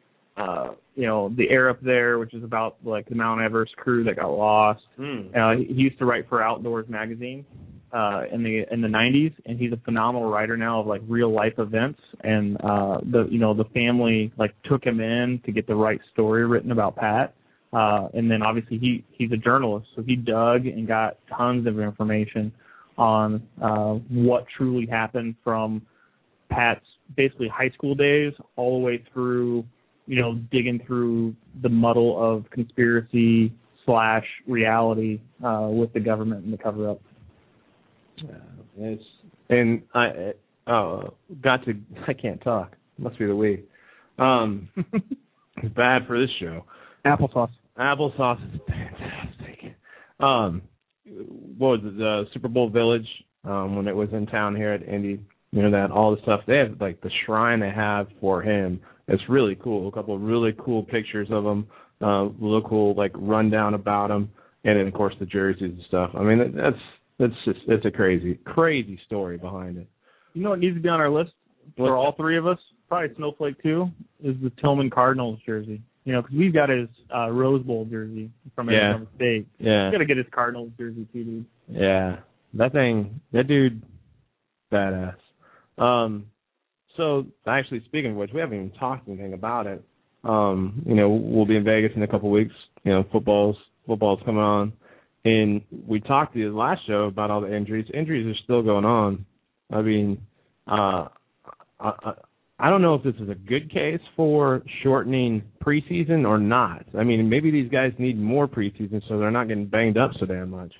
uh, 0.40 0.74
you 0.94 1.06
know, 1.06 1.32
the 1.36 1.48
air 1.50 1.68
up 1.68 1.80
there, 1.82 2.18
which 2.18 2.34
is 2.34 2.42
about 2.44 2.76
like 2.84 3.08
the 3.08 3.14
Mount 3.14 3.40
Everest 3.40 3.76
crew 3.76 4.04
that 4.04 4.16
got 4.16 4.28
lost. 4.28 4.82
Hmm. 4.96 5.28
Uh, 5.36 5.56
he 5.56 5.64
he 5.64 5.74
used 5.74 5.98
to 5.98 6.04
write 6.04 6.28
for 6.28 6.42
Outdoors 6.42 6.86
magazine 6.88 7.44
uh, 7.92 8.22
in 8.32 8.42
the 8.42 8.64
in 8.70 8.80
the 8.80 8.88
90s, 8.88 9.34
and 9.46 9.58
he's 9.58 9.72
a 9.72 9.80
phenomenal 9.84 10.30
writer 10.30 10.56
now 10.56 10.80
of 10.80 10.86
like 10.86 11.02
real 11.08 11.32
life 11.32 11.54
events. 11.58 12.00
And 12.22 12.56
uh, 12.58 12.98
the 13.10 13.26
you 13.30 13.38
know 13.38 13.54
the 13.54 13.64
family 13.74 14.32
like 14.38 14.54
took 14.64 14.84
him 14.84 15.00
in 15.00 15.40
to 15.44 15.52
get 15.52 15.66
the 15.66 15.74
right 15.74 16.00
story 16.12 16.46
written 16.46 16.72
about 16.72 16.96
Pat. 16.96 17.34
Uh, 17.72 18.08
and 18.14 18.28
then 18.28 18.42
obviously 18.42 18.78
he 18.78 19.04
he's 19.12 19.30
a 19.32 19.36
journalist, 19.36 19.86
so 19.94 20.02
he 20.02 20.16
dug 20.16 20.66
and 20.66 20.88
got 20.88 21.18
tons 21.36 21.66
of 21.66 21.78
information 21.78 22.52
on 22.98 23.42
uh, 23.62 23.94
what 24.08 24.44
truly 24.56 24.86
happened 24.86 25.34
from 25.42 25.80
Pat's 26.50 26.84
basically 27.16 27.48
high 27.48 27.70
school 27.70 27.94
days 27.94 28.32
all 28.56 28.78
the 28.78 28.84
way 28.84 29.02
through, 29.12 29.64
you 30.10 30.20
know, 30.20 30.34
digging 30.50 30.82
through 30.88 31.32
the 31.62 31.68
muddle 31.68 32.20
of 32.20 32.50
conspiracy 32.50 33.52
slash 33.86 34.24
reality 34.48 35.20
uh, 35.44 35.68
with 35.70 35.92
the 35.92 36.00
government 36.00 36.44
and 36.44 36.52
the 36.52 36.58
cover 36.58 36.90
up. 36.90 37.00
It's 38.76 39.04
and 39.50 39.82
I 39.94 40.32
uh 40.66 41.02
got 41.40 41.64
to 41.64 41.74
I 42.08 42.12
can't 42.12 42.42
talk. 42.42 42.74
Must 42.98 43.16
be 43.20 43.26
the 43.26 43.36
weed. 43.36 43.62
Um 44.18 44.68
it's 44.76 45.74
bad 45.76 46.08
for 46.08 46.20
this 46.20 46.30
show. 46.40 46.64
Applesauce. 47.06 47.52
Applesauce 47.78 48.54
is 48.54 48.60
fantastic. 48.66 49.76
Um 50.18 50.62
what 51.56 51.68
was 51.68 51.80
it, 51.84 51.98
the 51.98 52.24
Super 52.32 52.48
Bowl 52.48 52.68
Village, 52.68 53.06
um, 53.44 53.76
when 53.76 53.86
it 53.86 53.94
was 53.94 54.08
in 54.12 54.26
town 54.26 54.56
here 54.56 54.72
at 54.72 54.82
Indy, 54.82 55.20
you 55.52 55.62
know 55.62 55.70
that, 55.70 55.92
all 55.92 56.14
the 56.14 56.22
stuff. 56.22 56.40
They 56.48 56.58
have 56.58 56.80
like 56.80 57.00
the 57.00 57.10
shrine 57.24 57.60
they 57.60 57.70
have 57.70 58.08
for 58.20 58.42
him. 58.42 58.80
It's 59.10 59.22
really 59.28 59.56
cool. 59.62 59.88
A 59.88 59.92
couple 59.92 60.14
of 60.14 60.22
really 60.22 60.54
cool 60.64 60.82
pictures 60.82 61.28
of 61.30 61.44
him, 61.44 61.66
uh 62.00 62.28
cool 62.66 62.94
like 62.96 63.12
rundown 63.14 63.74
about 63.74 64.10
him 64.10 64.30
and 64.64 64.78
then 64.78 64.86
of 64.86 64.94
course 64.94 65.14
the 65.20 65.26
jerseys 65.26 65.62
and 65.62 65.82
stuff. 65.88 66.10
I 66.14 66.22
mean 66.22 66.54
that's 66.56 66.76
that's 67.18 67.34
just 67.44 67.60
it's 67.68 67.84
a 67.84 67.90
crazy, 67.90 68.38
crazy 68.44 68.98
story 69.06 69.36
behind 69.36 69.76
it. 69.76 69.88
You 70.32 70.42
know 70.42 70.50
what 70.50 70.60
needs 70.60 70.76
to 70.76 70.80
be 70.80 70.88
on 70.88 71.00
our 71.00 71.10
list 71.10 71.32
for 71.76 71.96
all 71.96 72.14
three 72.16 72.38
of 72.38 72.46
us? 72.46 72.58
Probably 72.88 73.14
Snowflake 73.16 73.62
too. 73.62 73.88
Is 74.22 74.36
the 74.42 74.50
Tillman 74.60 74.90
Cardinals 74.90 75.38
jersey? 75.46 75.82
You 76.04 76.14
know, 76.14 76.22
because 76.22 76.36
we've 76.36 76.54
got 76.54 76.70
his 76.70 76.88
uh, 77.14 77.30
Rose 77.30 77.62
Bowl 77.62 77.84
jersey 77.84 78.30
from 78.54 78.70
Yeah. 78.70 78.76
Arizona 78.78 79.06
State. 79.16 79.46
Yeah. 79.58 79.86
We 79.86 79.92
got 79.92 79.98
to 79.98 80.04
get 80.06 80.16
his 80.16 80.26
Cardinals 80.32 80.70
jersey 80.78 81.06
too, 81.12 81.24
dude. 81.24 81.46
Yeah, 81.68 82.16
that 82.54 82.72
thing, 82.72 83.20
that 83.32 83.46
dude, 83.46 83.82
badass. 84.72 85.16
Um, 85.78 86.26
so 87.00 87.26
actually, 87.46 87.82
speaking 87.86 88.10
of 88.10 88.16
which, 88.18 88.30
we 88.34 88.40
haven't 88.40 88.56
even 88.56 88.70
talked 88.78 89.08
anything 89.08 89.32
about 89.32 89.66
it. 89.66 89.82
Um, 90.22 90.82
you 90.86 90.94
know, 90.94 91.08
we'll 91.08 91.46
be 91.46 91.56
in 91.56 91.64
Vegas 91.64 91.92
in 91.96 92.02
a 92.02 92.06
couple 92.06 92.28
of 92.28 92.32
weeks. 92.32 92.54
You 92.84 92.92
know, 92.92 93.04
football's 93.10 93.56
football's 93.86 94.20
coming 94.26 94.42
on, 94.42 94.72
and 95.24 95.62
we 95.88 96.00
talked 96.00 96.34
to 96.34 96.38
you 96.38 96.54
last 96.54 96.82
show 96.86 97.04
about 97.04 97.30
all 97.30 97.40
the 97.40 97.54
injuries. 97.54 97.86
Injuries 97.94 98.26
are 98.26 98.38
still 98.44 98.62
going 98.62 98.84
on. 98.84 99.24
I 99.72 99.80
mean, 99.80 100.20
uh, 100.66 101.08
I, 101.80 102.12
I, 102.58 102.68
don't 102.68 102.82
know 102.82 102.96
if 102.96 103.02
this 103.02 103.14
is 103.14 103.30
a 103.30 103.34
good 103.34 103.72
case 103.72 104.00
for 104.14 104.62
shortening 104.82 105.42
preseason 105.64 106.26
or 106.26 106.38
not. 106.38 106.84
I 106.98 107.02
mean, 107.02 107.30
maybe 107.30 107.50
these 107.50 107.70
guys 107.70 107.92
need 107.98 108.20
more 108.20 108.46
preseason 108.46 109.00
so 109.08 109.18
they're 109.18 109.30
not 109.30 109.48
getting 109.48 109.66
banged 109.66 109.96
up 109.96 110.10
so 110.20 110.26
damn 110.26 110.50
much. 110.50 110.74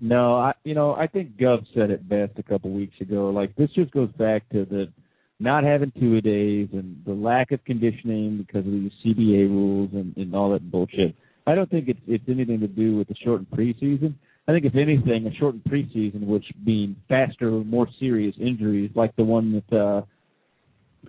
No, 0.00 0.36
I 0.36 0.52
you 0.64 0.74
know 0.74 0.94
I 0.94 1.06
think 1.06 1.38
Gov 1.38 1.64
said 1.74 1.90
it 1.90 2.06
best 2.06 2.32
a 2.38 2.42
couple 2.42 2.70
weeks 2.72 3.00
ago. 3.00 3.30
Like 3.30 3.56
this 3.56 3.70
just 3.74 3.90
goes 3.92 4.10
back 4.18 4.46
to 4.50 4.66
the 4.66 4.92
not 5.40 5.64
having 5.64 5.92
two 5.98 6.16
a 6.16 6.20
days 6.20 6.68
and 6.72 7.02
the 7.06 7.12
lack 7.12 7.50
of 7.50 7.64
conditioning 7.64 8.38
because 8.38 8.66
of 8.66 8.72
these 8.72 8.92
CBA 9.04 9.48
rules 9.48 9.90
and, 9.92 10.16
and 10.16 10.34
all 10.34 10.52
that 10.52 10.70
bullshit. 10.70 11.14
I 11.46 11.54
don't 11.54 11.70
think 11.70 11.88
it's 11.88 12.00
it's 12.06 12.24
anything 12.28 12.60
to 12.60 12.68
do 12.68 12.96
with 12.96 13.08
the 13.08 13.14
shortened 13.22 13.50
preseason. 13.50 14.14
I 14.46 14.52
think 14.52 14.64
if 14.64 14.74
anything, 14.74 15.26
a 15.26 15.34
shortened 15.34 15.64
preseason, 15.64 16.26
which 16.26 16.44
means 16.64 16.96
faster, 17.08 17.50
more 17.50 17.88
serious 17.98 18.34
injuries, 18.38 18.90
like 18.94 19.14
the 19.16 19.24
one 19.24 19.62
that 19.70 19.76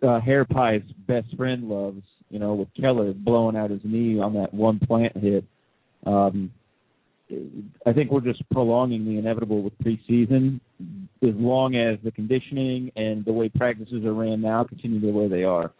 uh, 0.01 0.05
uh, 0.05 0.21
Hair 0.21 0.45
Pie's 0.45 0.83
best 1.07 1.35
friend 1.35 1.67
loves, 1.67 2.01
you 2.29 2.39
know, 2.39 2.53
with 2.53 2.69
Keller 2.79 3.13
blowing 3.13 3.55
out 3.55 3.71
his 3.71 3.81
knee 3.83 4.19
on 4.19 4.33
that 4.35 4.53
one 4.53 4.79
plant 4.79 5.15
hit. 5.17 5.45
Um, 6.05 6.51
I 7.87 7.93
think 7.93 8.11
we're 8.11 8.21
just 8.21 8.47
prolonging 8.51 9.05
the 9.05 9.17
inevitable 9.17 9.63
with 9.63 9.77
preseason 9.79 10.59
as 11.23 11.33
long 11.35 11.75
as 11.75 11.97
the 12.03 12.11
conditioning 12.11 12.91
and 12.95 13.25
the 13.25 13.33
way 13.33 13.49
practices 13.49 14.05
are 14.05 14.13
ran 14.13 14.41
now 14.41 14.63
continue 14.63 14.99
the 14.99 15.11
way 15.11 15.27
they 15.27 15.43
are. 15.43 15.71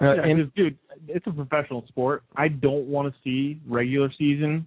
Uh, 0.00 0.20
and 0.22 0.52
dude, 0.54 0.76
it's 1.08 1.26
a 1.26 1.30
professional 1.30 1.84
sport. 1.88 2.24
I 2.36 2.48
don't 2.48 2.86
want 2.86 3.12
to 3.12 3.18
see 3.22 3.60
regular 3.66 4.10
season 4.18 4.66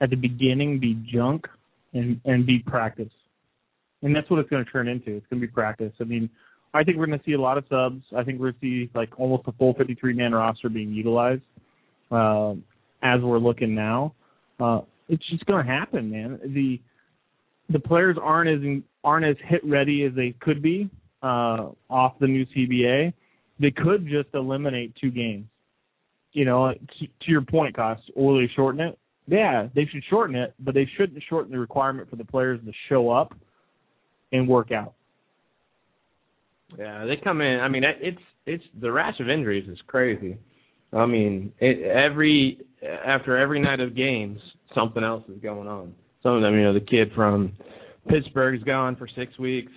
at 0.00 0.10
the 0.10 0.16
beginning 0.16 0.80
be 0.80 0.94
junk 1.10 1.46
and 1.94 2.20
and 2.24 2.44
be 2.44 2.58
practice, 2.58 3.12
and 4.02 4.14
that's 4.14 4.28
what 4.28 4.40
it's 4.40 4.50
going 4.50 4.64
to 4.64 4.70
turn 4.70 4.88
into. 4.88 5.16
It's 5.16 5.26
going 5.30 5.40
to 5.40 5.46
be 5.46 5.52
practice. 5.52 5.92
I 6.00 6.04
mean, 6.04 6.28
I 6.74 6.82
think 6.82 6.98
we're 6.98 7.06
going 7.06 7.18
to 7.18 7.24
see 7.24 7.32
a 7.32 7.40
lot 7.40 7.56
of 7.56 7.64
subs. 7.70 8.02
I 8.14 8.22
think 8.24 8.38
we're 8.38 8.52
going 8.52 8.60
to 8.60 8.86
see 8.86 8.90
like 8.94 9.18
almost 9.18 9.44
a 9.46 9.52
full 9.52 9.72
53 9.74 10.12
man 10.14 10.32
roster 10.32 10.68
being 10.68 10.92
utilized 10.92 11.42
uh, 12.10 12.52
as 13.02 13.20
we're 13.22 13.38
looking 13.38 13.74
now. 13.74 14.14
Uh, 14.60 14.80
it's 15.08 15.28
just 15.30 15.44
going 15.46 15.64
to 15.64 15.70
happen, 15.70 16.10
man. 16.10 16.40
The 16.44 16.80
the 17.68 17.80
players 17.80 18.16
aren't 18.20 18.48
as 18.48 18.82
aren't 19.02 19.26
as 19.26 19.36
hit 19.48 19.64
ready 19.64 20.04
as 20.04 20.14
they 20.14 20.34
could 20.40 20.62
be 20.62 20.88
uh, 21.22 21.68
off 21.90 22.18
the 22.20 22.26
new 22.26 22.46
CBA. 22.46 23.12
They 23.58 23.70
could 23.70 24.06
just 24.06 24.28
eliminate 24.34 24.94
two 25.00 25.10
games. 25.10 25.46
You 26.32 26.44
know, 26.44 26.72
to, 26.72 27.06
to 27.06 27.30
your 27.30 27.40
point, 27.40 27.74
cost 27.74 28.02
or 28.14 28.40
they 28.40 28.50
shorten 28.54 28.80
it. 28.80 28.98
Yeah, 29.26 29.68
they 29.74 29.86
should 29.86 30.02
shorten 30.08 30.36
it, 30.36 30.54
but 30.60 30.74
they 30.74 30.88
shouldn't 30.96 31.20
shorten 31.28 31.50
the 31.50 31.58
requirement 31.58 32.08
for 32.08 32.16
the 32.16 32.24
players 32.24 32.60
to 32.64 32.72
show 32.88 33.10
up 33.10 33.34
and 34.32 34.46
work 34.46 34.70
out. 34.70 34.94
Yeah, 36.78 37.04
they 37.06 37.16
come 37.16 37.40
in. 37.40 37.60
I 37.60 37.68
mean, 37.68 37.82
it's 37.84 38.20
it's 38.44 38.64
the 38.80 38.92
rash 38.92 39.18
of 39.20 39.28
injuries 39.28 39.68
is 39.68 39.78
crazy. 39.86 40.36
I 40.92 41.06
mean, 41.06 41.52
it, 41.58 41.82
every 41.84 42.58
after 43.04 43.36
every 43.36 43.60
night 43.60 43.80
of 43.80 43.96
games, 43.96 44.40
something 44.76 45.02
else 45.02 45.24
is 45.28 45.40
going 45.42 45.66
on. 45.66 45.92
Some 46.22 46.36
of 46.36 46.42
them, 46.42 46.54
you 46.54 46.62
know, 46.62 46.74
the 46.74 46.80
kid 46.80 47.10
from 47.14 47.52
Pittsburgh's 48.08 48.62
gone 48.62 48.94
for 48.94 49.08
six 49.16 49.36
weeks. 49.38 49.72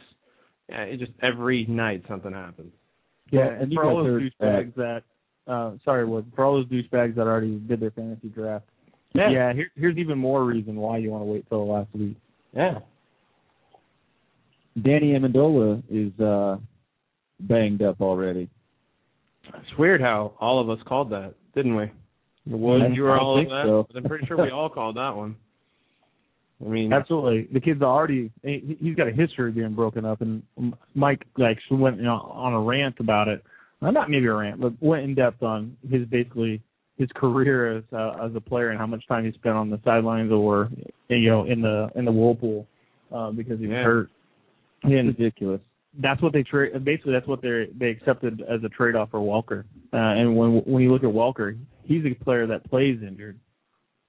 Yeah, 0.68 0.82
it 0.84 1.00
just 1.00 1.12
every 1.24 1.66
night 1.66 2.04
something 2.08 2.32
happens. 2.34 2.72
Yeah, 3.32 3.48
Well, 3.48 3.62
and 3.62 3.72
you 3.72 3.78
for 3.78 3.86
all 3.86 4.04
those 4.04 4.22
douchebags 4.22 4.76
that, 4.76 5.04
uh, 5.48 5.72
sorry, 5.84 6.06
Wood, 6.06 6.32
for 6.36 6.46
all 6.46 6.56
those 6.56 6.68
douchebags 6.68 7.16
that 7.16 7.22
already 7.22 7.58
did 7.60 7.80
their 7.80 7.92
fantasy 7.92 8.30
draft. 8.30 8.66
Yeah. 9.14 9.30
Yeah, 9.32 9.54
here, 9.54 9.72
here's 9.76 9.98
even 9.98 10.18
more 10.20 10.44
reason 10.46 10.76
why 10.76 10.98
you 10.98 11.10
want 11.10 11.22
to 11.24 11.26
wait 11.26 11.48
till 11.50 11.66
the 11.66 11.72
last 11.72 11.90
week. 11.96 12.16
Yeah. 12.54 12.80
Danny 14.84 15.14
Amendola 15.14 15.84
is 15.90 16.18
uh 16.20 16.58
banged 17.42 17.82
up 17.82 18.02
already. 18.02 18.50
It's 19.48 19.78
weird 19.78 20.02
how 20.02 20.34
all 20.40 20.62
of 20.62 20.70
us 20.70 20.80
called 20.88 21.10
that, 21.12 21.34
didn't 21.56 21.76
we? 21.76 21.92
I 22.52 22.88
you 22.94 23.04
were 23.04 23.20
all 23.20 23.40
of 23.40 23.46
that. 23.48 23.64
so. 23.66 23.88
I'm 23.96 24.04
pretty 24.04 24.26
sure 24.26 24.38
we 24.38 24.50
all 24.50 24.70
called 24.70 24.98
that 24.98 25.16
one. 25.16 25.36
I 26.64 26.68
mean, 26.68 26.92
Absolutely, 26.92 27.48
the 27.54 27.62
kid's 27.62 27.82
already 27.82 28.32
he, 28.44 28.78
he's 28.82 28.96
got 28.96 29.08
a 29.08 29.12
history 29.14 29.50
of 29.50 29.56
being 29.56 29.76
broken 29.76 30.04
up, 30.04 30.22
and 30.22 30.44
Mike 30.94 31.26
like 31.38 31.58
went 31.72 31.98
you 31.98 32.04
know, 32.04 32.16
on 32.34 32.54
a 32.54 32.60
rant 32.60 32.96
about 33.00 33.28
it. 33.30 33.44
Well, 33.82 33.94
not 33.94 34.10
maybe 34.10 34.26
a 34.26 34.34
rant, 34.34 34.60
but 34.60 34.74
went 34.82 35.04
in 35.04 35.16
depth 35.16 35.42
on 35.42 35.78
his 35.90 36.06
basically 36.08 36.62
his 36.98 37.08
career 37.16 37.78
as 37.78 37.84
uh, 37.94 38.26
as 38.26 38.36
a 38.36 38.42
player 38.42 38.70
and 38.72 38.78
how 38.78 38.88
much 38.88 39.08
time 39.08 39.24
he 39.24 39.32
spent 39.32 39.56
on 39.56 39.70
the 39.70 39.80
sidelines 39.86 40.32
or 40.34 40.70
you 41.08 41.30
know 41.30 41.46
in 41.46 41.62
the 41.62 41.90
in 41.96 42.04
the 42.04 42.12
whirlpool 42.12 42.68
uh, 43.16 43.32
because 43.32 43.58
he 43.60 43.68
was 43.68 43.74
Yeah. 43.76 43.84
hurt. 43.84 44.10
And 44.84 45.08
ridiculous. 45.18 45.62
That's 45.98 46.22
what 46.22 46.34
they 46.34 46.44
trade. 46.44 46.84
Basically, 46.84 47.14
that's 47.14 47.28
what 47.28 47.42
they 47.42 47.68
they 47.78 47.90
accepted 47.90 48.44
as 48.50 48.64
a 48.64 48.70
trade 48.70 48.96
off 48.96 49.12
for 49.12 49.22
Walker. 49.22 49.66
Uh, 49.92 49.98
and 49.98 50.36
when 50.36 50.62
when 50.66 50.84
you 50.84 50.92
look 50.92 51.04
at 51.04 51.12
Walker, 51.12 51.56
he's 51.84 52.04
a 52.06 52.24
player 52.24 52.46
that 52.48 52.70
plays 52.70 53.00
injured. 53.02 53.40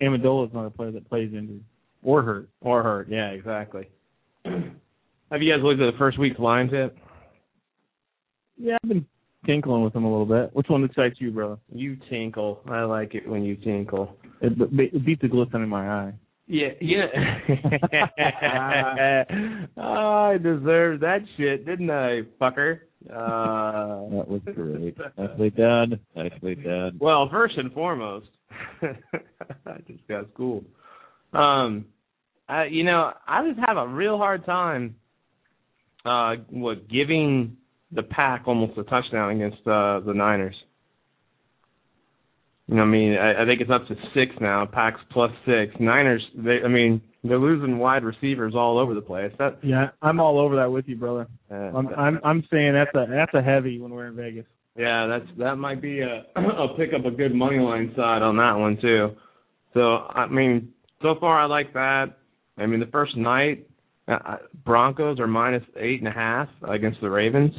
Amendola 0.03 0.49
is 0.49 0.55
not 0.55 0.67
a 0.67 0.71
player 0.71 0.91
that 0.93 1.09
plays 1.09 1.33
injured 1.33 1.63
or 2.03 2.23
hurt. 2.23 2.49
or 2.61 2.83
hurt. 2.83 3.09
Yeah, 3.09 3.31
exactly. 3.31 3.89
Have 4.45 5.43
you 5.43 5.53
guys 5.53 5.63
looked 5.63 5.81
at 5.81 5.93
the 5.93 5.99
first 5.99 6.19
week's 6.19 6.39
lines 6.39 6.71
yet? 6.73 6.95
Yeah, 8.57 8.77
I've 8.83 8.89
been 8.89 9.07
tinkling 9.47 9.83
with 9.83 9.93
them 9.93 10.05
a 10.05 10.11
little 10.11 10.27
bit. 10.27 10.55
Which 10.55 10.69
one 10.69 10.85
excites 10.85 11.17
you, 11.19 11.31
brother? 11.31 11.59
You 11.73 11.97
tinkle. 12.09 12.61
I 12.69 12.83
like 12.83 13.15
it 13.15 13.29
when 13.29 13.45
you 13.45 13.57
tinkle. 13.57 14.17
It, 14.41 14.53
it 14.59 15.05
beats 15.05 15.23
the 15.23 15.29
glisten 15.29 15.63
in 15.63 15.69
my 15.69 15.89
eye. 15.89 16.13
Yeah, 16.53 16.71
yeah. 16.81 17.07
oh, 19.77 19.81
I 20.33 20.37
deserved 20.37 21.01
that 21.03 21.21
shit, 21.37 21.65
didn't 21.65 21.91
I, 21.91 22.23
fucker? 22.41 22.81
Uh, 23.09 24.11
That 24.17 24.27
was 24.27 24.41
great. 24.53 24.97
Nicely 25.17 25.51
done. 25.51 26.01
Nicely 26.17 26.57
done. 26.57 26.99
well, 27.01 27.29
first 27.31 27.57
and 27.57 27.73
foremost, 27.73 28.27
I 28.83 29.77
just 29.87 30.07
got 30.09 30.25
schooled. 30.35 30.65
Um, 31.33 31.85
I, 32.49 32.65
you 32.65 32.83
know, 32.83 33.13
I 33.29 33.47
just 33.49 33.61
have 33.65 33.77
a 33.77 33.87
real 33.87 34.19
hard 34.19 34.45
time, 34.45 34.97
uh, 36.05 36.35
what 36.49 36.89
giving 36.89 37.59
the 37.93 38.03
pack 38.03 38.43
almost 38.47 38.77
a 38.77 38.83
touchdown 38.83 39.37
against 39.37 39.65
uh, 39.69 40.01
the 40.01 40.15
Niners. 40.17 40.57
I 42.73 42.85
mean, 42.85 43.17
I, 43.17 43.43
I 43.43 43.47
think 43.47 43.61
it's 43.61 43.71
up 43.71 43.87
to 43.89 43.95
six 44.15 44.33
now. 44.41 44.67
Packs 44.67 45.01
plus 45.11 45.33
six. 45.45 45.75
Niners. 45.81 46.23
They. 46.37 46.59
I 46.65 46.69
mean, 46.69 47.01
they're 47.25 47.39
losing 47.39 47.79
wide 47.79 48.05
receivers 48.05 48.55
all 48.55 48.79
over 48.79 48.95
the 48.95 49.01
place. 49.01 49.33
That. 49.39 49.59
Yeah, 49.63 49.89
I'm 50.03 50.21
all 50.21 50.39
over 50.39 50.57
that 50.57 50.71
with 50.71 50.87
you, 50.87 50.97
brother. 50.97 51.27
Uh, 51.51 51.55
I'm 51.55 51.89
I'm 51.89 52.21
I'm 52.25 52.45
saying 52.51 52.75
that's 52.75 52.95
a 52.95 53.11
that's 53.11 53.35
a 53.35 53.43
heavy 53.43 53.81
when 53.81 53.93
we're 53.93 54.07
in 54.07 54.17
Vegas. 54.17 54.47
Yeah, 54.77 55.07
that's 55.07 55.39
that 55.39 55.57
might 55.57 55.83
be 55.83 56.01
a 56.01 56.25
a 56.37 56.69
pick 56.77 56.91
up 56.97 57.05
a 57.05 57.11
good 57.11 57.35
money 57.35 57.59
line 57.59 57.93
side 57.97 58.23
on 58.23 58.37
that 58.37 58.55
one 58.55 58.79
too. 58.81 59.17
So 59.75 59.97
I 59.97 60.27
mean, 60.29 60.73
so 61.03 61.17
far 61.19 61.41
I 61.41 61.47
like 61.47 61.73
that. 61.75 62.19
I 62.57 62.67
mean, 62.67 62.81
the 62.81 62.87
first 62.87 63.17
night, 63.17 63.69
uh, 64.07 64.37
Broncos 64.65 65.19
are 65.19 65.27
minus 65.27 65.65
eight 65.77 66.01
and 66.01 66.09
a 66.09 66.13
half 66.13 66.49
against 66.69 67.01
the 67.01 67.11
Ravens. 67.11 67.53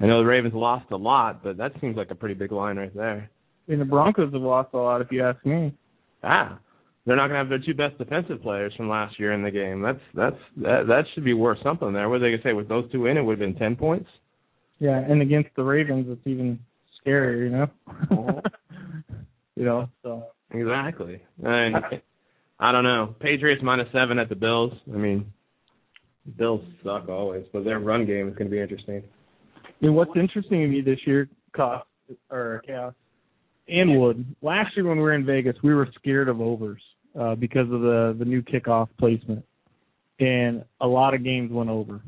I 0.00 0.06
know 0.06 0.18
the 0.18 0.26
Ravens 0.26 0.54
lost 0.54 0.90
a 0.90 0.96
lot, 0.96 1.44
but 1.44 1.56
that 1.58 1.72
seems 1.80 1.96
like 1.96 2.10
a 2.10 2.14
pretty 2.14 2.34
big 2.34 2.50
line 2.50 2.76
right 2.76 2.94
there. 2.94 3.30
And 3.68 3.80
the 3.80 3.84
Broncos 3.84 4.32
have 4.32 4.42
lost 4.42 4.70
a 4.74 4.76
lot, 4.76 5.00
if 5.00 5.08
you 5.10 5.24
ask 5.24 5.44
me. 5.46 5.72
Ah, 6.22 6.58
they're 7.06 7.16
not 7.16 7.28
going 7.28 7.34
to 7.34 7.38
have 7.38 7.48
their 7.48 7.58
two 7.58 7.74
best 7.74 7.98
defensive 7.98 8.42
players 8.42 8.72
from 8.76 8.88
last 8.88 9.18
year 9.18 9.32
in 9.32 9.42
the 9.42 9.50
game. 9.50 9.82
That's 9.82 10.00
that's 10.14 10.36
that 10.58 10.84
that 10.86 11.04
should 11.14 11.24
be 11.24 11.34
worth 11.34 11.58
something 11.62 11.92
there. 11.92 12.08
What 12.08 12.16
are 12.16 12.18
they 12.20 12.30
going 12.30 12.42
to 12.42 12.48
say 12.48 12.52
with 12.52 12.68
those 12.68 12.90
two 12.92 13.06
in? 13.06 13.16
It 13.16 13.22
would 13.22 13.40
have 13.40 13.48
been 13.48 13.58
ten 13.58 13.76
points. 13.76 14.08
Yeah, 14.78 14.98
and 14.98 15.22
against 15.22 15.50
the 15.56 15.62
Ravens, 15.62 16.06
it's 16.08 16.26
even 16.26 16.58
scarier, 17.04 17.44
you 17.44 17.50
know. 17.50 18.42
you 19.56 19.64
know, 19.64 19.88
so 20.02 20.24
exactly. 20.50 21.20
I, 21.44 21.70
I 22.58 22.72
don't 22.72 22.84
know. 22.84 23.14
Patriots 23.20 23.62
minus 23.64 23.88
seven 23.92 24.18
at 24.18 24.28
the 24.28 24.36
Bills. 24.36 24.72
I 24.92 24.96
mean, 24.96 25.32
Bills 26.36 26.62
suck 26.84 27.08
always, 27.08 27.44
but 27.52 27.64
their 27.64 27.80
run 27.80 28.06
game 28.06 28.28
is 28.28 28.34
going 28.36 28.48
to 28.48 28.54
be 28.54 28.60
interesting. 28.60 29.02
I 29.64 29.86
mean, 29.86 29.94
what's 29.94 30.12
interesting 30.16 30.60
to 30.60 30.68
me 30.68 30.80
this 30.80 30.98
year, 31.06 31.28
cost 31.54 31.86
or 32.30 32.62
chaos, 32.66 32.94
and 33.72 33.98
Wood. 33.98 34.24
Last 34.42 34.76
year 34.76 34.86
when 34.86 34.98
we 34.98 35.02
were 35.02 35.14
in 35.14 35.24
Vegas, 35.24 35.56
we 35.62 35.74
were 35.74 35.88
scared 35.98 36.28
of 36.28 36.40
overs 36.40 36.82
uh, 37.18 37.34
because 37.34 37.70
of 37.72 37.80
the 37.80 38.14
the 38.18 38.24
new 38.24 38.42
kickoff 38.42 38.88
placement, 38.98 39.44
and 40.20 40.64
a 40.80 40.86
lot 40.86 41.14
of 41.14 41.24
games 41.24 41.50
went 41.50 41.70
over. 41.70 42.00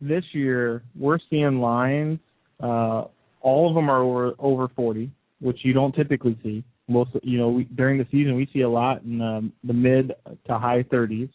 This 0.00 0.24
year, 0.32 0.82
we're 0.98 1.18
seeing 1.30 1.60
lines. 1.60 2.18
Uh, 2.62 3.04
all 3.40 3.68
of 3.68 3.74
them 3.74 3.90
are 3.90 4.02
over 4.02 4.34
over 4.38 4.68
40, 4.76 5.10
which 5.40 5.58
you 5.62 5.72
don't 5.72 5.94
typically 5.94 6.38
see. 6.42 6.62
Most, 6.86 7.10
you 7.22 7.38
know, 7.38 7.48
we, 7.48 7.64
during 7.64 7.96
the 7.96 8.06
season 8.10 8.36
we 8.36 8.48
see 8.52 8.60
a 8.60 8.68
lot 8.68 9.02
in 9.02 9.22
um, 9.22 9.52
the 9.64 9.72
mid 9.72 10.12
to 10.46 10.58
high 10.58 10.82
30s. 10.82 11.30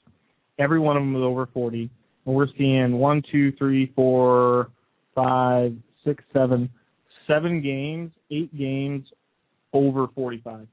Every 0.59 0.79
one 0.79 0.95
of 0.95 1.01
them 1.01 1.15
is 1.15 1.23
over 1.23 1.47
40, 1.47 1.89
and 2.25 2.35
we're 2.35 2.47
seeing 2.55 2.99
one, 2.99 3.23
two, 3.31 3.51
three, 3.53 3.91
four, 3.95 4.69
five, 5.15 5.75
six, 6.05 6.23
seven, 6.33 6.69
seven 7.27 7.61
games, 7.61 8.11
eight 8.29 8.55
games 8.55 9.07
over 9.73 10.07
45. 10.15 10.67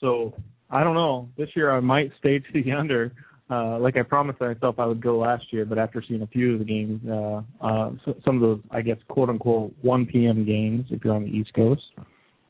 So 0.00 0.34
I 0.70 0.84
don't 0.84 0.94
know. 0.94 1.28
This 1.36 1.48
year 1.54 1.70
I 1.70 1.80
might 1.80 2.10
stay 2.18 2.38
to 2.38 2.62
the 2.62 2.72
under. 2.78 3.12
Uh, 3.50 3.78
like 3.78 3.96
I 3.96 4.02
promised 4.02 4.40
myself 4.40 4.78
I 4.78 4.86
would 4.86 5.02
go 5.02 5.18
last 5.18 5.44
year, 5.52 5.66
but 5.66 5.78
after 5.78 6.02
seeing 6.06 6.22
a 6.22 6.26
few 6.26 6.54
of 6.54 6.60
the 6.60 6.64
games, 6.64 7.00
uh, 7.08 7.42
uh, 7.60 7.90
some 8.24 8.36
of 8.36 8.40
those, 8.40 8.60
I 8.70 8.80
guess, 8.80 8.96
quote 9.08 9.28
unquote, 9.28 9.74
1 9.82 10.06
p.m. 10.06 10.46
games 10.46 10.86
if 10.90 11.04
you're 11.04 11.14
on 11.14 11.24
the 11.24 11.30
East 11.30 11.52
Coast, 11.54 11.82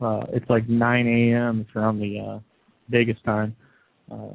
uh, 0.01 0.21
it's 0.29 0.49
like 0.49 0.69
9 0.69 1.07
a.m. 1.07 1.65
if 1.67 1.75
you're 1.75 1.85
on 1.85 1.99
the 1.99 2.19
uh, 2.19 2.39
Vegas 2.89 3.17
time. 3.25 3.55
Uh, 4.09 4.29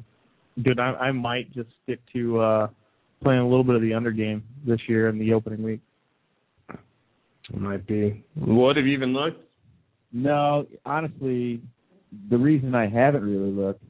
dude, 0.63 0.79
I, 0.79 0.93
I 0.93 1.13
might 1.13 1.53
just 1.55 1.71
stick 1.83 2.01
to 2.13 2.41
uh, 2.41 2.69
playing 3.23 3.41
a 3.41 3.49
little 3.49 3.65
bit 3.65 3.77
of 3.77 3.83
the 3.83 3.95
under 3.95 4.11
game 4.11 4.43
this 4.67 4.81
year 4.87 5.09
in 5.09 5.19
the 5.19 5.33
opening 5.33 5.63
week. 5.63 5.81
It 6.69 7.59
might 7.59 7.87
be. 7.87 8.23
What 8.35 8.77
have 8.77 8.87
you 8.87 8.93
even 8.93 9.13
looked? 9.13 9.43
No, 10.13 10.67
honestly, 10.85 11.61
the 12.31 12.37
reason 12.37 12.75
I 12.75 12.89
haven't 12.89 13.23
really 13.23 13.53
looked 13.53 13.85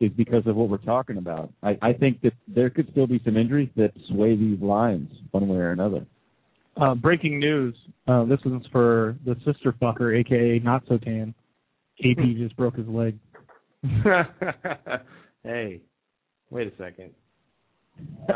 is 0.00 0.10
because 0.16 0.46
of 0.46 0.56
what 0.56 0.68
we're 0.68 0.78
talking 0.78 1.16
about. 1.16 1.52
I, 1.62 1.76
I 1.82 1.92
think 1.92 2.20
that 2.22 2.32
there 2.46 2.70
could 2.70 2.88
still 2.92 3.06
be 3.06 3.20
some 3.24 3.36
injuries 3.36 3.70
that 3.76 3.92
sway 4.08 4.36
these 4.36 4.60
lines 4.60 5.10
one 5.32 5.48
way 5.48 5.56
or 5.56 5.72
another. 5.72 6.06
Uh, 6.80 6.94
breaking 6.94 7.40
news. 7.40 7.74
Uh, 8.06 8.24
this 8.24 8.38
is 8.44 8.52
for 8.70 9.16
the 9.26 9.34
sister 9.44 9.74
fucker, 9.82 10.18
aka 10.18 10.60
Not 10.60 10.84
So 10.88 10.98
Tan. 10.98 11.34
KP 12.02 12.38
just 12.38 12.56
broke 12.56 12.76
his 12.76 12.86
leg. 12.86 13.18
hey, 15.42 15.80
wait 16.50 16.66
a 16.68 16.76
second. 16.78 17.10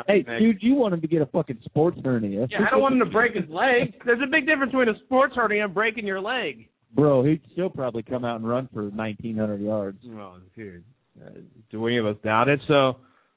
Hey, 0.09 0.25
dude, 0.41 0.59
you 0.61 0.75
want 0.75 0.95
him 0.95 1.01
to 1.01 1.07
get 1.07 1.23
a 1.23 1.27
fucking 1.27 1.61
sports 1.65 1.99
hernia. 2.05 2.49
Yeah, 2.51 2.67
I 2.67 2.71
don't 2.71 2.81
want 2.81 2.95
him 2.95 2.99
to 3.01 3.07
break 3.07 3.35
his 3.35 3.49
leg. 3.49 3.95
There's 4.05 4.21
a 4.21 4.27
big 4.29 4.47
difference 4.47 4.73
between 4.73 4.89
a 4.89 4.99
sports 5.05 5.35
hernia 5.37 5.65
and 5.65 5.75
breaking 5.75 6.05
your 6.05 6.21
leg. 6.21 6.69
Bro, 6.95 7.25
he'd 7.25 7.41
still 7.53 7.71
probably 7.71 8.03
come 8.03 8.25
out 8.25 8.37
and 8.37 8.49
run 8.49 8.69
for 8.73 8.85
1,900 8.85 9.61
yards. 9.61 9.99
Oh, 10.11 10.37
dude. 10.55 10.85
Uh, 11.21 11.31
do 11.71 11.87
any 11.87 11.99
of 11.99 12.07
us 12.07 12.17
doubt 12.25 12.49
it? 12.49 12.61
So, 12.69 12.97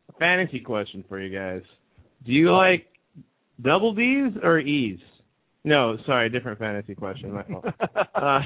a 0.09 0.13
fantasy 0.19 0.59
question 0.59 1.03
for 1.07 1.19
you 1.19 1.37
guys. 1.37 1.61
Do 2.25 2.31
you 2.31 2.53
like 2.53 2.87
double 3.61 3.93
D's 3.93 4.33
or 4.43 4.59
E's? 4.59 4.99
No, 5.63 5.97
sorry, 6.05 6.29
different 6.29 6.59
fantasy 6.59 6.95
question. 6.95 7.33
My 7.33 7.43
fault. 7.43 7.65
uh, 8.15 8.39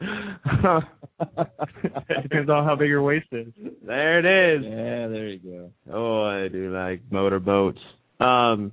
Depends 2.22 2.50
on 2.50 2.64
how 2.64 2.76
big 2.78 2.88
your 2.88 3.02
waist 3.02 3.26
is. 3.32 3.48
There 3.86 4.18
it 4.18 4.58
is. 4.58 4.64
Yeah, 4.64 5.08
there 5.08 5.28
you 5.28 5.38
go. 5.38 5.70
Oh, 5.92 6.22
I 6.22 6.48
do 6.48 6.74
like 6.74 7.02
motorboats. 7.10 7.78
Um, 8.20 8.72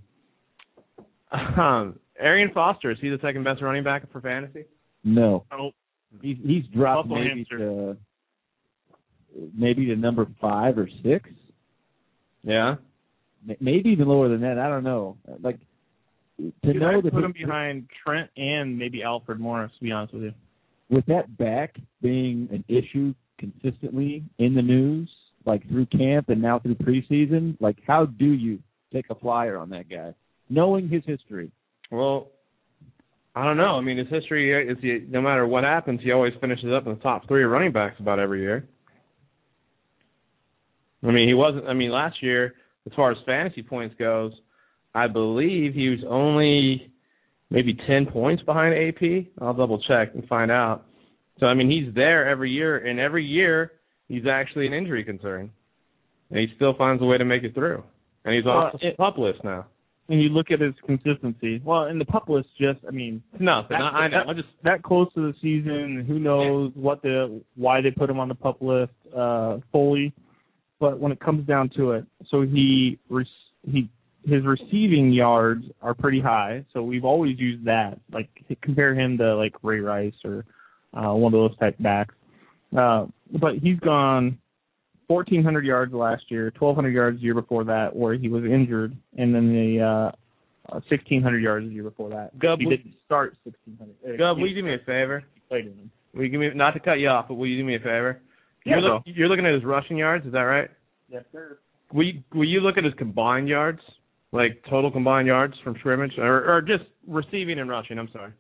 um, 1.32 2.00
Arian 2.22 2.52
Foster 2.54 2.92
is 2.92 2.98
he 3.02 3.10
the 3.10 3.20
second 3.22 3.44
best 3.44 3.62
running 3.62 3.84
back 3.84 4.10
for 4.12 4.22
fantasy? 4.22 4.66
No. 5.04 5.46
Oh, 5.52 5.72
He's 6.22 6.38
he's 6.46 6.66
dropped 6.76 7.08
Buffalo 7.10 7.24
maybe 7.24 7.46
hamster. 7.50 7.58
to 7.58 7.98
maybe 9.58 9.86
to 9.88 9.96
number 9.96 10.28
five 10.40 10.78
or 10.78 10.90
six, 11.04 11.30
Yeah. 12.44 12.76
Maybe 13.60 13.90
even 13.90 14.08
lower 14.08 14.30
than 14.30 14.42
that. 14.42 14.60
I 14.60 14.68
don't 14.70 14.84
know. 14.84 15.18
Like 15.42 15.58
to 16.38 16.52
Dude, 16.74 16.82
know 16.82 16.98
I'd 16.98 17.04
that 17.06 17.14
put 17.14 17.24
him 17.24 17.32
behind 17.34 17.88
Trent 18.06 18.30
and 18.38 18.78
maybe 18.78 19.02
Alfred 19.04 19.40
Morris. 19.40 19.72
To 19.78 19.84
be 19.84 19.92
honest 19.92 20.14
with 20.14 20.24
you. 20.24 20.34
with 20.90 21.06
that 21.08 21.38
back 21.38 21.76
being 22.02 22.48
an 22.52 22.64
issue 22.68 23.14
consistently 23.40 24.24
in 24.38 24.54
the 24.54 24.62
news, 24.62 25.10
like 25.46 25.68
through 25.70 25.88
camp 25.88 26.30
and 26.30 26.42
now 26.42 26.60
through 26.60 26.76
preseason, 26.76 27.56
like 27.60 27.78
how 27.88 28.06
do 28.06 28.26
you 28.34 28.60
take 28.94 29.06
a 29.10 29.16
flyer 29.16 29.58
on 29.58 29.70
that 29.70 29.90
guy, 29.90 30.14
knowing 30.50 30.88
his 30.90 31.02
history? 31.06 31.52
Well, 31.92 32.30
I 33.36 33.44
don't 33.46 33.58
know. 33.58 33.76
I 33.78 33.82
mean, 33.82 33.98
his 33.98 34.08
history 34.10 34.68
is 34.70 34.78
he, 34.82 35.06
no 35.10 35.22
matter 35.22 35.46
what 35.46 35.64
happens, 35.64 36.02
he 36.04 36.12
always 36.12 36.34
finishes 36.42 36.70
up 36.76 36.86
in 36.88 36.94
the 36.96 37.00
top 37.02 37.28
three 37.28 37.44
running 37.44 37.72
backs 37.72 37.96
about 38.00 38.20
every 38.20 38.42
year. 38.42 38.68
I 41.04 41.08
mean, 41.12 41.28
he 41.28 41.34
wasn't. 41.34 41.68
I 41.68 41.74
mean, 41.74 41.92
last 41.92 42.22
year, 42.22 42.54
as 42.86 42.94
far 42.96 43.12
as 43.12 43.18
fantasy 43.26 43.64
points 43.64 43.96
goes, 43.98 44.34
I 44.94 45.08
believe 45.08 45.74
he 45.74 45.90
was 45.90 46.00
only 46.08 46.92
maybe 47.50 47.74
ten 47.88 48.06
points 48.06 48.44
behind 48.44 48.74
AP. 48.76 49.26
I'll 49.42 49.54
double 49.54 49.82
check 49.88 50.12
and 50.14 50.28
find 50.28 50.52
out. 50.52 50.86
So 51.40 51.48
I 51.48 51.54
mean, 51.54 51.70
he's 51.70 51.94
there 51.96 52.28
every 52.30 52.52
year, 52.52 52.78
and 52.86 53.00
every 53.00 53.26
year 53.26 53.72
he's 54.08 54.24
actually 54.30 54.68
an 54.68 54.74
injury 54.74 55.04
concern, 55.04 55.50
and 56.30 56.40
he 56.40 56.48
still 56.56 56.76
finds 56.78 57.02
a 57.02 57.06
way 57.06 57.18
to 57.18 57.26
make 57.26 57.44
it 57.44 57.56
through. 57.56 57.84
And 58.26 58.36
he's 58.36 58.46
off 58.46 58.74
Well, 58.74 58.80
the 58.80 58.88
it- 58.90 58.98
pup 58.98 59.18
list 59.18 59.44
now. 59.44 59.66
And 60.12 60.22
you 60.22 60.28
look 60.28 60.52
at 60.52 60.60
his 60.60 60.74
consistency. 60.86 61.62
Well, 61.64 61.86
in 61.86 61.98
the 61.98 62.04
pup 62.04 62.28
list, 62.28 62.50
just 62.60 62.80
I 62.86 62.92
mean, 62.92 63.24
Nothing. 63.40 63.78
That- 63.80 63.82
I, 63.82 63.98
I 64.00 64.08
know. 64.10 64.18
that- 64.26 64.30
I 64.30 64.34
just 64.34 64.50
that 64.66 64.84
close 64.84 65.08
to 65.14 65.22
the 65.22 65.34
season, 65.42 66.04
who 66.06 66.20
knows 66.20 66.74
what 66.76 67.02
the 67.02 67.42
why 67.56 67.80
they 67.80 67.92
put 67.92 68.10
him 68.10 68.20
on 68.20 68.28
the 68.28 68.36
pup 68.36 68.58
list 68.62 68.92
uh, 69.18 69.60
fully. 69.72 70.12
But 70.82 71.00
when 71.00 71.14
it 71.14 71.20
comes 71.22 71.48
down 71.48 71.70
to 71.78 71.92
it, 71.92 72.06
so 72.30 72.42
he 72.42 73.00
he 73.66 73.90
his 74.26 74.44
receiving 74.44 75.14
yards 75.14 75.64
are 75.82 75.94
pretty 75.94 76.20
high. 76.20 76.66
So 76.74 76.84
we've 76.84 77.06
always 77.06 77.40
used 77.40 77.64
that. 77.66 77.98
Like 78.12 78.28
compare 78.62 78.94
him 78.94 79.18
to 79.20 79.38
like 79.38 79.54
Ray 79.64 79.80
Rice 79.80 80.14
or 80.26 80.44
uh, 80.94 81.14
one 81.14 81.34
of 81.34 81.40
those 81.40 81.58
type 81.58 81.78
backs. 81.80 82.14
Uh, 82.78 83.06
but 83.40 83.54
he's 83.62 83.80
gone 83.80 84.38
1,400 85.12 85.66
yards 85.66 85.94
last 85.94 86.24
year, 86.30 86.46
1,200 86.58 86.90
yards 86.90 87.18
the 87.18 87.24
year 87.24 87.34
before 87.34 87.64
that, 87.66 87.96
where 87.96 88.14
he 88.14 88.30
was 88.30 88.44
injured, 88.46 88.96
and 89.18 89.34
then 89.36 89.52
the 89.52 89.82
uh, 89.82 90.12
uh, 90.72 90.80
1,600 90.90 91.40
yards 91.44 91.68
the 91.68 91.74
year 91.74 91.84
before 91.84 92.10
that. 92.10 92.38
Gub, 92.40 92.60
he 92.60 92.66
didn't 92.66 92.94
start 93.06 93.36
1,600. 93.44 94.14
Uh, 94.14 94.18
Gub, 94.18 94.38
will 94.38 94.48
you 94.48 94.56
do 94.56 94.64
me 94.64 94.74
a 94.76 94.80
favor? 94.80 95.24
played 95.50 95.66
in 95.68 95.76
them. 95.76 95.92
Will 96.14 96.24
you 96.24 96.30
give 96.30 96.40
me 96.40 96.50
not 96.56 96.72
to 96.72 96.80
cut 96.80 96.94
you 97.00 97.10
off, 97.10 97.28
but 97.28 97.36
will 97.36 97.48
you 97.48 97.58
do 97.58 97.66
me 97.66 97.76
a 97.76 97.80
favor? 97.80 98.22
Yeah, 98.66 98.78
you're, 98.80 98.82
look, 98.82 99.04
you're 99.06 99.28
looking 99.28 99.46
at 99.46 99.54
his 99.54 99.64
rushing 99.66 99.98
yards, 99.98 100.26
is 100.26 100.32
that 100.34 100.40
right? 100.42 100.70
Yes, 101.10 101.24
sir. 101.32 101.58
Will 101.94 102.06
you, 102.06 102.24
will 102.34 102.48
you 102.48 102.62
look 102.62 102.78
at 102.78 102.84
his 102.86 102.94
combined 102.94 103.50
yards, 103.50 103.82
like 104.32 104.64
total 104.70 104.92
combined 104.92 105.28
yards 105.28 105.56
from 105.64 105.76
scrimmage, 105.80 106.14
or, 106.18 106.50
or 106.50 106.62
just 106.62 106.84
receiving 107.08 107.60
and 107.60 107.70
rushing? 107.70 108.00
I'm 108.00 108.10
sorry. 108.14 108.32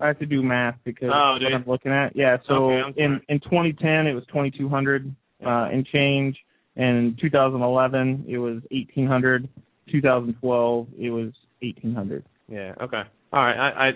I 0.00 0.08
have 0.08 0.18
to 0.18 0.26
do 0.26 0.42
math 0.42 0.76
because 0.84 1.10
Oh, 1.12 1.38
what. 1.40 1.52
I'm 1.52 1.64
looking 1.66 1.92
at. 1.92 2.14
Yeah, 2.14 2.36
so 2.48 2.70
Okay, 2.70 3.02
in 3.02 3.20
in 3.28 3.40
2010 3.40 4.06
it 4.06 4.12
was 4.12 4.24
2,200 4.26 5.14
uh, 5.44 5.68
and 5.72 5.86
change. 5.86 6.36
And 6.76 6.98
in 6.98 7.16
2011 7.20 8.26
it 8.28 8.38
was 8.38 8.62
1,800. 8.70 9.48
2012 9.90 10.88
it 10.98 11.10
was 11.10 11.32
1,800. 11.60 12.24
Yeah. 12.48 12.74
Okay. 12.80 13.02
All 13.32 13.44
right. 13.44 13.56
I, 13.56 13.88
I 13.88 13.90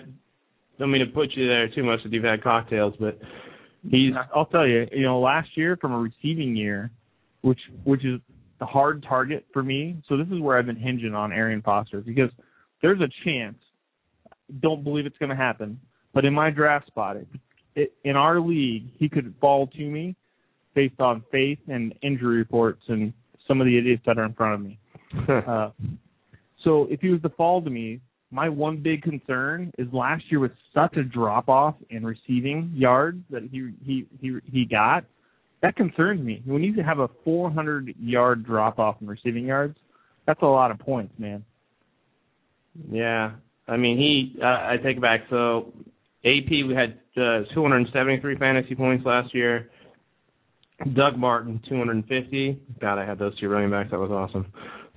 don't 0.79 0.91
mean 0.91 1.05
to 1.05 1.11
put 1.11 1.31
you 1.33 1.47
there 1.47 1.67
too 1.69 1.83
much 1.83 1.99
that 2.03 2.13
you've 2.13 2.23
had 2.23 2.41
cocktails, 2.43 2.93
but 2.99 3.19
he's. 3.89 4.13
I'll 4.33 4.45
tell 4.45 4.65
you, 4.65 4.87
you 4.91 5.03
know, 5.03 5.19
last 5.19 5.49
year 5.55 5.77
from 5.77 5.93
a 5.93 5.99
receiving 5.99 6.55
year, 6.55 6.89
which 7.41 7.59
which 7.83 8.05
is 8.05 8.19
the 8.59 8.65
hard 8.65 9.05
target 9.07 9.45
for 9.53 9.61
me. 9.61 10.01
So 10.07 10.17
this 10.17 10.27
is 10.27 10.39
where 10.39 10.57
I've 10.57 10.65
been 10.65 10.75
hinging 10.75 11.13
on 11.13 11.31
Arian 11.31 11.61
Foster 11.61 12.01
because 12.01 12.31
there's 12.81 13.01
a 13.01 13.09
chance. 13.25 13.57
Don't 14.61 14.83
believe 14.83 15.05
it's 15.05 15.17
going 15.17 15.29
to 15.29 15.35
happen, 15.35 15.79
but 16.13 16.25
in 16.25 16.33
my 16.33 16.49
draft 16.49 16.87
spot, 16.87 17.17
it, 17.17 17.27
it, 17.75 17.93
in 18.03 18.15
our 18.15 18.39
league, 18.39 18.87
he 18.97 19.07
could 19.07 19.35
fall 19.39 19.67
to 19.67 19.83
me 19.83 20.15
based 20.79 21.01
on 21.01 21.21
faith 21.29 21.59
and 21.67 21.93
injury 22.01 22.37
reports 22.37 22.81
and 22.87 23.11
some 23.45 23.59
of 23.59 23.67
the 23.67 23.77
idiots 23.77 24.01
that 24.05 24.17
are 24.17 24.23
in 24.23 24.33
front 24.33 24.53
of 24.53 24.61
me. 24.61 24.79
uh, 25.29 25.71
so 26.63 26.87
if 26.89 27.01
he 27.01 27.09
was 27.09 27.21
to 27.23 27.29
fall 27.29 27.61
to 27.61 27.69
me, 27.69 27.99
my 28.31 28.47
one 28.47 28.77
big 28.77 29.01
concern 29.01 29.73
is 29.77 29.87
last 29.91 30.23
year 30.29 30.39
was 30.39 30.51
such 30.73 30.95
a 30.95 31.03
drop 31.03 31.49
off 31.49 31.75
in 31.89 32.05
receiving 32.05 32.71
yards 32.73 33.21
that 33.29 33.43
he 33.51 33.71
he 33.83 34.05
he 34.21 34.37
he 34.49 34.65
got. 34.65 35.03
That 35.61 35.75
concerns 35.75 36.21
me. 36.21 36.41
When 36.45 36.63
you 36.63 36.81
have 36.81 36.99
a 36.99 37.09
400 37.25 37.93
yard 37.99 38.45
drop 38.45 38.79
off 38.79 38.95
in 39.01 39.07
receiving 39.07 39.45
yards, 39.45 39.75
that's 40.25 40.41
a 40.41 40.45
lot 40.45 40.71
of 40.71 40.79
points, 40.79 41.13
man. 41.17 41.43
Yeah, 42.89 43.31
I 43.67 43.75
mean 43.75 43.97
he. 43.97 44.39
Uh, 44.41 44.45
I 44.45 44.77
take 44.81 44.95
it 44.97 45.01
back. 45.01 45.21
So 45.29 45.73
AP 46.23 46.49
we 46.49 46.73
had 46.73 46.99
uh, 47.17 47.43
273 47.53 48.37
fantasy 48.37 48.75
points 48.75 49.05
last 49.05 49.35
year. 49.35 49.69
Doug 50.93 51.17
Martin 51.17 51.61
250. 51.67 52.61
God, 52.79 52.99
I 52.99 53.05
had 53.05 53.19
those 53.19 53.37
two 53.39 53.49
running 53.49 53.69
backs. 53.69 53.91
That 53.91 53.99
was 53.99 54.11
awesome. 54.11 54.51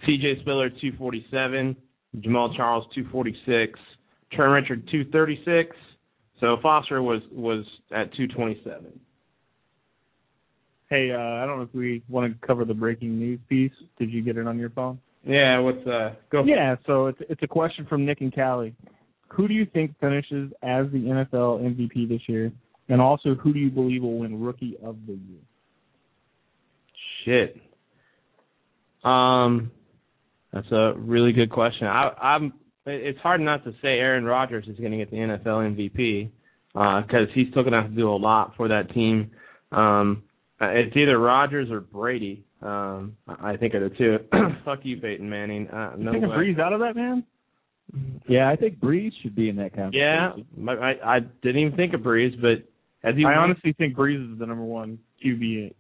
C.J. 0.06 0.40
Spiller 0.42 0.70
247. 0.70 1.76
Jamaal 2.18 2.54
Charles 2.56 2.84
246, 2.94 3.78
Trent 4.32 4.52
Richard 4.52 4.86
236. 4.90 5.74
So 6.40 6.56
Foster 6.62 7.02
was 7.02 7.22
was 7.30 7.64
at 7.90 8.12
227. 8.14 9.00
Hey, 10.90 11.10
uh, 11.10 11.16
I 11.16 11.46
don't 11.46 11.56
know 11.56 11.62
if 11.62 11.74
we 11.74 12.02
want 12.08 12.32
to 12.32 12.46
cover 12.46 12.64
the 12.66 12.74
breaking 12.74 13.18
news 13.18 13.40
piece. 13.48 13.72
Did 13.98 14.10
you 14.10 14.22
get 14.22 14.36
it 14.36 14.46
on 14.46 14.58
your 14.58 14.70
phone? 14.70 15.00
Yeah, 15.24 15.58
what's 15.60 15.86
uh 15.86 16.14
go? 16.30 16.44
Yeah, 16.44 16.76
so 16.86 17.06
it's 17.06 17.18
it's 17.30 17.42
a 17.42 17.46
question 17.46 17.86
from 17.86 18.04
Nick 18.04 18.20
and 18.20 18.34
Cali. 18.34 18.74
Who 19.28 19.48
do 19.48 19.54
you 19.54 19.64
think 19.64 19.98
finishes 20.00 20.52
as 20.62 20.86
the 20.92 20.98
NFL 20.98 21.62
MVP 21.62 22.08
this 22.08 22.20
year? 22.28 22.52
And 22.88 23.00
also, 23.00 23.34
who 23.36 23.54
do 23.54 23.58
you 23.58 23.70
believe 23.70 24.02
will 24.02 24.18
win 24.18 24.42
Rookie 24.42 24.76
of 24.84 24.96
the 25.06 25.12
Year? 25.12 25.40
Shit. 27.24 27.56
Um, 29.04 29.70
that's 30.52 30.70
a 30.70 30.92
really 30.96 31.32
good 31.32 31.50
question. 31.50 31.86
I, 31.86 32.10
I'm. 32.20 32.52
It's 32.84 33.18
hard 33.20 33.40
not 33.40 33.64
to 33.64 33.72
say 33.80 33.98
Aaron 33.98 34.24
Rodgers 34.24 34.66
is 34.66 34.76
going 34.78 34.90
to 34.90 34.98
get 34.98 35.10
the 35.10 35.16
NFL 35.16 35.76
MVP 35.76 36.30
because 36.72 37.28
uh, 37.28 37.32
he's 37.32 37.48
still 37.50 37.62
going 37.62 37.72
to 37.72 37.82
have 37.82 37.90
to 37.90 37.96
do 37.96 38.10
a 38.10 38.16
lot 38.16 38.54
for 38.56 38.68
that 38.68 38.92
team. 38.92 39.30
Um, 39.70 40.24
it's 40.60 40.96
either 40.96 41.18
Rodgers 41.18 41.70
or 41.70 41.80
Brady. 41.80 42.44
Um, 42.60 43.16
I 43.26 43.56
think 43.56 43.74
are 43.74 43.88
the 43.88 43.94
two. 43.94 44.18
Fuck 44.64 44.80
you, 44.82 44.96
Peyton 45.00 45.28
Manning. 45.28 45.68
Uh, 45.68 45.92
no 45.96 46.12
you 46.12 46.20
think 46.20 46.32
way. 46.32 46.38
Brees 46.38 46.60
out 46.60 46.72
of 46.72 46.80
that, 46.80 46.96
man? 46.96 47.24
Yeah, 48.28 48.48
I 48.48 48.56
think 48.56 48.78
Brees 48.78 49.10
should 49.22 49.34
be 49.34 49.48
in 49.48 49.56
that 49.56 49.74
conversation. 49.74 50.46
Yeah, 50.56 50.72
I, 50.72 51.16
I 51.16 51.20
didn't 51.42 51.60
even 51.60 51.76
think 51.76 51.94
of 51.94 52.00
Brees, 52.00 52.40
but 52.40 52.66
as 53.06 53.16
he 53.16 53.24
I 53.24 53.34
honestly 53.34 53.74
think 53.76 53.96
Brees 53.96 54.32
is 54.32 54.38
the 54.38 54.46
number 54.46 54.64
one 54.64 54.98
QB 55.24 55.74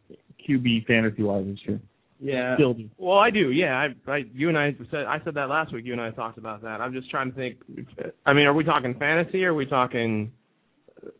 QB 0.48 0.86
fantasy 0.86 1.22
wise 1.22 1.46
this 1.46 1.58
year. 1.66 1.80
Yeah. 2.22 2.54
Still 2.54 2.74
do. 2.74 2.88
Well, 2.98 3.18
I 3.18 3.30
do. 3.30 3.50
Yeah, 3.50 3.74
I, 3.74 4.10
I, 4.10 4.20
you 4.32 4.48
and 4.48 4.56
I 4.56 4.76
said 4.92 5.06
I 5.06 5.18
said 5.24 5.34
that 5.34 5.48
last 5.48 5.72
week. 5.72 5.84
You 5.84 5.92
and 5.92 6.00
I 6.00 6.10
talked 6.12 6.38
about 6.38 6.62
that. 6.62 6.80
I'm 6.80 6.92
just 6.92 7.10
trying 7.10 7.32
to 7.32 7.36
think. 7.36 7.56
I 8.24 8.32
mean, 8.32 8.46
are 8.46 8.54
we 8.54 8.62
talking 8.62 8.94
fantasy? 8.96 9.44
or 9.44 9.50
Are 9.50 9.54
we 9.54 9.66
talking? 9.66 10.30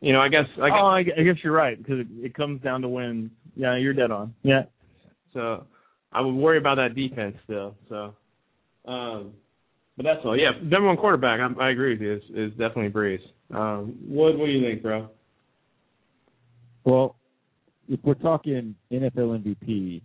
You 0.00 0.12
know, 0.12 0.20
I 0.20 0.28
guess. 0.28 0.44
I 0.62 0.68
guess 0.68 0.78
oh, 0.80 0.86
I, 0.86 0.98
I 1.00 1.22
guess 1.24 1.34
you're 1.42 1.52
right 1.52 1.76
because 1.76 2.00
it, 2.00 2.06
it 2.26 2.34
comes 2.34 2.62
down 2.62 2.82
to 2.82 2.88
wins. 2.88 3.32
Yeah, 3.56 3.76
you're 3.76 3.94
dead 3.94 4.12
on. 4.12 4.34
Yeah. 4.42 4.62
So 5.34 5.66
I 6.12 6.20
would 6.20 6.34
worry 6.34 6.58
about 6.58 6.76
that 6.76 6.94
defense 6.94 7.36
still. 7.44 7.74
So, 7.88 8.14
um, 8.86 9.32
but 9.96 10.04
that's 10.04 10.20
all. 10.24 10.38
Yeah, 10.38 10.52
number 10.62 10.86
one 10.86 10.96
quarterback. 10.96 11.40
I, 11.40 11.64
I 11.64 11.70
agree 11.70 11.94
with 11.94 12.00
you. 12.00 12.14
Is, 12.14 12.22
is 12.34 12.50
definitely 12.52 12.90
Brees. 12.90 13.18
Um, 13.52 13.96
what 14.06 14.38
What 14.38 14.46
do 14.46 14.52
you 14.52 14.64
think, 14.64 14.82
bro? 14.82 15.08
Well, 16.84 17.16
if 17.88 18.00
we're 18.02 18.14
talking 18.14 18.74
NFL 18.90 19.42
MVP, 19.42 20.02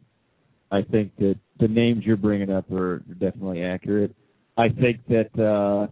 I 0.71 0.81
think 0.81 1.15
that 1.17 1.35
the 1.59 1.67
names 1.67 2.03
you're 2.05 2.17
bringing 2.17 2.51
up 2.51 2.71
are 2.71 2.99
definitely 3.19 3.63
accurate. 3.63 4.15
I 4.57 4.69
think 4.69 5.01
that 5.07 5.39
uh, 5.39 5.87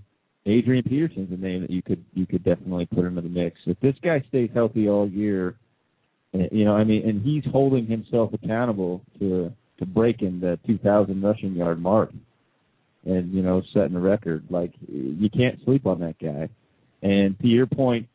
Adrian 0.46 0.84
Peterson's 0.84 1.32
a 1.32 1.38
name 1.38 1.62
that 1.62 1.70
you 1.70 1.82
could 1.82 2.04
you 2.14 2.26
could 2.26 2.44
definitely 2.44 2.86
put 2.88 3.06
into 3.06 3.22
the 3.22 3.30
mix. 3.30 3.58
If 3.66 3.80
this 3.80 3.96
guy 4.04 4.24
stays 4.30 4.50
healthy 4.54 4.90
all 4.90 5.08
year, 5.08 5.56
eh, 6.34 6.48
you 6.52 6.66
know, 6.66 6.76
I 6.76 6.84
mean, 6.84 7.08
and 7.08 7.22
he's 7.22 7.44
holding 7.52 7.86
himself 7.86 8.34
accountable 8.34 9.02
to 9.20 9.52
to 9.80 9.86
breaking 9.86 10.40
the 10.40 10.58
2,000 10.66 11.22
rushing 11.22 11.54
yard 11.54 11.82
mark, 11.82 12.12
and 13.06 13.34
you 13.34 13.42
know, 13.42 13.62
setting 13.74 13.96
a 13.96 14.00
record. 14.00 14.46
Like 14.50 14.74
you 14.88 15.30
can't 15.30 15.60
sleep 15.64 15.86
on 15.86 16.00
that 16.02 16.20
guy. 16.20 16.50
And 17.02 17.38
to 17.40 17.48
your 17.48 17.68
point, 17.68 18.08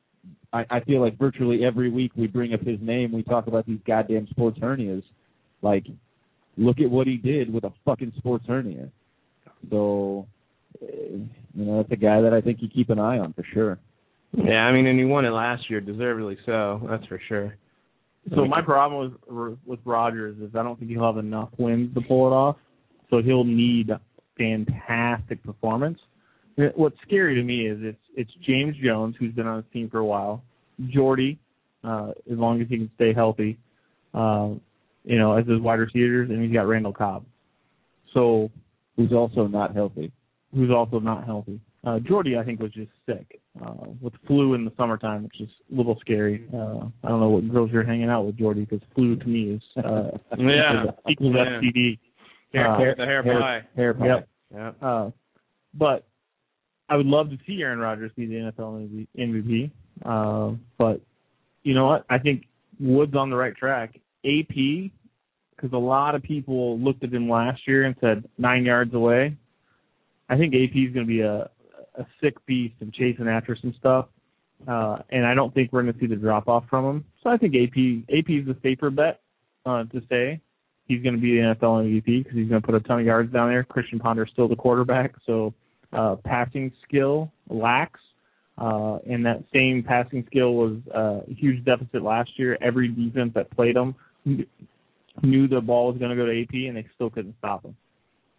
I, 0.53 0.65
I 0.71 0.81
feel 0.81 1.01
like 1.01 1.19
virtually 1.19 1.65
every 1.65 1.91
week 1.91 2.13
we 2.17 2.27
bring 2.27 2.55
up 2.55 2.61
his 2.61 2.79
name, 2.81 3.13
we 3.13 3.23
talk 3.23 3.47
about 3.47 3.67
these 3.67 3.81
goddamn 3.87 4.27
sports 4.29 4.59
hernias. 4.59 5.03
Like 5.63 5.87
look 6.57 6.81
at 6.81 6.91
what 6.91 7.07
he 7.07 7.17
did 7.17 7.53
with 7.53 7.65
a 7.65 7.73
fucking 7.85 8.13
sports 8.19 8.45
hernia. 8.47 8.89
So, 9.71 10.27
eh, 10.83 11.19
you 11.55 11.65
know, 11.65 11.81
it's 11.81 11.93
a 11.93 11.97
guy 11.97 12.21
that 12.21 12.33
I 12.33 12.41
think 12.41 12.59
you 12.61 12.69
keep 12.69 12.91
an 12.91 12.99
eye 12.99 13.19
on 13.19 13.33
for 13.33 13.45
sure. 13.53 13.79
Yeah, 14.33 14.61
I 14.61 14.73
mean, 14.73 14.87
and 14.87 14.99
he 14.99 15.05
won 15.05 15.25
it 15.25 15.31
last 15.31 15.69
year, 15.69 15.81
deservedly 15.81 16.39
so. 16.47 16.87
That's 16.89 17.05
for 17.07 17.21
sure. 17.29 17.57
So 18.35 18.45
my 18.45 18.61
problem 18.63 19.19
with 19.27 19.59
with 19.65 19.81
Rodgers 19.85 20.37
is 20.41 20.55
I 20.55 20.63
don't 20.63 20.79
think 20.79 20.91
he'll 20.91 21.07
have 21.07 21.17
enough 21.17 21.49
wins 21.59 21.93
to 21.95 22.01
pull 22.03 22.29
it 22.29 22.35
off. 22.35 22.57
So 23.09 23.23
he'll 23.23 23.45
need 23.45 23.91
fantastic 24.39 25.43
performance. 25.43 25.99
What's 26.75 26.97
scary 27.07 27.35
to 27.37 27.43
me 27.43 27.67
is 27.67 27.79
it's 27.81 28.05
it's 28.15 28.31
James 28.47 28.77
Jones 28.83 29.15
who's 29.19 29.33
been 29.33 29.47
on 29.47 29.59
the 29.59 29.79
team 29.79 29.89
for 29.89 29.99
a 29.99 30.05
while, 30.05 30.43
Jordy, 30.89 31.39
uh, 31.85 32.11
as 32.31 32.39
long 32.39 32.61
as 32.61 32.69
he 32.69 32.77
can 32.79 32.91
stay 32.97 33.13
healthy, 33.13 33.59
uh, 34.15 34.51
you 35.05 35.19
know, 35.19 35.37
as 35.37 35.47
his 35.47 35.61
wide 35.61 35.79
receivers, 35.79 36.31
and 36.31 36.43
he's 36.43 36.53
got 36.53 36.67
Randall 36.67 36.93
Cobb. 36.93 37.25
So 38.13 38.51
who's 38.97 39.13
also 39.13 39.47
not 39.47 39.75
healthy. 39.75 40.13
Who's 40.55 40.71
also 40.71 40.99
not 40.99 41.25
healthy. 41.25 41.61
Uh, 41.83 41.99
Jordy, 42.01 42.37
I 42.37 42.45
think, 42.45 42.61
was 42.61 42.73
just 42.73 42.91
sick 43.07 43.41
uh, 43.65 43.87
with 44.03 44.13
flu 44.27 44.55
in 44.55 44.65
the 44.65 44.73
summertime, 44.77 45.23
which 45.23 45.41
is 45.41 45.49
a 45.73 45.77
little 45.77 45.97
scary. 46.01 46.47
Uh, 46.53 46.89
I 47.03 47.09
don't 47.09 47.21
know 47.21 47.31
what 47.31 47.51
girls 47.51 47.71
you're 47.73 47.85
hanging 47.85 48.11
out 48.11 48.27
with, 48.27 48.37
Jordy, 48.37 48.67
because 48.67 48.87
flu 48.95 49.17
to 49.17 49.27
me 49.27 49.55
is 49.55 49.63
uh, 49.83 50.11
yeah 50.39 50.85
equals 51.09 51.35
yeah. 51.37 51.61
STD. 51.61 51.99
Hair, 52.53 52.69
uh, 52.69 52.79
hair, 52.79 52.95
the 52.99 53.05
hair, 53.05 53.23
hair 53.23 53.41
pie. 53.41 53.61
Hair 53.77 53.95
pie. 53.95 54.07
Yep. 54.07 54.29
Yep. 54.55 54.77
Uh, 54.83 55.11
but 55.73 56.07
I 56.91 56.97
would 56.97 57.07
love 57.07 57.31
to 57.31 57.39
see 57.47 57.63
Aaron 57.63 57.79
Rodgers 57.79 58.11
be 58.17 58.27
the 58.27 58.35
NFL 58.35 59.07
MVP. 59.17 59.71
Uh, 60.05 60.57
but 60.77 61.01
you 61.63 61.73
know 61.73 61.87
what? 61.87 62.05
I 62.11 62.19
think 62.19 62.47
Wood's 62.81 63.15
on 63.15 63.31
the 63.31 63.37
right 63.37 63.57
track. 63.57 63.95
AP 64.25 64.91
because 65.61 65.73
a 65.73 65.79
lot 65.79 66.15
of 66.15 66.23
people 66.23 66.79
looked 66.79 67.05
at 67.05 67.13
him 67.13 67.29
last 67.29 67.67
year 67.67 67.85
and 67.85 67.95
said 68.01 68.29
nine 68.39 68.65
yards 68.65 68.93
away. 68.93 69.37
I 70.29 70.37
think 70.37 70.55
AP 70.55 70.77
is 70.77 70.93
going 70.93 71.07
to 71.07 71.13
be 71.13 71.21
a 71.21 71.49
a 71.97 72.07
sick 72.23 72.35
beast 72.47 72.75
and 72.81 72.93
chasing 72.93 73.27
after 73.27 73.57
some 73.61 73.75
stuff, 73.79 74.07
uh, 74.69 74.99
and 75.11 75.27
I 75.27 75.35
don't 75.35 75.53
think 75.53 75.73
we're 75.73 75.83
going 75.83 75.95
to 75.95 76.01
see 76.01 76.07
the 76.07 76.17
drop 76.17 76.49
off 76.49 76.65
from 76.71 76.85
him. 76.85 77.05
So 77.23 77.31
I 77.31 77.37
think 77.37 77.55
AP 77.55 78.09
AP 78.09 78.31
is 78.31 78.47
the 78.47 78.57
safer 78.63 78.91
bet 78.91 79.21
uh, 79.67 79.85
to 79.85 80.03
say 80.09 80.41
he's 80.87 81.03
going 81.03 81.15
to 81.15 81.21
be 81.21 81.37
the 81.37 81.55
NFL 81.55 81.85
MVP 81.85 82.25
because 82.25 82.37
he's 82.37 82.49
going 82.49 82.61
to 82.61 82.67
put 82.67 82.75
a 82.75 82.81
ton 82.81 83.01
of 83.01 83.07
yards 83.07 83.33
down 83.33 83.49
there. 83.49 83.65
Christian 83.65 83.99
Ponder 83.99 84.25
is 84.25 84.31
still 84.33 84.49
the 84.49 84.57
quarterback, 84.57 85.15
so 85.27 85.53
uh, 85.93 86.17
passing 86.25 86.73
skill 86.87 87.31
lacks. 87.49 88.01
Uh, 88.59 88.99
and 89.09 89.25
that 89.25 89.43
same 89.55 89.83
passing 89.83 90.23
skill 90.27 90.53
was 90.53 90.77
uh, 90.95 91.21
a 91.31 91.35
huge 91.35 91.65
deficit 91.65 92.03
last 92.03 92.31
year. 92.37 92.59
Every 92.61 92.89
defense 92.89 93.33
that 93.35 93.51
played 93.51 93.75
him 93.77 93.95
knew 95.23 95.49
the 95.49 95.61
ball 95.61 95.89
was 95.89 95.99
going 95.99 96.11
to 96.11 96.17
go 96.17 96.27
to 96.27 96.43
AP, 96.43 96.69
and 96.69 96.77
they 96.77 96.87
still 96.95 97.09
couldn't 97.09 97.35
stop 97.39 97.65
him. 97.65 97.75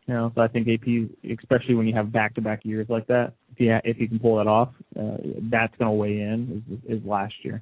You 0.08 0.14
know, 0.16 0.32
so 0.36 0.42
I 0.42 0.48
think 0.48 0.68
AP, 0.68 1.10
especially 1.40 1.76
when 1.76 1.88
you 1.88 1.96
have 1.96 2.12
back-to-back 2.12 2.66
years 2.66 2.88
like 2.90 3.08
that, 3.08 3.34
if 3.54 3.60
you 3.60 3.80
if 3.84 4.00
you 4.00 4.08
can 4.08 4.20
pull 4.20 4.38
that 4.38 4.48
off, 4.48 4.70
uh, 5.00 5.18
that's 5.50 5.76
going 5.78 5.90
to 5.90 5.96
weigh 5.96 6.20
in 6.20 6.64
is, 6.88 7.00
is 7.00 7.06
last 7.06 7.34
year. 7.44 7.62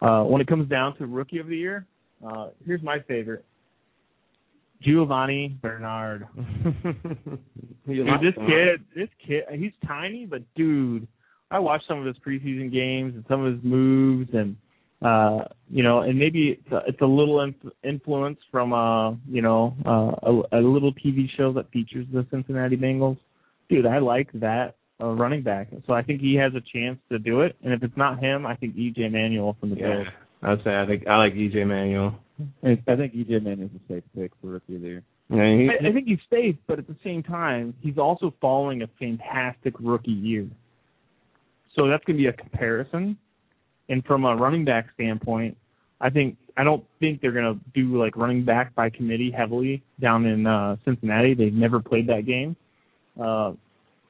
Uh, 0.00 0.22
when 0.22 0.40
it 0.40 0.46
comes 0.46 0.68
down 0.68 0.96
to 0.96 1.06
rookie 1.06 1.38
of 1.38 1.48
the 1.48 1.56
year, 1.56 1.86
uh, 2.26 2.48
here's 2.64 2.82
my 2.82 2.98
favorite, 3.00 3.44
Giovani 4.82 5.58
Bernard. 5.60 6.26
dude, 6.34 8.06
this 8.22 8.34
kid, 8.34 8.84
this 8.94 9.08
kid, 9.26 9.44
he's 9.52 9.72
tiny, 9.86 10.26
but 10.26 10.42
dude, 10.54 11.06
I 11.50 11.58
watched 11.58 11.84
some 11.88 11.98
of 11.98 12.06
his 12.06 12.16
preseason 12.26 12.72
games 12.72 13.14
and 13.14 13.24
some 13.28 13.44
of 13.44 13.54
his 13.54 13.64
moves 13.64 14.30
and 14.32 14.56
uh 15.02 15.44
you 15.70 15.82
know 15.82 16.00
and 16.00 16.18
maybe 16.18 16.60
it's 16.60 16.72
a, 16.72 16.82
it's 16.86 17.00
a 17.00 17.06
little 17.06 17.40
inf- 17.40 17.72
influence 17.82 18.38
from 18.50 18.74
uh 18.74 19.12
you 19.30 19.40
know 19.40 19.74
uh 19.86 20.30
a, 20.52 20.58
a 20.58 20.60
little 20.60 20.92
TV 20.92 21.24
show 21.38 21.54
that 21.54 21.70
features 21.70 22.06
the 22.12 22.26
Cincinnati 22.30 22.76
Bengals 22.76 23.16
dude 23.70 23.86
I 23.86 23.98
like 23.98 24.28
that 24.34 24.74
a 25.00 25.06
running 25.06 25.42
back. 25.42 25.68
So 25.86 25.92
I 25.92 26.02
think 26.02 26.20
he 26.20 26.34
has 26.36 26.52
a 26.54 26.60
chance 26.60 26.98
to 27.10 27.18
do 27.18 27.40
it. 27.40 27.56
And 27.64 27.72
if 27.72 27.82
it's 27.82 27.96
not 27.96 28.22
him, 28.22 28.46
I 28.46 28.54
think 28.56 28.76
EJ 28.76 29.10
Manuel 29.10 29.56
from 29.58 29.70
the 29.70 29.76
Yeah, 29.76 29.88
Bills. 29.88 30.06
I'd 30.42 30.64
say 30.64 30.76
I 30.76 30.86
think 30.86 31.06
I 31.06 31.16
like 31.16 31.34
EJ 31.34 31.66
Manuel. 31.66 32.18
I 32.62 32.96
think 32.96 33.14
EJ 33.14 33.42
Manuel's 33.42 33.70
a 33.74 33.92
safe 33.92 34.04
pick 34.16 34.32
for 34.40 34.48
rookie 34.48 34.76
of 34.76 34.82
the 34.82 34.88
year. 34.88 35.02
Yeah, 35.28 35.44
he, 35.44 35.68
I, 35.68 35.88
I 35.88 35.92
think 35.92 36.06
he's 36.08 36.18
safe, 36.28 36.56
but 36.66 36.78
at 36.78 36.86
the 36.86 36.96
same 37.04 37.22
time, 37.22 37.74
he's 37.80 37.98
also 37.98 38.34
following 38.40 38.82
a 38.82 38.88
fantastic 38.98 39.74
rookie 39.78 40.10
year. 40.10 40.48
So 41.76 41.88
that's 41.88 42.04
going 42.04 42.16
to 42.16 42.22
be 42.22 42.26
a 42.26 42.32
comparison. 42.32 43.16
And 43.88 44.04
from 44.04 44.24
a 44.24 44.36
running 44.36 44.64
back 44.64 44.86
standpoint, 44.94 45.56
I 46.00 46.10
think 46.10 46.36
I 46.56 46.64
don't 46.64 46.84
think 46.98 47.20
they're 47.20 47.32
going 47.32 47.54
to 47.54 47.60
do 47.74 47.98
like 47.98 48.16
running 48.16 48.44
back 48.44 48.74
by 48.74 48.90
committee 48.90 49.30
heavily 49.36 49.82
down 50.00 50.26
in 50.26 50.46
uh, 50.46 50.76
Cincinnati. 50.84 51.34
They've 51.34 51.52
never 51.52 51.80
played 51.80 52.08
that 52.08 52.26
game. 52.26 52.56
Uh, 53.20 53.52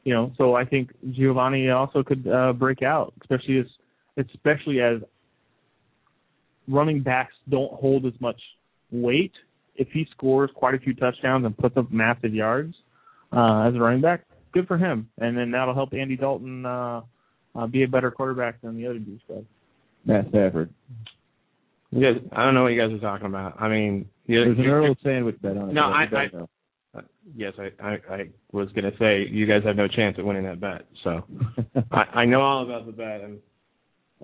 you 0.04 0.14
know, 0.14 0.32
so 0.38 0.54
I 0.54 0.64
think 0.64 0.90
Giovani 1.10 1.70
also 1.70 2.02
could 2.02 2.26
uh, 2.26 2.52
break 2.52 2.82
out, 2.82 3.12
especially 3.20 3.58
as 3.58 3.66
especially 4.34 4.80
as 4.80 5.00
running 6.70 7.02
backs 7.02 7.34
don't 7.48 7.72
hold 7.72 8.06
as 8.06 8.12
much 8.20 8.40
weight. 8.90 9.32
If 9.76 9.88
he 9.92 10.06
scores 10.12 10.50
quite 10.54 10.74
a 10.74 10.78
few 10.78 10.94
touchdowns 10.94 11.44
and 11.44 11.56
puts 11.56 11.76
up 11.76 11.90
massive 11.90 12.34
yards 12.34 12.74
uh, 13.32 13.62
as 13.68 13.74
a 13.74 13.78
running 13.78 14.00
back, 14.00 14.24
good 14.52 14.66
for 14.66 14.76
him. 14.78 15.08
And 15.18 15.36
then 15.36 15.50
that'll 15.50 15.74
help 15.74 15.94
Andy 15.94 16.16
Dalton 16.16 16.66
uh, 16.66 17.00
uh, 17.54 17.66
be 17.66 17.82
a 17.84 17.88
better 17.88 18.10
quarterback 18.10 18.60
than 18.62 18.76
the 18.76 18.86
other 18.86 18.98
douchebags. 18.98 19.46
Matt 20.04 20.28
Stafford. 20.30 20.70
you 21.90 22.00
guys, 22.00 22.22
I 22.32 22.44
don't 22.44 22.54
know 22.54 22.62
what 22.62 22.68
you 22.72 22.80
guys 22.80 22.92
are 22.94 23.00
talking 23.00 23.26
about. 23.26 23.60
I 23.60 23.68
mean, 23.68 24.06
you, 24.26 24.44
There's 24.44 24.58
an 24.58 24.64
you- 24.64 24.70
Earl 24.70 24.94
sandwich 25.02 25.36
bet 25.42 25.56
on 25.56 25.70
it. 25.70 25.72
No, 25.72 25.82
I- 25.84 26.06
don't 26.06 26.20
I- 26.20 26.28
know. 26.38 26.48
Uh, 26.92 27.02
yes, 27.36 27.52
I, 27.56 27.70
I 27.80 27.98
I 28.12 28.28
was 28.50 28.68
gonna 28.74 28.90
say 28.98 29.24
you 29.30 29.46
guys 29.46 29.62
have 29.64 29.76
no 29.76 29.86
chance 29.86 30.16
at 30.18 30.24
winning 30.24 30.42
that 30.42 30.58
bet. 30.58 30.86
So 31.04 31.22
I, 31.92 32.02
I 32.22 32.24
know 32.24 32.40
all 32.42 32.64
about 32.64 32.84
the 32.84 32.90
bet. 32.90 33.20
I'm 33.22 33.38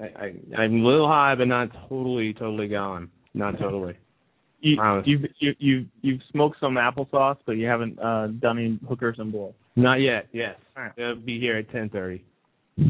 I, 0.01 0.05
I 0.05 0.63
I'm 0.63 0.85
a 0.85 0.87
little 0.87 1.09
high, 1.09 1.35
but 1.37 1.49
not 1.49 1.71
totally 1.89 2.35
totally 2.35 2.69
gone. 2.69 3.11
Not 3.35 3.59
totally. 3.59 3.97
You, 4.61 4.79
you've 5.05 5.23
you, 5.39 5.53
you 5.59 5.87
you've 6.03 6.21
smoked 6.33 6.59
some 6.61 6.75
applesauce, 6.75 7.37
but 7.47 7.53
you 7.53 7.67
haven't 7.67 7.99
uh, 8.01 8.29
done 8.29 8.59
any 8.59 8.81
hookers 8.89 9.17
and 9.19 9.31
blow. 9.31 9.55
Not 9.77 9.97
yet. 9.97 10.29
Yes, 10.33 10.57
right. 10.77 10.93
it'll 10.97 11.17
be 11.17 11.39
here 11.39 11.59
at 11.59 11.71
ten 11.71 11.89
thirty. 11.89 12.25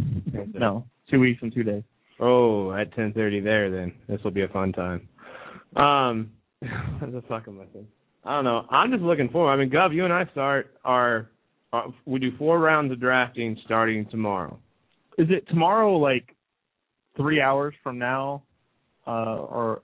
No, 0.53 0.85
two 1.11 1.19
weeks 1.19 1.41
and 1.43 1.53
two 1.53 1.63
days. 1.63 1.83
Oh, 2.21 2.73
at 2.73 2.95
ten 2.95 3.13
thirty 3.13 3.41
there. 3.41 3.71
Then 3.71 3.93
this 4.09 4.21
will 4.23 4.31
be 4.31 4.43
a 4.43 4.49
fun 4.49 4.73
time. 4.73 5.09
Um, 5.77 6.31
what 6.99 7.13
the 7.13 7.23
fuck 7.29 7.45
am 7.47 7.61
I 7.61 7.65
saying? 7.73 7.87
I 8.25 8.37
don't 8.37 8.45
know. 8.45 8.67
I'm 8.71 8.91
just 8.91 9.03
looking 9.03 9.29
forward. 9.29 9.53
I 9.53 9.57
mean, 9.57 9.71
Gov, 9.71 9.95
you 9.95 10.05
and 10.05 10.13
I 10.13 10.25
start 10.33 10.75
our, 10.85 11.31
our 11.73 11.93
we 12.07 12.19
do 12.19 12.37
four 12.37 12.59
rounds 12.59 12.93
of 12.93 13.01
drafting 13.01 13.57
starting 13.65 14.07
tomorrow. 14.07 14.59
Is 15.19 15.29
it 15.31 15.47
tomorrow? 15.49 15.97
Like 15.97 16.36
three 17.17 17.41
hours 17.41 17.75
from 17.83 17.99
now, 17.99 18.43
uh, 19.07 19.37
or 19.37 19.83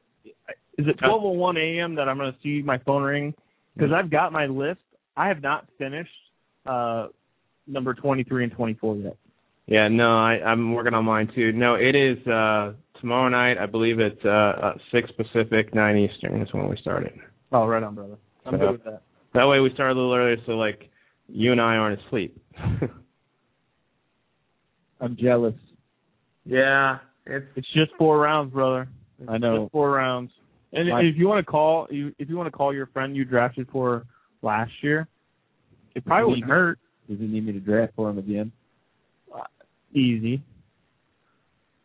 is 0.79 0.87
it 0.87 0.99
12:01 1.01 1.57
a.m. 1.59 1.95
that 1.97 2.09
I'm 2.09 2.17
going 2.19 2.33
to 2.33 2.39
see 2.43 2.63
my 2.63 2.79
phone 2.79 3.03
ring? 3.03 3.35
Because 3.77 3.91
I've 3.93 4.11
got 4.11 4.33
my 4.33 4.47
list. 4.47 4.81
I 5.17 5.29
have 5.29 5.43
not 5.43 5.67
finished 5.79 6.11
uh, 6.67 7.09
number 7.67 7.95
23 7.95 8.45
and 8.45 8.53
24 8.53 8.97
yet. 8.97 9.17
Yeah, 9.67 9.89
no, 9.89 10.19
I, 10.19 10.41
I'm 10.45 10.73
working 10.75 10.95
on 10.95 11.05
mine 11.05 11.29
too. 11.35 11.53
No, 11.53 11.75
it 11.77 11.95
is 11.95 12.19
uh 12.27 12.73
tomorrow 13.01 13.29
night. 13.29 13.59
I 13.59 13.67
believe 13.67 14.01
it's 14.01 14.21
uh, 14.25 14.29
uh 14.29 14.75
six 14.91 15.11
Pacific, 15.13 15.75
nine 15.75 15.97
Eastern 15.97 16.41
is 16.43 16.53
when 16.53 16.69
we 16.69 16.77
start 16.79 17.05
it. 17.05 17.15
Oh, 17.53 17.67
right 17.67 17.83
on, 17.83 17.95
brother. 17.95 18.17
I'm 18.47 18.55
So- 18.55 18.59
good 18.59 18.71
with 18.73 18.85
that. 18.85 19.03
That 19.35 19.47
way 19.47 19.61
we 19.61 19.71
start 19.73 19.93
a 19.93 19.95
little 19.95 20.13
earlier, 20.15 20.37
so 20.45 20.53
like 20.53 20.91
you 21.29 21.53
and 21.53 21.61
I 21.61 21.77
aren't 21.77 21.99
asleep. 22.07 22.37
I'm 25.01 25.17
jealous. 25.19 25.55
yeah, 26.45 26.99
it's 27.27 27.47
It's 27.57 27.73
just 27.73 27.93
four 27.99 28.19
rounds, 28.19 28.53
brother. 28.53 28.89
It's 29.21 29.31
I 29.31 29.39
know. 29.39 29.65
Just 29.65 29.73
four 29.73 29.93
rounds. 29.93 30.31
And 30.73 30.89
My- 30.89 31.03
if 31.03 31.17
you 31.17 31.29
want 31.29 31.45
to 31.45 31.51
call, 31.51 31.87
you 31.91 32.15
if 32.19 32.29
you 32.29 32.37
want 32.37 32.47
to 32.47 32.57
call 32.57 32.75
your 32.75 32.87
friend 32.87 33.15
you 33.15 33.25
drafted 33.25 33.69
for 33.71 34.05
last 34.41 34.73
year, 34.83 35.07
it 35.95 36.05
probably 36.05 36.31
wouldn't 36.31 36.51
hurt. 36.51 36.79
Does 37.09 37.19
he 37.19 37.27
need 37.27 37.45
me 37.45 37.53
to 37.53 37.61
draft 37.61 37.93
for 37.95 38.09
him 38.09 38.19
again? 38.19 38.53
Easy. 39.93 40.43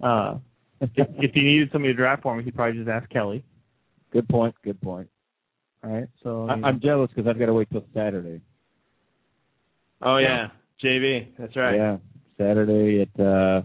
Uh, 0.02 0.38
if, 0.80 0.90
if 0.96 1.34
he 1.34 1.42
needed 1.42 1.70
somebody 1.74 1.94
to 1.94 1.98
draft 1.98 2.22
for 2.22 2.38
him, 2.38 2.46
he'd 2.46 2.56
probably 2.56 2.78
just 2.78 2.90
ask 2.90 3.10
Kelly. 3.10 3.44
Good 4.14 4.30
point. 4.30 4.56
Good 4.64 4.80
point. 4.82 5.10
All 5.84 5.92
right. 5.92 6.08
So 6.24 6.48
I, 6.48 6.54
I'm 6.54 6.80
jealous 6.80 7.10
because 7.14 7.30
I've 7.30 7.40
got 7.40 7.48
to 7.48 7.54
wait 7.54 7.70
till 7.72 7.86
Saturday. 7.94 8.42
oh 10.02 10.18
yeah, 10.18 10.48
JV, 10.84 11.28
that's 11.38 11.56
right. 11.56 11.76
Yeah, 11.76 11.98
Saturday 12.38 13.02
at 13.02 13.20
uh 13.20 13.64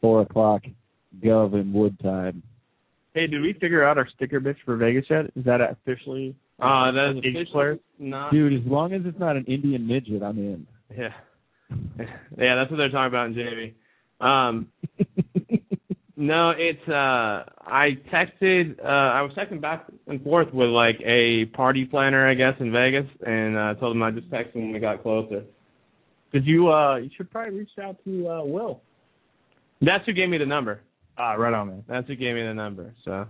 four 0.00 0.22
o'clock, 0.22 0.62
Gov 1.22 1.54
and 1.54 1.72
Wood 1.74 1.98
time. 2.00 2.42
Hey, 3.14 3.26
did 3.26 3.40
we 3.42 3.52
figure 3.54 3.84
out 3.84 3.98
our 3.98 4.08
sticker 4.14 4.40
bitch 4.40 4.56
for 4.64 4.76
Vegas 4.76 5.04
yet? 5.10 5.26
Is 5.36 5.44
that 5.44 5.60
officially? 5.60 6.34
Uh, 6.58 6.92
that 6.92 7.10
is 7.10 7.16
Engaged 7.16 7.36
officially 7.36 7.52
player? 7.52 7.78
not. 7.98 8.32
Dude, 8.32 8.52
as 8.54 8.66
long 8.66 8.92
as 8.92 9.02
it's 9.04 9.18
not 9.18 9.36
an 9.36 9.44
Indian 9.46 9.86
midget, 9.86 10.22
I'm 10.22 10.38
in. 10.38 10.66
Yeah, 10.96 11.08
yeah, 12.38 12.54
that's 12.56 12.70
what 12.70 12.76
they're 12.76 12.90
talking 12.90 13.08
about 13.08 13.26
in 13.26 13.34
JV. 13.34 13.74
Um, 14.24 14.68
no, 16.16 16.50
it's 16.56 16.88
uh, 16.88 17.44
I 17.66 17.98
texted. 18.12 18.78
Uh, 18.82 18.86
I 18.88 19.22
was 19.22 19.32
texting 19.36 19.60
back 19.60 19.86
and 20.06 20.22
forth 20.22 20.52
with 20.54 20.68
like 20.68 21.00
a 21.04 21.46
party 21.46 21.84
planner, 21.84 22.28
I 22.28 22.34
guess, 22.34 22.54
in 22.60 22.70
Vegas, 22.72 23.06
and 23.26 23.56
uh, 23.56 23.74
told 23.74 23.96
him 23.96 24.02
I 24.02 24.10
just 24.12 24.30
texted 24.30 24.54
him 24.54 24.62
when 24.64 24.72
we 24.72 24.78
got 24.80 25.02
closer. 25.02 25.44
Did 26.32 26.46
you? 26.46 26.70
uh 26.72 26.96
You 26.96 27.10
should 27.16 27.30
probably 27.30 27.58
reach 27.58 27.70
out 27.82 27.96
to 28.04 28.28
uh 28.28 28.44
Will. 28.44 28.80
That's 29.80 30.04
who 30.06 30.12
gave 30.12 30.28
me 30.28 30.38
the 30.38 30.46
number. 30.46 30.80
Ah, 31.22 31.34
right 31.34 31.54
on, 31.54 31.68
man. 31.68 31.84
That's 31.88 32.08
who 32.08 32.16
gave 32.16 32.34
me 32.34 32.42
the 32.42 32.52
number. 32.52 32.92
So 33.04 33.26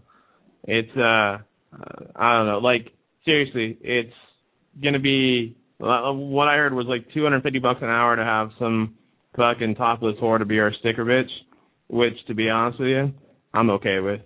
it's 0.64 0.96
uh, 0.96 1.02
uh 1.02 1.38
I 2.16 2.38
don't 2.38 2.46
know. 2.46 2.58
Like 2.62 2.90
seriously, 3.26 3.76
it's 3.82 4.14
gonna 4.82 4.98
be 4.98 5.58
uh, 5.78 6.10
what 6.12 6.48
I 6.48 6.56
heard 6.56 6.72
was 6.72 6.86
like 6.86 7.06
250 7.12 7.58
bucks 7.58 7.80
an 7.82 7.90
hour 7.90 8.16
to 8.16 8.24
have 8.24 8.48
some 8.58 8.94
fucking 9.36 9.74
topless 9.74 10.16
whore 10.22 10.38
to 10.38 10.46
be 10.46 10.58
our 10.58 10.72
sticker 10.80 11.04
bitch. 11.04 11.28
Which, 11.88 12.14
to 12.28 12.34
be 12.34 12.48
honest 12.48 12.80
with 12.80 12.88
you, 12.88 13.12
I'm 13.52 13.68
okay 13.68 14.00
with. 14.00 14.22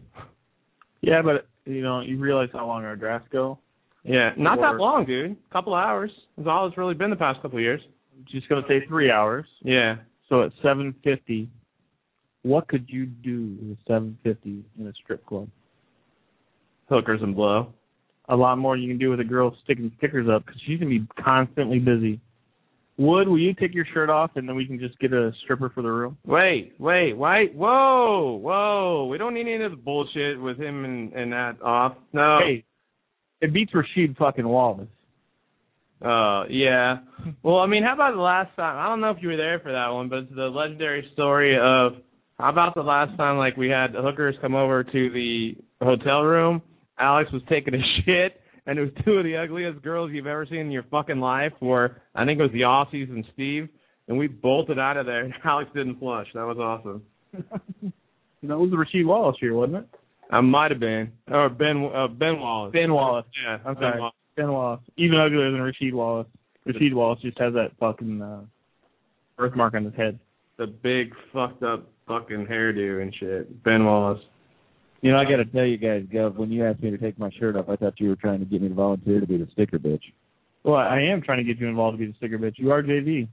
Yeah, 1.00 1.22
but 1.22 1.48
you 1.64 1.82
know, 1.82 2.02
you 2.02 2.18
realize 2.18 2.50
how 2.52 2.68
long 2.68 2.84
our 2.84 2.94
drafts 2.94 3.28
go. 3.32 3.58
Yeah, 4.04 4.30
not 4.36 4.58
Or- 4.58 4.62
that 4.62 4.76
long, 4.76 5.06
dude. 5.06 5.32
A 5.32 5.52
couple 5.52 5.74
of 5.74 5.82
hours 5.82 6.12
is 6.38 6.46
all 6.46 6.68
it's 6.68 6.78
really 6.78 6.94
been 6.94 7.10
the 7.10 7.16
past 7.16 7.42
couple 7.42 7.58
of 7.58 7.62
years. 7.62 7.80
Just 8.30 8.48
gonna 8.48 8.62
say 8.68 8.86
three 8.86 9.10
hours. 9.10 9.46
Yeah. 9.62 9.96
So 10.28 10.44
at 10.44 10.52
seven 10.62 10.94
fifty, 11.02 11.48
what 12.46 12.68
could 12.68 12.86
you 12.88 13.06
do 13.06 13.56
with 13.60 13.76
a 13.76 13.80
seven 13.86 14.16
fifty 14.22 14.64
in 14.78 14.86
a 14.86 14.92
strip 15.02 15.24
club? 15.26 15.48
Hookers 16.88 17.20
and 17.22 17.34
blow. 17.34 17.72
A 18.28 18.36
lot 18.36 18.56
more 18.58 18.76
you 18.76 18.88
can 18.88 18.98
do 18.98 19.10
with 19.10 19.20
a 19.20 19.24
girl 19.24 19.56
sticking 19.64 19.90
stickers 19.98 20.28
up 20.32 20.46
because 20.46 20.60
she's 20.66 20.78
gonna 20.78 20.90
be 20.90 21.06
constantly 21.22 21.78
busy. 21.78 22.20
Wood, 22.98 23.28
will 23.28 23.38
you 23.38 23.52
take 23.52 23.74
your 23.74 23.84
shirt 23.92 24.08
off 24.08 24.30
and 24.36 24.48
then 24.48 24.56
we 24.56 24.64
can 24.64 24.78
just 24.78 24.98
get 24.98 25.12
a 25.12 25.30
stripper 25.44 25.70
for 25.70 25.82
the 25.82 25.90
room? 25.90 26.16
Wait, 26.24 26.74
wait, 26.78 27.12
wait. 27.12 27.54
Whoa, 27.54 28.38
whoa. 28.40 29.06
We 29.10 29.18
don't 29.18 29.34
need 29.34 29.52
any 29.52 29.64
of 29.64 29.72
the 29.72 29.76
bullshit 29.76 30.40
with 30.40 30.58
him 30.58 30.84
and, 30.84 31.12
and 31.12 31.32
that 31.32 31.60
off. 31.62 31.96
No. 32.14 32.38
Hey, 32.42 32.64
it 33.42 33.52
beats 33.52 33.72
Rasheed 33.72 34.16
fucking 34.16 34.48
Wallace. 34.48 34.88
Uh, 36.00 36.44
yeah. 36.48 36.98
Well, 37.42 37.58
I 37.58 37.66
mean, 37.66 37.82
how 37.82 37.94
about 37.94 38.14
the 38.14 38.20
last 38.22 38.54
time? 38.56 38.78
I 38.78 38.88
don't 38.88 39.00
know 39.00 39.10
if 39.10 39.18
you 39.20 39.28
were 39.28 39.36
there 39.36 39.60
for 39.60 39.72
that 39.72 39.88
one, 39.88 40.08
but 40.08 40.20
it's 40.20 40.34
the 40.34 40.48
legendary 40.48 41.08
story 41.12 41.56
of 41.58 42.00
how 42.38 42.50
about 42.50 42.74
the 42.74 42.82
last 42.82 43.16
time, 43.16 43.38
like, 43.38 43.56
we 43.56 43.68
had 43.68 43.94
hookers 43.94 44.34
come 44.40 44.54
over 44.54 44.84
to 44.84 45.10
the 45.10 45.56
hotel 45.80 46.22
room. 46.22 46.60
Alex 46.98 47.30
was 47.32 47.42
taking 47.48 47.74
a 47.74 47.78
shit, 48.04 48.40
and 48.66 48.78
it 48.78 48.82
was 48.82 48.90
two 49.04 49.12
of 49.12 49.24
the 49.24 49.36
ugliest 49.36 49.82
girls 49.82 50.10
you've 50.12 50.26
ever 50.26 50.46
seen 50.46 50.60
in 50.60 50.70
your 50.70 50.84
fucking 50.90 51.18
life. 51.18 51.52
Where 51.60 52.02
I 52.14 52.24
think 52.24 52.38
it 52.38 52.42
was 52.42 52.52
the 52.52 52.60
Aussies 52.60 53.10
and 53.10 53.24
Steve, 53.32 53.68
and 54.08 54.18
we 54.18 54.26
bolted 54.26 54.78
out 54.78 54.96
of 54.96 55.06
there, 55.06 55.24
and 55.24 55.34
Alex 55.44 55.70
didn't 55.74 55.98
flush. 55.98 56.26
That 56.34 56.44
was 56.44 56.58
awesome. 56.58 57.02
that 58.42 58.58
was 58.58 58.70
the 58.70 58.76
Rasheed 58.76 59.06
Wallace 59.06 59.36
year, 59.40 59.54
wasn't 59.54 59.78
it? 59.78 59.88
I 60.30 60.40
might 60.40 60.72
have 60.72 60.80
been, 60.80 61.12
or 61.30 61.48
Ben 61.48 61.88
uh, 61.94 62.08
Ben 62.08 62.40
Wallace. 62.40 62.72
Ben 62.72 62.92
Wallace. 62.92 63.26
Yeah, 63.46 63.58
I'm 63.64 63.74
Ben 63.74 63.82
sorry. 63.82 64.00
Wallace. 64.00 64.14
Ben 64.36 64.52
Wallace. 64.52 64.80
Even 64.98 65.18
uglier 65.18 65.50
than 65.52 65.60
Rasheed 65.60 65.94
Wallace. 65.94 66.26
Rasheed 66.66 66.92
Wallace 66.92 67.20
just 67.22 67.38
has 67.38 67.54
that 67.54 67.70
fucking 67.78 68.20
uh, 68.20 68.40
birthmark 69.38 69.74
on 69.74 69.84
his 69.84 69.94
head. 69.94 70.18
The 70.58 70.66
big 70.66 71.14
fucked 71.32 71.62
up 71.62 71.86
fucking 72.06 72.46
hairdo 72.46 73.02
and 73.02 73.14
shit. 73.14 73.62
Ben 73.64 73.84
Wallace. 73.84 74.20
You 75.02 75.12
know, 75.12 75.18
I 75.18 75.24
got 75.24 75.36
to 75.36 75.44
tell 75.44 75.64
you 75.64 75.76
guys, 75.76 76.04
Gov, 76.12 76.36
when 76.36 76.50
you 76.50 76.64
asked 76.64 76.82
me 76.82 76.90
to 76.90 76.98
take 76.98 77.18
my 77.18 77.30
shirt 77.38 77.56
off, 77.56 77.68
I 77.68 77.76
thought 77.76 78.00
you 78.00 78.08
were 78.08 78.16
trying 78.16 78.40
to 78.40 78.46
get 78.46 78.62
me 78.62 78.68
to 78.68 78.74
volunteer 78.74 79.20
to 79.20 79.26
be 79.26 79.36
the 79.36 79.46
sticker 79.52 79.78
bitch. 79.78 80.00
Well, 80.64 80.76
I 80.76 81.00
am 81.00 81.22
trying 81.22 81.38
to 81.38 81.44
get 81.44 81.60
you 81.60 81.68
involved 81.68 81.98
to 81.98 82.04
be 82.04 82.10
the 82.10 82.16
sticker 82.16 82.38
bitch. 82.38 82.54
You 82.56 82.72
are 82.72 82.82
JV. 82.82 83.28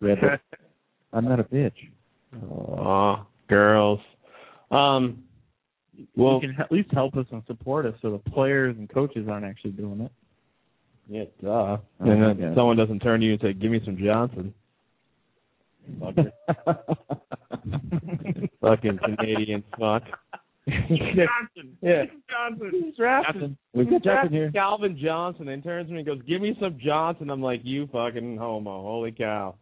I'm 1.12 1.24
not 1.24 1.40
a 1.40 1.44
bitch. 1.44 1.72
Aw, 2.42 3.24
girls. 3.48 4.00
Um, 4.70 5.22
well, 6.16 6.40
you 6.42 6.48
can 6.48 6.60
at 6.60 6.70
least 6.70 6.90
help 6.92 7.16
us 7.16 7.26
and 7.32 7.42
support 7.46 7.86
us 7.86 7.94
so 8.02 8.10
the 8.12 8.30
players 8.30 8.76
and 8.78 8.88
coaches 8.88 9.26
aren't 9.28 9.46
actually 9.46 9.70
doing 9.72 10.02
it. 10.02 10.12
yeah, 11.08 11.24
duh. 11.42 11.78
And 12.00 12.22
then 12.22 12.52
someone 12.54 12.76
doesn't 12.76 13.00
turn 13.00 13.20
to 13.20 13.26
you 13.26 13.32
and 13.32 13.40
say, 13.40 13.52
"Give 13.54 13.70
me 13.70 13.80
some 13.84 13.96
Johnson." 13.96 14.52
Motherfucker. 16.00 16.32
Fucking 18.60 18.98
Canadian 18.98 19.64
fuck. 19.78 20.02
Johnson. 20.68 21.76
Yeah. 21.80 22.04
Johnson. 22.30 22.70
He's 22.72 22.96
drafted. 22.96 23.56
We've 23.72 23.88
got 23.88 24.02
Johnson 24.02 24.32
here. 24.32 24.50
Calvin 24.52 24.98
Johnson. 25.02 25.46
Then 25.46 25.62
turns 25.62 25.88
to 25.88 25.92
me 25.92 26.00
and 26.00 26.06
goes, 26.06 26.20
"Give 26.28 26.40
me 26.40 26.56
some 26.60 26.78
Johnson." 26.78 27.30
I'm 27.30 27.40
like, 27.40 27.60
"You 27.64 27.88
fucking 27.92 28.36
homo! 28.36 28.82
Holy 28.82 29.12
cow!" 29.12 29.54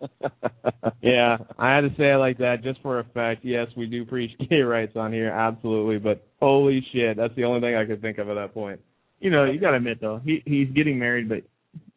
yeah, 1.02 1.38
I 1.58 1.74
had 1.74 1.80
to 1.82 1.90
say 1.96 2.12
it 2.12 2.18
like 2.18 2.38
that 2.38 2.62
just 2.62 2.80
for 2.82 3.00
effect. 3.00 3.44
Yes, 3.44 3.66
we 3.76 3.86
do 3.86 4.04
preach 4.04 4.30
gay 4.50 4.60
rights 4.60 4.96
on 4.96 5.12
here, 5.12 5.30
absolutely. 5.30 5.98
But 5.98 6.24
holy 6.40 6.84
shit, 6.92 7.16
that's 7.16 7.34
the 7.34 7.44
only 7.44 7.60
thing 7.60 7.74
I 7.74 7.84
could 7.84 8.00
think 8.00 8.18
of 8.18 8.28
at 8.28 8.34
that 8.34 8.54
point. 8.54 8.80
You 9.20 9.30
know, 9.30 9.44
you 9.44 9.60
gotta 9.60 9.76
admit 9.76 10.00
though, 10.00 10.20
he 10.24 10.42
he's 10.44 10.68
getting 10.70 10.98
married, 10.98 11.28
but 11.28 11.42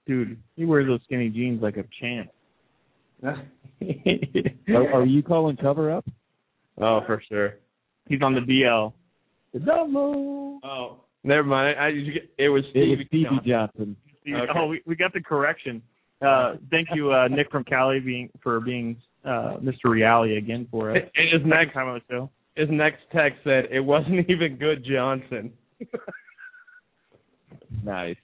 dude, 0.06 0.38
he 0.56 0.66
wears 0.66 0.88
those 0.88 1.02
skinny 1.06 1.30
jeans 1.30 1.62
like 1.62 1.78
a 1.78 1.86
champ. 2.00 2.30
Are, 3.24 4.94
are 4.94 5.06
you 5.06 5.22
calling 5.24 5.58
cover 5.58 5.92
up? 5.92 6.06
Oh, 6.80 7.02
for 7.06 7.22
sure. 7.30 7.56
He's 8.08 8.22
on 8.22 8.34
the 8.34 8.42
DL. 8.42 8.94
The 9.54 9.60
double. 9.60 10.60
Oh, 10.64 10.98
never 11.24 11.44
mind. 11.44 11.80
I, 11.80 11.86
I 11.88 11.90
it 12.38 12.50
was 12.50 12.64
It 12.66 12.72
Stevie, 12.72 12.96
was 12.98 13.06
Stevie 13.08 13.24
Johnson. 13.48 13.48
Johnson. 13.48 13.96
Okay. 14.28 14.60
Oh, 14.60 14.68
we, 14.68 14.82
we 14.86 14.96
got 14.96 15.14
the 15.14 15.22
correction. 15.22 15.82
Uh, 16.22 16.56
thank 16.72 16.88
you, 16.94 17.12
uh, 17.12 17.28
Nick 17.28 17.52
from 17.52 17.64
Cali, 17.64 18.00
being 18.00 18.30
for 18.42 18.60
being 18.60 18.96
uh, 19.24 19.58
Mr. 19.62 19.86
Reality 19.86 20.38
again 20.38 20.68
for 20.72 20.92
us. 20.92 20.98
And 21.16 21.30
his 21.32 21.42
next 21.48 21.74
time 21.74 21.88
on 21.88 22.02
the 22.08 22.14
show. 22.14 22.30
his 22.56 22.68
next 22.72 23.02
text 23.14 23.40
said 23.44 23.66
it 23.72 23.82
wasn't 23.82 24.30
even 24.30 24.56
good 24.58 24.84
Johnson. 24.90 25.52
Nice. 27.84 28.16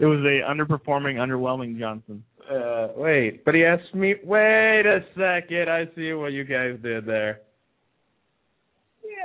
It 0.00 0.06
was 0.06 0.20
a 0.20 0.40
underperforming, 0.50 1.16
underwhelming 1.16 1.78
Johnson. 1.78 2.24
Uh, 2.50 2.88
wait, 2.96 3.44
but 3.44 3.54
he 3.54 3.64
asked 3.64 3.94
me. 3.94 4.14
Wait 4.22 4.82
a 4.86 5.00
second. 5.16 5.70
I 5.70 5.86
see 5.96 6.12
what 6.12 6.32
you 6.32 6.44
guys 6.44 6.76
did 6.82 7.06
there. 7.06 7.40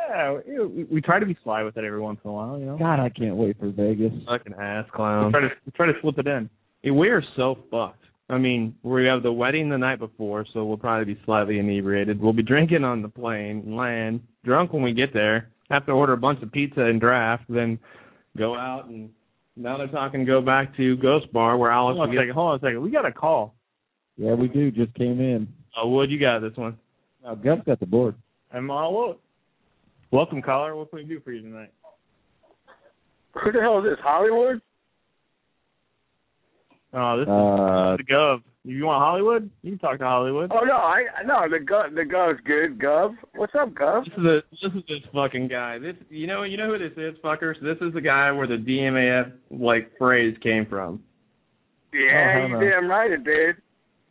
Yeah, 0.09 0.39
we, 0.47 0.85
we 0.85 1.01
try 1.01 1.19
to 1.19 1.25
be 1.25 1.37
sly 1.43 1.63
with 1.63 1.77
it 1.77 1.83
every 1.83 1.99
once 1.99 2.19
in 2.23 2.29
a 2.29 2.33
while, 2.33 2.57
you 2.57 2.65
know. 2.65 2.77
God, 2.77 2.99
I 2.99 3.09
can't 3.09 3.35
wait 3.35 3.57
for 3.59 3.69
Vegas. 3.69 4.11
Fucking 4.25 4.53
ass 4.53 4.85
We 4.85 4.91
clown. 4.95 5.31
try 5.31 5.41
to 5.41 5.49
we 5.65 5.71
try 5.73 5.85
to 5.87 5.93
slip 6.01 6.17
it 6.17 6.27
in. 6.27 6.49
We 6.83 7.09
are 7.09 7.23
so 7.35 7.57
fucked. 7.69 8.03
I 8.29 8.37
mean, 8.37 8.75
we 8.83 9.05
have 9.05 9.23
the 9.23 9.31
wedding 9.33 9.69
the 9.69 9.77
night 9.77 9.99
before, 9.99 10.45
so 10.53 10.63
we'll 10.63 10.77
probably 10.77 11.13
be 11.13 11.19
slightly 11.25 11.59
inebriated. 11.59 12.21
We'll 12.21 12.31
be 12.33 12.43
drinking 12.43 12.83
on 12.83 13.01
the 13.01 13.09
plane, 13.09 13.75
land, 13.75 14.21
drunk 14.45 14.71
when 14.71 14.83
we 14.83 14.93
get 14.93 15.13
there. 15.13 15.49
Have 15.71 15.85
to 15.87 15.91
order 15.93 16.13
a 16.13 16.17
bunch 16.17 16.41
of 16.43 16.51
pizza 16.51 16.81
and 16.81 16.99
draft, 17.01 17.43
then 17.49 17.79
go 18.37 18.55
out 18.55 18.85
and 18.85 19.09
now 19.59 19.77
they're 19.77 19.87
talking 19.87 20.25
go 20.25 20.41
back 20.41 20.75
to 20.77 20.95
Ghost 20.97 21.31
Bar 21.33 21.57
where 21.57 21.71
Alex 21.71 21.97
Hold 21.97 22.09
on 22.09 22.15
will 22.15 22.17
a 22.19 22.21
second. 22.21 22.33
Hold 22.33 22.49
on 22.51 22.55
a 22.55 22.59
second. 22.59 22.81
We 22.81 22.91
got 22.91 23.05
a 23.05 23.11
call. 23.11 23.53
Yeah, 24.17 24.33
we 24.33 24.47
do. 24.47 24.71
Just 24.71 24.93
came 24.95 25.19
in. 25.19 25.47
Oh, 25.77 25.89
Wood, 25.89 26.09
you 26.09 26.19
got 26.19 26.39
this 26.39 26.55
one. 26.55 26.77
Now, 27.23 27.35
Gus 27.35 27.59
got 27.65 27.79
the 27.79 27.85
board. 27.85 28.15
I'm 28.51 28.71
all 28.71 29.11
up. 29.11 29.19
Welcome, 30.11 30.41
caller. 30.41 30.75
What 30.75 30.89
can 30.89 30.99
we 30.99 31.05
do 31.05 31.19
for 31.19 31.31
you 31.31 31.41
tonight? 31.41 31.71
Who 33.43 33.51
the 33.51 33.61
hell 33.61 33.77
is 33.79 33.83
this? 33.85 33.99
Hollywood? 34.01 34.61
Oh, 36.93 37.17
this 37.19 37.27
Uh, 37.27 37.93
is 37.93 38.05
the 38.05 38.13
Gov. 38.13 38.41
If 38.65 38.71
you 38.71 38.85
want 38.85 39.01
Hollywood, 39.01 39.49
you 39.63 39.71
can 39.71 39.79
talk 39.79 39.99
to 39.99 40.03
Hollywood. 40.05 40.51
Oh 40.53 40.65
no, 40.65 40.73
I 40.75 41.03
no 41.25 41.47
the 41.49 41.63
gov 41.65 41.95
the 41.95 42.03
gov's 42.03 42.39
good. 42.45 42.77
Gov, 42.77 43.15
what's 43.35 43.53
up, 43.59 43.69
Gov? 43.73 44.03
This 44.05 44.13
is 44.17 44.25
a, 44.25 44.39
this 44.51 44.71
is 44.75 44.83
this 44.87 45.11
fucking 45.13 45.47
guy. 45.47 45.79
This 45.79 45.95
you 46.09 46.27
know 46.27 46.43
you 46.43 46.57
know 46.57 46.67
who 46.73 46.77
this 46.77 46.97
is, 46.97 47.15
fuckers. 47.23 47.55
This 47.61 47.77
is 47.81 47.93
the 47.93 48.01
guy 48.01 48.31
where 48.33 48.47
the 48.47 48.57
DMAF 48.57 49.31
like 49.49 49.91
phrase 49.97 50.35
came 50.43 50.65
from. 50.65 51.01
Yeah, 51.93 52.35
Oh, 52.43 52.47
you 52.47 52.53
hello. 52.57 52.59
damn 52.69 52.89
right 52.89 53.09
it 53.11 53.23
did. 53.23 53.55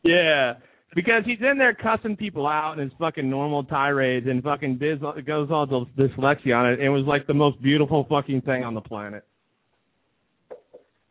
Yeah, 0.02 0.54
because 0.94 1.22
he's 1.26 1.38
in 1.40 1.58
there 1.58 1.74
cussing 1.74 2.16
people 2.16 2.46
out 2.46 2.72
in 2.72 2.78
his 2.88 2.92
fucking 2.98 3.28
normal 3.28 3.64
tirades 3.64 4.26
and 4.26 4.42
fucking 4.42 4.78
biz 4.78 4.98
goes 5.26 5.48
all 5.50 5.66
dys- 5.66 5.88
dyslexia 5.98 6.56
on 6.56 6.70
it. 6.70 6.72
and 6.78 6.82
It 6.84 6.88
was 6.88 7.04
like 7.04 7.26
the 7.26 7.34
most 7.34 7.60
beautiful 7.62 8.06
fucking 8.08 8.40
thing 8.40 8.64
on 8.64 8.72
the 8.72 8.80
planet. 8.80 9.24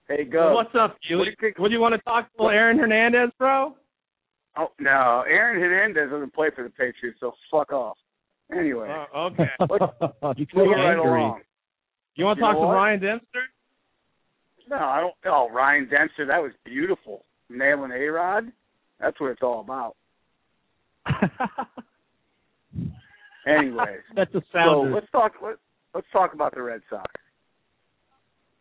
Hey, 0.08 0.24
Gov. 0.26 0.53
What's 0.55 0.70
up, 0.76 0.91
What 0.91 1.26
do 1.26 1.47
you? 1.47 1.53
Would 1.60 1.72
you 1.72 1.80
want 1.82 1.95
to 1.95 2.01
talk 2.01 2.30
to 2.38 2.43
Aaron 2.45 2.78
Hernandez, 2.80 3.30
bro? 3.38 3.76
Oh 4.58 4.68
no, 4.80 5.24
Aaron 5.30 5.60
Hernandez 5.62 6.10
doesn't 6.10 6.34
play 6.34 6.49
for 6.55 6.64
the 6.64 6.70
Patriots, 6.70 7.20
so 7.20 7.34
fuck 7.51 7.72
off. 7.72 7.97
Anyway, 8.51 8.88
Oh, 9.14 9.26
okay. 9.32 9.49
He's 10.38 10.47
moving 10.55 10.74
so 10.76 10.82
right 10.82 10.97
along. 10.97 11.41
You 12.16 12.26
want 12.26 12.38
to 12.38 12.41
You 12.41 12.47
talk 12.47 12.55
to 12.55 12.60
what? 12.60 12.74
Ryan 12.74 12.99
Dempster? 13.01 13.43
No, 14.70 14.78
I 14.78 14.99
don't. 15.01 15.14
Oh, 15.26 15.49
Ryan 15.53 15.88
Dempster, 15.89 16.26
that 16.26 16.41
was 16.41 16.51
beautiful. 16.66 17.26
Nailing 17.49 17.91
A 17.91 18.05
Rod. 18.08 18.51
That's 18.99 19.20
what 19.20 19.32
it's 19.32 19.43
all 19.43 19.60
about. 19.62 19.95
Anyways, 23.47 24.01
That's 24.16 24.34
a 24.36 24.41
sound. 24.51 24.89
so 24.89 24.93
let's 24.93 25.10
talk. 25.12 25.34
Let, 25.41 25.55
let's 25.93 26.08
talk 26.12 26.34
about 26.34 26.53
the 26.55 26.62
Red 26.62 26.82
Sox. 26.89 27.10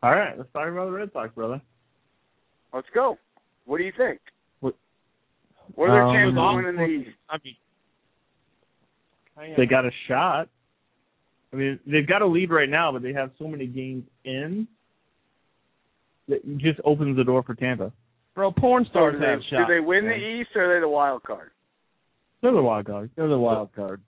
All 0.03 0.11
right, 0.11 0.37
let's 0.37 0.51
talk 0.53 0.69
about 0.69 0.87
the 0.87 0.93
Red 0.93 1.11
Sox, 1.13 1.35
brother. 1.35 1.61
Let's 2.73 2.87
go. 2.95 3.19
What 3.65 3.79
do 3.79 3.85
you 3.85 3.93
think? 3.97 4.21
What- 4.61 4.75
What 5.75 5.91
are 5.91 5.93
their 5.93 6.03
Um, 6.05 6.15
chances 6.15 6.39
of 6.39 6.55
winning 6.55 6.77
the 6.77 6.85
East? 7.09 7.19
I 7.29 7.39
mean. 7.45 7.57
They 9.57 9.67
got 9.67 9.85
a 9.85 9.91
shot. 10.07 10.49
I 11.53 11.57
mean, 11.57 11.81
they've 11.87 12.07
got 12.07 12.23
a 12.23 12.27
lead 12.27 12.51
right 12.51 12.69
now, 12.69 12.93
but 12.93 13.03
they 13.03 13.13
have 13.13 13.33
so 13.39 13.47
many 13.49 13.67
games 13.67 14.09
in 14.25 14.67
that 16.29 16.45
it 16.45 16.59
just 16.59 16.81
opens 16.85 17.17
the 17.17 17.25
door 17.25 17.43
for 17.43 17.55
Tampa. 17.55 17.93
bro, 18.35 18.53
porn 18.53 18.85
stars 18.85 19.15
do 19.15 19.19
they, 19.21 19.27
have 19.27 19.41
do 19.41 19.65
they 19.75 19.81
win 19.81 20.05
the. 20.07 20.15
East 20.15 20.51
or 20.55 20.65
are 20.65 20.75
they 20.75 20.81
the 20.81 20.89
wild 20.89 21.23
card? 21.23 21.51
They're 22.43 22.53
the 22.53 22.63
wild 22.63 22.85
card. 22.87 23.11
They're 23.17 23.29
the 23.29 23.39
wild 23.39 23.73
card. 23.73 24.03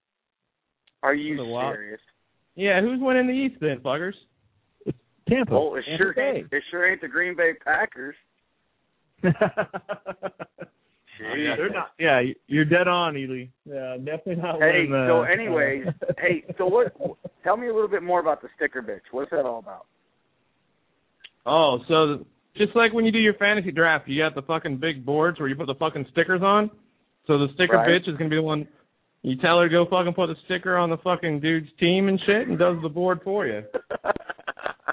Are 1.03 1.15
you 1.15 1.37
The 1.37 1.45
wild- 1.47 1.75
serious? 1.75 2.01
Yeah, 2.55 2.81
who's 2.83 3.01
winning 3.01 3.27
the 3.27 3.33
East 3.33 3.59
then, 3.61 3.81
fuckers? 3.81 4.15
Tampa. 5.29 5.53
Well, 5.53 5.75
it 5.77 5.85
Tampa 5.87 6.03
sure 6.03 6.13
Bay. 6.15 6.33
ain't. 6.39 6.53
It 6.53 6.63
sure 6.71 6.91
ain't 6.91 7.01
the 7.01 7.09
Green 7.09 7.37
Bay 7.37 7.53
Packers. 7.65 8.15
Jeez. 9.25 9.35
They're 11.57 11.71
not. 11.71 11.91
Yeah, 11.99 12.23
you're 12.47 12.65
dead 12.65 12.87
on, 12.87 13.17
Ely. 13.17 13.47
Yeah, 13.65 13.97
definitely 13.97 14.37
not. 14.37 14.61
Hey, 14.61 14.87
winning 14.87 14.91
the, 14.93 15.05
uh, 15.05 15.09
so 15.09 15.23
anyways, 15.23 15.87
hey, 16.19 16.45
so 16.57 16.67
what? 16.67 16.95
Tell 17.43 17.57
me 17.57 17.69
a 17.69 17.75
little 17.75 17.89
bit 17.89 18.03
more 18.03 18.21
about 18.21 18.41
the 18.41 18.49
sticker 18.57 18.83
bitch. 18.83 19.01
What's 19.11 19.31
that 19.33 19.45
all 19.45 19.59
about? 19.59 19.87
Oh, 21.45 21.79
so 21.89 22.25
just 22.57 22.77
like 22.77 22.93
when 22.93 23.05
you 23.05 23.13
do 23.13 23.19
your 23.19 23.35
fantasy 23.35 23.73
draft, 23.73 24.09
you 24.09 24.23
got 24.23 24.35
the 24.35 24.43
fucking 24.43 24.77
big 24.79 25.05
boards 25.05 25.41
where 25.41 25.49
you 25.49 25.57
put 25.57 25.67
the 25.67 25.75
fucking 25.75 26.07
stickers 26.13 26.43
on. 26.43 26.71
So 27.27 27.39
the 27.39 27.49
sticker 27.55 27.77
Right. 27.77 27.89
bitch 27.89 28.09
is 28.09 28.17
gonna 28.17 28.31
be 28.31 28.37
the 28.37 28.43
one. 28.43 28.69
You 29.23 29.37
tell 29.37 29.59
her 29.59 29.69
to 29.69 29.73
go 29.73 29.87
fucking 29.91 30.15
put 30.15 30.31
a 30.31 30.35
sticker 30.45 30.77
on 30.77 30.91
the 30.91 30.99
fucking 30.99 31.41
dude's 31.41 31.69
team 31.81 32.09
and 32.09 32.21
shit, 32.27 32.47
and 32.47 32.57
does 32.59 32.77
the 32.83 32.89
board 32.89 33.21
for 33.25 33.47
you. 33.47 33.65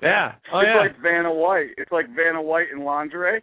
Yeah. 0.05 0.33
Oh 0.53 0.59
it's 0.59 0.67
yeah. 0.73 0.81
like 0.81 1.01
Vanna 1.01 1.33
White. 1.33 1.69
It's 1.77 1.91
like 1.91 2.05
Vanna 2.15 2.41
White 2.41 2.67
in 2.71 2.83
lingerie. 2.83 3.41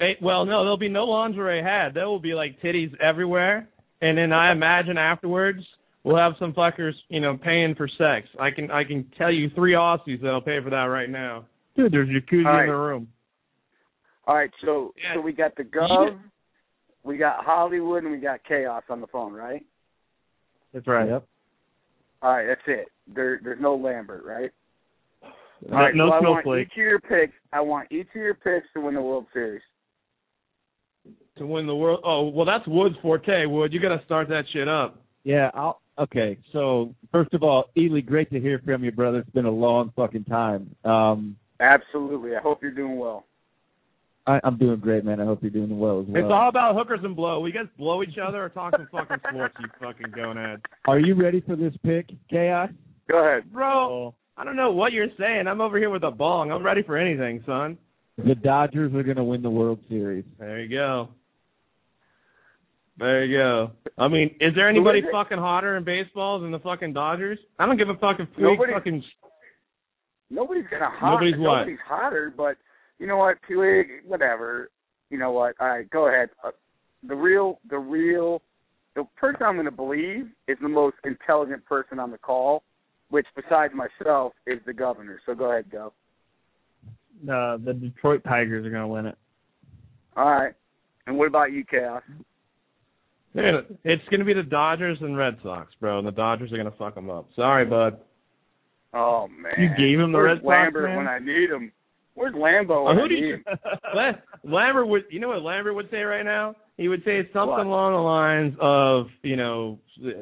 Hey, 0.00 0.16
well, 0.22 0.44
no, 0.44 0.62
there'll 0.62 0.76
be 0.78 0.88
no 0.88 1.04
lingerie 1.04 1.62
had. 1.62 1.94
There 1.94 2.06
will 2.06 2.20
be 2.20 2.34
like 2.34 2.60
titties 2.62 2.92
everywhere, 3.00 3.68
and 4.00 4.18
then 4.18 4.32
I 4.32 4.52
imagine 4.52 4.98
afterwards 4.98 5.60
we'll 6.04 6.16
have 6.16 6.32
some 6.38 6.52
fuckers, 6.52 6.92
you 7.08 7.20
know, 7.20 7.36
paying 7.36 7.74
for 7.76 7.88
sex. 7.98 8.28
I 8.40 8.50
can 8.50 8.70
I 8.70 8.84
can 8.84 9.06
tell 9.16 9.32
you 9.32 9.50
three 9.54 9.72
Aussies 9.72 10.20
that'll 10.22 10.40
pay 10.40 10.58
for 10.62 10.70
that 10.70 10.76
right 10.90 11.08
now. 11.10 11.46
dude, 11.76 11.92
there's 11.92 12.08
jacuzzi 12.08 12.46
All 12.46 12.52
right. 12.52 12.62
in 12.64 12.68
the 12.70 12.76
room. 12.76 13.08
All 14.26 14.34
right, 14.36 14.50
so 14.64 14.92
Yeah. 15.02 15.14
so 15.14 15.20
we 15.20 15.32
got 15.32 15.56
the 15.56 15.64
Gov, 15.64 16.18
we 17.02 17.16
got 17.16 17.44
Hollywood, 17.44 18.02
and 18.02 18.12
we 18.12 18.18
got 18.18 18.40
Chaos 18.46 18.82
on 18.90 19.00
the 19.00 19.06
phone, 19.06 19.32
right? 19.32 19.64
That's 20.74 20.86
right. 20.86 21.08
Yep. 21.08 21.26
All 22.20 22.32
right, 22.36 22.46
that's 22.46 22.60
it. 22.66 22.88
There, 23.14 23.40
there's 23.42 23.60
no 23.60 23.74
Lambert, 23.76 24.24
right? 24.26 24.50
No, 25.66 25.76
All 25.76 25.82
right, 25.82 25.94
no 25.94 26.08
so 26.08 26.12
I 26.12 26.20
want 26.20 26.44
snowflake. 26.44 26.66
each 26.68 26.72
of 26.72 26.76
your 26.78 27.00
picks. 27.00 27.34
I 27.52 27.60
want 27.60 27.90
each 27.90 28.08
of 28.08 28.14
your 28.22 28.34
picks 28.34 28.66
to 28.74 28.80
win 28.80 28.94
the 28.94 29.02
World 29.02 29.26
Series. 29.32 29.62
To 31.38 31.46
win 31.46 31.66
the 31.66 31.74
world. 31.74 32.00
Oh, 32.04 32.28
well, 32.28 32.46
that's 32.46 32.66
Wood's 32.66 32.96
forte. 33.02 33.46
Wood, 33.46 33.72
you 33.72 33.80
got 33.80 33.96
to 33.96 34.04
start 34.04 34.28
that 34.28 34.44
shit 34.52 34.68
up. 34.68 35.00
Yeah, 35.24 35.50
I'll 35.54 35.80
okay. 35.98 36.38
So 36.52 36.94
first 37.12 37.34
of 37.34 37.42
all, 37.42 37.64
Ely, 37.76 38.00
great 38.00 38.30
to 38.30 38.40
hear 38.40 38.60
from 38.64 38.84
you, 38.84 38.92
brother. 38.92 39.18
It's 39.18 39.30
been 39.30 39.44
a 39.44 39.50
long 39.50 39.92
fucking 39.94 40.24
time. 40.24 40.74
Um 40.84 41.36
Absolutely. 41.60 42.36
I 42.36 42.40
hope 42.40 42.62
you're 42.62 42.70
doing 42.70 42.98
well. 42.98 43.24
I, 44.26 44.40
I'm 44.44 44.58
doing 44.58 44.78
great, 44.78 45.04
man. 45.04 45.20
I 45.20 45.24
hope 45.24 45.42
you're 45.42 45.50
doing 45.50 45.78
well 45.78 46.00
as 46.00 46.06
well. 46.06 46.22
It's 46.22 46.32
all 46.32 46.48
about 46.48 46.76
hookers 46.76 47.00
and 47.02 47.16
blow. 47.16 47.40
We 47.40 47.50
guys 47.50 47.64
blow 47.76 48.02
each 48.02 48.16
other 48.22 48.44
or 48.44 48.48
talk 48.50 48.74
some 48.76 48.88
fucking 48.92 49.16
sports, 49.28 49.54
you 49.58 49.66
fucking 49.80 50.12
gonad. 50.12 50.60
Are 50.86 51.00
you 51.00 51.14
ready 51.14 51.40
for 51.40 51.56
this 51.56 51.72
pick, 51.84 52.10
Chaos? 52.30 52.70
Go 53.10 53.18
ahead. 53.18 53.52
Bro, 53.52 54.14
I 54.38 54.44
don't 54.44 54.56
know 54.56 54.70
what 54.70 54.92
you're 54.92 55.08
saying. 55.18 55.48
I'm 55.48 55.60
over 55.60 55.78
here 55.78 55.90
with 55.90 56.04
a 56.04 56.10
bong. 56.12 56.52
I'm 56.52 56.64
ready 56.64 56.82
for 56.84 56.96
anything, 56.96 57.42
son. 57.44 57.76
The 58.18 58.36
Dodgers 58.36 58.94
are 58.94 59.02
going 59.02 59.16
to 59.16 59.24
win 59.24 59.42
the 59.42 59.50
World 59.50 59.80
Series. 59.88 60.24
There 60.38 60.60
you 60.60 60.68
go. 60.76 61.08
There 62.98 63.24
you 63.24 63.36
go. 63.38 63.70
I 63.96 64.08
mean, 64.08 64.36
is 64.40 64.54
there 64.54 64.68
anybody 64.68 65.00
Who 65.00 65.08
is 65.08 65.12
fucking 65.12 65.38
hotter 65.38 65.76
in 65.76 65.84
baseball 65.84 66.40
than 66.40 66.50
the 66.52 66.58
fucking 66.60 66.92
Dodgers? 66.92 67.38
I 67.58 67.66
don't 67.66 67.76
give 67.76 67.88
a 67.88 67.94
fucking 67.94 68.26
freak 68.34 68.38
Nobody- 68.38 68.72
fucking. 68.72 69.02
Nobody's 70.30 70.64
gonna 70.70 70.90
hot. 70.90 71.12
Nobody's 71.12 71.38
what? 71.38 71.58
Nobody's 71.60 71.78
hotter, 71.86 72.32
but 72.36 72.56
you 72.98 73.06
know 73.06 73.16
what, 73.16 73.38
Puig, 73.48 74.04
whatever. 74.04 74.70
You 75.10 75.18
know 75.18 75.30
what? 75.32 75.54
All 75.58 75.68
right, 75.68 75.88
go 75.90 76.08
ahead. 76.08 76.28
Uh, 76.44 76.50
the 77.06 77.14
real, 77.14 77.60
the 77.70 77.78
real, 77.78 78.42
the 78.94 79.04
person 79.16 79.42
I'm 79.42 79.54
going 79.54 79.64
to 79.64 79.70
believe 79.70 80.26
is 80.48 80.58
the 80.60 80.68
most 80.68 80.96
intelligent 81.04 81.64
person 81.64 81.98
on 81.98 82.10
the 82.10 82.18
call, 82.18 82.62
which 83.10 83.26
besides 83.34 83.72
myself 83.74 84.32
is 84.46 84.58
the 84.66 84.72
governor. 84.72 85.20
So 85.26 85.34
go 85.34 85.50
ahead, 85.52 85.70
go. 85.70 85.92
Uh, 87.24 87.56
the 87.64 87.72
Detroit 87.74 88.22
Tigers 88.24 88.64
are 88.66 88.70
going 88.70 88.82
to 88.82 88.86
win 88.88 89.06
it. 89.06 89.16
All 90.16 90.30
right. 90.30 90.54
And 91.06 91.16
what 91.18 91.26
about 91.28 91.52
you, 91.52 91.64
Chaos? 91.64 92.02
Dude, 93.34 93.78
it's 93.84 94.04
going 94.10 94.20
to 94.20 94.26
be 94.26 94.34
the 94.34 94.42
Dodgers 94.42 94.98
and 95.00 95.16
Red 95.16 95.36
Sox, 95.42 95.72
bro, 95.80 95.98
and 95.98 96.06
the 96.06 96.12
Dodgers 96.12 96.52
are 96.52 96.56
going 96.56 96.70
to 96.70 96.76
fuck 96.78 96.94
them 96.94 97.10
up. 97.10 97.28
Sorry, 97.36 97.64
bud. 97.64 97.98
Oh 98.94 99.28
man, 99.28 99.52
You 99.58 99.68
gave 99.76 100.00
him 100.00 100.12
the 100.12 100.18
Where's 100.18 100.38
Red 100.38 100.42
Sox, 100.42 100.46
Lambert 100.46 100.84
man? 100.88 100.96
when 100.96 101.08
I 101.08 101.18
need 101.18 101.50
him? 101.50 101.72
Where's 102.14 102.34
Lambo 102.34 102.70
Oh, 102.70 102.84
when 102.84 102.96
who 102.96 103.04
I 103.04 103.08
do 103.08 103.14
need 103.14 103.20
you, 103.26 103.34
him? 103.34 104.14
Lambert 104.44 104.88
would, 104.88 105.02
you 105.10 105.20
know 105.20 105.28
what 105.28 105.42
Lambert 105.42 105.74
would 105.74 105.90
say 105.90 105.98
right 106.00 106.24
now? 106.24 106.54
He 106.78 106.88
would 106.88 107.04
say 107.04 107.20
something 107.32 107.48
What? 107.50 107.66
along 107.66 107.92
the 107.92 107.98
lines 107.98 108.54
of, 108.60 109.06
you 109.22 109.36
know, 109.36 109.78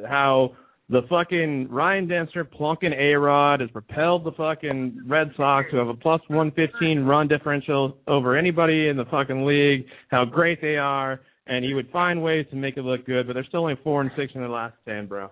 how 0.09 0.57
the 0.89 1.03
fucking 1.11 1.69
Ryan 1.71 2.07
Dempster 2.07 2.45
plunking 2.45 2.93
A 2.93 3.15
Rod 3.15 3.61
has 3.61 3.71
propelled 3.71 4.25
the 4.25 4.33
fucking 4.33 5.03
Red 5.07 5.33
Sox 5.37 5.71
to 5.73 5.79
have 5.79 5.89
a 5.89 5.95
plus 5.95 6.21
115 6.29 7.05
run 7.05 7.27
differential 7.27 7.97
over 8.07 8.37
anybody 8.37 8.89
in 8.89 8.97
the 8.97 9.05
fucking 9.07 9.45
league, 9.45 9.87
how 10.11 10.25
great 10.25 10.61
they 10.61 10.77
are, 10.77 11.21
and 11.49 11.65
he 11.65 11.75
would 11.75 11.91
find 11.91 12.23
ways 12.23 12.47
to 12.51 12.57
make 12.57 12.77
it 12.77 12.83
look 12.83 13.05
good, 13.05 13.27
but 13.27 13.33
they're 13.35 13.45
still 13.45 13.63
only 13.63 13.77
four 13.83 14.01
and 14.01 14.11
six 14.17 14.33
in 14.35 14.41
their 14.41 14.51
last 14.51 14.75
ten, 14.85 15.07
bro. 15.07 15.29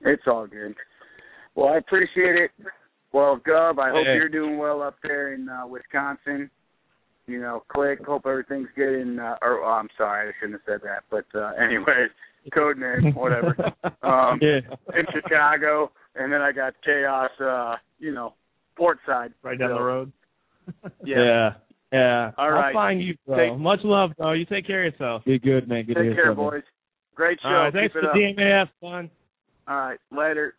It's 0.00 0.22
all 0.26 0.46
good. 0.46 0.74
Well, 1.54 1.68
I 1.68 1.76
appreciate 1.76 2.36
it. 2.36 2.50
Well, 3.12 3.36
Gub, 3.44 3.78
I 3.78 3.90
hope 3.90 4.06
Hey. 4.06 4.14
you're 4.14 4.28
doing 4.28 4.56
well 4.58 4.82
up 4.82 4.96
there 5.02 5.34
in 5.34 5.48
uh, 5.48 5.66
Wisconsin. 5.66 6.50
You 7.26 7.40
know, 7.40 7.62
click. 7.68 8.04
Hope 8.04 8.26
everything's 8.26 8.68
good. 8.74 9.00
In, 9.00 9.18
uh, 9.20 9.36
or 9.42 9.62
oh, 9.62 9.68
I'm 9.68 9.88
sorry, 9.96 10.28
I 10.28 10.32
shouldn't 10.40 10.60
have 10.60 10.80
said 10.80 10.88
that. 10.88 11.04
But 11.10 11.26
uh, 11.38 11.52
anyways, 11.62 12.10
code 12.54 12.78
name, 12.78 13.14
whatever. 13.14 13.54
Um, 14.02 14.38
yeah. 14.42 14.58
in 14.98 15.06
Chicago, 15.12 15.92
and 16.16 16.32
then 16.32 16.40
I 16.40 16.52
got 16.52 16.72
chaos. 16.84 17.30
Uh, 17.40 17.76
you 17.98 18.12
know, 18.12 18.34
port 18.76 18.98
side. 19.06 19.32
Right 19.42 19.58
down 19.58 19.70
So, 19.70 19.74
the 19.74 19.82
road. 19.82 20.12
Yeah. 21.04 21.16
Yeah. 21.16 21.50
Yeah. 21.92 22.30
All 22.38 22.46
I'll 22.46 22.50
right. 22.52 22.72
find 22.74 23.02
you, 23.02 23.14
bro. 23.26 23.36
Take- 23.36 23.58
Much 23.58 23.80
love, 23.84 24.10
bro. 24.16 24.32
You 24.32 24.44
take 24.46 24.66
care 24.66 24.86
of 24.86 24.92
yourself. 24.92 25.24
Be 25.24 25.38
good, 25.38 25.68
man. 25.68 25.84
Good 25.84 25.94
Take 25.96 26.14
care, 26.14 26.34
from 26.34 26.44
you. 26.44 26.50
boys. 26.50 26.62
Great 27.14 27.38
show. 27.42 27.48
All 27.48 27.54
right, 27.54 27.72
thanks 27.72 27.92
Keep 27.92 28.02
for 28.02 28.10
it 28.10 28.12
the 28.14 28.30
up. 28.30 28.36
DMAF, 28.36 28.68
son. 28.80 29.10
All 29.68 29.76
right, 29.76 29.98
later. 30.10 30.54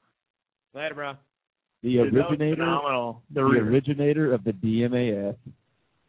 Later, 0.74 0.94
bro. 0.96 1.14
The 1.84 1.90
Dude, 1.98 2.16
originator, 2.16 2.56
phenomenal. 2.58 3.24
The, 3.34 3.42
the 3.42 3.48
originator 3.48 4.34
of 4.34 4.44
the 4.44 4.52
DMAF. 4.52 5.36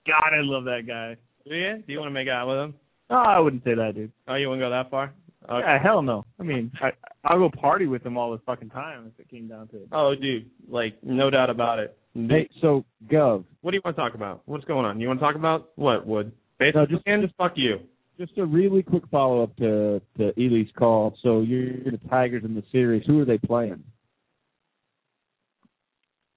God, 0.07 0.33
I 0.33 0.41
love 0.43 0.65
that 0.65 0.83
guy. 0.87 1.17
Yeah? 1.45 1.77
Do 1.79 1.93
you 1.93 1.99
want 1.99 2.09
to 2.11 2.15
make 2.15 2.29
out 2.29 2.47
with 2.49 2.59
him? 2.59 2.75
No, 3.11 3.17
I 3.17 3.39
wouldn't 3.39 3.65
say 3.65 3.75
that, 3.75 3.95
dude. 3.95 4.13
Oh, 4.29 4.35
you 4.35 4.49
wouldn't 4.49 4.65
go 4.65 4.71
that 4.71 4.91
far? 4.91 5.13
Okay. 5.45 5.59
Yeah, 5.67 5.83
hell 5.83 6.03
no. 6.03 6.25
I 6.39 6.43
mean, 6.45 6.71
I, 6.81 6.91
I'll 7.25 7.39
go 7.39 7.51
party 7.51 7.87
with 7.87 8.03
them 8.05 8.17
all 8.17 8.31
the 8.33 8.39
fucking 8.47 8.71
time 8.71 9.11
if 9.13 9.21
it 9.21 9.29
came 9.31 9.49
down 9.49 9.69
to 9.69 9.77
it. 9.77 9.89
Oh, 9.93 10.15
dude, 10.15 10.49
like 10.69 10.95
no 11.03 11.31
doubt 11.31 11.51
about 11.51 11.79
it. 11.79 11.97
Hey, 12.15 12.49
so 12.61 12.85
Gov, 13.11 13.45
What 13.63 13.71
do 13.73 13.77
you 13.77 13.81
want 13.85 13.97
to 13.97 14.03
talk 14.03 14.15
about? 14.15 14.43
What's 14.45 14.65
going 14.67 14.85
on? 14.85 15.01
You 15.01 15.09
want 15.09 15.19
to 15.21 15.25
talk 15.27 15.35
about 15.35 15.71
what? 15.77 16.07
Wood? 16.07 16.33
Basically, 16.59 16.81
No, 16.83 16.87
just- 16.87 17.03
and 17.07 17.23
just 17.23 17.35
fuck 17.37 17.53
you. 17.57 17.81
just 18.19 18.37
a 18.39 18.45
really 18.47 18.83
quick 18.83 19.03
follow 19.11 19.43
up 19.43 19.57
to 19.57 20.01
to 20.19 20.33
Ely's 20.41 20.71
call. 20.79 21.17
So 21.23 21.41
you're 21.41 21.73
the 21.85 21.99
Tigers 22.09 22.45
in 22.45 22.55
the 22.55 22.63
series. 22.71 23.05
Who 23.07 23.21
are 23.21 23.25
they 23.25 23.39
playing? 23.39 23.83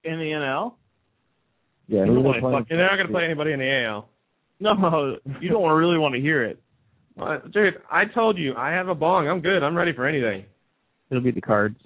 In 0.04 0.18
the 0.18 0.24
NL? 0.32 0.74
Yeah, 1.88 2.04
who 2.06 2.18
are 2.28 2.34
they 2.34 2.40
playing? 2.40 2.58
fucking- 2.62 2.76
They're 2.76 2.86
not 2.86 2.96
going 2.96 3.06
to 3.08 3.12
play 3.12 3.24
anybody 3.24 3.52
in 3.52 3.58
the 3.60 3.70
AL. 3.84 4.08
No, 4.58 5.16
you 5.40 5.48
don't 5.50 5.68
really 5.70 5.98
want 5.98 6.14
to 6.14 6.20
hear 6.20 6.42
it. 6.44 6.60
Dude, 7.52 7.74
I 7.90 8.04
told 8.04 8.36
you 8.36 8.54
I 8.56 8.70
have 8.72 8.88
a 8.88 8.94
bong. 8.94 9.28
I'm 9.28 9.40
good. 9.40 9.62
I'm 9.62 9.74
ready 9.76 9.92
for 9.92 10.06
anything. 10.06 10.44
It'll 11.10 11.22
be 11.22 11.30
the 11.30 11.40
Cards. 11.40 11.78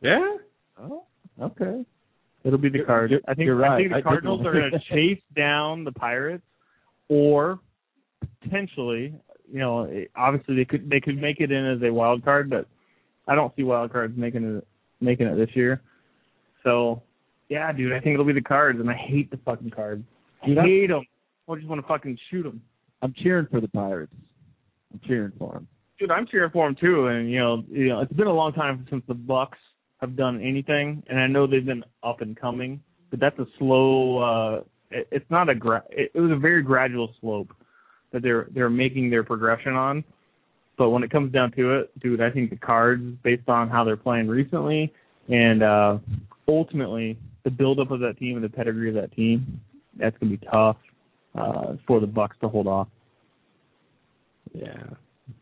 Yeah. 0.00 0.36
Oh, 0.80 1.04
okay. 1.40 1.84
It'll 2.44 2.58
be 2.58 2.68
the 2.68 2.84
Cards. 2.84 3.10
you're- 3.10 3.22
I 3.26 3.34
think 3.34 3.46
you're 3.46 3.64
I 3.64 3.76
think 3.78 3.92
the 3.92 4.02
Cardinals 4.02 4.46
are 4.46 4.52
going 4.52 4.70
to 4.70 4.78
chase 4.90 5.22
down 5.34 5.82
the 5.84 5.90
Pirates, 5.92 6.44
or 7.08 7.58
potentially, 8.42 9.14
you 9.50 9.58
know, 9.58 9.90
obviously 10.16 10.54
they 10.56 10.64
could 10.64 10.88
they 10.88 11.00
could 11.00 11.20
make 11.20 11.40
it 11.40 11.50
in 11.50 11.66
as 11.66 11.82
a 11.82 11.92
wild 11.92 12.24
card, 12.24 12.48
but 12.48 12.66
I 13.26 13.34
don't 13.34 13.54
see 13.56 13.62
wild 13.64 13.92
cards 13.92 14.14
making 14.16 14.58
it 14.58 14.66
making 15.00 15.26
it 15.26 15.34
this 15.36 15.54
year. 15.56 15.80
So, 16.64 17.02
yeah, 17.48 17.72
dude, 17.72 17.92
I 17.92 18.00
think 18.00 18.14
it'll 18.14 18.24
be 18.26 18.32
the 18.32 18.40
Cards, 18.40 18.78
and 18.80 18.90
I 18.90 18.94
hate 18.94 19.30
the 19.30 19.36
fucking 19.38 19.70
Cards. 19.70 20.02
I 20.42 20.46
Dude, 20.46 20.58
I'm- 20.58 20.66
hate 20.68 20.86
them. 20.88 21.04
I 21.48 21.54
just 21.54 21.66
want 21.66 21.80
to 21.80 21.86
fucking 21.88 22.18
shoot 22.30 22.42
them. 22.42 22.60
I'm 23.00 23.14
cheering 23.22 23.46
for 23.50 23.60
the 23.60 23.68
Pirates. 23.68 24.12
I'm 24.92 25.00
cheering 25.06 25.32
for 25.38 25.54
them. 25.54 25.68
Dude, 25.98 26.10
I'm 26.10 26.26
cheering 26.26 26.50
for 26.50 26.66
them 26.66 26.76
too, 26.80 27.08
and 27.08 27.30
you 27.30 27.38
know, 27.38 27.64
you 27.68 27.88
know, 27.88 28.00
it's 28.00 28.12
been 28.12 28.26
a 28.28 28.32
long 28.32 28.52
time 28.52 28.86
since 28.88 29.02
the 29.08 29.14
Bucks 29.14 29.58
have 30.00 30.16
done 30.16 30.40
anything, 30.40 31.02
and 31.08 31.18
I 31.18 31.26
know 31.26 31.46
they've 31.46 31.64
been 31.64 31.84
up 32.04 32.20
and 32.20 32.36
coming, 32.38 32.80
but 33.10 33.18
that's 33.20 33.38
a 33.38 33.46
slow. 33.58 34.18
uh 34.18 34.62
it, 34.90 35.08
It's 35.10 35.28
not 35.30 35.48
a 35.48 35.54
gra- 35.54 35.84
it, 35.90 36.12
it 36.14 36.20
was 36.20 36.30
a 36.30 36.36
very 36.36 36.62
gradual 36.62 37.12
slope 37.20 37.52
that 38.12 38.22
they're 38.22 38.46
they're 38.54 38.70
making 38.70 39.10
their 39.10 39.24
progression 39.24 39.74
on. 39.74 40.04
But 40.76 40.90
when 40.90 41.02
it 41.02 41.10
comes 41.10 41.32
down 41.32 41.50
to 41.52 41.80
it, 41.80 41.98
dude, 41.98 42.20
I 42.20 42.30
think 42.30 42.50
the 42.50 42.56
Cards, 42.56 43.02
based 43.24 43.48
on 43.48 43.68
how 43.68 43.82
they're 43.82 43.96
playing 43.96 44.28
recently, 44.28 44.92
and 45.28 45.62
uh 45.64 45.98
ultimately 46.46 47.18
the 47.44 47.50
buildup 47.50 47.90
of 47.90 48.00
that 48.00 48.18
team 48.18 48.36
and 48.36 48.44
the 48.44 48.48
pedigree 48.48 48.88
of 48.88 48.94
that 48.94 49.12
team, 49.16 49.60
that's 49.98 50.16
gonna 50.18 50.30
be 50.36 50.46
tough 50.46 50.76
uh 51.34 51.74
for 51.88 51.98
the 52.00 52.06
Bucks 52.06 52.36
to 52.40 52.48
hold 52.48 52.68
off. 52.68 52.86
Yeah. 54.54 54.82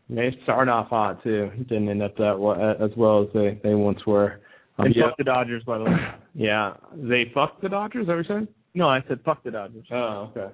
They 0.09 0.37
started 0.45 0.71
off 0.71 0.89
hot 0.89 1.23
too. 1.23 1.51
Didn't 1.69 1.89
end 1.89 2.03
up 2.03 2.17
that 2.17 2.39
well, 2.39 2.55
as 2.81 2.91
well 2.97 3.23
as 3.23 3.29
they 3.35 3.61
they 3.63 3.75
once 3.75 4.05
were. 4.07 4.41
Um, 4.79 4.87
And 4.87 4.95
yeah. 4.97 5.05
fuck 5.09 5.17
the 5.19 5.25
Dodgers, 5.25 5.63
by 5.65 5.79
the 5.79 5.85
way. 5.85 5.97
Yeah. 6.35 6.75
They 6.95 7.31
fucked 7.35 7.63
the 7.63 7.69
Dodgers. 7.69 8.03
Is 8.03 8.07
that 8.09 8.13
you're 8.15 8.25
saying? 8.25 8.49
No, 8.75 8.89
I 8.89 9.03
said 9.09 9.21
fuck 9.25 9.43
the 9.43 9.51
Dodgers. 9.51 9.87
Oh, 9.91 10.31
okay. 10.37 10.53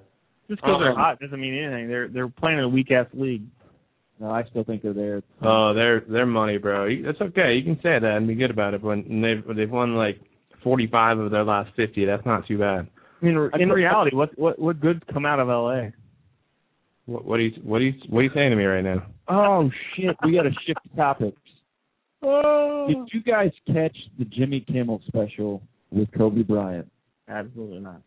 Just 0.48 0.61
because 0.62 0.78
they're 0.80 0.90
Um, 0.92 0.96
hot 0.96 1.18
doesn't 1.18 1.40
mean 1.40 1.55
anything. 1.55 1.88
They're 1.88 2.09
they're 2.09 2.28
playing 2.28 2.59
in 2.59 2.64
a 2.64 2.68
weak 2.68 2.90
ass 2.90 3.07
league. 3.14 3.42
No, 4.20 4.30
I 4.30 4.44
still 4.44 4.62
think 4.64 4.82
they're 4.82 4.92
there. 4.92 5.22
Oh, 5.42 5.72
they're 5.74 6.00
they're 6.09 6.26
money, 6.26 6.59
bro. 6.59 6.84
You- 6.86 7.03
That's 7.03 7.20
okay. 7.20 7.55
You 7.55 7.64
can 7.64 7.76
say 7.82 7.98
that 7.98 8.16
and 8.16 8.28
be 8.28 8.34
good 8.34 8.50
about 8.50 8.74
it. 8.74 8.82
When 8.82 9.20
they've 9.22 9.57
they've 9.57 9.70
won 9.70 9.96
like 9.96 10.20
45 10.62 11.18
of 11.18 11.30
their 11.32 11.42
last 11.44 11.70
50, 11.74 12.05
that's 12.05 12.24
not 12.24 12.46
too 12.46 12.59
bad. 12.59 12.86
I 13.20 13.26
mean, 13.26 13.50
in 13.59 13.68
reality, 13.70 14.14
what 14.14 14.36
what 14.38 14.59
what 14.59 14.78
good 14.80 15.05
come 15.12 15.26
out 15.26 15.40
of 15.40 15.48
L.A. 15.48 15.92
What, 17.07 17.24
what 17.24 17.40
are 17.40 17.42
you 17.42 17.53
what 17.62 17.80
are 17.80 17.84
you 17.84 17.94
what 18.09 18.20
are 18.20 18.22
you 18.24 18.30
saying 18.34 18.50
to 18.50 18.57
me 18.57 18.64
right 18.64 18.84
now? 18.84 19.07
Oh 19.28 19.70
shit, 19.96 20.16
we 20.24 20.32
got 20.34 20.42
to 20.42 20.50
shift 20.66 20.80
topics. 20.96 21.36
Oh. 22.24 22.86
Did 22.86 22.98
you 23.12 23.20
guys 23.20 23.50
catch 23.66 23.96
the 24.16 24.24
Jimmy 24.24 24.61
Kimmel 24.61 25.03
special 25.09 25.61
with 25.90 26.09
Kobe 26.16 26.42
Bryant? 26.42 26.88
Absolutely 27.28 27.80
not. 27.80 28.00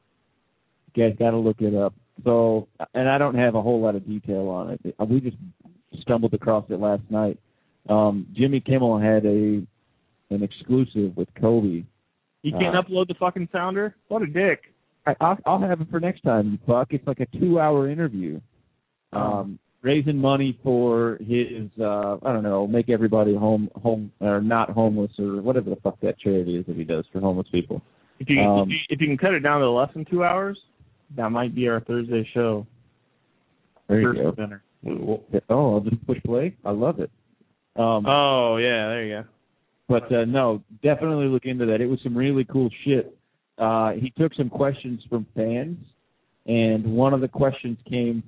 You 0.93 1.03
guys 1.09 1.17
got 1.19 1.31
to 1.31 1.37
look 1.37 1.59
it 1.59 1.75
up. 1.75 1.93
So, 2.23 2.69
and 2.93 3.09
I 3.09 3.17
don't 3.17 3.35
have 3.35 3.55
a 3.55 3.61
whole 3.61 3.81
lot 3.81 3.95
of 3.95 4.07
detail 4.07 4.47
on 4.47 4.71
it. 4.85 4.95
We 5.09 5.19
just 5.19 5.35
stumbled 6.01 6.33
across 6.33 6.63
it 6.69 6.79
last 6.79 7.01
night. 7.09 7.37
Um, 7.89 8.25
Jimmy 8.33 8.61
Kimmel 8.61 8.99
had 8.99 9.25
a 9.25 9.67
an 10.33 10.43
exclusive 10.43 11.17
with 11.17 11.27
Kobe. 11.39 11.83
You 12.43 12.51
can't 12.53 12.73
Uh, 12.73 12.83
upload 12.83 13.09
the 13.09 13.15
fucking 13.15 13.49
sounder. 13.51 13.95
What 14.07 14.21
a 14.21 14.27
dick. 14.27 14.61
I, 15.05 15.13
I'll, 15.19 15.37
I'll 15.45 15.59
have 15.59 15.81
it 15.81 15.89
for 15.91 15.99
next 15.99 16.21
time, 16.21 16.51
you 16.53 16.57
fuck. 16.65 16.93
It's 16.93 17.05
like 17.05 17.19
a 17.19 17.25
two-hour 17.37 17.89
interview, 17.89 18.39
um, 19.15 19.59
raising 19.81 20.17
money 20.17 20.59
for 20.63 21.17
his 21.21 21.69
uh, 21.79 22.17
I 22.23 22.33
don't 22.33 22.43
know, 22.43 22.67
make 22.67 22.89
everybody 22.89 23.35
home 23.35 23.69
home 23.81 24.11
or 24.19 24.41
not 24.41 24.71
homeless 24.71 25.11
or 25.19 25.41
whatever 25.41 25.69
the 25.69 25.77
fuck 25.77 25.99
that 26.01 26.19
charity 26.19 26.57
is 26.57 26.65
that 26.65 26.75
he 26.75 26.83
does 26.83 27.05
for 27.13 27.19
homeless 27.19 27.47
people. 27.51 27.81
If 28.19 28.29
you, 28.29 28.39
Um, 28.41 28.63
if 28.63 28.69
you 28.69 28.77
if 28.89 29.01
you 29.01 29.07
can 29.07 29.17
cut 29.17 29.33
it 29.33 29.41
down 29.41 29.61
to 29.61 29.69
less 29.69 29.89
than 29.93 30.05
two 30.05 30.23
hours, 30.23 30.57
that 31.15 31.29
might 31.29 31.53
be 31.53 31.67
our 31.67 31.81
Thursday 31.81 32.27
show. 32.33 32.65
There 33.87 34.01
you 34.01 34.13
go. 34.13 34.31
dinner. 34.31 34.63
Oh, 35.49 35.75
I'll 35.75 35.79
just 35.81 36.05
push 36.05 36.21
play. 36.23 36.55
I 36.63 36.71
love 36.71 36.99
it. 36.99 37.11
Um, 37.75 38.05
Oh 38.07 38.57
yeah, 38.57 38.87
there 38.87 39.05
you 39.05 39.15
go. 39.15 39.23
But 39.87 40.11
uh, 40.11 40.25
no, 40.25 40.63
definitely 40.81 41.27
look 41.27 41.45
into 41.45 41.65
that. 41.67 41.81
It 41.81 41.85
was 41.85 41.99
some 42.03 42.17
really 42.17 42.45
cool 42.45 42.69
shit. 42.83 43.15
Uh, 43.57 43.91
he 43.91 44.11
took 44.17 44.33
some 44.33 44.49
questions 44.49 45.01
from 45.09 45.25
fans, 45.35 45.77
and 46.47 46.83
one 46.85 47.13
of 47.13 47.21
the 47.21 47.27
questions 47.27 47.77
came 47.87 48.23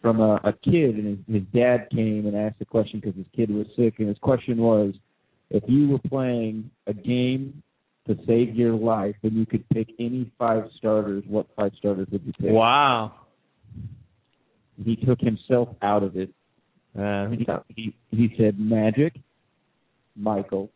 from 0.00 0.20
a, 0.20 0.34
a 0.44 0.52
kid, 0.52 0.96
and 0.96 1.06
his, 1.06 1.34
his 1.36 1.42
dad 1.54 1.88
came 1.90 2.26
and 2.26 2.36
asked 2.36 2.58
the 2.58 2.64
question 2.64 3.00
because 3.00 3.16
his 3.16 3.26
kid 3.34 3.50
was 3.50 3.66
sick, 3.76 3.94
and 3.98 4.08
his 4.08 4.18
question 4.18 4.58
was, 4.58 4.94
if 5.50 5.64
you 5.66 5.88
were 5.88 5.98
playing 6.08 6.70
a 6.86 6.92
game 6.92 7.62
to 8.06 8.16
save 8.26 8.54
your 8.54 8.74
life 8.74 9.16
and 9.22 9.32
you 9.32 9.46
could 9.46 9.68
pick 9.70 9.88
any 9.98 10.30
five 10.38 10.64
starters, 10.76 11.24
what 11.26 11.46
five 11.56 11.72
starters 11.78 12.06
would 12.10 12.22
you 12.24 12.32
pick? 12.34 12.50
Wow. 12.50 13.12
He 14.84 14.96
took 14.96 15.20
himself 15.20 15.68
out 15.82 16.02
of 16.02 16.16
it. 16.16 16.30
Uh, 16.98 17.28
He, 17.28 17.46
he 17.74 17.94
he 18.10 18.34
said 18.38 18.58
Magic, 18.58 19.14
Michael, 20.16 20.70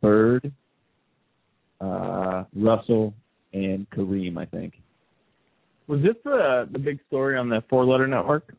Bird, 0.00 0.52
uh, 1.80 2.44
Russell, 2.54 3.14
and 3.52 3.88
Kareem. 3.90 4.38
I 4.38 4.46
think. 4.46 4.74
Was 5.90 6.02
this 6.02 6.14
the 6.22 6.68
the 6.70 6.78
big 6.78 7.00
story 7.08 7.36
on 7.36 7.48
the 7.48 7.64
four 7.68 7.84
letter 7.84 8.06
network? 8.06 8.54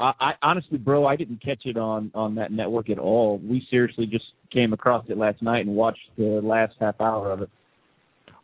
I, 0.00 0.10
I 0.20 0.32
honestly, 0.42 0.76
bro, 0.76 1.06
I 1.06 1.14
didn't 1.14 1.40
catch 1.40 1.60
it 1.66 1.76
on 1.76 2.10
on 2.16 2.34
that 2.34 2.50
network 2.50 2.90
at 2.90 2.98
all. 2.98 3.38
We 3.38 3.64
seriously 3.70 4.06
just 4.06 4.24
came 4.52 4.72
across 4.72 5.04
it 5.08 5.16
last 5.16 5.40
night 5.40 5.66
and 5.66 5.76
watched 5.76 6.00
the 6.18 6.40
last 6.42 6.74
half 6.80 7.00
hour 7.00 7.30
of 7.30 7.42
it. 7.42 7.50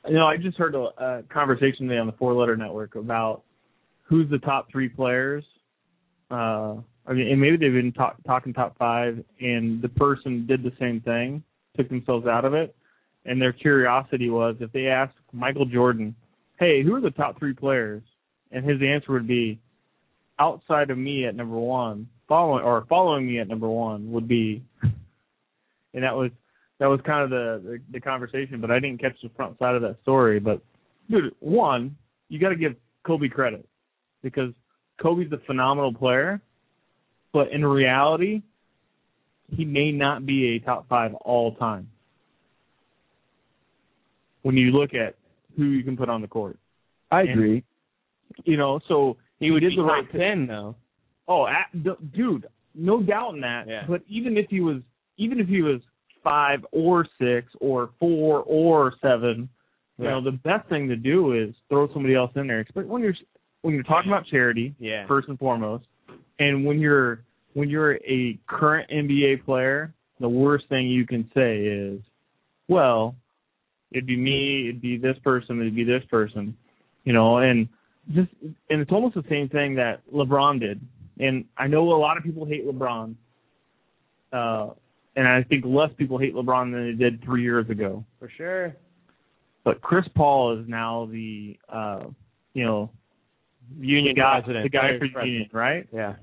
You 0.07 0.15
know, 0.15 0.27
I 0.27 0.37
just 0.37 0.57
heard 0.57 0.77
a, 0.77 0.87
a 0.97 1.23
conversation 1.25 1.89
today 1.89 1.99
on 1.99 2.07
the 2.07 2.13
Four 2.13 2.35
Letter 2.35 2.57
Network 2.57 2.95
about 2.95 3.43
who's 4.05 4.31
the 4.31 4.39
top 4.39 4.69
three 4.71 4.89
players. 4.89 5.43
Uh, 6.31 6.77
I 7.05 7.15
mean, 7.15 7.27
and 7.27 7.41
maybe 7.41 7.57
they've 7.57 7.73
been 7.73 7.93
talk, 7.93 8.17
talking 8.25 8.53
top 8.53 8.79
five, 8.79 9.25
and 9.41 9.83
the 9.83 9.89
person 9.89 10.47
did 10.47 10.63
the 10.63 10.73
same 10.79 11.01
thing, 11.01 11.43
took 11.77 11.89
themselves 11.89 12.29
out 12.29 12.45
of 12.45 12.55
it, 12.55 12.77
and 13.25 13.43
their 13.43 13.53
curiosity 13.53 14.31
was 14.31 14.55
if 14.61 14.71
they 14.71 14.87
asked 14.87 15.19
Michael 15.33 15.67
Jordan, 15.67 16.15
"Hey, 16.59 16.83
who 16.83 16.95
are 16.95 17.01
the 17.01 17.11
top 17.11 17.39
three 17.39 17.55
players?" 17.55 18.03
and 18.51 18.65
his 18.65 18.81
answer 18.83 19.13
would 19.13 19.27
be, 19.27 19.59
outside 20.39 20.91
of 20.91 20.99
me 20.99 21.27
at 21.27 21.35
number 21.35 21.59
one, 21.59 22.09
following 22.29 22.65
or 22.65 22.85
following 22.89 23.27
me 23.27 23.41
at 23.41 23.49
number 23.49 23.69
one 23.69 24.11
would 24.13 24.29
be, 24.29 24.63
and 24.83 26.03
that 26.03 26.15
was 26.15 26.31
that 26.79 26.87
was 26.87 27.01
kind 27.05 27.25
of 27.25 27.31
the, 27.31 27.61
the 27.65 27.79
the 27.93 28.01
conversation. 28.01 28.61
But 28.61 28.71
I 28.71 28.79
didn't 28.79 29.01
catch 29.01 29.17
the 29.23 29.31
front 29.31 29.59
side 29.59 29.75
of 29.75 29.83
that 29.83 29.97
story. 30.03 30.39
But 30.39 30.63
dude, 31.11 31.35
one, 31.41 31.97
you 32.29 32.39
got 32.39 32.51
to 32.51 32.57
give 32.57 32.75
Kobe 33.07 33.29
credit 33.29 33.67
because 34.23 34.53
Kobe's 35.03 35.33
a 35.33 35.39
phenomenal 35.47 35.93
player, 35.93 36.41
but 37.33 37.51
in 37.53 37.65
reality, 37.65 38.43
he 39.55 39.65
may 39.65 39.91
not 39.93 40.27
be 40.27 40.57
a 40.57 40.59
top 40.61 40.89
five 40.89 41.15
all 41.15 41.55
time. 41.55 41.91
When 44.43 44.57
you 44.57 44.71
look 44.71 44.95
at 44.95 45.17
who 45.59 45.65
you 45.67 45.83
can 45.85 45.97
put 45.97 46.09
on 46.09 46.23
the 46.23 46.29
court, 46.29 46.57
I 47.11 47.23
And- 47.23 47.31
agree. 47.31 47.63
you 48.45 48.57
know, 48.57 48.79
so 48.89 49.17
He 49.41 49.51
would 49.51 49.61
did 49.61 49.71
be 49.71 49.77
the 49.77 49.83
right 49.83 50.09
thing. 50.11 50.21
ten 50.21 50.47
though. 50.47 50.77
Oh, 51.27 51.47
at, 51.47 51.67
d- 51.83 51.91
dude, 52.15 52.47
no 52.75 53.03
doubt 53.03 53.35
in 53.35 53.41
that. 53.43 53.69
Yeah. 53.69 53.85
But 53.87 54.03
even 54.09 54.37
if 54.39 54.49
he 54.49 54.61
was, 54.61 54.81
even 55.19 55.41
if 55.41 55.49
he 55.49 55.61
was 55.63 55.83
five 56.25 56.65
or 56.73 57.07
six 57.21 57.53
or 57.61 57.91
four 57.99 58.43
or 58.45 58.95
seven, 59.03 59.49
you 59.99 60.05
Yeah. 60.05 60.13
know, 60.13 60.21
the 60.23 60.33
best 60.33 60.69
thing 60.69 60.89
to 60.89 60.97
do 60.97 61.33
is 61.33 61.55
throw 61.69 61.89
somebody 61.93 62.15
else 62.15 62.31
in 62.37 62.47
there. 62.47 62.61
Especially 62.61 62.89
when 62.89 63.03
you're 63.03 63.15
when 63.63 63.75
you're 63.75 63.83
talking 63.83 64.11
about 64.11 64.25
charity, 64.27 64.75
Yeah. 64.79 65.05
first 65.07 65.29
and 65.29 65.39
foremost, 65.39 65.85
and 66.39 66.65
when 66.65 66.79
you're 66.81 67.21
when 67.55 67.69
you're 67.69 67.97
a 68.05 68.39
current 68.47 68.89
NBA 68.91 69.39
player, 69.45 69.93
the 70.21 70.29
worst 70.29 70.67
thing 70.69 70.87
you 70.87 71.07
can 71.07 71.29
say 71.35 71.65
is, 71.65 72.01
well, 72.69 73.17
it'd 73.93 74.07
be 74.07 74.17
me, 74.17 74.69
it'd 74.69 74.81
be 74.81 74.97
this 74.97 75.17
person, 75.25 75.61
it'd 75.61 75.75
be 75.75 75.85
this 75.85 76.03
person, 76.11 76.57
you 77.05 77.13
know, 77.13 77.39
and 77.39 77.69
just 78.15 78.29
and 78.43 78.81
it's 78.81 78.93
almost 78.93 79.15
the 79.15 79.25
same 79.29 79.49
thing 79.49 79.75
that 79.77 80.01
LeBron 80.13 80.61
did. 80.61 80.81
And 81.21 81.45
I 81.57 81.67
know 81.67 81.93
a 81.93 81.99
lot 81.99 82.17
of 82.17 82.23
people 82.23 82.47
hate 82.47 82.67
LeBron, 82.67 83.15
uh, 84.33 84.69
and 85.17 85.27
I 85.27 85.43
think 85.43 85.65
less 85.67 85.91
people 85.97 86.19
hate 86.19 86.35
LeBron 86.35 86.73
than 86.73 86.87
they 86.91 87.05
did 87.05 87.23
three 87.25 87.43
years 87.43 87.69
ago. 87.69 88.05
For 88.19 88.31
sure. 88.37 88.77
But 89.65 89.81
Chris 89.81 90.05
Paul 90.15 90.59
is 90.59 90.69
now 90.69 91.09
the, 91.11 91.59
uh, 91.69 92.05
you 92.55 92.65
know, 92.65 92.91
Union 93.79 94.15
the 94.15 94.21
guy, 94.21 94.41
president. 94.41 94.65
the 94.65 94.71
guy 94.71 94.93
for 94.95 94.99
president. 94.99 95.27
union, 95.27 95.51
right? 95.53 95.89
Yeah. 95.93 96.15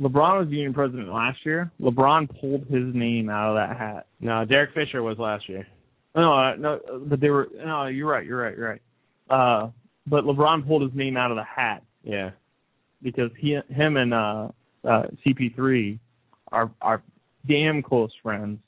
LeBron 0.00 0.40
was 0.40 0.48
union 0.48 0.72
president 0.72 1.08
last 1.08 1.38
year. 1.44 1.70
LeBron 1.80 2.28
pulled 2.40 2.62
his 2.62 2.94
name 2.94 3.28
out 3.28 3.50
of 3.50 3.56
that 3.56 3.76
hat. 3.78 4.06
No, 4.20 4.44
Derek 4.44 4.74
Fisher 4.74 5.02
was 5.02 5.18
last 5.18 5.48
year. 5.48 5.66
No, 6.14 6.32
uh, 6.32 6.54
no, 6.56 6.74
uh, 6.74 6.98
but 6.98 7.20
they 7.20 7.30
were. 7.30 7.48
No, 7.64 7.86
you're 7.86 8.08
right. 8.08 8.24
You're 8.26 8.42
right. 8.42 8.56
You're 8.56 8.68
right. 8.68 8.82
Uh, 9.30 9.70
but 10.06 10.24
LeBron 10.24 10.66
pulled 10.66 10.82
his 10.82 10.90
name 10.94 11.16
out 11.16 11.30
of 11.30 11.36
the 11.36 11.44
hat 11.44 11.82
Yeah. 12.02 12.30
because 13.02 13.30
he, 13.38 13.58
him, 13.68 13.96
and 13.96 14.12
uh, 14.12 14.48
uh, 14.84 15.04
CP3 15.24 15.98
are 16.50 16.70
are 16.80 17.02
damn 17.48 17.82
close 17.82 18.10
friends. 18.22 18.58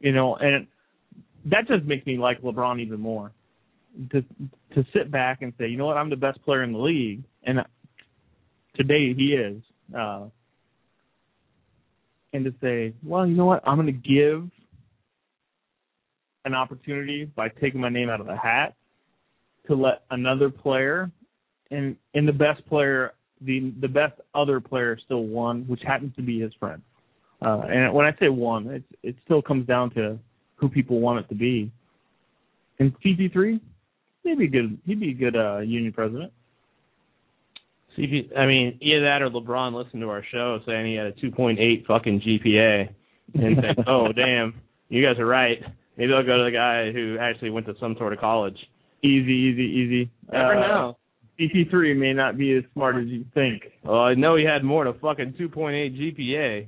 You 0.00 0.12
know, 0.12 0.36
and 0.36 0.66
that 1.46 1.66
just 1.68 1.84
makes 1.84 2.04
me 2.06 2.18
like 2.18 2.42
LeBron 2.42 2.80
even 2.80 3.00
more. 3.00 3.32
To 4.12 4.22
to 4.74 4.84
sit 4.92 5.10
back 5.10 5.42
and 5.42 5.52
say, 5.56 5.68
you 5.68 5.78
know 5.78 5.86
what, 5.86 5.96
I'm 5.96 6.10
the 6.10 6.16
best 6.16 6.42
player 6.44 6.64
in 6.64 6.72
the 6.72 6.78
league, 6.78 7.22
and 7.44 7.60
today 8.76 9.14
he 9.14 9.34
is. 9.34 9.62
Uh, 9.96 10.26
and 12.32 12.44
to 12.44 12.54
say, 12.60 12.92
well, 13.04 13.24
you 13.26 13.34
know 13.36 13.44
what, 13.44 13.62
I'm 13.66 13.76
going 13.76 13.86
to 13.86 13.92
give 13.92 14.50
an 16.44 16.54
opportunity 16.54 17.24
by 17.24 17.48
taking 17.48 17.80
my 17.80 17.88
name 17.88 18.10
out 18.10 18.20
of 18.20 18.26
the 18.26 18.36
hat 18.36 18.74
to 19.66 19.74
let 19.74 20.02
another 20.10 20.50
player 20.50 21.10
and 21.70 21.96
and 22.14 22.28
the 22.28 22.32
best 22.32 22.64
player 22.66 23.14
the 23.40 23.72
the 23.80 23.88
best 23.88 24.20
other 24.34 24.60
player 24.60 24.98
still 25.04 25.24
won, 25.24 25.64
which 25.66 25.82
happens 25.82 26.14
to 26.16 26.22
be 26.22 26.40
his 26.40 26.52
friend. 26.54 26.82
Uh, 27.42 27.62
and 27.68 27.92
when 27.92 28.06
I 28.06 28.12
say 28.18 28.28
won, 28.28 28.68
it 28.68 28.84
it 29.02 29.16
still 29.24 29.42
comes 29.42 29.66
down 29.66 29.90
to 29.90 30.18
who 30.56 30.68
people 30.68 31.00
want 31.00 31.24
it 31.24 31.28
to 31.28 31.34
be. 31.34 31.70
And 32.78 32.92
CP3, 33.00 33.60
he'd 34.22 34.38
be 34.38 34.48
good. 34.48 34.78
He'd 34.86 35.00
be 35.00 35.10
a 35.10 35.14
good 35.14 35.36
uh, 35.36 35.58
union 35.58 35.92
president. 35.92 36.32
CP, 37.96 38.36
I 38.36 38.46
mean, 38.46 38.78
either 38.80 39.02
that 39.02 39.22
or 39.22 39.30
LeBron 39.30 39.72
listened 39.72 40.02
to 40.02 40.10
our 40.10 40.24
show 40.32 40.58
saying 40.66 40.86
he 40.86 40.94
had 40.94 41.06
a 41.06 41.12
2.8 41.12 41.86
fucking 41.86 42.20
GPA 42.20 42.88
and 43.34 43.56
said, 43.60 43.84
oh 43.86 44.12
damn, 44.12 44.60
you 44.88 45.04
guys 45.04 45.18
are 45.18 45.26
right. 45.26 45.62
Maybe 45.96 46.12
I'll 46.12 46.24
go 46.24 46.38
to 46.38 46.44
the 46.44 46.50
guy 46.50 46.90
who 46.92 47.16
actually 47.20 47.50
went 47.50 47.66
to 47.66 47.74
some 47.80 47.94
sort 47.98 48.12
of 48.12 48.18
college. 48.18 48.56
Easy, 49.02 49.32
easy, 49.32 49.62
easy. 49.62 50.10
Never 50.32 50.56
uh, 50.56 50.68
know. 50.68 50.96
CP3 51.38 51.96
may 51.96 52.12
not 52.12 52.36
be 52.38 52.56
as 52.56 52.64
smart 52.72 52.96
as 52.96 53.06
you 53.06 53.24
think. 53.34 53.64
Well, 53.82 54.00
I 54.00 54.14
know 54.14 54.36
he 54.36 54.44
had 54.44 54.64
more 54.64 54.84
than 54.84 54.94
a 54.94 54.98
fucking 54.98 55.34
2.8 55.38 56.18
GPA. 56.18 56.66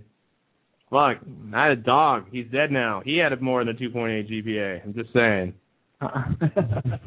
Fuck, 0.90 1.18
I 1.54 1.68
had 1.68 1.72
a 1.72 1.76
dog. 1.76 2.26
He's 2.30 2.46
dead 2.52 2.70
now. 2.70 3.00
He 3.04 3.18
had 3.18 3.40
more 3.40 3.64
than 3.64 3.74
a 3.74 3.78
2.8 3.78 4.30
GPA. 4.30 4.84
I'm 4.84 4.94
just 4.94 5.12
saying. 5.12 5.54
I 6.00 7.00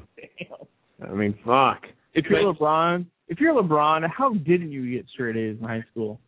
mean, 1.13 1.38
fuck. 1.45 1.84
If 2.13 2.26
you're 2.30 2.53
LeBron, 2.53 3.05
if 3.28 3.39
you're 3.39 3.53
LeBron, 3.53 4.09
how 4.09 4.34
didn't 4.34 4.72
you 4.72 4.91
get 4.91 5.05
straight 5.13 5.38
A's 5.38 5.57
in 5.61 5.67
high 5.67 5.84
school? 5.91 6.20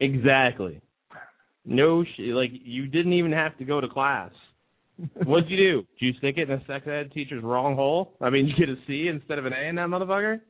Exactly. 0.00 0.80
No 1.64 2.04
sh 2.04 2.18
like 2.18 2.50
you 2.52 2.86
didn't 2.86 3.12
even 3.12 3.32
have 3.32 3.56
to 3.58 3.64
go 3.64 3.80
to 3.80 3.88
class. 3.88 4.30
What'd 5.24 5.50
you 5.50 5.56
do? 5.56 5.86
Did 5.98 6.06
you 6.06 6.12
stick 6.18 6.36
it 6.38 6.50
in 6.50 6.58
a 6.58 6.64
sex 6.66 6.86
ed 6.86 7.12
teacher's 7.12 7.42
wrong 7.42 7.74
hole? 7.74 8.14
I 8.20 8.30
mean, 8.30 8.46
you 8.46 8.54
get 8.54 8.68
a 8.68 8.76
C 8.86 9.08
instead 9.08 9.38
of 9.38 9.46
an 9.46 9.52
A 9.52 9.68
in 9.68 9.76
that 9.76 9.88
motherfucker? 9.88 10.40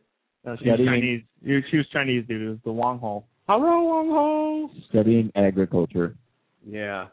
No, 0.45 0.57
she 0.63 0.71
was 0.71 0.81
Chinese. 0.85 1.23
She 1.45 1.77
was 1.77 1.87
Chinese, 1.93 2.25
dude. 2.27 2.43
It 2.43 2.49
was 2.49 2.59
the 2.65 2.73
Wong 2.73 2.99
Hole. 2.99 3.27
How 3.47 3.61
wrong 3.61 4.09
hole? 4.09 4.71
Studying 4.89 5.31
agriculture. 5.35 6.17
Yeah. 6.67 7.07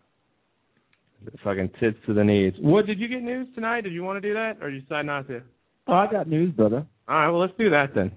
Fucking 1.44 1.72
tits 1.80 1.98
to 2.06 2.14
the 2.14 2.24
knees. 2.24 2.54
What 2.60 2.86
did 2.86 3.00
you 3.00 3.08
get 3.08 3.24
news 3.24 3.48
tonight? 3.56 3.82
Did 3.82 3.94
you 3.94 4.04
want 4.04 4.22
to 4.22 4.28
do 4.28 4.34
that, 4.36 4.58
or 4.62 4.70
did 4.70 4.76
you 4.76 4.82
decide 4.82 5.06
not 5.06 5.28
to? 5.28 5.42
Oh, 5.88 5.94
I 5.94 6.08
got 6.12 6.28
news, 6.28 6.54
brother. 6.54 6.86
All 7.08 7.16
right, 7.16 7.30
well 7.30 7.42
let's 7.42 7.54
do 7.58 7.70
that 7.72 7.96
then. 7.96 8.12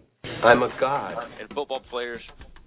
I'm 0.45 0.63
a 0.63 0.69
god. 0.79 1.15
And 1.41 1.49
football 1.49 1.81
players 1.91 2.21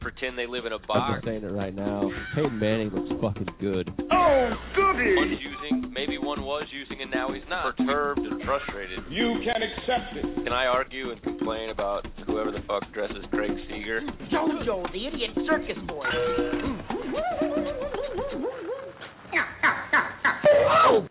pretend 0.03 0.37
they 0.37 0.45
live 0.45 0.65
in 0.65 0.73
a 0.73 0.75
I'm 0.75 0.87
box. 0.87 1.13
just 1.15 1.25
saying 1.25 1.43
it 1.43 1.51
right 1.51 1.73
now. 1.73 2.11
Peyton 2.35 2.59
Manning 2.59 2.89
looks 2.89 3.09
fucking 3.21 3.47
good. 3.59 3.89
Oh, 4.11 4.49
goody! 4.75 5.15
One's 5.15 5.39
using, 5.41 5.91
maybe 5.93 6.17
one 6.17 6.43
was 6.43 6.65
using, 6.71 7.01
and 7.01 7.09
now 7.09 7.31
he's 7.33 7.43
not. 7.49 7.75
Perturbed 7.77 8.19
and 8.19 8.43
frustrated. 8.43 8.99
You 9.09 9.39
can 9.43 9.63
accept 9.63 10.17
it. 10.17 10.43
Can 10.43 10.53
I 10.53 10.65
argue 10.65 11.11
and 11.11 11.23
complain 11.23 11.69
about 11.69 12.05
whoever 12.27 12.51
the 12.51 12.59
fuck 12.67 12.83
dresses 12.93 13.23
Craig 13.31 13.51
Sager? 13.69 14.01
Jojo, 14.31 14.91
the 14.91 15.07
idiot 15.07 15.31
circus 15.47 15.77
boy. 15.87 16.05
oh! 20.69 21.07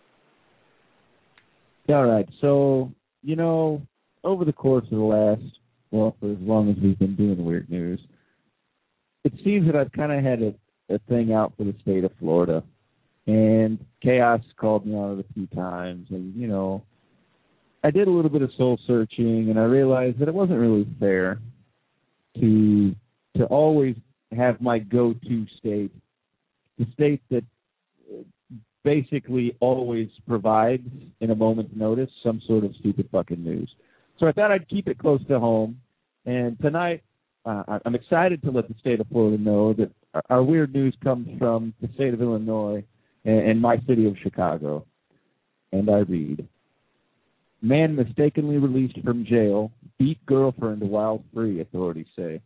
All 1.88 2.06
right. 2.06 2.28
So, 2.40 2.92
you 3.22 3.36
know, 3.36 3.82
over 4.24 4.44
the 4.44 4.52
course 4.52 4.84
of 4.84 4.98
the 4.98 5.04
last, 5.04 5.42
well, 5.90 6.16
for 6.20 6.30
as 6.30 6.38
long 6.40 6.70
as 6.70 6.76
we've 6.82 6.98
been 6.98 7.16
doing 7.16 7.44
weird 7.44 7.68
news, 7.68 8.00
it 9.24 9.32
seems 9.44 9.66
that 9.66 9.76
I've 9.76 9.92
kind 9.92 10.12
of 10.12 10.24
had 10.24 10.42
a, 10.42 10.54
a 10.94 10.98
thing 11.08 11.32
out 11.32 11.52
for 11.56 11.64
the 11.64 11.74
state 11.82 12.04
of 12.04 12.12
Florida. 12.18 12.62
And 13.26 13.78
Chaos 14.02 14.40
called 14.56 14.84
me 14.84 14.94
on 14.94 15.18
it 15.18 15.26
a 15.28 15.32
few 15.32 15.46
times. 15.48 16.08
And, 16.10 16.34
you 16.34 16.48
know, 16.48 16.82
I 17.84 17.90
did 17.90 18.08
a 18.08 18.10
little 18.10 18.30
bit 18.30 18.42
of 18.42 18.50
soul 18.56 18.78
searching 18.86 19.50
and 19.50 19.58
I 19.58 19.64
realized 19.64 20.18
that 20.18 20.28
it 20.28 20.34
wasn't 20.34 20.58
really 20.58 20.86
fair 20.98 21.40
to 22.40 22.94
to 23.36 23.44
always 23.46 23.96
have 24.36 24.60
my 24.60 24.78
go-to 24.78 25.46
state, 25.58 25.90
the 26.78 26.86
state 26.92 27.22
that 27.30 27.44
uh, 28.12 28.22
basically 28.84 29.56
always 29.60 30.08
provides 30.28 30.86
in 31.20 31.30
a 31.30 31.34
moment's 31.34 31.72
notice 31.74 32.10
some 32.22 32.42
sort 32.46 32.64
of 32.64 32.74
stupid 32.78 33.08
fucking 33.10 33.42
news. 33.42 33.70
So 34.18 34.26
I 34.26 34.32
thought 34.32 34.50
I'd 34.50 34.68
keep 34.68 34.86
it 34.86 34.98
close 34.98 35.20
to 35.28 35.38
home. 35.38 35.80
And 36.26 36.60
tonight, 36.60 37.02
uh, 37.44 37.78
I'm 37.84 37.94
excited 37.94 38.42
to 38.42 38.50
let 38.50 38.68
the 38.68 38.74
state 38.78 39.00
of 39.00 39.08
Florida 39.08 39.42
know 39.42 39.72
that 39.74 39.90
our, 40.14 40.22
our 40.30 40.42
weird 40.42 40.72
news 40.72 40.94
comes 41.02 41.28
from 41.38 41.74
the 41.80 41.88
state 41.94 42.14
of 42.14 42.22
Illinois 42.22 42.84
and, 43.24 43.38
and 43.50 43.60
my 43.60 43.78
city 43.86 44.06
of 44.06 44.16
Chicago. 44.22 44.86
And 45.72 45.90
I 45.90 45.98
read, 45.98 46.46
man 47.60 47.96
mistakenly 47.96 48.58
released 48.58 49.00
from 49.02 49.24
jail, 49.24 49.72
beat 49.98 50.24
girlfriend 50.26 50.82
while 50.82 51.24
free, 51.34 51.60
authorities 51.60 52.06
say. 52.16 52.40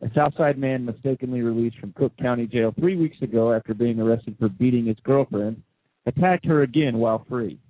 A 0.00 0.10
Southside 0.14 0.58
man 0.58 0.84
mistakenly 0.84 1.42
released 1.42 1.78
from 1.78 1.92
Cook 1.92 2.12
County 2.20 2.46
Jail 2.46 2.74
three 2.76 2.96
weeks 2.96 3.20
ago 3.22 3.52
after 3.52 3.72
being 3.72 4.00
arrested 4.00 4.36
for 4.38 4.48
beating 4.48 4.86
his 4.86 4.96
girlfriend 5.04 5.62
attacked 6.06 6.44
her 6.46 6.62
again 6.62 6.98
while 6.98 7.24
free. 7.28 7.60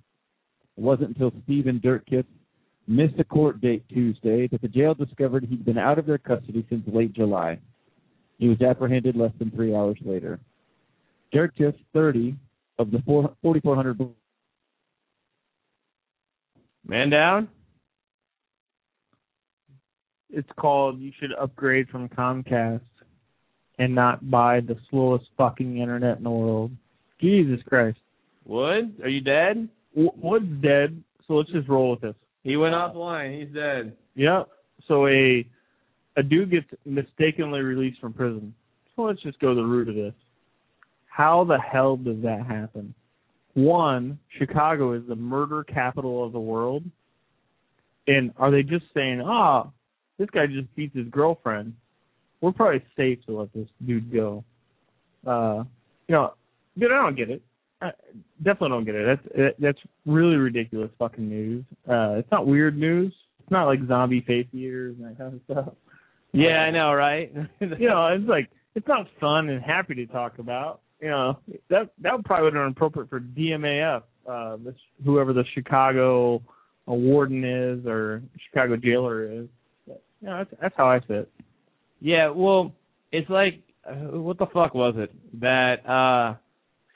It 0.75 0.81
wasn't 0.81 1.09
until 1.09 1.31
Stephen 1.43 1.79
Dirtkiss 1.79 2.25
missed 2.87 3.19
a 3.19 3.23
court 3.23 3.61
date 3.61 3.83
Tuesday 3.89 4.47
that 4.47 4.61
the 4.61 4.67
jail 4.67 4.93
discovered 4.93 5.45
he'd 5.45 5.65
been 5.65 5.77
out 5.77 5.99
of 5.99 6.05
their 6.05 6.17
custody 6.17 6.65
since 6.69 6.83
late 6.87 7.13
July. 7.13 7.59
He 8.37 8.49
was 8.49 8.61
apprehended 8.61 9.15
less 9.15 9.31
than 9.39 9.51
three 9.51 9.73
hours 9.73 9.97
later. 10.03 10.39
Dirtkiss, 11.33 11.75
30, 11.93 12.35
of 12.79 12.91
the 12.91 13.01
4,400 13.05 13.99
Man 16.85 17.09
down? 17.09 17.47
It's 20.29 20.49
called 20.59 20.99
you 20.99 21.11
should 21.19 21.31
upgrade 21.33 21.87
from 21.89 22.09
Comcast 22.09 22.81
and 23.79 23.95
not 23.95 24.29
buy 24.29 24.59
the 24.59 24.77
slowest 24.89 25.25
fucking 25.37 25.77
internet 25.77 26.17
in 26.17 26.23
the 26.23 26.29
world. 26.29 26.71
Jesus 27.21 27.59
Christ. 27.67 27.99
Wood, 28.45 28.99
are 29.01 29.09
you 29.09 29.21
dead? 29.21 29.69
W- 29.95 30.11
Wood's 30.17 30.61
dead, 30.61 31.01
so 31.27 31.35
let's 31.35 31.51
just 31.51 31.69
roll 31.69 31.91
with 31.91 32.01
this. 32.01 32.15
He 32.43 32.57
went 32.57 32.75
offline. 32.75 33.39
He's 33.39 33.53
dead. 33.53 33.95
Yep. 34.15 34.49
So 34.87 35.07
a 35.07 35.47
a 36.15 36.23
dude 36.23 36.51
gets 36.51 36.67
mistakenly 36.85 37.61
released 37.61 37.99
from 37.99 38.13
prison. 38.13 38.53
So 38.95 39.03
let's 39.03 39.21
just 39.21 39.39
go 39.39 39.49
to 39.49 39.55
the 39.55 39.65
root 39.65 39.89
of 39.89 39.95
this. 39.95 40.13
How 41.07 41.43
the 41.43 41.57
hell 41.57 41.97
does 41.97 42.21
that 42.23 42.45
happen? 42.45 42.93
One, 43.53 44.19
Chicago 44.37 44.93
is 44.93 45.03
the 45.07 45.15
murder 45.15 45.63
capital 45.63 46.23
of 46.23 46.31
the 46.31 46.39
world. 46.39 46.83
And 48.07 48.31
are 48.37 48.51
they 48.51 48.63
just 48.63 48.85
saying, 48.93 49.21
ah, 49.21 49.69
this 50.17 50.29
guy 50.31 50.47
just 50.47 50.73
beats 50.75 50.95
his 50.95 51.07
girlfriend? 51.07 51.73
We're 52.41 52.51
probably 52.51 52.83
safe 52.97 53.19
to 53.25 53.39
let 53.39 53.53
this 53.53 53.69
dude 53.85 54.11
go. 54.11 54.43
Uh, 55.25 55.63
you 56.07 56.15
know, 56.15 56.33
dude, 56.77 56.91
I 56.91 57.01
don't 57.01 57.15
get 57.15 57.29
it. 57.29 57.41
I 57.83 57.91
definitely 58.37 58.69
don't 58.69 58.85
get 58.85 58.95
it. 58.95 59.19
That's 59.35 59.55
that's 59.59 59.79
really 60.05 60.35
ridiculous 60.35 60.89
fucking 60.97 61.27
news. 61.27 61.65
Uh, 61.87 62.15
it's 62.15 62.31
not 62.31 62.47
weird 62.47 62.77
news. 62.77 63.13
It's 63.39 63.51
not 63.51 63.65
like 63.65 63.79
zombie 63.87 64.23
face 64.25 64.47
eaters 64.53 64.95
and 64.97 65.09
that 65.09 65.17
kind 65.17 65.33
of 65.33 65.41
stuff. 65.51 65.73
Yeah, 66.31 66.59
I 66.59 66.71
know, 66.71 66.93
right? 66.93 67.31
you 67.59 67.89
know, 67.89 68.07
it's 68.07 68.27
like 68.27 68.49
it's 68.75 68.87
not 68.87 69.07
fun 69.19 69.49
and 69.49 69.61
happy 69.61 69.95
to 69.95 70.05
talk 70.07 70.39
about. 70.39 70.81
You 71.01 71.09
know, 71.09 71.39
that 71.69 71.89
that 72.01 72.13
would 72.13 72.25
probably 72.25 72.45
would 72.45 72.53
have 72.53 72.63
been 72.63 72.71
appropriate 72.71 73.09
for 73.09 73.19
DMAF, 73.19 74.03
uh, 74.29 74.57
this, 74.63 74.75
whoever 75.03 75.33
the 75.33 75.43
Chicago 75.53 76.41
uh, 76.87 76.93
warden 76.93 77.43
is 77.43 77.85
or 77.85 78.23
Chicago 78.49 78.77
jailer 78.77 79.29
is. 79.29 79.47
But, 79.85 80.01
you 80.21 80.29
know, 80.29 80.37
that's 80.37 80.61
that's 80.61 80.75
how 80.77 80.89
I 80.89 80.99
see 81.01 81.15
it. 81.15 81.29
Yeah, 81.99 82.29
well, 82.29 82.71
it's 83.11 83.29
like 83.29 83.61
uh, 83.87 84.17
what 84.17 84.37
the 84.37 84.47
fuck 84.53 84.73
was 84.73 84.95
it 84.97 85.11
that 85.41 85.85
uh 85.85 86.35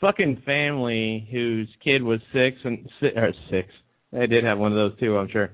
fucking 0.02 0.42
family 0.46 1.28
whose 1.32 1.70
kid 1.84 2.04
was 2.04 2.20
six 2.34 2.58
and 2.64 2.90
or 3.16 3.32
six. 3.50 3.70
They 4.12 4.28
did 4.28 4.44
have 4.44 4.58
one 4.58 4.72
of 4.72 4.78
those 4.78 5.00
too, 5.00 5.18
I'm 5.18 5.30
sure. 5.30 5.52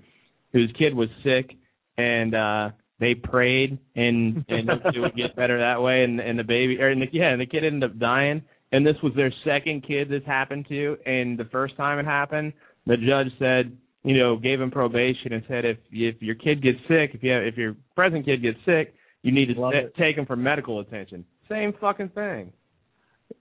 Whose 0.51 0.71
kid 0.77 0.93
was 0.93 1.09
sick 1.23 1.57
and 1.97 2.35
uh 2.35 2.69
they 2.99 3.15
prayed 3.15 3.77
and 3.95 4.45
and 4.47 4.69
it 4.69 4.99
would 4.99 5.15
get 5.15 5.35
better 5.35 5.59
that 5.59 5.81
way 5.81 6.03
and 6.03 6.19
and 6.19 6.37
the 6.37 6.43
baby 6.43 6.79
or 6.79 6.89
and 6.89 7.01
the, 7.01 7.07
yeah 7.11 7.29
and 7.29 7.41
the 7.41 7.45
kid 7.45 7.63
ended 7.63 7.89
up 7.89 7.99
dying 7.99 8.41
and 8.71 8.85
this 8.85 8.95
was 9.03 9.13
their 9.15 9.33
second 9.45 9.85
kid 9.85 10.09
this 10.09 10.23
happened 10.25 10.65
to 10.69 10.97
and 11.05 11.37
the 11.37 11.45
first 11.51 11.75
time 11.75 11.99
it 11.99 12.05
happened 12.05 12.53
the 12.87 12.97
judge 12.97 13.27
said 13.39 13.75
you 14.03 14.17
know 14.17 14.37
gave 14.37 14.59
him 14.61 14.71
probation 14.71 15.33
and 15.33 15.43
said 15.47 15.65
if 15.65 15.77
if 15.91 16.21
your 16.21 16.35
kid 16.35 16.61
gets 16.63 16.79
sick 16.87 17.11
if 17.13 17.21
you 17.21 17.31
have, 17.31 17.43
if 17.43 17.57
your 17.57 17.75
present 17.95 18.25
kid 18.25 18.41
gets 18.41 18.57
sick 18.65 18.93
you 19.21 19.31
need 19.31 19.53
to 19.53 19.69
it. 19.69 19.93
take 19.95 20.15
him 20.15 20.25
for 20.25 20.35
medical 20.35 20.79
attention 20.79 21.25
same 21.49 21.73
fucking 21.79 22.09
thing 22.09 22.51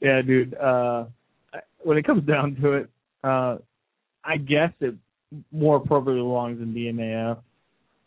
Yeah, 0.00 0.22
dude. 0.22 0.54
Uh, 0.54 1.04
when 1.82 1.96
it 1.98 2.04
comes 2.06 2.26
down 2.26 2.56
to 2.62 2.72
it, 2.72 2.90
uh, 3.24 3.56
I 4.24 4.36
guess 4.36 4.70
it 4.80 4.94
more 5.50 5.76
appropriately 5.76 6.22
belongs 6.22 6.60
in 6.60 6.74
DMAF 6.74 7.38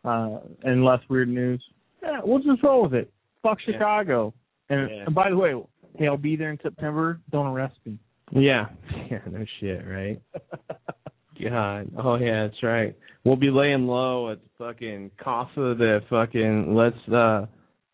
uh, 0.03 0.39
and 0.63 0.83
less 0.85 0.99
weird 1.09 1.29
news. 1.29 1.63
Yeah, 2.03 2.19
we'll 2.23 2.39
just 2.43 2.61
roll 2.63 2.83
with 2.83 2.93
it. 2.93 3.11
Fuck 3.41 3.57
Yeah. 3.67 3.73
Chicago. 3.73 4.33
And, 4.69 4.89
Yeah. 4.89 5.03
and 5.05 5.15
by 5.15 5.29
the 5.29 5.37
way, 5.37 5.53
hey, 5.97 6.07
I'll 6.07 6.17
be 6.17 6.35
there 6.35 6.51
in 6.51 6.59
September. 6.61 7.19
Don't 7.31 7.47
arrest 7.47 7.75
me. 7.85 7.97
Yeah. 8.31 8.67
Yeah, 9.11 9.19
no 9.29 9.45
shit, 9.59 9.85
right? 9.87 10.19
God. 11.49 11.91
Oh 11.97 12.15
yeah, 12.15 12.47
that's 12.47 12.63
right. 12.63 12.95
We'll 13.23 13.35
be 13.35 13.49
laying 13.51 13.87
low 13.87 14.31
at 14.31 14.39
fucking 14.57 15.11
Casa 15.21 15.75
de 15.75 15.99
fucking 16.09 16.73
let's 16.73 16.97
uh 17.13 17.45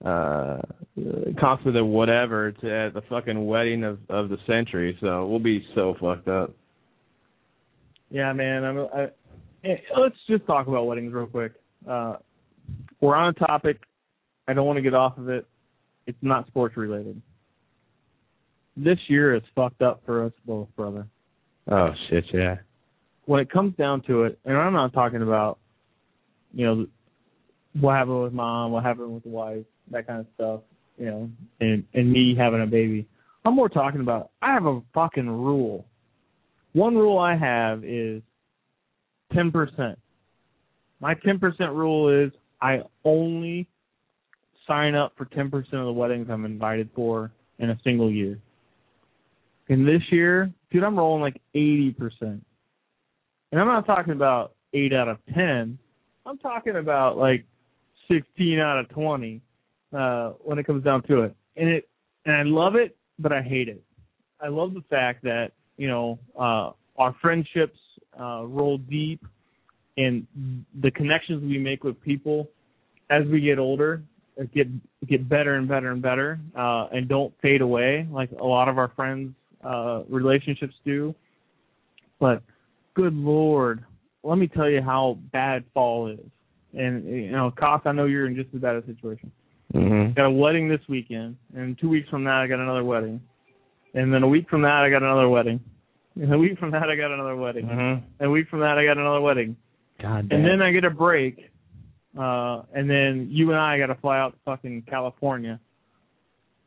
uh 0.06 0.62
Casa 1.40 1.72
de 1.72 1.84
whatever 1.84 2.52
to 2.52 2.70
at 2.70 2.94
the 2.94 3.02
fucking 3.10 3.46
wedding 3.46 3.84
of 3.84 4.00
of 4.10 4.30
the 4.30 4.38
century. 4.48 4.98
So 5.00 5.28
we'll 5.28 5.40
be 5.40 5.66
so 5.76 5.96
fucked 6.00 6.28
up. 6.28 6.54
Yeah, 8.10 8.34
man. 8.34 8.64
I'm, 8.66 8.78
I, 8.80 9.04
eh, 9.64 9.78
let's 9.98 10.16
just 10.28 10.46
talk 10.46 10.68
about 10.68 10.86
weddings 10.86 11.14
real 11.14 11.28
quick. 11.28 11.54
Uh, 11.90 12.16
we're 13.00 13.16
on 13.16 13.30
a 13.30 13.34
topic. 13.34 13.80
I 14.48 14.54
don't 14.54 14.66
want 14.66 14.78
to 14.78 14.84
get 14.84 14.94
off 14.94 15.18
of 15.18 15.30
it. 15.30 15.48
It's 16.08 16.18
not 16.22 16.46
sports 16.48 16.76
related. 16.76 17.22
This 18.76 18.98
year 19.08 19.36
is 19.36 19.44
fucked 19.56 19.82
up 19.82 20.02
for 20.06 20.26
us 20.26 20.34
both, 20.46 20.68
brother. 20.76 21.08
Oh 21.70 21.90
shit, 22.10 22.26
yeah. 22.34 22.56
when 23.26 23.40
it 23.40 23.50
comes 23.50 23.76
down 23.78 24.02
to 24.08 24.24
it, 24.24 24.40
and 24.46 24.58
I'm 24.58 24.74
not 24.74 24.94
talking 24.94 25.22
about, 25.22 25.60
you 26.54 26.66
know, 26.66 26.88
what 27.80 27.94
happened 27.94 28.24
with 28.24 28.34
mom, 28.34 28.72
what 28.72 28.84
happened 28.84 29.14
with 29.14 29.24
the 29.24 29.30
wife, 29.30 29.64
that 29.90 30.08
kind 30.08 30.20
of 30.20 30.28
stuff, 30.36 30.62
you 30.98 31.06
know, 31.06 31.30
and 31.60 31.84
and 31.94 32.12
me 32.12 32.36
having 32.38 32.62
a 32.62 32.68
baby. 32.68 33.08
I'm 33.46 33.56
more 33.56 33.70
talking 33.70 34.02
about 34.02 34.32
I 34.42 34.54
have 34.54 34.66
a 34.66 34.82
fucking 34.94 35.30
rule. 35.30 35.86
One 36.74 36.96
rule 36.96 37.18
I 37.18 37.36
have 37.36 37.84
is 37.84 38.22
ten 39.34 39.52
percent. 39.52 39.98
My 41.00 41.16
ten 41.16 41.40
percent 41.40 41.72
rule 41.72 42.10
is 42.26 42.32
I 42.62 42.82
only 43.04 43.68
sign 44.68 44.96
up 44.96 45.14
for 45.18 45.26
ten 45.26 45.50
percent 45.50 45.76
of 45.76 45.86
the 45.86 45.94
weddings 45.94 46.28
I'm 46.30 46.46
invited 46.46 46.90
for 46.96 47.32
in 47.60 47.72
a 47.72 47.80
single 47.84 48.12
year. 48.12 48.38
And 49.70 49.88
this 49.88 50.02
year, 50.12 50.52
dude, 50.72 50.84
I'm 50.84 50.98
rolling 50.98 51.22
like 51.22 51.42
eighty 51.56 51.92
percent. 51.92 52.46
And 53.52 53.60
I'm 53.60 53.68
not 53.68 53.86
talking 53.86 54.14
about 54.14 54.54
eight 54.74 54.94
out 54.94 55.08
of 55.08 55.18
ten. 55.34 55.78
I'm 56.26 56.38
talking 56.38 56.76
about 56.76 57.18
like 57.18 57.46
sixteen 58.10 58.60
out 58.60 58.80
of 58.80 58.90
twenty 58.90 59.42
uh, 59.94 60.32
when 60.44 60.60
it 60.60 60.66
comes 60.66 60.84
down 60.84 61.04
to 61.04 61.22
it. 61.22 61.36
And 61.56 61.70
it 61.70 61.90
and 62.26 62.36
I 62.36 62.44
love 62.44 62.76
it, 62.76 62.96
but 63.20 63.32
I 63.32 63.42
hate 63.42 63.68
it. 63.68 63.84
I 64.40 64.48
love 64.48 64.74
the 64.74 64.84
fact 64.90 65.24
that 65.24 65.52
you 65.78 65.88
know 65.88 66.20
uh, 66.40 66.72
our 66.98 67.16
friendships 67.22 67.80
uh, 68.20 68.44
roll 68.46 68.78
deep, 68.78 69.26
and 69.98 70.26
the 70.82 70.92
connections 70.92 71.44
we 71.44 71.58
make 71.58 71.84
with 71.84 72.02
people 72.02 72.50
as 73.10 73.26
we 73.28 73.42
get 73.42 73.60
older 73.60 74.04
get 74.54 74.68
get 75.08 75.28
better 75.28 75.56
and 75.56 75.68
better 75.68 75.92
and 75.92 76.02
better, 76.02 76.40
uh, 76.58 76.88
and 76.92 77.08
don't 77.08 77.34
fade 77.42 77.62
away 77.62 78.08
like 78.12 78.32
a 78.40 78.44
lot 78.44 78.68
of 78.68 78.78
our 78.78 78.92
friends' 78.96 79.34
uh, 79.64 80.04
relationships 80.10 80.74
do. 80.86 81.14
But 82.20 82.42
good 82.94 83.14
lord, 83.14 83.84
let 84.24 84.38
me 84.38 84.48
tell 84.48 84.70
you 84.70 84.82
how 84.82 85.18
bad 85.32 85.64
fall 85.74 86.08
is. 86.08 86.20
And 86.74 87.06
you 87.06 87.32
know, 87.32 87.52
Koss, 87.58 87.86
I 87.86 87.92
know 87.92 88.06
you're 88.06 88.28
in 88.28 88.36
just 88.36 88.50
as 88.56 88.62
bad 88.62 88.76
a 88.76 88.86
situation. 88.86 89.32
Mhm. 89.74 90.16
Got 90.16 90.26
a 90.26 90.32
wedding 90.32 90.68
this 90.68 90.82
weekend, 90.90 91.38
and 91.56 91.78
two 91.78 91.90
weeks 91.90 92.10
from 92.10 92.24
that 92.26 92.36
I 92.36 92.48
got 92.48 92.60
another 92.60 92.84
wedding, 92.84 93.22
and 93.94 94.14
then 94.14 94.24
a 94.24 94.28
week 94.28 94.50
from 94.50 94.62
that 94.64 94.84
I 94.84 94.90
got 94.90 95.02
another 95.04 95.30
wedding, 95.30 95.60
and 96.16 96.34
a 96.34 96.38
week 96.38 96.58
from 96.60 96.72
that 96.72 96.90
I 96.90 96.96
got 96.96 97.12
another 97.12 97.36
wedding, 97.36 97.68
Mhm. 97.68 98.02
and 98.20 98.28
a 98.28 98.30
week 98.30 98.50
from 98.50 98.60
that 98.60 98.78
I 98.78 98.86
got 98.86 98.98
another 98.98 99.22
wedding, 99.22 99.56
God 100.00 100.28
damn. 100.30 100.40
and 100.40 100.48
then 100.48 100.62
I 100.62 100.72
get 100.72 100.84
a 100.84 100.90
break, 100.90 101.52
uh, 102.18 102.64
and 102.74 102.90
then 102.90 103.28
you 103.30 103.52
and 103.52 103.60
I 103.60 103.78
got 103.78 103.88
to 103.88 103.96
fly 103.96 104.20
out 104.20 104.34
to 104.34 104.40
fucking 104.40 104.84
California, 104.84 105.60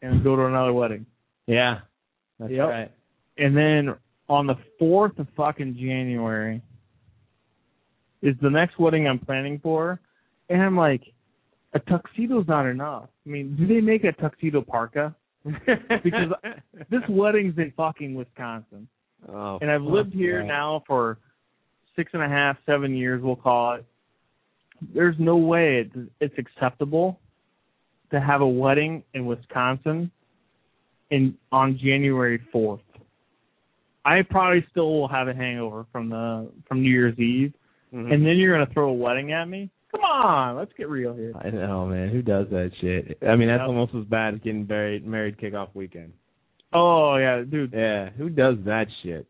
and 0.01 0.23
go 0.23 0.37
to 0.37 0.47
another 0.47 0.73
wedding. 0.73 1.07
Yeah. 1.47 1.81
That's 2.39 2.53
Yep. 2.53 2.69
right. 2.69 2.91
And 3.39 3.57
then 3.57 3.95
on 4.29 4.47
the 4.47 4.57
fourth 4.79 5.19
of 5.19 5.29
fucking 5.31 5.77
January 5.77 6.63
is 8.23 8.37
the 8.39 8.51
next 8.51 8.79
wedding 8.79 9.07
I'm 9.07 9.19
planning 9.19 9.59
for, 9.59 10.01
and 10.49 10.63
I'm 10.63 10.77
like, 10.77 11.13
a 11.75 11.81
tuxedo's 11.81 12.47
not 12.49 12.67
enough. 12.67 13.09
I 13.27 13.31
mean, 13.31 13.57
do 13.57 13.67
they 13.67 13.81
make 13.81 14.05
a 14.05 14.13
tuxedo 14.13 14.61
parka? 14.63 15.15
Because 16.03 16.33
this 16.91 17.03
wedding's 17.09 17.59
in 17.59 17.73
fucking 17.77 18.15
Wisconsin, 18.15 18.89
oh, 19.29 19.59
and 19.61 19.71
I've 19.71 19.83
lived 19.83 20.13
here 20.15 20.41
that. 20.41 20.47
now 20.49 20.83
for 20.87 21.19
six 21.97 22.11
and 22.15 22.23
a 22.23 22.29
half, 22.29 22.57
seven 22.65 22.95
years, 22.97 23.23
we'll 23.23 23.37
call 23.37 23.75
it. 23.75 23.85
There's 24.95 25.17
no 25.19 25.37
way 25.37 25.81
it's, 25.87 26.11
it's 26.21 26.35
acceptable 26.39 27.19
to 28.11 28.21
have 28.21 28.41
a 28.41 28.47
wedding 28.49 29.03
in 29.15 29.27
Wisconsin 29.27 30.11
in 31.11 31.35
on 31.53 31.79
January 31.79 32.41
4th. 32.53 32.81
I 34.07 34.23
probably 34.23 34.65
still 34.71 34.93
will 34.93 35.09
have 35.09 35.29
a 35.29 35.35
hangover 35.35 35.87
from 35.93 36.09
the 36.09 36.51
from 36.67 36.83
New 36.83 36.91
Year's 36.91 37.19
Eve, 37.19 37.53
Mhm. 37.93 38.13
and 38.13 38.27
then 38.27 38.37
you're 38.37 38.55
gonna 38.59 38.73
throw 38.73 38.89
a 38.89 38.93
wedding 38.95 39.33
at 39.33 39.47
me? 39.49 39.71
Come 39.95 40.05
on, 40.05 40.57
let's 40.57 40.73
get 40.77 40.89
real 40.89 41.15
here. 41.15 41.33
I 41.41 41.51
know, 41.51 41.87
man. 41.87 42.09
Who 42.09 42.21
does 42.21 42.47
that 42.51 42.73
shit? 42.81 43.17
I 43.23 43.37
mean, 43.37 43.47
that's 43.49 43.61
Yep. 43.61 43.69
almost 43.69 43.95
as 43.95 44.05
bad 44.07 44.35
as 44.35 44.41
getting 44.41 44.67
married 44.67 45.07
married 45.07 45.37
kickoff 45.39 45.69
weekend. 45.75 46.13
Oh 46.73 47.17
yeah, 47.17 47.43
dude. 47.49 47.73
Yeah, 47.73 48.11
who 48.11 48.29
does 48.29 48.57
that 48.65 48.87
shit? 49.03 49.27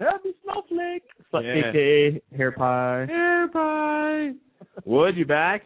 Happy 0.00 0.30
snowflake. 0.42 1.04
It's 1.20 1.32
like 1.32 1.44
Yeah. 1.44 1.68
AKA 1.70 2.20
hair 2.36 2.50
pie. 2.52 3.06
Hair 3.06 3.48
pie. 3.48 4.32
Wood, 4.84 5.16
you 5.16 5.24
back? 5.24 5.62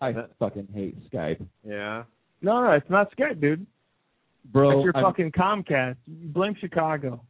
I 0.00 0.12
fucking 0.40 0.68
hate 0.74 0.96
Skype. 1.10 1.44
Yeah. 1.64 2.02
No, 2.40 2.64
no, 2.64 2.72
it's 2.72 2.90
not 2.90 3.14
Skype, 3.16 3.40
dude. 3.40 3.64
Bro, 4.46 4.70
That's 4.70 4.84
your 4.84 4.96
I'm- 4.96 5.04
fucking 5.04 5.30
Comcast. 5.32 5.96
You 6.08 6.28
blame 6.28 6.56
Chicago. 6.60 7.20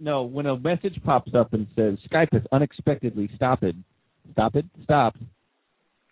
no, 0.00 0.24
when 0.24 0.46
a 0.46 0.56
message 0.58 1.00
pops 1.04 1.32
up 1.34 1.52
and 1.54 1.68
says 1.76 1.98
Skype 2.10 2.32
has 2.32 2.42
unexpectedly 2.50 3.28
stopped, 3.36 3.64
stop 4.32 4.56
it, 4.56 4.64
stopped. 4.82 5.18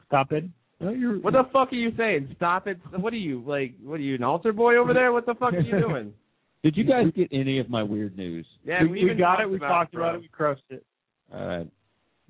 Stop 0.08 0.32
it. 0.32 0.44
No, 0.80 0.90
you're, 0.90 1.18
What 1.20 1.32
the 1.32 1.44
fuck 1.52 1.72
are 1.72 1.76
you 1.76 1.92
saying? 1.96 2.34
Stop 2.36 2.66
it. 2.66 2.78
What 2.94 3.12
are 3.12 3.16
you 3.16 3.42
like? 3.46 3.74
What 3.82 3.94
are 3.94 4.02
you 4.02 4.14
an 4.14 4.22
altar 4.22 4.52
boy 4.52 4.76
over 4.76 4.92
there? 4.92 5.12
What 5.12 5.26
the 5.26 5.34
fuck 5.34 5.54
are 5.54 5.60
you 5.60 5.80
doing? 5.88 6.12
Did 6.62 6.76
you 6.76 6.84
guys 6.84 7.06
get 7.14 7.28
any 7.32 7.58
of 7.58 7.70
my 7.70 7.82
weird 7.82 8.16
news? 8.16 8.46
Yeah, 8.64 8.82
we, 8.82 8.88
we, 8.88 9.04
we 9.06 9.14
got 9.14 9.40
it. 9.40 9.48
We 9.48 9.56
about 9.56 9.68
talked 9.68 9.94
it, 9.94 9.96
about 9.98 10.14
it. 10.16 10.20
We 10.22 10.28
crushed 10.28 10.64
it. 10.70 10.84
All 11.32 11.46
right. 11.46 11.66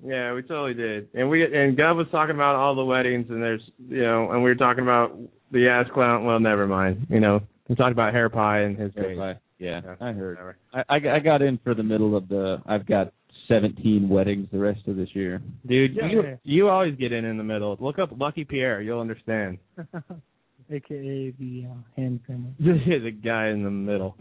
Yeah, 0.03 0.33
we 0.33 0.43
totally 0.43 0.75
did. 0.75 1.07
And 1.15 1.29
we 1.29 1.43
and 1.43 1.75
Gov 1.77 1.95
was 1.97 2.07
talking 2.11 2.35
about 2.35 2.55
all 2.55 2.75
the 2.75 2.85
weddings, 2.85 3.25
and 3.29 3.41
there's 3.41 3.61
you 3.89 4.03
know, 4.03 4.31
and 4.31 4.43
we 4.43 4.49
were 4.49 4.55
talking 4.55 4.83
about 4.83 5.17
the 5.51 5.67
ass 5.67 5.87
clown. 5.93 6.23
Well, 6.23 6.39
never 6.39 6.67
mind. 6.67 7.07
You 7.09 7.19
know, 7.19 7.41
we 7.67 7.75
talked 7.75 7.93
about 7.93 8.13
hair 8.13 8.29
pie 8.29 8.59
and 8.59 8.77
his 8.77 8.93
Hair 8.93 9.15
pie. 9.15 9.39
Yeah, 9.57 9.81
Yeah, 9.83 9.95
I 9.99 10.11
heard. 10.11 10.37
I, 10.71 10.83
I 10.87 11.15
I 11.15 11.19
got 11.19 11.41
in 11.41 11.57
for 11.63 11.73
the 11.73 11.83
middle 11.83 12.15
of 12.15 12.27
the. 12.27 12.61
I've 12.67 12.85
got 12.85 13.11
17 13.47 14.07
weddings 14.09 14.47
the 14.51 14.59
rest 14.59 14.87
of 14.87 14.95
this 14.95 15.09
year. 15.13 15.41
Dude, 15.65 15.95
Yeah. 15.95 16.09
you 16.11 16.37
you 16.43 16.69
always 16.69 16.95
get 16.95 17.11
in 17.11 17.25
in 17.25 17.37
the 17.37 17.43
middle. 17.43 17.77
Look 17.79 17.99
up 17.99 18.09
Lucky 18.17 18.43
Pierre, 18.45 18.81
you'll 18.81 18.99
understand. 19.01 19.57
AKA 20.69 21.31
the 21.39 21.65
uh, 21.69 21.75
hand 21.95 22.19
family. 22.27 22.51
the 22.59 23.11
guy 23.11 23.47
in 23.49 23.63
the 23.63 23.71
middle. 23.71 24.17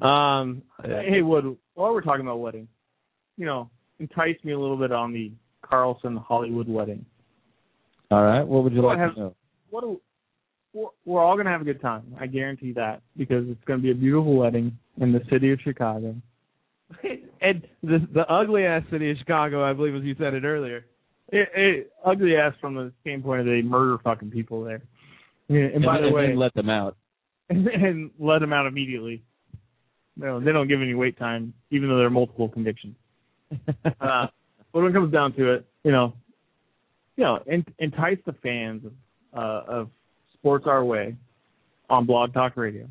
Um, 0.00 0.62
Hey, 0.82 1.20
Wood. 1.20 1.56
While 1.74 1.92
we're 1.92 2.00
talking 2.00 2.22
about 2.22 2.40
weddings, 2.40 2.68
you 3.36 3.44
know, 3.44 3.68
entice 3.98 4.36
me 4.42 4.52
a 4.52 4.58
little 4.58 4.78
bit 4.78 4.92
on 4.92 5.12
the 5.12 5.30
Carlson 5.62 6.16
Hollywood 6.16 6.68
wedding. 6.68 7.04
All 8.10 8.22
right. 8.22 8.42
What 8.42 8.64
would 8.64 8.72
you 8.72 8.80
Well, 8.80 8.88
like 8.90 8.98
have- 8.98 9.14
to 9.14 9.20
know? 9.20 9.34
What? 9.70 9.82
Do, 9.82 10.00
we're, 10.72 10.86
we're 11.04 11.22
all 11.22 11.36
gonna 11.36 11.50
have 11.50 11.60
a 11.60 11.64
good 11.64 11.80
time. 11.82 12.14
I 12.18 12.26
guarantee 12.28 12.72
that 12.74 13.02
because 13.16 13.44
it's 13.48 13.62
gonna 13.66 13.82
be 13.82 13.90
a 13.90 13.94
beautiful 13.94 14.36
wedding 14.36 14.78
in 15.00 15.12
the 15.12 15.20
city 15.30 15.52
of 15.52 15.60
Chicago. 15.60 16.14
and 17.40 17.66
the 17.82 18.06
the 18.12 18.32
ugly 18.32 18.64
ass 18.64 18.82
city 18.90 19.10
of 19.10 19.16
Chicago, 19.18 19.64
I 19.64 19.72
believe, 19.72 19.94
as 19.94 20.02
you 20.02 20.14
said 20.18 20.34
it 20.34 20.44
earlier. 20.44 20.86
It, 21.32 21.48
it, 21.54 21.92
ugly 22.04 22.36
ass 22.36 22.54
from 22.60 22.74
the 22.74 22.92
standpoint 23.02 23.40
of 23.40 23.46
they 23.46 23.62
murder 23.62 23.98
fucking 24.02 24.30
people 24.30 24.64
there. 24.64 24.82
Yeah, 25.48 25.66
and, 25.74 25.84
by 25.84 26.00
the 26.00 26.10
way, 26.10 26.34
let 26.34 26.54
them 26.54 26.68
out. 26.68 26.96
and, 27.50 27.66
and 27.68 28.10
let 28.18 28.40
them 28.40 28.52
out 28.52 28.66
immediately. 28.66 29.22
No, 30.16 30.40
they 30.40 30.52
don't 30.52 30.68
give 30.68 30.82
any 30.82 30.94
wait 30.94 31.18
time, 31.18 31.54
even 31.70 31.88
though 31.88 31.96
there 31.96 32.06
are 32.06 32.10
multiple 32.10 32.48
convictions. 32.48 32.96
Uh, 34.00 34.26
but 34.72 34.82
when 34.82 34.92
it 34.92 34.94
comes 34.94 35.12
down 35.12 35.32
to 35.32 35.54
it, 35.54 35.66
you 35.82 35.90
know, 35.90 36.14
you 37.16 37.24
know, 37.24 37.40
en- 37.50 37.66
entice 37.80 38.18
the 38.24 38.32
fans 38.34 38.84
of, 38.84 38.92
uh, 39.36 39.72
of 39.72 39.90
Sports 40.34 40.66
Our 40.68 40.84
Way 40.84 41.16
on 41.88 42.06
Blog 42.06 42.32
Talk 42.32 42.56
Radio. 42.56 42.88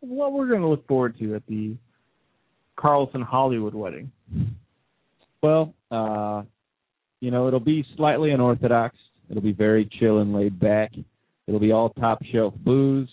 What 0.00 0.32
we're 0.32 0.48
going 0.48 0.62
to 0.62 0.68
look 0.68 0.86
forward 0.86 1.18
to 1.18 1.34
at 1.34 1.46
the 1.46 1.76
Carlson 2.78 3.22
Hollywood 3.22 3.74
wedding. 3.74 4.10
Well, 5.42 5.74
uh, 5.90 6.42
you 7.20 7.30
know, 7.30 7.48
it'll 7.48 7.60
be 7.60 7.84
slightly 7.96 8.30
unorthodox. 8.30 8.96
It'll 9.30 9.42
be 9.42 9.52
very 9.52 9.88
chill 9.98 10.18
and 10.18 10.32
laid 10.32 10.58
back. 10.58 10.92
It'll 11.46 11.60
be 11.60 11.72
all 11.72 11.90
top 11.90 12.22
shelf 12.32 12.54
booze, 12.64 13.08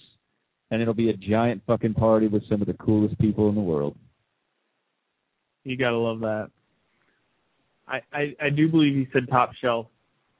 and 0.72 0.82
it'll 0.82 0.94
be 0.94 1.10
a 1.10 1.18
giant 1.18 1.64
fucking 1.66 1.94
party 1.94 2.28
with 2.28 2.48
some 2.50 2.62
of 2.62 2.68
the 2.68 2.74
coolest 2.74 3.18
people 3.20 3.50
in 3.50 3.56
the 3.56 3.62
world. 3.62 3.96
You 5.64 5.78
got 5.78 5.92
to 5.92 5.98
love 5.98 6.20
that. 6.20 6.52
I, 7.88 8.02
I 8.14 8.36
I 8.42 8.50
do 8.50 8.70
believe 8.70 8.96
you 8.96 9.08
said 9.14 9.28
top 9.30 9.52
shelf. 9.62 9.88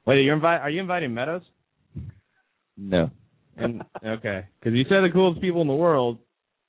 Wait, 0.06 0.22
you're 0.22 0.44
are 0.44 0.70
you 0.70 0.80
inviting 0.80 1.14
Meadows? 1.14 1.42
No. 2.76 3.10
And 3.56 3.82
okay, 4.04 4.46
because 4.60 4.76
you 4.76 4.84
said 4.84 5.02
the 5.02 5.10
coolest 5.12 5.40
people 5.40 5.62
in 5.62 5.68
the 5.68 5.74
world. 5.74 6.18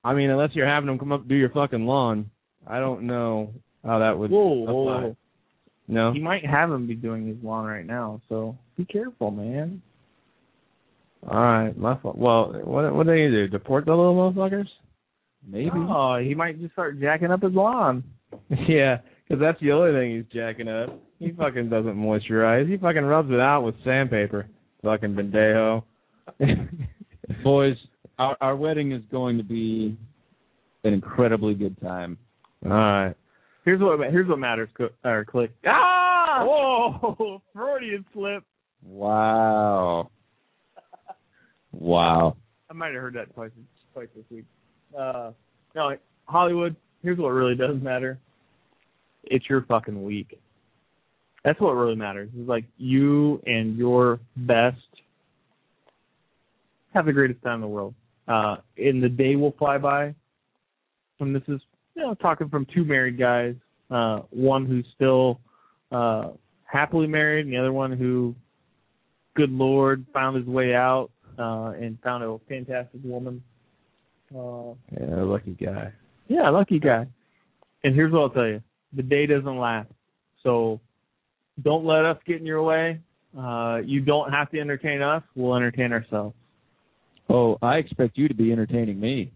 I 0.03 0.13
mean, 0.13 0.29
unless 0.29 0.51
you're 0.53 0.67
having 0.67 0.87
them 0.87 0.99
come 0.99 1.11
up 1.11 1.21
and 1.21 1.29
do 1.29 1.35
your 1.35 1.49
fucking 1.49 1.85
lawn, 1.85 2.31
I 2.69 2.79
don't 2.79 3.03
know 3.03 3.53
how 3.83 3.99
that 3.99 4.17
would. 4.17 4.31
Whoa, 4.31 4.47
whoa, 4.47 4.63
apply. 4.63 5.01
whoa. 5.07 5.17
No. 5.87 6.11
He 6.11 6.19
might 6.19 6.45
have 6.45 6.69
him 6.69 6.85
be 6.85 6.95
doing 6.95 7.27
his 7.27 7.37
lawn 7.41 7.65
right 7.65 7.85
now, 7.85 8.21
so 8.27 8.57
be 8.75 8.85
careful, 8.85 9.31
man. 9.31 9.81
All 11.27 11.39
right, 11.39 11.77
my 11.77 11.97
fault. 11.99 12.17
Well, 12.17 12.53
what 12.63 12.93
what 12.93 13.05
do 13.07 13.11
they 13.11 13.29
do? 13.29 13.47
Deport 13.47 13.85
the 13.85 13.95
little 13.95 14.15
motherfuckers? 14.15 14.67
Maybe. 15.47 15.71
Oh, 15.73 16.17
he 16.21 16.35
might 16.35 16.59
just 16.59 16.73
start 16.73 16.99
jacking 16.99 17.31
up 17.31 17.41
his 17.41 17.53
lawn. 17.53 18.03
yeah, 18.67 18.97
because 19.27 19.41
that's 19.41 19.59
the 19.61 19.71
only 19.71 19.97
thing 19.97 20.15
he's 20.15 20.33
jacking 20.33 20.67
up. 20.67 20.99
He 21.19 21.31
fucking 21.31 21.69
doesn't 21.69 21.95
moisturize. 21.95 22.69
He 22.69 22.77
fucking 22.77 23.03
rubs 23.03 23.31
it 23.31 23.39
out 23.39 23.61
with 23.61 23.75
sandpaper. 23.83 24.47
Fucking 24.83 25.15
bendejo. 25.15 25.83
Boys, 27.43 27.75
our, 28.19 28.37
our 28.41 28.55
wedding 28.55 28.91
is 28.91 29.01
going 29.09 29.37
to 29.37 29.43
be 29.43 29.97
an 30.83 30.93
incredibly 30.93 31.55
good 31.55 31.79
time. 31.81 32.17
All 32.67 32.73
right. 32.73 33.15
Here's 33.65 33.81
what 33.81 33.99
here's 34.11 34.27
what 34.27 34.39
matters. 34.39 34.69
Co- 34.77 34.89
or 35.03 35.25
click. 35.25 35.51
Ah! 35.65 36.43
Whoa, 36.45 37.41
Freudian 37.53 38.05
slip. 38.13 38.43
Wow. 38.85 40.09
Wow. 41.71 42.37
I 42.69 42.73
might 42.73 42.93
have 42.93 43.01
heard 43.01 43.15
that 43.15 43.33
twice 43.33 43.51
twice 43.93 44.07
this 44.15 44.25
week. 44.29 44.45
Uh, 44.97 45.31
no, 45.75 45.95
Hollywood. 46.25 46.75
Here's 47.03 47.17
what 47.17 47.29
really 47.29 47.55
does 47.55 47.81
matter. 47.81 48.19
It's 49.23 49.49
your 49.49 49.61
fucking 49.63 50.03
week. 50.03 50.39
That's 51.43 51.59
what 51.61 51.71
really 51.71 51.95
matters. 51.95 52.29
It's 52.35 52.49
like 52.49 52.65
you 52.77 53.41
and 53.45 53.77
your 53.77 54.19
best 54.35 54.77
have 56.93 57.05
the 57.05 57.13
greatest 57.13 57.41
time 57.43 57.55
in 57.55 57.61
the 57.61 57.67
world. 57.67 57.93
Uh, 58.27 58.57
and 58.77 59.01
the 59.01 59.09
day 59.09 59.35
will 59.35 59.53
fly 59.57 59.77
by. 59.77 60.13
And 61.19 61.35
this 61.35 61.43
is, 61.47 61.61
you 61.97 62.03
know, 62.03 62.13
talking 62.13 62.47
from 62.47 62.65
two 62.73 62.83
married 62.85 63.17
guys. 63.17 63.55
Uh, 63.89 64.19
one 64.29 64.65
who's 64.65 64.85
still 64.95 65.39
uh, 65.91 66.29
happily 66.63 67.07
married, 67.07 67.45
and 67.45 67.53
the 67.53 67.57
other 67.57 67.73
one 67.73 67.91
who, 67.91 68.35
good 69.35 69.49
lord, 69.49 70.05
found 70.13 70.35
his 70.37 70.45
way 70.45 70.75
out 70.75 71.09
uh, 71.39 71.71
and 71.79 71.97
found 72.03 72.23
a 72.23 72.37
fantastic 72.47 72.99
woman. 73.03 73.41
Uh, 74.31 74.73
Yeah, 74.91 75.23
lucky 75.23 75.53
guy. 75.59 75.91
yeah, 76.27 76.49
lucky 76.49 76.79
guy. 76.79 77.07
And 77.83 77.95
here's 77.95 78.11
what 78.11 78.21
I'll 78.21 78.29
tell 78.29 78.47
you: 78.47 78.61
the 78.93 79.03
day 79.03 79.25
doesn't 79.25 79.57
last. 79.57 79.89
So 80.43 80.79
don't 81.63 81.85
let 81.85 82.05
us 82.05 82.17
get 82.27 82.37
in 82.39 82.45
your 82.45 82.61
way. 82.61 82.99
Uh, 83.37 83.77
you 83.83 84.01
don't 84.01 84.31
have 84.31 84.51
to 84.51 84.59
entertain 84.59 85.01
us. 85.01 85.23
We'll 85.35 85.55
entertain 85.55 85.91
ourselves. 85.93 86.35
Oh, 87.29 87.57
I 87.61 87.77
expect 87.77 88.17
you 88.17 88.27
to 88.27 88.33
be 88.33 88.51
entertaining 88.51 88.99
me. 88.99 89.31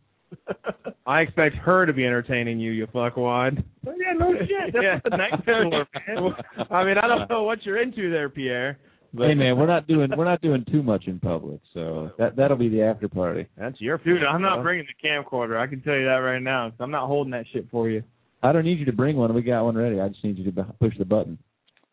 I 1.05 1.21
expect 1.21 1.55
her 1.57 1.85
to 1.85 1.93
be 1.93 2.05
entertaining 2.05 2.59
you, 2.59 2.71
you 2.71 2.87
fuckwad. 2.87 3.63
yeah, 3.85 4.13
no 4.17 4.33
shit. 4.39 4.73
That's 4.73 4.83
Yeah. 4.83 4.93
what 4.95 5.03
the 5.11 5.17
night's 5.17 5.43
for, 5.43 5.63
man. 5.65 6.67
I 6.71 6.83
mean, 6.85 6.97
I 6.97 7.07
don't 7.07 7.29
know 7.29 7.43
what 7.43 7.65
you're 7.65 7.81
into 7.81 8.09
there, 8.11 8.29
Pierre. 8.29 8.77
But 9.13 9.27
hey 9.27 9.33
man, 9.35 9.57
we're 9.57 9.67
not 9.67 9.87
doing 9.87 10.09
we're 10.15 10.23
not 10.23 10.41
doing 10.41 10.63
too 10.71 10.81
much 10.81 11.03
in 11.07 11.19
public, 11.19 11.59
so 11.73 12.11
that 12.17 12.37
that'll 12.37 12.55
be 12.55 12.69
the 12.69 12.81
after 12.81 13.09
party. 13.09 13.45
That's 13.57 13.79
your 13.81 13.97
Dude, 13.97 14.21
fault, 14.21 14.33
I'm 14.33 14.41
not 14.41 14.55
bro. 14.57 14.63
bringing 14.63 14.85
the 14.85 15.07
camcorder. 15.07 15.57
I 15.59 15.67
can 15.67 15.81
tell 15.81 15.95
you 15.95 16.05
that 16.05 16.15
right 16.23 16.41
now. 16.41 16.69
'cause 16.69 16.77
I'm 16.79 16.91
not 16.91 17.07
holding 17.07 17.31
that 17.31 17.45
shit 17.51 17.67
for 17.69 17.89
you. 17.89 18.03
I 18.41 18.53
don't 18.53 18.63
need 18.63 18.79
you 18.79 18.85
to 18.85 18.93
bring 18.93 19.17
one. 19.17 19.33
We 19.33 19.41
got 19.41 19.65
one 19.65 19.75
ready. 19.77 19.99
I 19.99 20.07
just 20.07 20.23
need 20.23 20.37
you 20.37 20.49
to 20.49 20.63
push 20.79 20.97
the 20.97 21.03
button. 21.03 21.37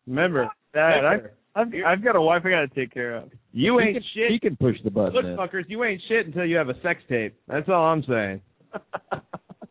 Remember, 0.07 0.49
Dad, 0.73 1.29
I've, 1.55 1.67
I've 1.67 1.73
I've 1.85 2.03
got 2.03 2.15
a 2.15 2.21
wife 2.21 2.43
I 2.45 2.49
got 2.51 2.61
to 2.61 2.67
take 2.69 2.93
care 2.93 3.15
of. 3.17 3.29
you 3.51 3.77
He 3.79 3.85
ain't 3.85 3.95
can, 3.95 4.03
shit. 4.13 4.31
He 4.31 4.39
can 4.39 4.55
push 4.55 4.77
the 4.83 4.91
button. 4.91 5.13
Look, 5.13 5.25
in. 5.25 5.35
fuckers, 5.37 5.65
you 5.67 5.83
ain't 5.83 6.01
shit 6.07 6.25
until 6.25 6.45
you 6.45 6.57
have 6.57 6.69
a 6.69 6.79
sex 6.81 7.01
tape. 7.09 7.35
That's 7.47 7.67
all 7.69 7.85
I'm 7.85 8.03
saying. 8.07 8.41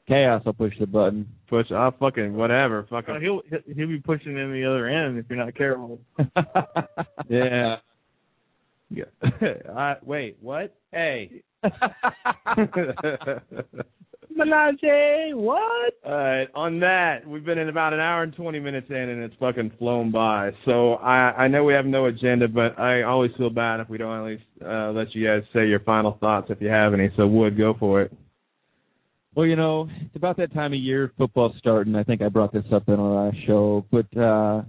Chaos 0.09 0.42
will 0.44 0.55
push 0.55 0.72
the 0.80 0.86
button. 0.86 1.28
Push, 1.48 1.70
I'll 1.70 1.90
fucking 1.92 2.34
whatever. 2.34 2.80
Uh, 2.90 3.02
Fucking 3.02 3.20
he'll 3.20 3.42
he'll 3.74 3.88
be 3.88 3.98
pushing 4.00 4.36
in 4.38 4.52
the 4.52 4.64
other 4.64 4.86
end 4.88 5.18
if 5.18 5.26
you're 5.28 5.38
not 5.42 5.55
careful. 5.55 6.00
yeah. 7.28 7.76
Yeah. 8.90 9.05
uh, 9.77 9.94
wait, 10.02 10.36
what? 10.40 10.74
Hey. 10.93 11.43
Menage, 14.31 15.35
what? 15.35 15.94
All 16.05 16.12
right. 16.12 16.47
On 16.55 16.78
that, 16.81 17.27
we've 17.27 17.44
been 17.44 17.59
in 17.59 17.69
about 17.69 17.93
an 17.93 17.98
hour 18.01 18.23
and 18.23 18.35
twenty 18.35 18.60
minutes 18.60 18.86
in, 18.89 18.97
and 18.97 19.23
it's 19.23 19.35
fucking 19.40 19.73
flown 19.78 20.12
by. 20.12 20.52
So 20.65 20.94
I 20.94 21.32
I 21.44 21.48
know 21.48 21.65
we 21.65 21.74
have 21.74 21.86
no 21.86 22.06
agenda, 22.06 22.47
but 22.47 22.78
I 22.78 23.02
always 23.02 23.32
feel 23.36 23.51
bad 23.51 23.81
if 23.81 23.89
we 23.89 23.98
don't 23.98 24.16
at 24.16 24.24
least 24.24 24.44
uh, 24.65 24.93
let 24.93 25.15
you 25.15 25.27
guys 25.27 25.43
say 25.52 25.66
your 25.66 25.81
final 25.81 26.16
thoughts 26.20 26.47
if 26.51 26.60
you 26.60 26.69
have 26.69 26.94
any. 26.94 27.10
So 27.16 27.27
Wood, 27.27 27.59
go 27.59 27.74
for 27.78 28.02
it. 28.02 28.12
Well, 29.35 29.47
you 29.47 29.56
know, 29.56 29.89
it's 30.02 30.16
about 30.16 30.36
that 30.36 30.55
time 30.55 30.73
of 30.73 30.78
year. 30.78 31.12
Football's 31.19 31.56
starting. 31.59 31.97
I 31.97 32.05
think 32.05 32.23
I 32.23 32.28
brought 32.28 32.52
this 32.52 32.65
up 32.73 32.89
in 32.89 32.94
our 32.94 33.27
last 33.27 33.36
show, 33.47 33.85
but 33.90 34.16
uh 34.16 34.62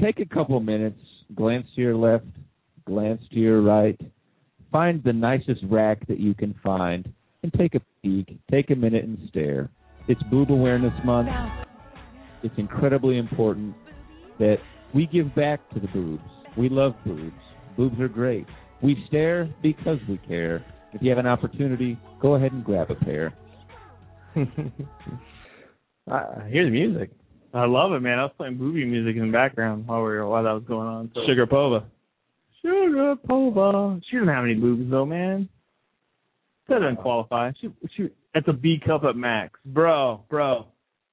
take 0.00 0.18
a 0.20 0.26
couple 0.26 0.58
minutes, 0.60 1.00
glance 1.34 1.66
to 1.74 1.82
your 1.82 1.96
left, 1.96 2.24
glance 2.90 3.22
to 3.30 3.38
your 3.38 3.62
right, 3.62 3.98
find 4.72 5.02
the 5.04 5.12
nicest 5.12 5.60
rack 5.70 6.04
that 6.08 6.18
you 6.18 6.34
can 6.34 6.54
find, 6.62 7.12
and 7.42 7.52
take 7.52 7.76
a 7.76 7.80
peek. 8.02 8.36
Take 8.50 8.70
a 8.70 8.74
minute 8.74 9.04
and 9.04 9.16
stare. 9.28 9.70
It's 10.08 10.22
Boob 10.24 10.50
Awareness 10.50 10.92
Month. 11.04 11.28
It's 12.42 12.54
incredibly 12.58 13.18
important 13.18 13.74
that 14.40 14.56
we 14.92 15.06
give 15.06 15.32
back 15.36 15.60
to 15.70 15.78
the 15.80 15.86
boobs. 15.88 16.22
We 16.58 16.68
love 16.68 16.94
boobs. 17.04 17.32
Boobs 17.76 18.00
are 18.00 18.08
great. 18.08 18.46
We 18.82 19.04
stare 19.06 19.48
because 19.62 19.98
we 20.08 20.18
care. 20.18 20.64
If 20.92 21.00
you 21.00 21.10
have 21.10 21.18
an 21.18 21.26
opportunity, 21.26 21.96
go 22.20 22.34
ahead 22.34 22.50
and 22.50 22.64
grab 22.64 22.90
a 22.90 22.96
pair. 22.96 23.32
I 26.10 26.48
hear 26.50 26.64
the 26.64 26.70
music. 26.70 27.10
I 27.54 27.66
love 27.66 27.92
it, 27.92 28.00
man. 28.00 28.18
I 28.18 28.24
was 28.24 28.32
playing 28.36 28.58
booby 28.58 28.84
music 28.84 29.16
in 29.16 29.26
the 29.26 29.32
background 29.32 29.86
while 29.86 29.98
we 29.98 30.08
were 30.08 30.26
while 30.26 30.42
that 30.42 30.52
was 30.52 30.64
going 30.66 30.88
on. 30.88 31.10
So. 31.14 31.20
Sugar 31.28 31.46
Pova. 31.46 31.84
Sugar 32.62 33.16
Pova. 33.28 34.00
She 34.10 34.16
doesn't 34.16 34.28
have 34.32 34.44
any 34.44 34.54
boobs 34.54 34.90
though, 34.90 35.06
man. 35.06 35.48
That 36.68 36.80
doesn't 36.80 36.96
qualify. 36.98 37.52
She 37.60 37.68
she 37.96 38.08
that's 38.34 38.46
a 38.48 38.52
B 38.52 38.78
cup 38.84 39.04
at 39.04 39.16
max. 39.16 39.58
Bro, 39.64 40.24
bro. 40.28 40.66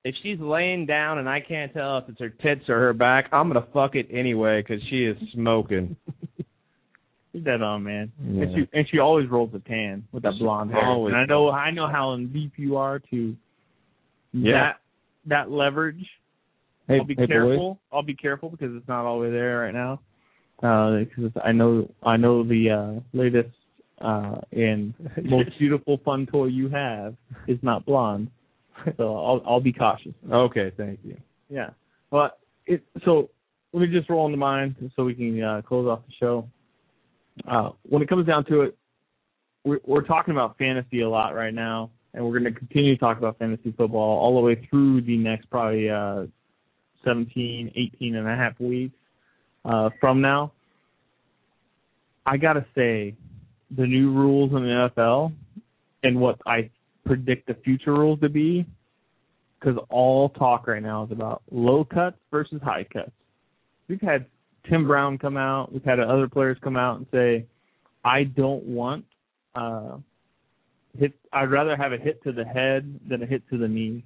If 0.03 0.15
she's 0.23 0.39
laying 0.39 0.85
down 0.85 1.17
and 1.17 1.27
I 1.27 1.39
can't 1.41 1.73
tell 1.73 1.97
if 1.97 2.05
it's 2.07 2.19
her 2.19 2.29
tits 2.29 2.69
or 2.69 2.79
her 2.79 2.93
back, 2.93 3.25
I'm 3.31 3.47
gonna 3.47 3.65
fuck 3.73 3.95
it 3.95 4.07
anyway 4.11 4.61
because 4.61 4.81
she 4.89 5.05
is 5.05 5.17
smoking. 5.33 5.95
She's 7.33 7.43
dead 7.43 7.61
on, 7.61 7.83
man. 7.83 8.11
Yeah. 8.23 8.43
And 8.43 8.55
she 8.55 8.77
and 8.77 8.87
she 8.89 8.99
always 8.99 9.29
rolls 9.29 9.51
a 9.53 9.59
tan 9.59 10.07
with 10.11 10.23
that 10.23 10.33
blonde 10.39 10.71
hair. 10.71 10.85
Always. 10.85 11.13
And 11.13 11.21
I 11.21 11.25
know 11.25 11.49
I 11.49 11.71
know 11.71 11.87
how 11.87 12.13
in 12.13 12.31
deep 12.31 12.53
you 12.55 12.77
are 12.77 12.99
to 13.11 13.35
Yeah. 14.31 14.51
that 14.53 14.73
that 15.27 15.51
leverage. 15.51 16.03
Hey, 16.87 16.97
I'll 16.99 17.03
be 17.05 17.15
hey, 17.17 17.27
careful. 17.27 17.73
boys. 17.73 17.77
I'll 17.91 18.01
be 18.03 18.15
careful 18.15 18.49
because 18.49 18.69
it's 18.75 18.87
not 18.87 19.05
all 19.05 19.19
the 19.19 19.25
way 19.25 19.31
there 19.31 19.59
right 19.59 19.73
now. 19.73 19.99
Uh, 20.63 20.99
because 20.99 21.31
I 21.43 21.51
know 21.51 21.91
I 22.03 22.17
know 22.17 22.43
the 22.43 22.69
uh, 22.71 23.17
latest 23.17 23.53
uh, 24.01 24.41
and 24.51 24.93
most 25.23 25.49
beautiful 25.59 25.99
fun 26.03 26.25
toy 26.25 26.45
you 26.45 26.69
have 26.69 27.15
is 27.47 27.59
not 27.61 27.85
blonde. 27.85 28.29
So 28.97 29.15
I'll 29.15 29.41
I'll 29.45 29.61
be 29.61 29.73
cautious. 29.73 30.13
Okay, 30.31 30.71
thank 30.77 30.99
you. 31.03 31.17
Yeah. 31.49 31.71
But 32.09 32.39
it 32.65 32.83
so 33.05 33.29
let 33.73 33.81
me 33.81 33.87
just 33.87 34.09
roll 34.09 34.25
into 34.25 34.37
mine 34.37 34.75
so 34.95 35.03
we 35.03 35.13
can 35.13 35.41
uh, 35.43 35.61
close 35.67 35.87
off 35.87 35.99
the 36.07 36.13
show. 36.19 36.47
Uh, 37.47 37.69
when 37.83 38.01
it 38.01 38.09
comes 38.09 38.25
down 38.25 38.45
to 38.45 38.61
it, 38.61 38.77
we're, 39.63 39.79
we're 39.85 40.01
talking 40.01 40.31
about 40.31 40.57
fantasy 40.57 41.01
a 41.01 41.09
lot 41.09 41.35
right 41.35 41.53
now, 41.53 41.91
and 42.13 42.25
we're 42.25 42.39
going 42.39 42.51
to 42.51 42.57
continue 42.57 42.95
to 42.95 42.99
talk 42.99 43.17
about 43.17 43.37
fantasy 43.37 43.73
football 43.77 44.19
all 44.19 44.35
the 44.35 44.41
way 44.41 44.67
through 44.69 45.01
the 45.01 45.17
next 45.17 45.49
probably 45.49 45.89
uh, 45.89 46.25
17, 47.03 47.71
18 47.75 48.15
and 48.15 48.27
a 48.27 48.35
half 48.35 48.59
weeks 48.59 48.95
uh, 49.67 49.89
from 49.99 50.21
now. 50.21 50.53
I 52.25 52.37
got 52.37 52.53
to 52.53 52.65
say, 52.75 53.15
the 53.75 53.85
new 53.85 54.11
rules 54.11 54.51
in 54.51 54.63
the 54.63 54.89
NFL 54.95 55.33
and 56.03 56.19
what 56.19 56.39
I 56.45 56.69
predict 57.05 57.47
the 57.47 57.55
future 57.65 57.93
rules 57.93 58.19
to 58.21 58.29
be, 58.29 58.65
because 59.59 59.77
all 59.89 60.29
talk 60.29 60.67
right 60.67 60.81
now 60.81 61.05
is 61.05 61.11
about 61.11 61.41
low 61.51 61.83
cuts 61.83 62.17
versus 62.31 62.61
high 62.63 62.85
cuts. 62.91 63.11
We've 63.87 64.01
had 64.01 64.25
Tim 64.69 64.87
Brown 64.87 65.17
come 65.17 65.37
out. 65.37 65.73
We've 65.73 65.83
had 65.83 65.99
other 65.99 66.27
players 66.27 66.57
come 66.61 66.77
out 66.77 66.97
and 66.97 67.07
say, 67.11 67.45
"I 68.03 68.23
don't 68.23 68.63
want 68.63 69.05
uh, 69.55 69.97
hit. 70.97 71.13
I'd 71.33 71.51
rather 71.51 71.75
have 71.75 71.93
a 71.93 71.97
hit 71.97 72.21
to 72.23 72.31
the 72.31 72.45
head 72.45 72.99
than 73.09 73.23
a 73.23 73.25
hit 73.25 73.43
to 73.49 73.57
the 73.57 73.67
knee." 73.67 74.03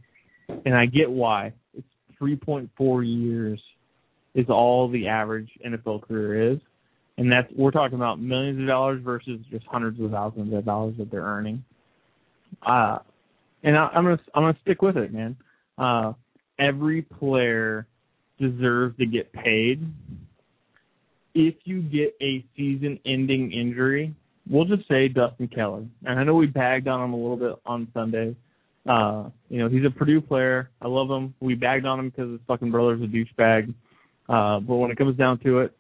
And 0.66 0.76
I 0.76 0.86
get 0.86 1.10
why. 1.10 1.54
It's 1.74 1.88
3.4 2.22 3.04
years 3.06 3.62
is 4.36 4.45
all 4.49 4.90
the 4.90 5.08
average 5.08 5.49
NFL 5.66 6.03
career 6.03 6.53
is, 6.53 6.60
and 7.18 7.32
that's 7.32 7.52
we're 7.56 7.72
talking 7.72 7.95
about 7.95 8.20
millions 8.20 8.60
of 8.62 8.68
dollars 8.68 9.02
versus 9.03 9.40
just 9.49 9.66
hundreds 9.68 9.99
of 9.99 10.12
thousands 10.12 10.53
of 10.53 10.66
dollars 10.66 10.95
that 10.98 11.12
they're 11.12 11.22
earning. 11.22 11.64
Uh, 12.66 12.99
and 13.64 13.78
I, 13.78 13.88
I'm 13.88 14.03
gonna 14.03 14.20
I'm 14.34 14.44
gonna 14.44 14.58
stick 14.62 14.82
with 14.82 14.98
it, 14.98 15.14
man. 15.14 15.36
Uh, 15.78 16.14
every 16.60 17.02
player 17.02 17.88
deserves 18.40 18.98
to 18.98 19.06
get 19.06 19.32
paid. 19.34 19.82
If 21.34 21.56
you 21.64 21.82
get 21.82 22.14
a 22.22 22.44
season-ending 22.58 23.53
injury, 23.53 24.14
we'll 24.49 24.66
just 24.66 24.88
say 24.88 25.08
Dustin 25.08 25.48
Keller. 25.48 25.86
And 26.06 26.20
I 26.20 26.24
know 26.24 26.36
we 26.36 26.48
bagged 26.48 26.88
on 26.88 27.02
him 27.02 27.14
a 27.14 27.16
little 27.16 27.38
bit 27.38 27.56
on 27.66 27.88
Sunday. 27.94 28.36
Uh, 28.86 29.30
you 29.49 29.60
know, 29.60 29.70
he's 29.70 29.86
a 29.86 29.90
Purdue 29.90 30.22
player. 30.22 30.70
I 30.82 30.88
love 30.88 31.10
him. 31.10 31.34
We 31.40 31.56
bagged 31.56 31.86
on 31.86 31.99
him 31.99 32.10
because 32.10 32.32
his 32.32 32.40
fucking 32.48 32.72
brother's 32.72 33.02
a 33.02 33.06
douchebag. 33.06 33.74
Uh, 34.30 34.60
but 34.60 34.76
when 34.76 34.91
it 34.91 34.98
comes 34.98 35.18
down 35.18 35.39
to 35.39 35.60
it, 35.60 35.76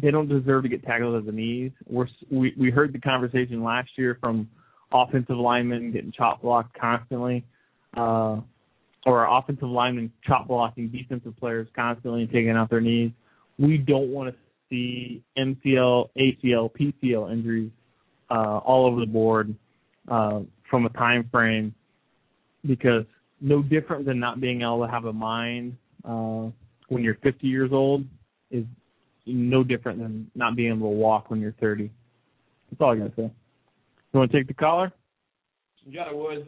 they 0.00 0.10
don't 0.10 0.28
deserve 0.28 0.64
to 0.64 0.68
get 0.68 0.84
tackled 0.84 1.14
at 1.14 1.26
the 1.26 1.32
knees. 1.32 1.70
We're, 1.88 2.08
we 2.30 2.52
we 2.58 2.70
heard 2.70 2.92
the 2.92 2.98
conversation 2.98 3.62
last 3.62 3.90
year 3.96 4.18
from 4.20 4.48
offensive 4.92 5.36
linemen 5.36 5.92
getting 5.92 6.12
chop 6.12 6.42
blocked 6.42 6.78
constantly, 6.78 7.44
uh, 7.96 8.40
or 9.06 9.38
offensive 9.38 9.68
linemen 9.68 10.12
chop 10.26 10.48
blocking 10.48 10.88
defensive 10.88 11.36
players 11.38 11.68
constantly 11.76 12.22
and 12.22 12.30
taking 12.30 12.50
out 12.50 12.70
their 12.70 12.80
knees. 12.80 13.12
We 13.58 13.78
don't 13.78 14.08
want 14.08 14.34
to 14.34 14.36
see 14.68 15.22
MCL, 15.38 16.08
ACL, 16.18 16.70
PCL 16.72 17.32
injuries 17.32 17.70
uh, 18.30 18.58
all 18.58 18.86
over 18.86 19.00
the 19.00 19.06
board 19.06 19.54
uh, 20.08 20.40
from 20.70 20.86
a 20.86 20.90
time 20.90 21.28
frame 21.30 21.74
because 22.66 23.04
no 23.44 23.62
different 23.62 24.06
than 24.06 24.18
not 24.18 24.40
being 24.40 24.62
able 24.62 24.84
to 24.84 24.90
have 24.90 25.04
a 25.04 25.12
mind 25.12 25.76
uh, 26.02 26.48
when 26.88 27.02
you're 27.02 27.18
50 27.22 27.46
years 27.46 27.70
old 27.72 28.04
is 28.50 28.64
no 29.26 29.62
different 29.62 29.98
than 29.98 30.30
not 30.34 30.56
being 30.56 30.72
able 30.72 30.90
to 30.90 30.96
walk 30.96 31.30
when 31.30 31.40
you're 31.40 31.54
30. 31.60 31.90
That's 32.70 32.80
all 32.80 32.92
I 32.92 32.96
gotta 32.96 33.12
say. 33.16 33.22
You 34.12 34.18
want 34.20 34.32
to 34.32 34.38
take 34.38 34.48
the 34.48 34.54
caller? 34.54 34.90
Yeah, 35.86 36.04
I 36.10 36.14
would. 36.14 36.46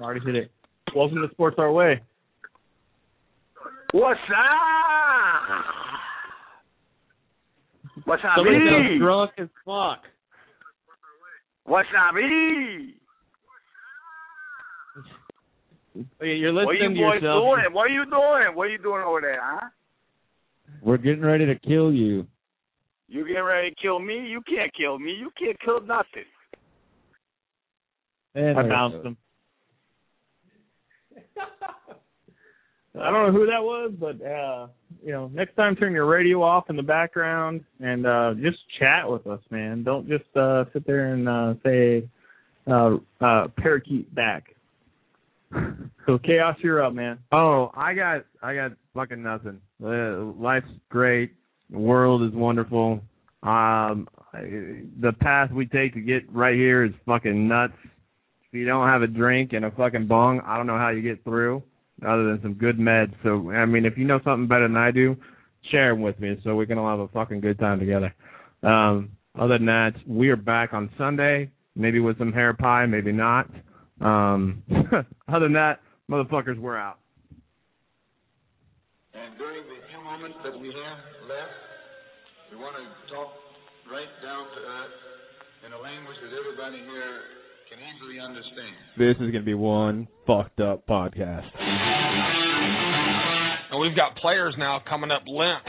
Already 0.00 0.20
hit 0.26 0.34
it. 0.34 0.50
Welcome 0.94 1.18
to 1.22 1.28
Sports 1.32 1.54
Our 1.58 1.70
Way. 1.70 2.00
What's 3.92 4.18
up? 4.28 5.64
What's 8.06 8.22
up, 8.24 8.30
Somebody 8.36 8.58
me? 8.58 8.98
drunk 8.98 9.30
as 9.38 9.46
fuck. 9.64 10.02
What's 11.64 11.88
up, 11.96 12.14
me? 15.94 16.06
You're 16.20 16.52
What 16.52 16.66
listening 16.66 16.96
you 16.96 17.02
to 17.02 17.10
boys 17.10 17.22
yourself. 17.22 17.42
doing? 17.42 17.72
What 17.72 17.82
are 17.82 17.94
you 17.94 18.04
doing? 18.04 18.56
What 18.56 18.66
are 18.66 18.70
you 18.70 18.78
doing 18.78 19.02
over 19.02 19.20
there, 19.20 19.40
huh? 19.40 19.68
We're 20.82 20.96
getting 20.98 21.22
ready 21.22 21.46
to 21.46 21.54
kill 21.58 21.92
you. 21.92 22.26
You 23.08 23.26
getting 23.26 23.42
ready 23.44 23.70
to 23.70 23.76
kill 23.80 23.98
me? 23.98 24.26
You 24.26 24.40
can't 24.48 24.72
kill 24.74 24.98
me. 24.98 25.12
You 25.12 25.30
can't 25.38 25.60
kill 25.60 25.80
nothing. 25.80 26.24
And 28.34 28.58
I 28.58 28.62
there 28.62 28.66
it 28.66 28.68
bounced 28.68 29.06
him. 29.06 29.16
I 33.00 33.10
don't 33.10 33.26
know 33.26 33.32
who 33.32 33.46
that 33.46 33.62
was, 33.62 33.92
but 33.98 34.24
uh, 34.24 34.68
you 35.04 35.12
know, 35.12 35.28
next 35.34 35.56
time 35.56 35.74
turn 35.76 35.92
your 35.92 36.06
radio 36.06 36.42
off 36.42 36.70
in 36.70 36.76
the 36.76 36.82
background 36.82 37.64
and 37.80 38.06
uh 38.06 38.34
just 38.34 38.58
chat 38.78 39.08
with 39.08 39.26
us, 39.26 39.40
man. 39.50 39.82
Don't 39.82 40.08
just 40.08 40.24
uh 40.36 40.64
sit 40.72 40.86
there 40.86 41.12
and 41.12 41.28
uh 41.28 41.54
say 41.64 42.08
uh 42.68 42.96
uh 43.20 43.48
parakeet 43.56 44.14
back. 44.14 44.54
So 46.06 46.18
chaos, 46.18 46.54
you're 46.60 46.84
up, 46.84 46.92
man. 46.92 47.18
Oh, 47.32 47.70
I 47.74 47.94
got 47.94 48.26
I 48.42 48.54
got 48.54 48.72
fucking 48.92 49.22
nothing. 49.22 49.58
Uh, 49.82 50.24
life's 50.38 50.68
great. 50.90 51.32
The 51.70 51.78
world 51.78 52.22
is 52.22 52.34
wonderful. 52.34 53.00
Um, 53.42 54.06
the 54.32 55.12
path 55.20 55.50
we 55.50 55.66
take 55.66 55.94
to 55.94 56.00
get 56.00 56.30
right 56.30 56.54
here 56.54 56.84
is 56.84 56.92
fucking 57.06 57.48
nuts. 57.48 57.72
If 57.84 58.52
you 58.52 58.66
don't 58.66 58.86
have 58.86 59.02
a 59.02 59.06
drink 59.06 59.54
and 59.54 59.64
a 59.64 59.70
fucking 59.70 60.06
bong, 60.06 60.40
I 60.46 60.56
don't 60.56 60.66
know 60.66 60.78
how 60.78 60.90
you 60.90 61.02
get 61.02 61.24
through, 61.24 61.62
other 62.06 62.24
than 62.24 62.40
some 62.42 62.54
good 62.54 62.78
meds. 62.78 63.14
So, 63.22 63.50
I 63.50 63.64
mean, 63.64 63.84
if 63.84 63.96
you 63.96 64.04
know 64.04 64.20
something 64.24 64.46
better 64.46 64.68
than 64.68 64.76
I 64.76 64.90
do, 64.90 65.16
share 65.70 65.92
them 65.92 66.02
with 66.02 66.18
me 66.20 66.36
so 66.44 66.54
we 66.54 66.66
can 66.66 66.78
all 66.78 66.90
have 66.90 67.00
a 67.00 67.08
fucking 67.08 67.40
good 67.40 67.58
time 67.58 67.78
together. 67.78 68.14
Um, 68.62 69.10
other 69.38 69.58
than 69.58 69.66
that, 69.66 69.92
we 70.06 70.28
are 70.28 70.36
back 70.36 70.72
on 70.72 70.90
Sunday, 70.96 71.50
maybe 71.76 72.00
with 72.00 72.18
some 72.18 72.32
hair 72.32 72.54
pie, 72.54 72.86
maybe 72.86 73.12
not. 73.12 73.48
Um, 74.00 74.62
other 75.28 75.46
than 75.46 75.52
that, 75.54 75.80
motherfuckers, 76.10 76.58
we're 76.58 76.76
out. 76.76 76.98
And 79.14 79.38
during 79.38 79.62
the 79.62 79.78
few 79.90 80.02
moments 80.02 80.38
that 80.44 80.58
we 80.58 80.68
have 80.68 80.98
left, 81.28 81.54
we 82.50 82.56
want 82.58 82.76
to 82.76 83.14
talk 83.14 83.30
right 83.90 84.10
down 84.22 84.44
to 84.50 84.60
earth 84.60 84.96
in 85.66 85.72
a 85.72 85.78
language 85.78 86.16
that 86.22 86.32
everybody 86.34 86.82
here 86.82 87.20
can 87.70 87.78
easily 87.80 88.20
understand. 88.20 88.74
This 88.98 89.16
is 89.20 89.32
gonna 89.32 89.44
be 89.44 89.54
one 89.54 90.08
fucked 90.26 90.60
up 90.60 90.86
podcast. 90.86 91.48
And 93.70 93.80
we've 93.80 93.96
got 93.96 94.16
players 94.16 94.54
now 94.58 94.80
coming 94.88 95.10
up 95.10 95.22
limp. 95.26 95.62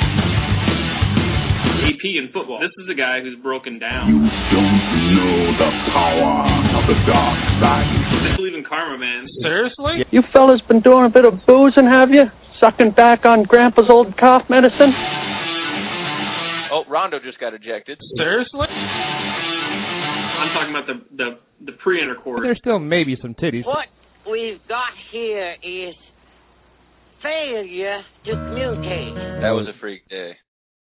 AP 1.85 2.03
in 2.03 2.29
football. 2.33 2.59
This 2.59 2.73
is 2.83 2.89
a 2.89 2.95
guy 2.97 3.21
who's 3.21 3.37
broken 3.41 3.79
down. 3.79 4.09
You 4.09 4.19
Don't 4.19 4.81
know 5.15 5.57
the 5.57 5.69
power 5.93 6.45
of 6.77 6.83
the 6.85 6.97
dark 7.05 7.39
side. 7.61 8.04
They 8.65 8.73
believe 8.73 8.97
in 8.97 8.97
karma, 8.97 8.97
man. 8.97 9.27
Seriously? 9.41 10.05
You 10.11 10.21
fellas 10.33 10.61
been 10.67 10.81
doing 10.81 11.05
a 11.05 11.09
bit 11.09 11.25
of 11.25 11.45
boozing, 11.45 11.85
have 11.85 12.11
you? 12.11 12.25
sucking 12.59 12.91
back 12.91 13.25
on 13.25 13.43
Grandpa's 13.43 13.89
old 13.89 14.17
cough 14.17 14.43
medicine? 14.49 14.93
Oh, 16.71 16.83
Rondo 16.89 17.19
just 17.19 17.39
got 17.39 17.53
ejected. 17.53 17.99
Seriously? 18.17 18.67
I'm 18.67 20.53
talking 20.53 20.71
about 20.71 20.87
the 20.87 21.01
the 21.15 21.39
the 21.65 21.77
pre-intercourse. 21.83 22.41
There's 22.43 22.57
still 22.59 22.79
maybe 22.79 23.17
some 23.21 23.35
titties. 23.35 23.65
What 23.65 23.87
we've 24.29 24.59
got 24.67 24.89
here 25.11 25.55
is 25.63 25.95
failure 27.21 28.01
to 28.25 28.31
communicate. 28.31 29.15
That 29.41 29.51
was 29.51 29.67
a 29.67 29.79
freak 29.79 30.07
day. 30.09 30.35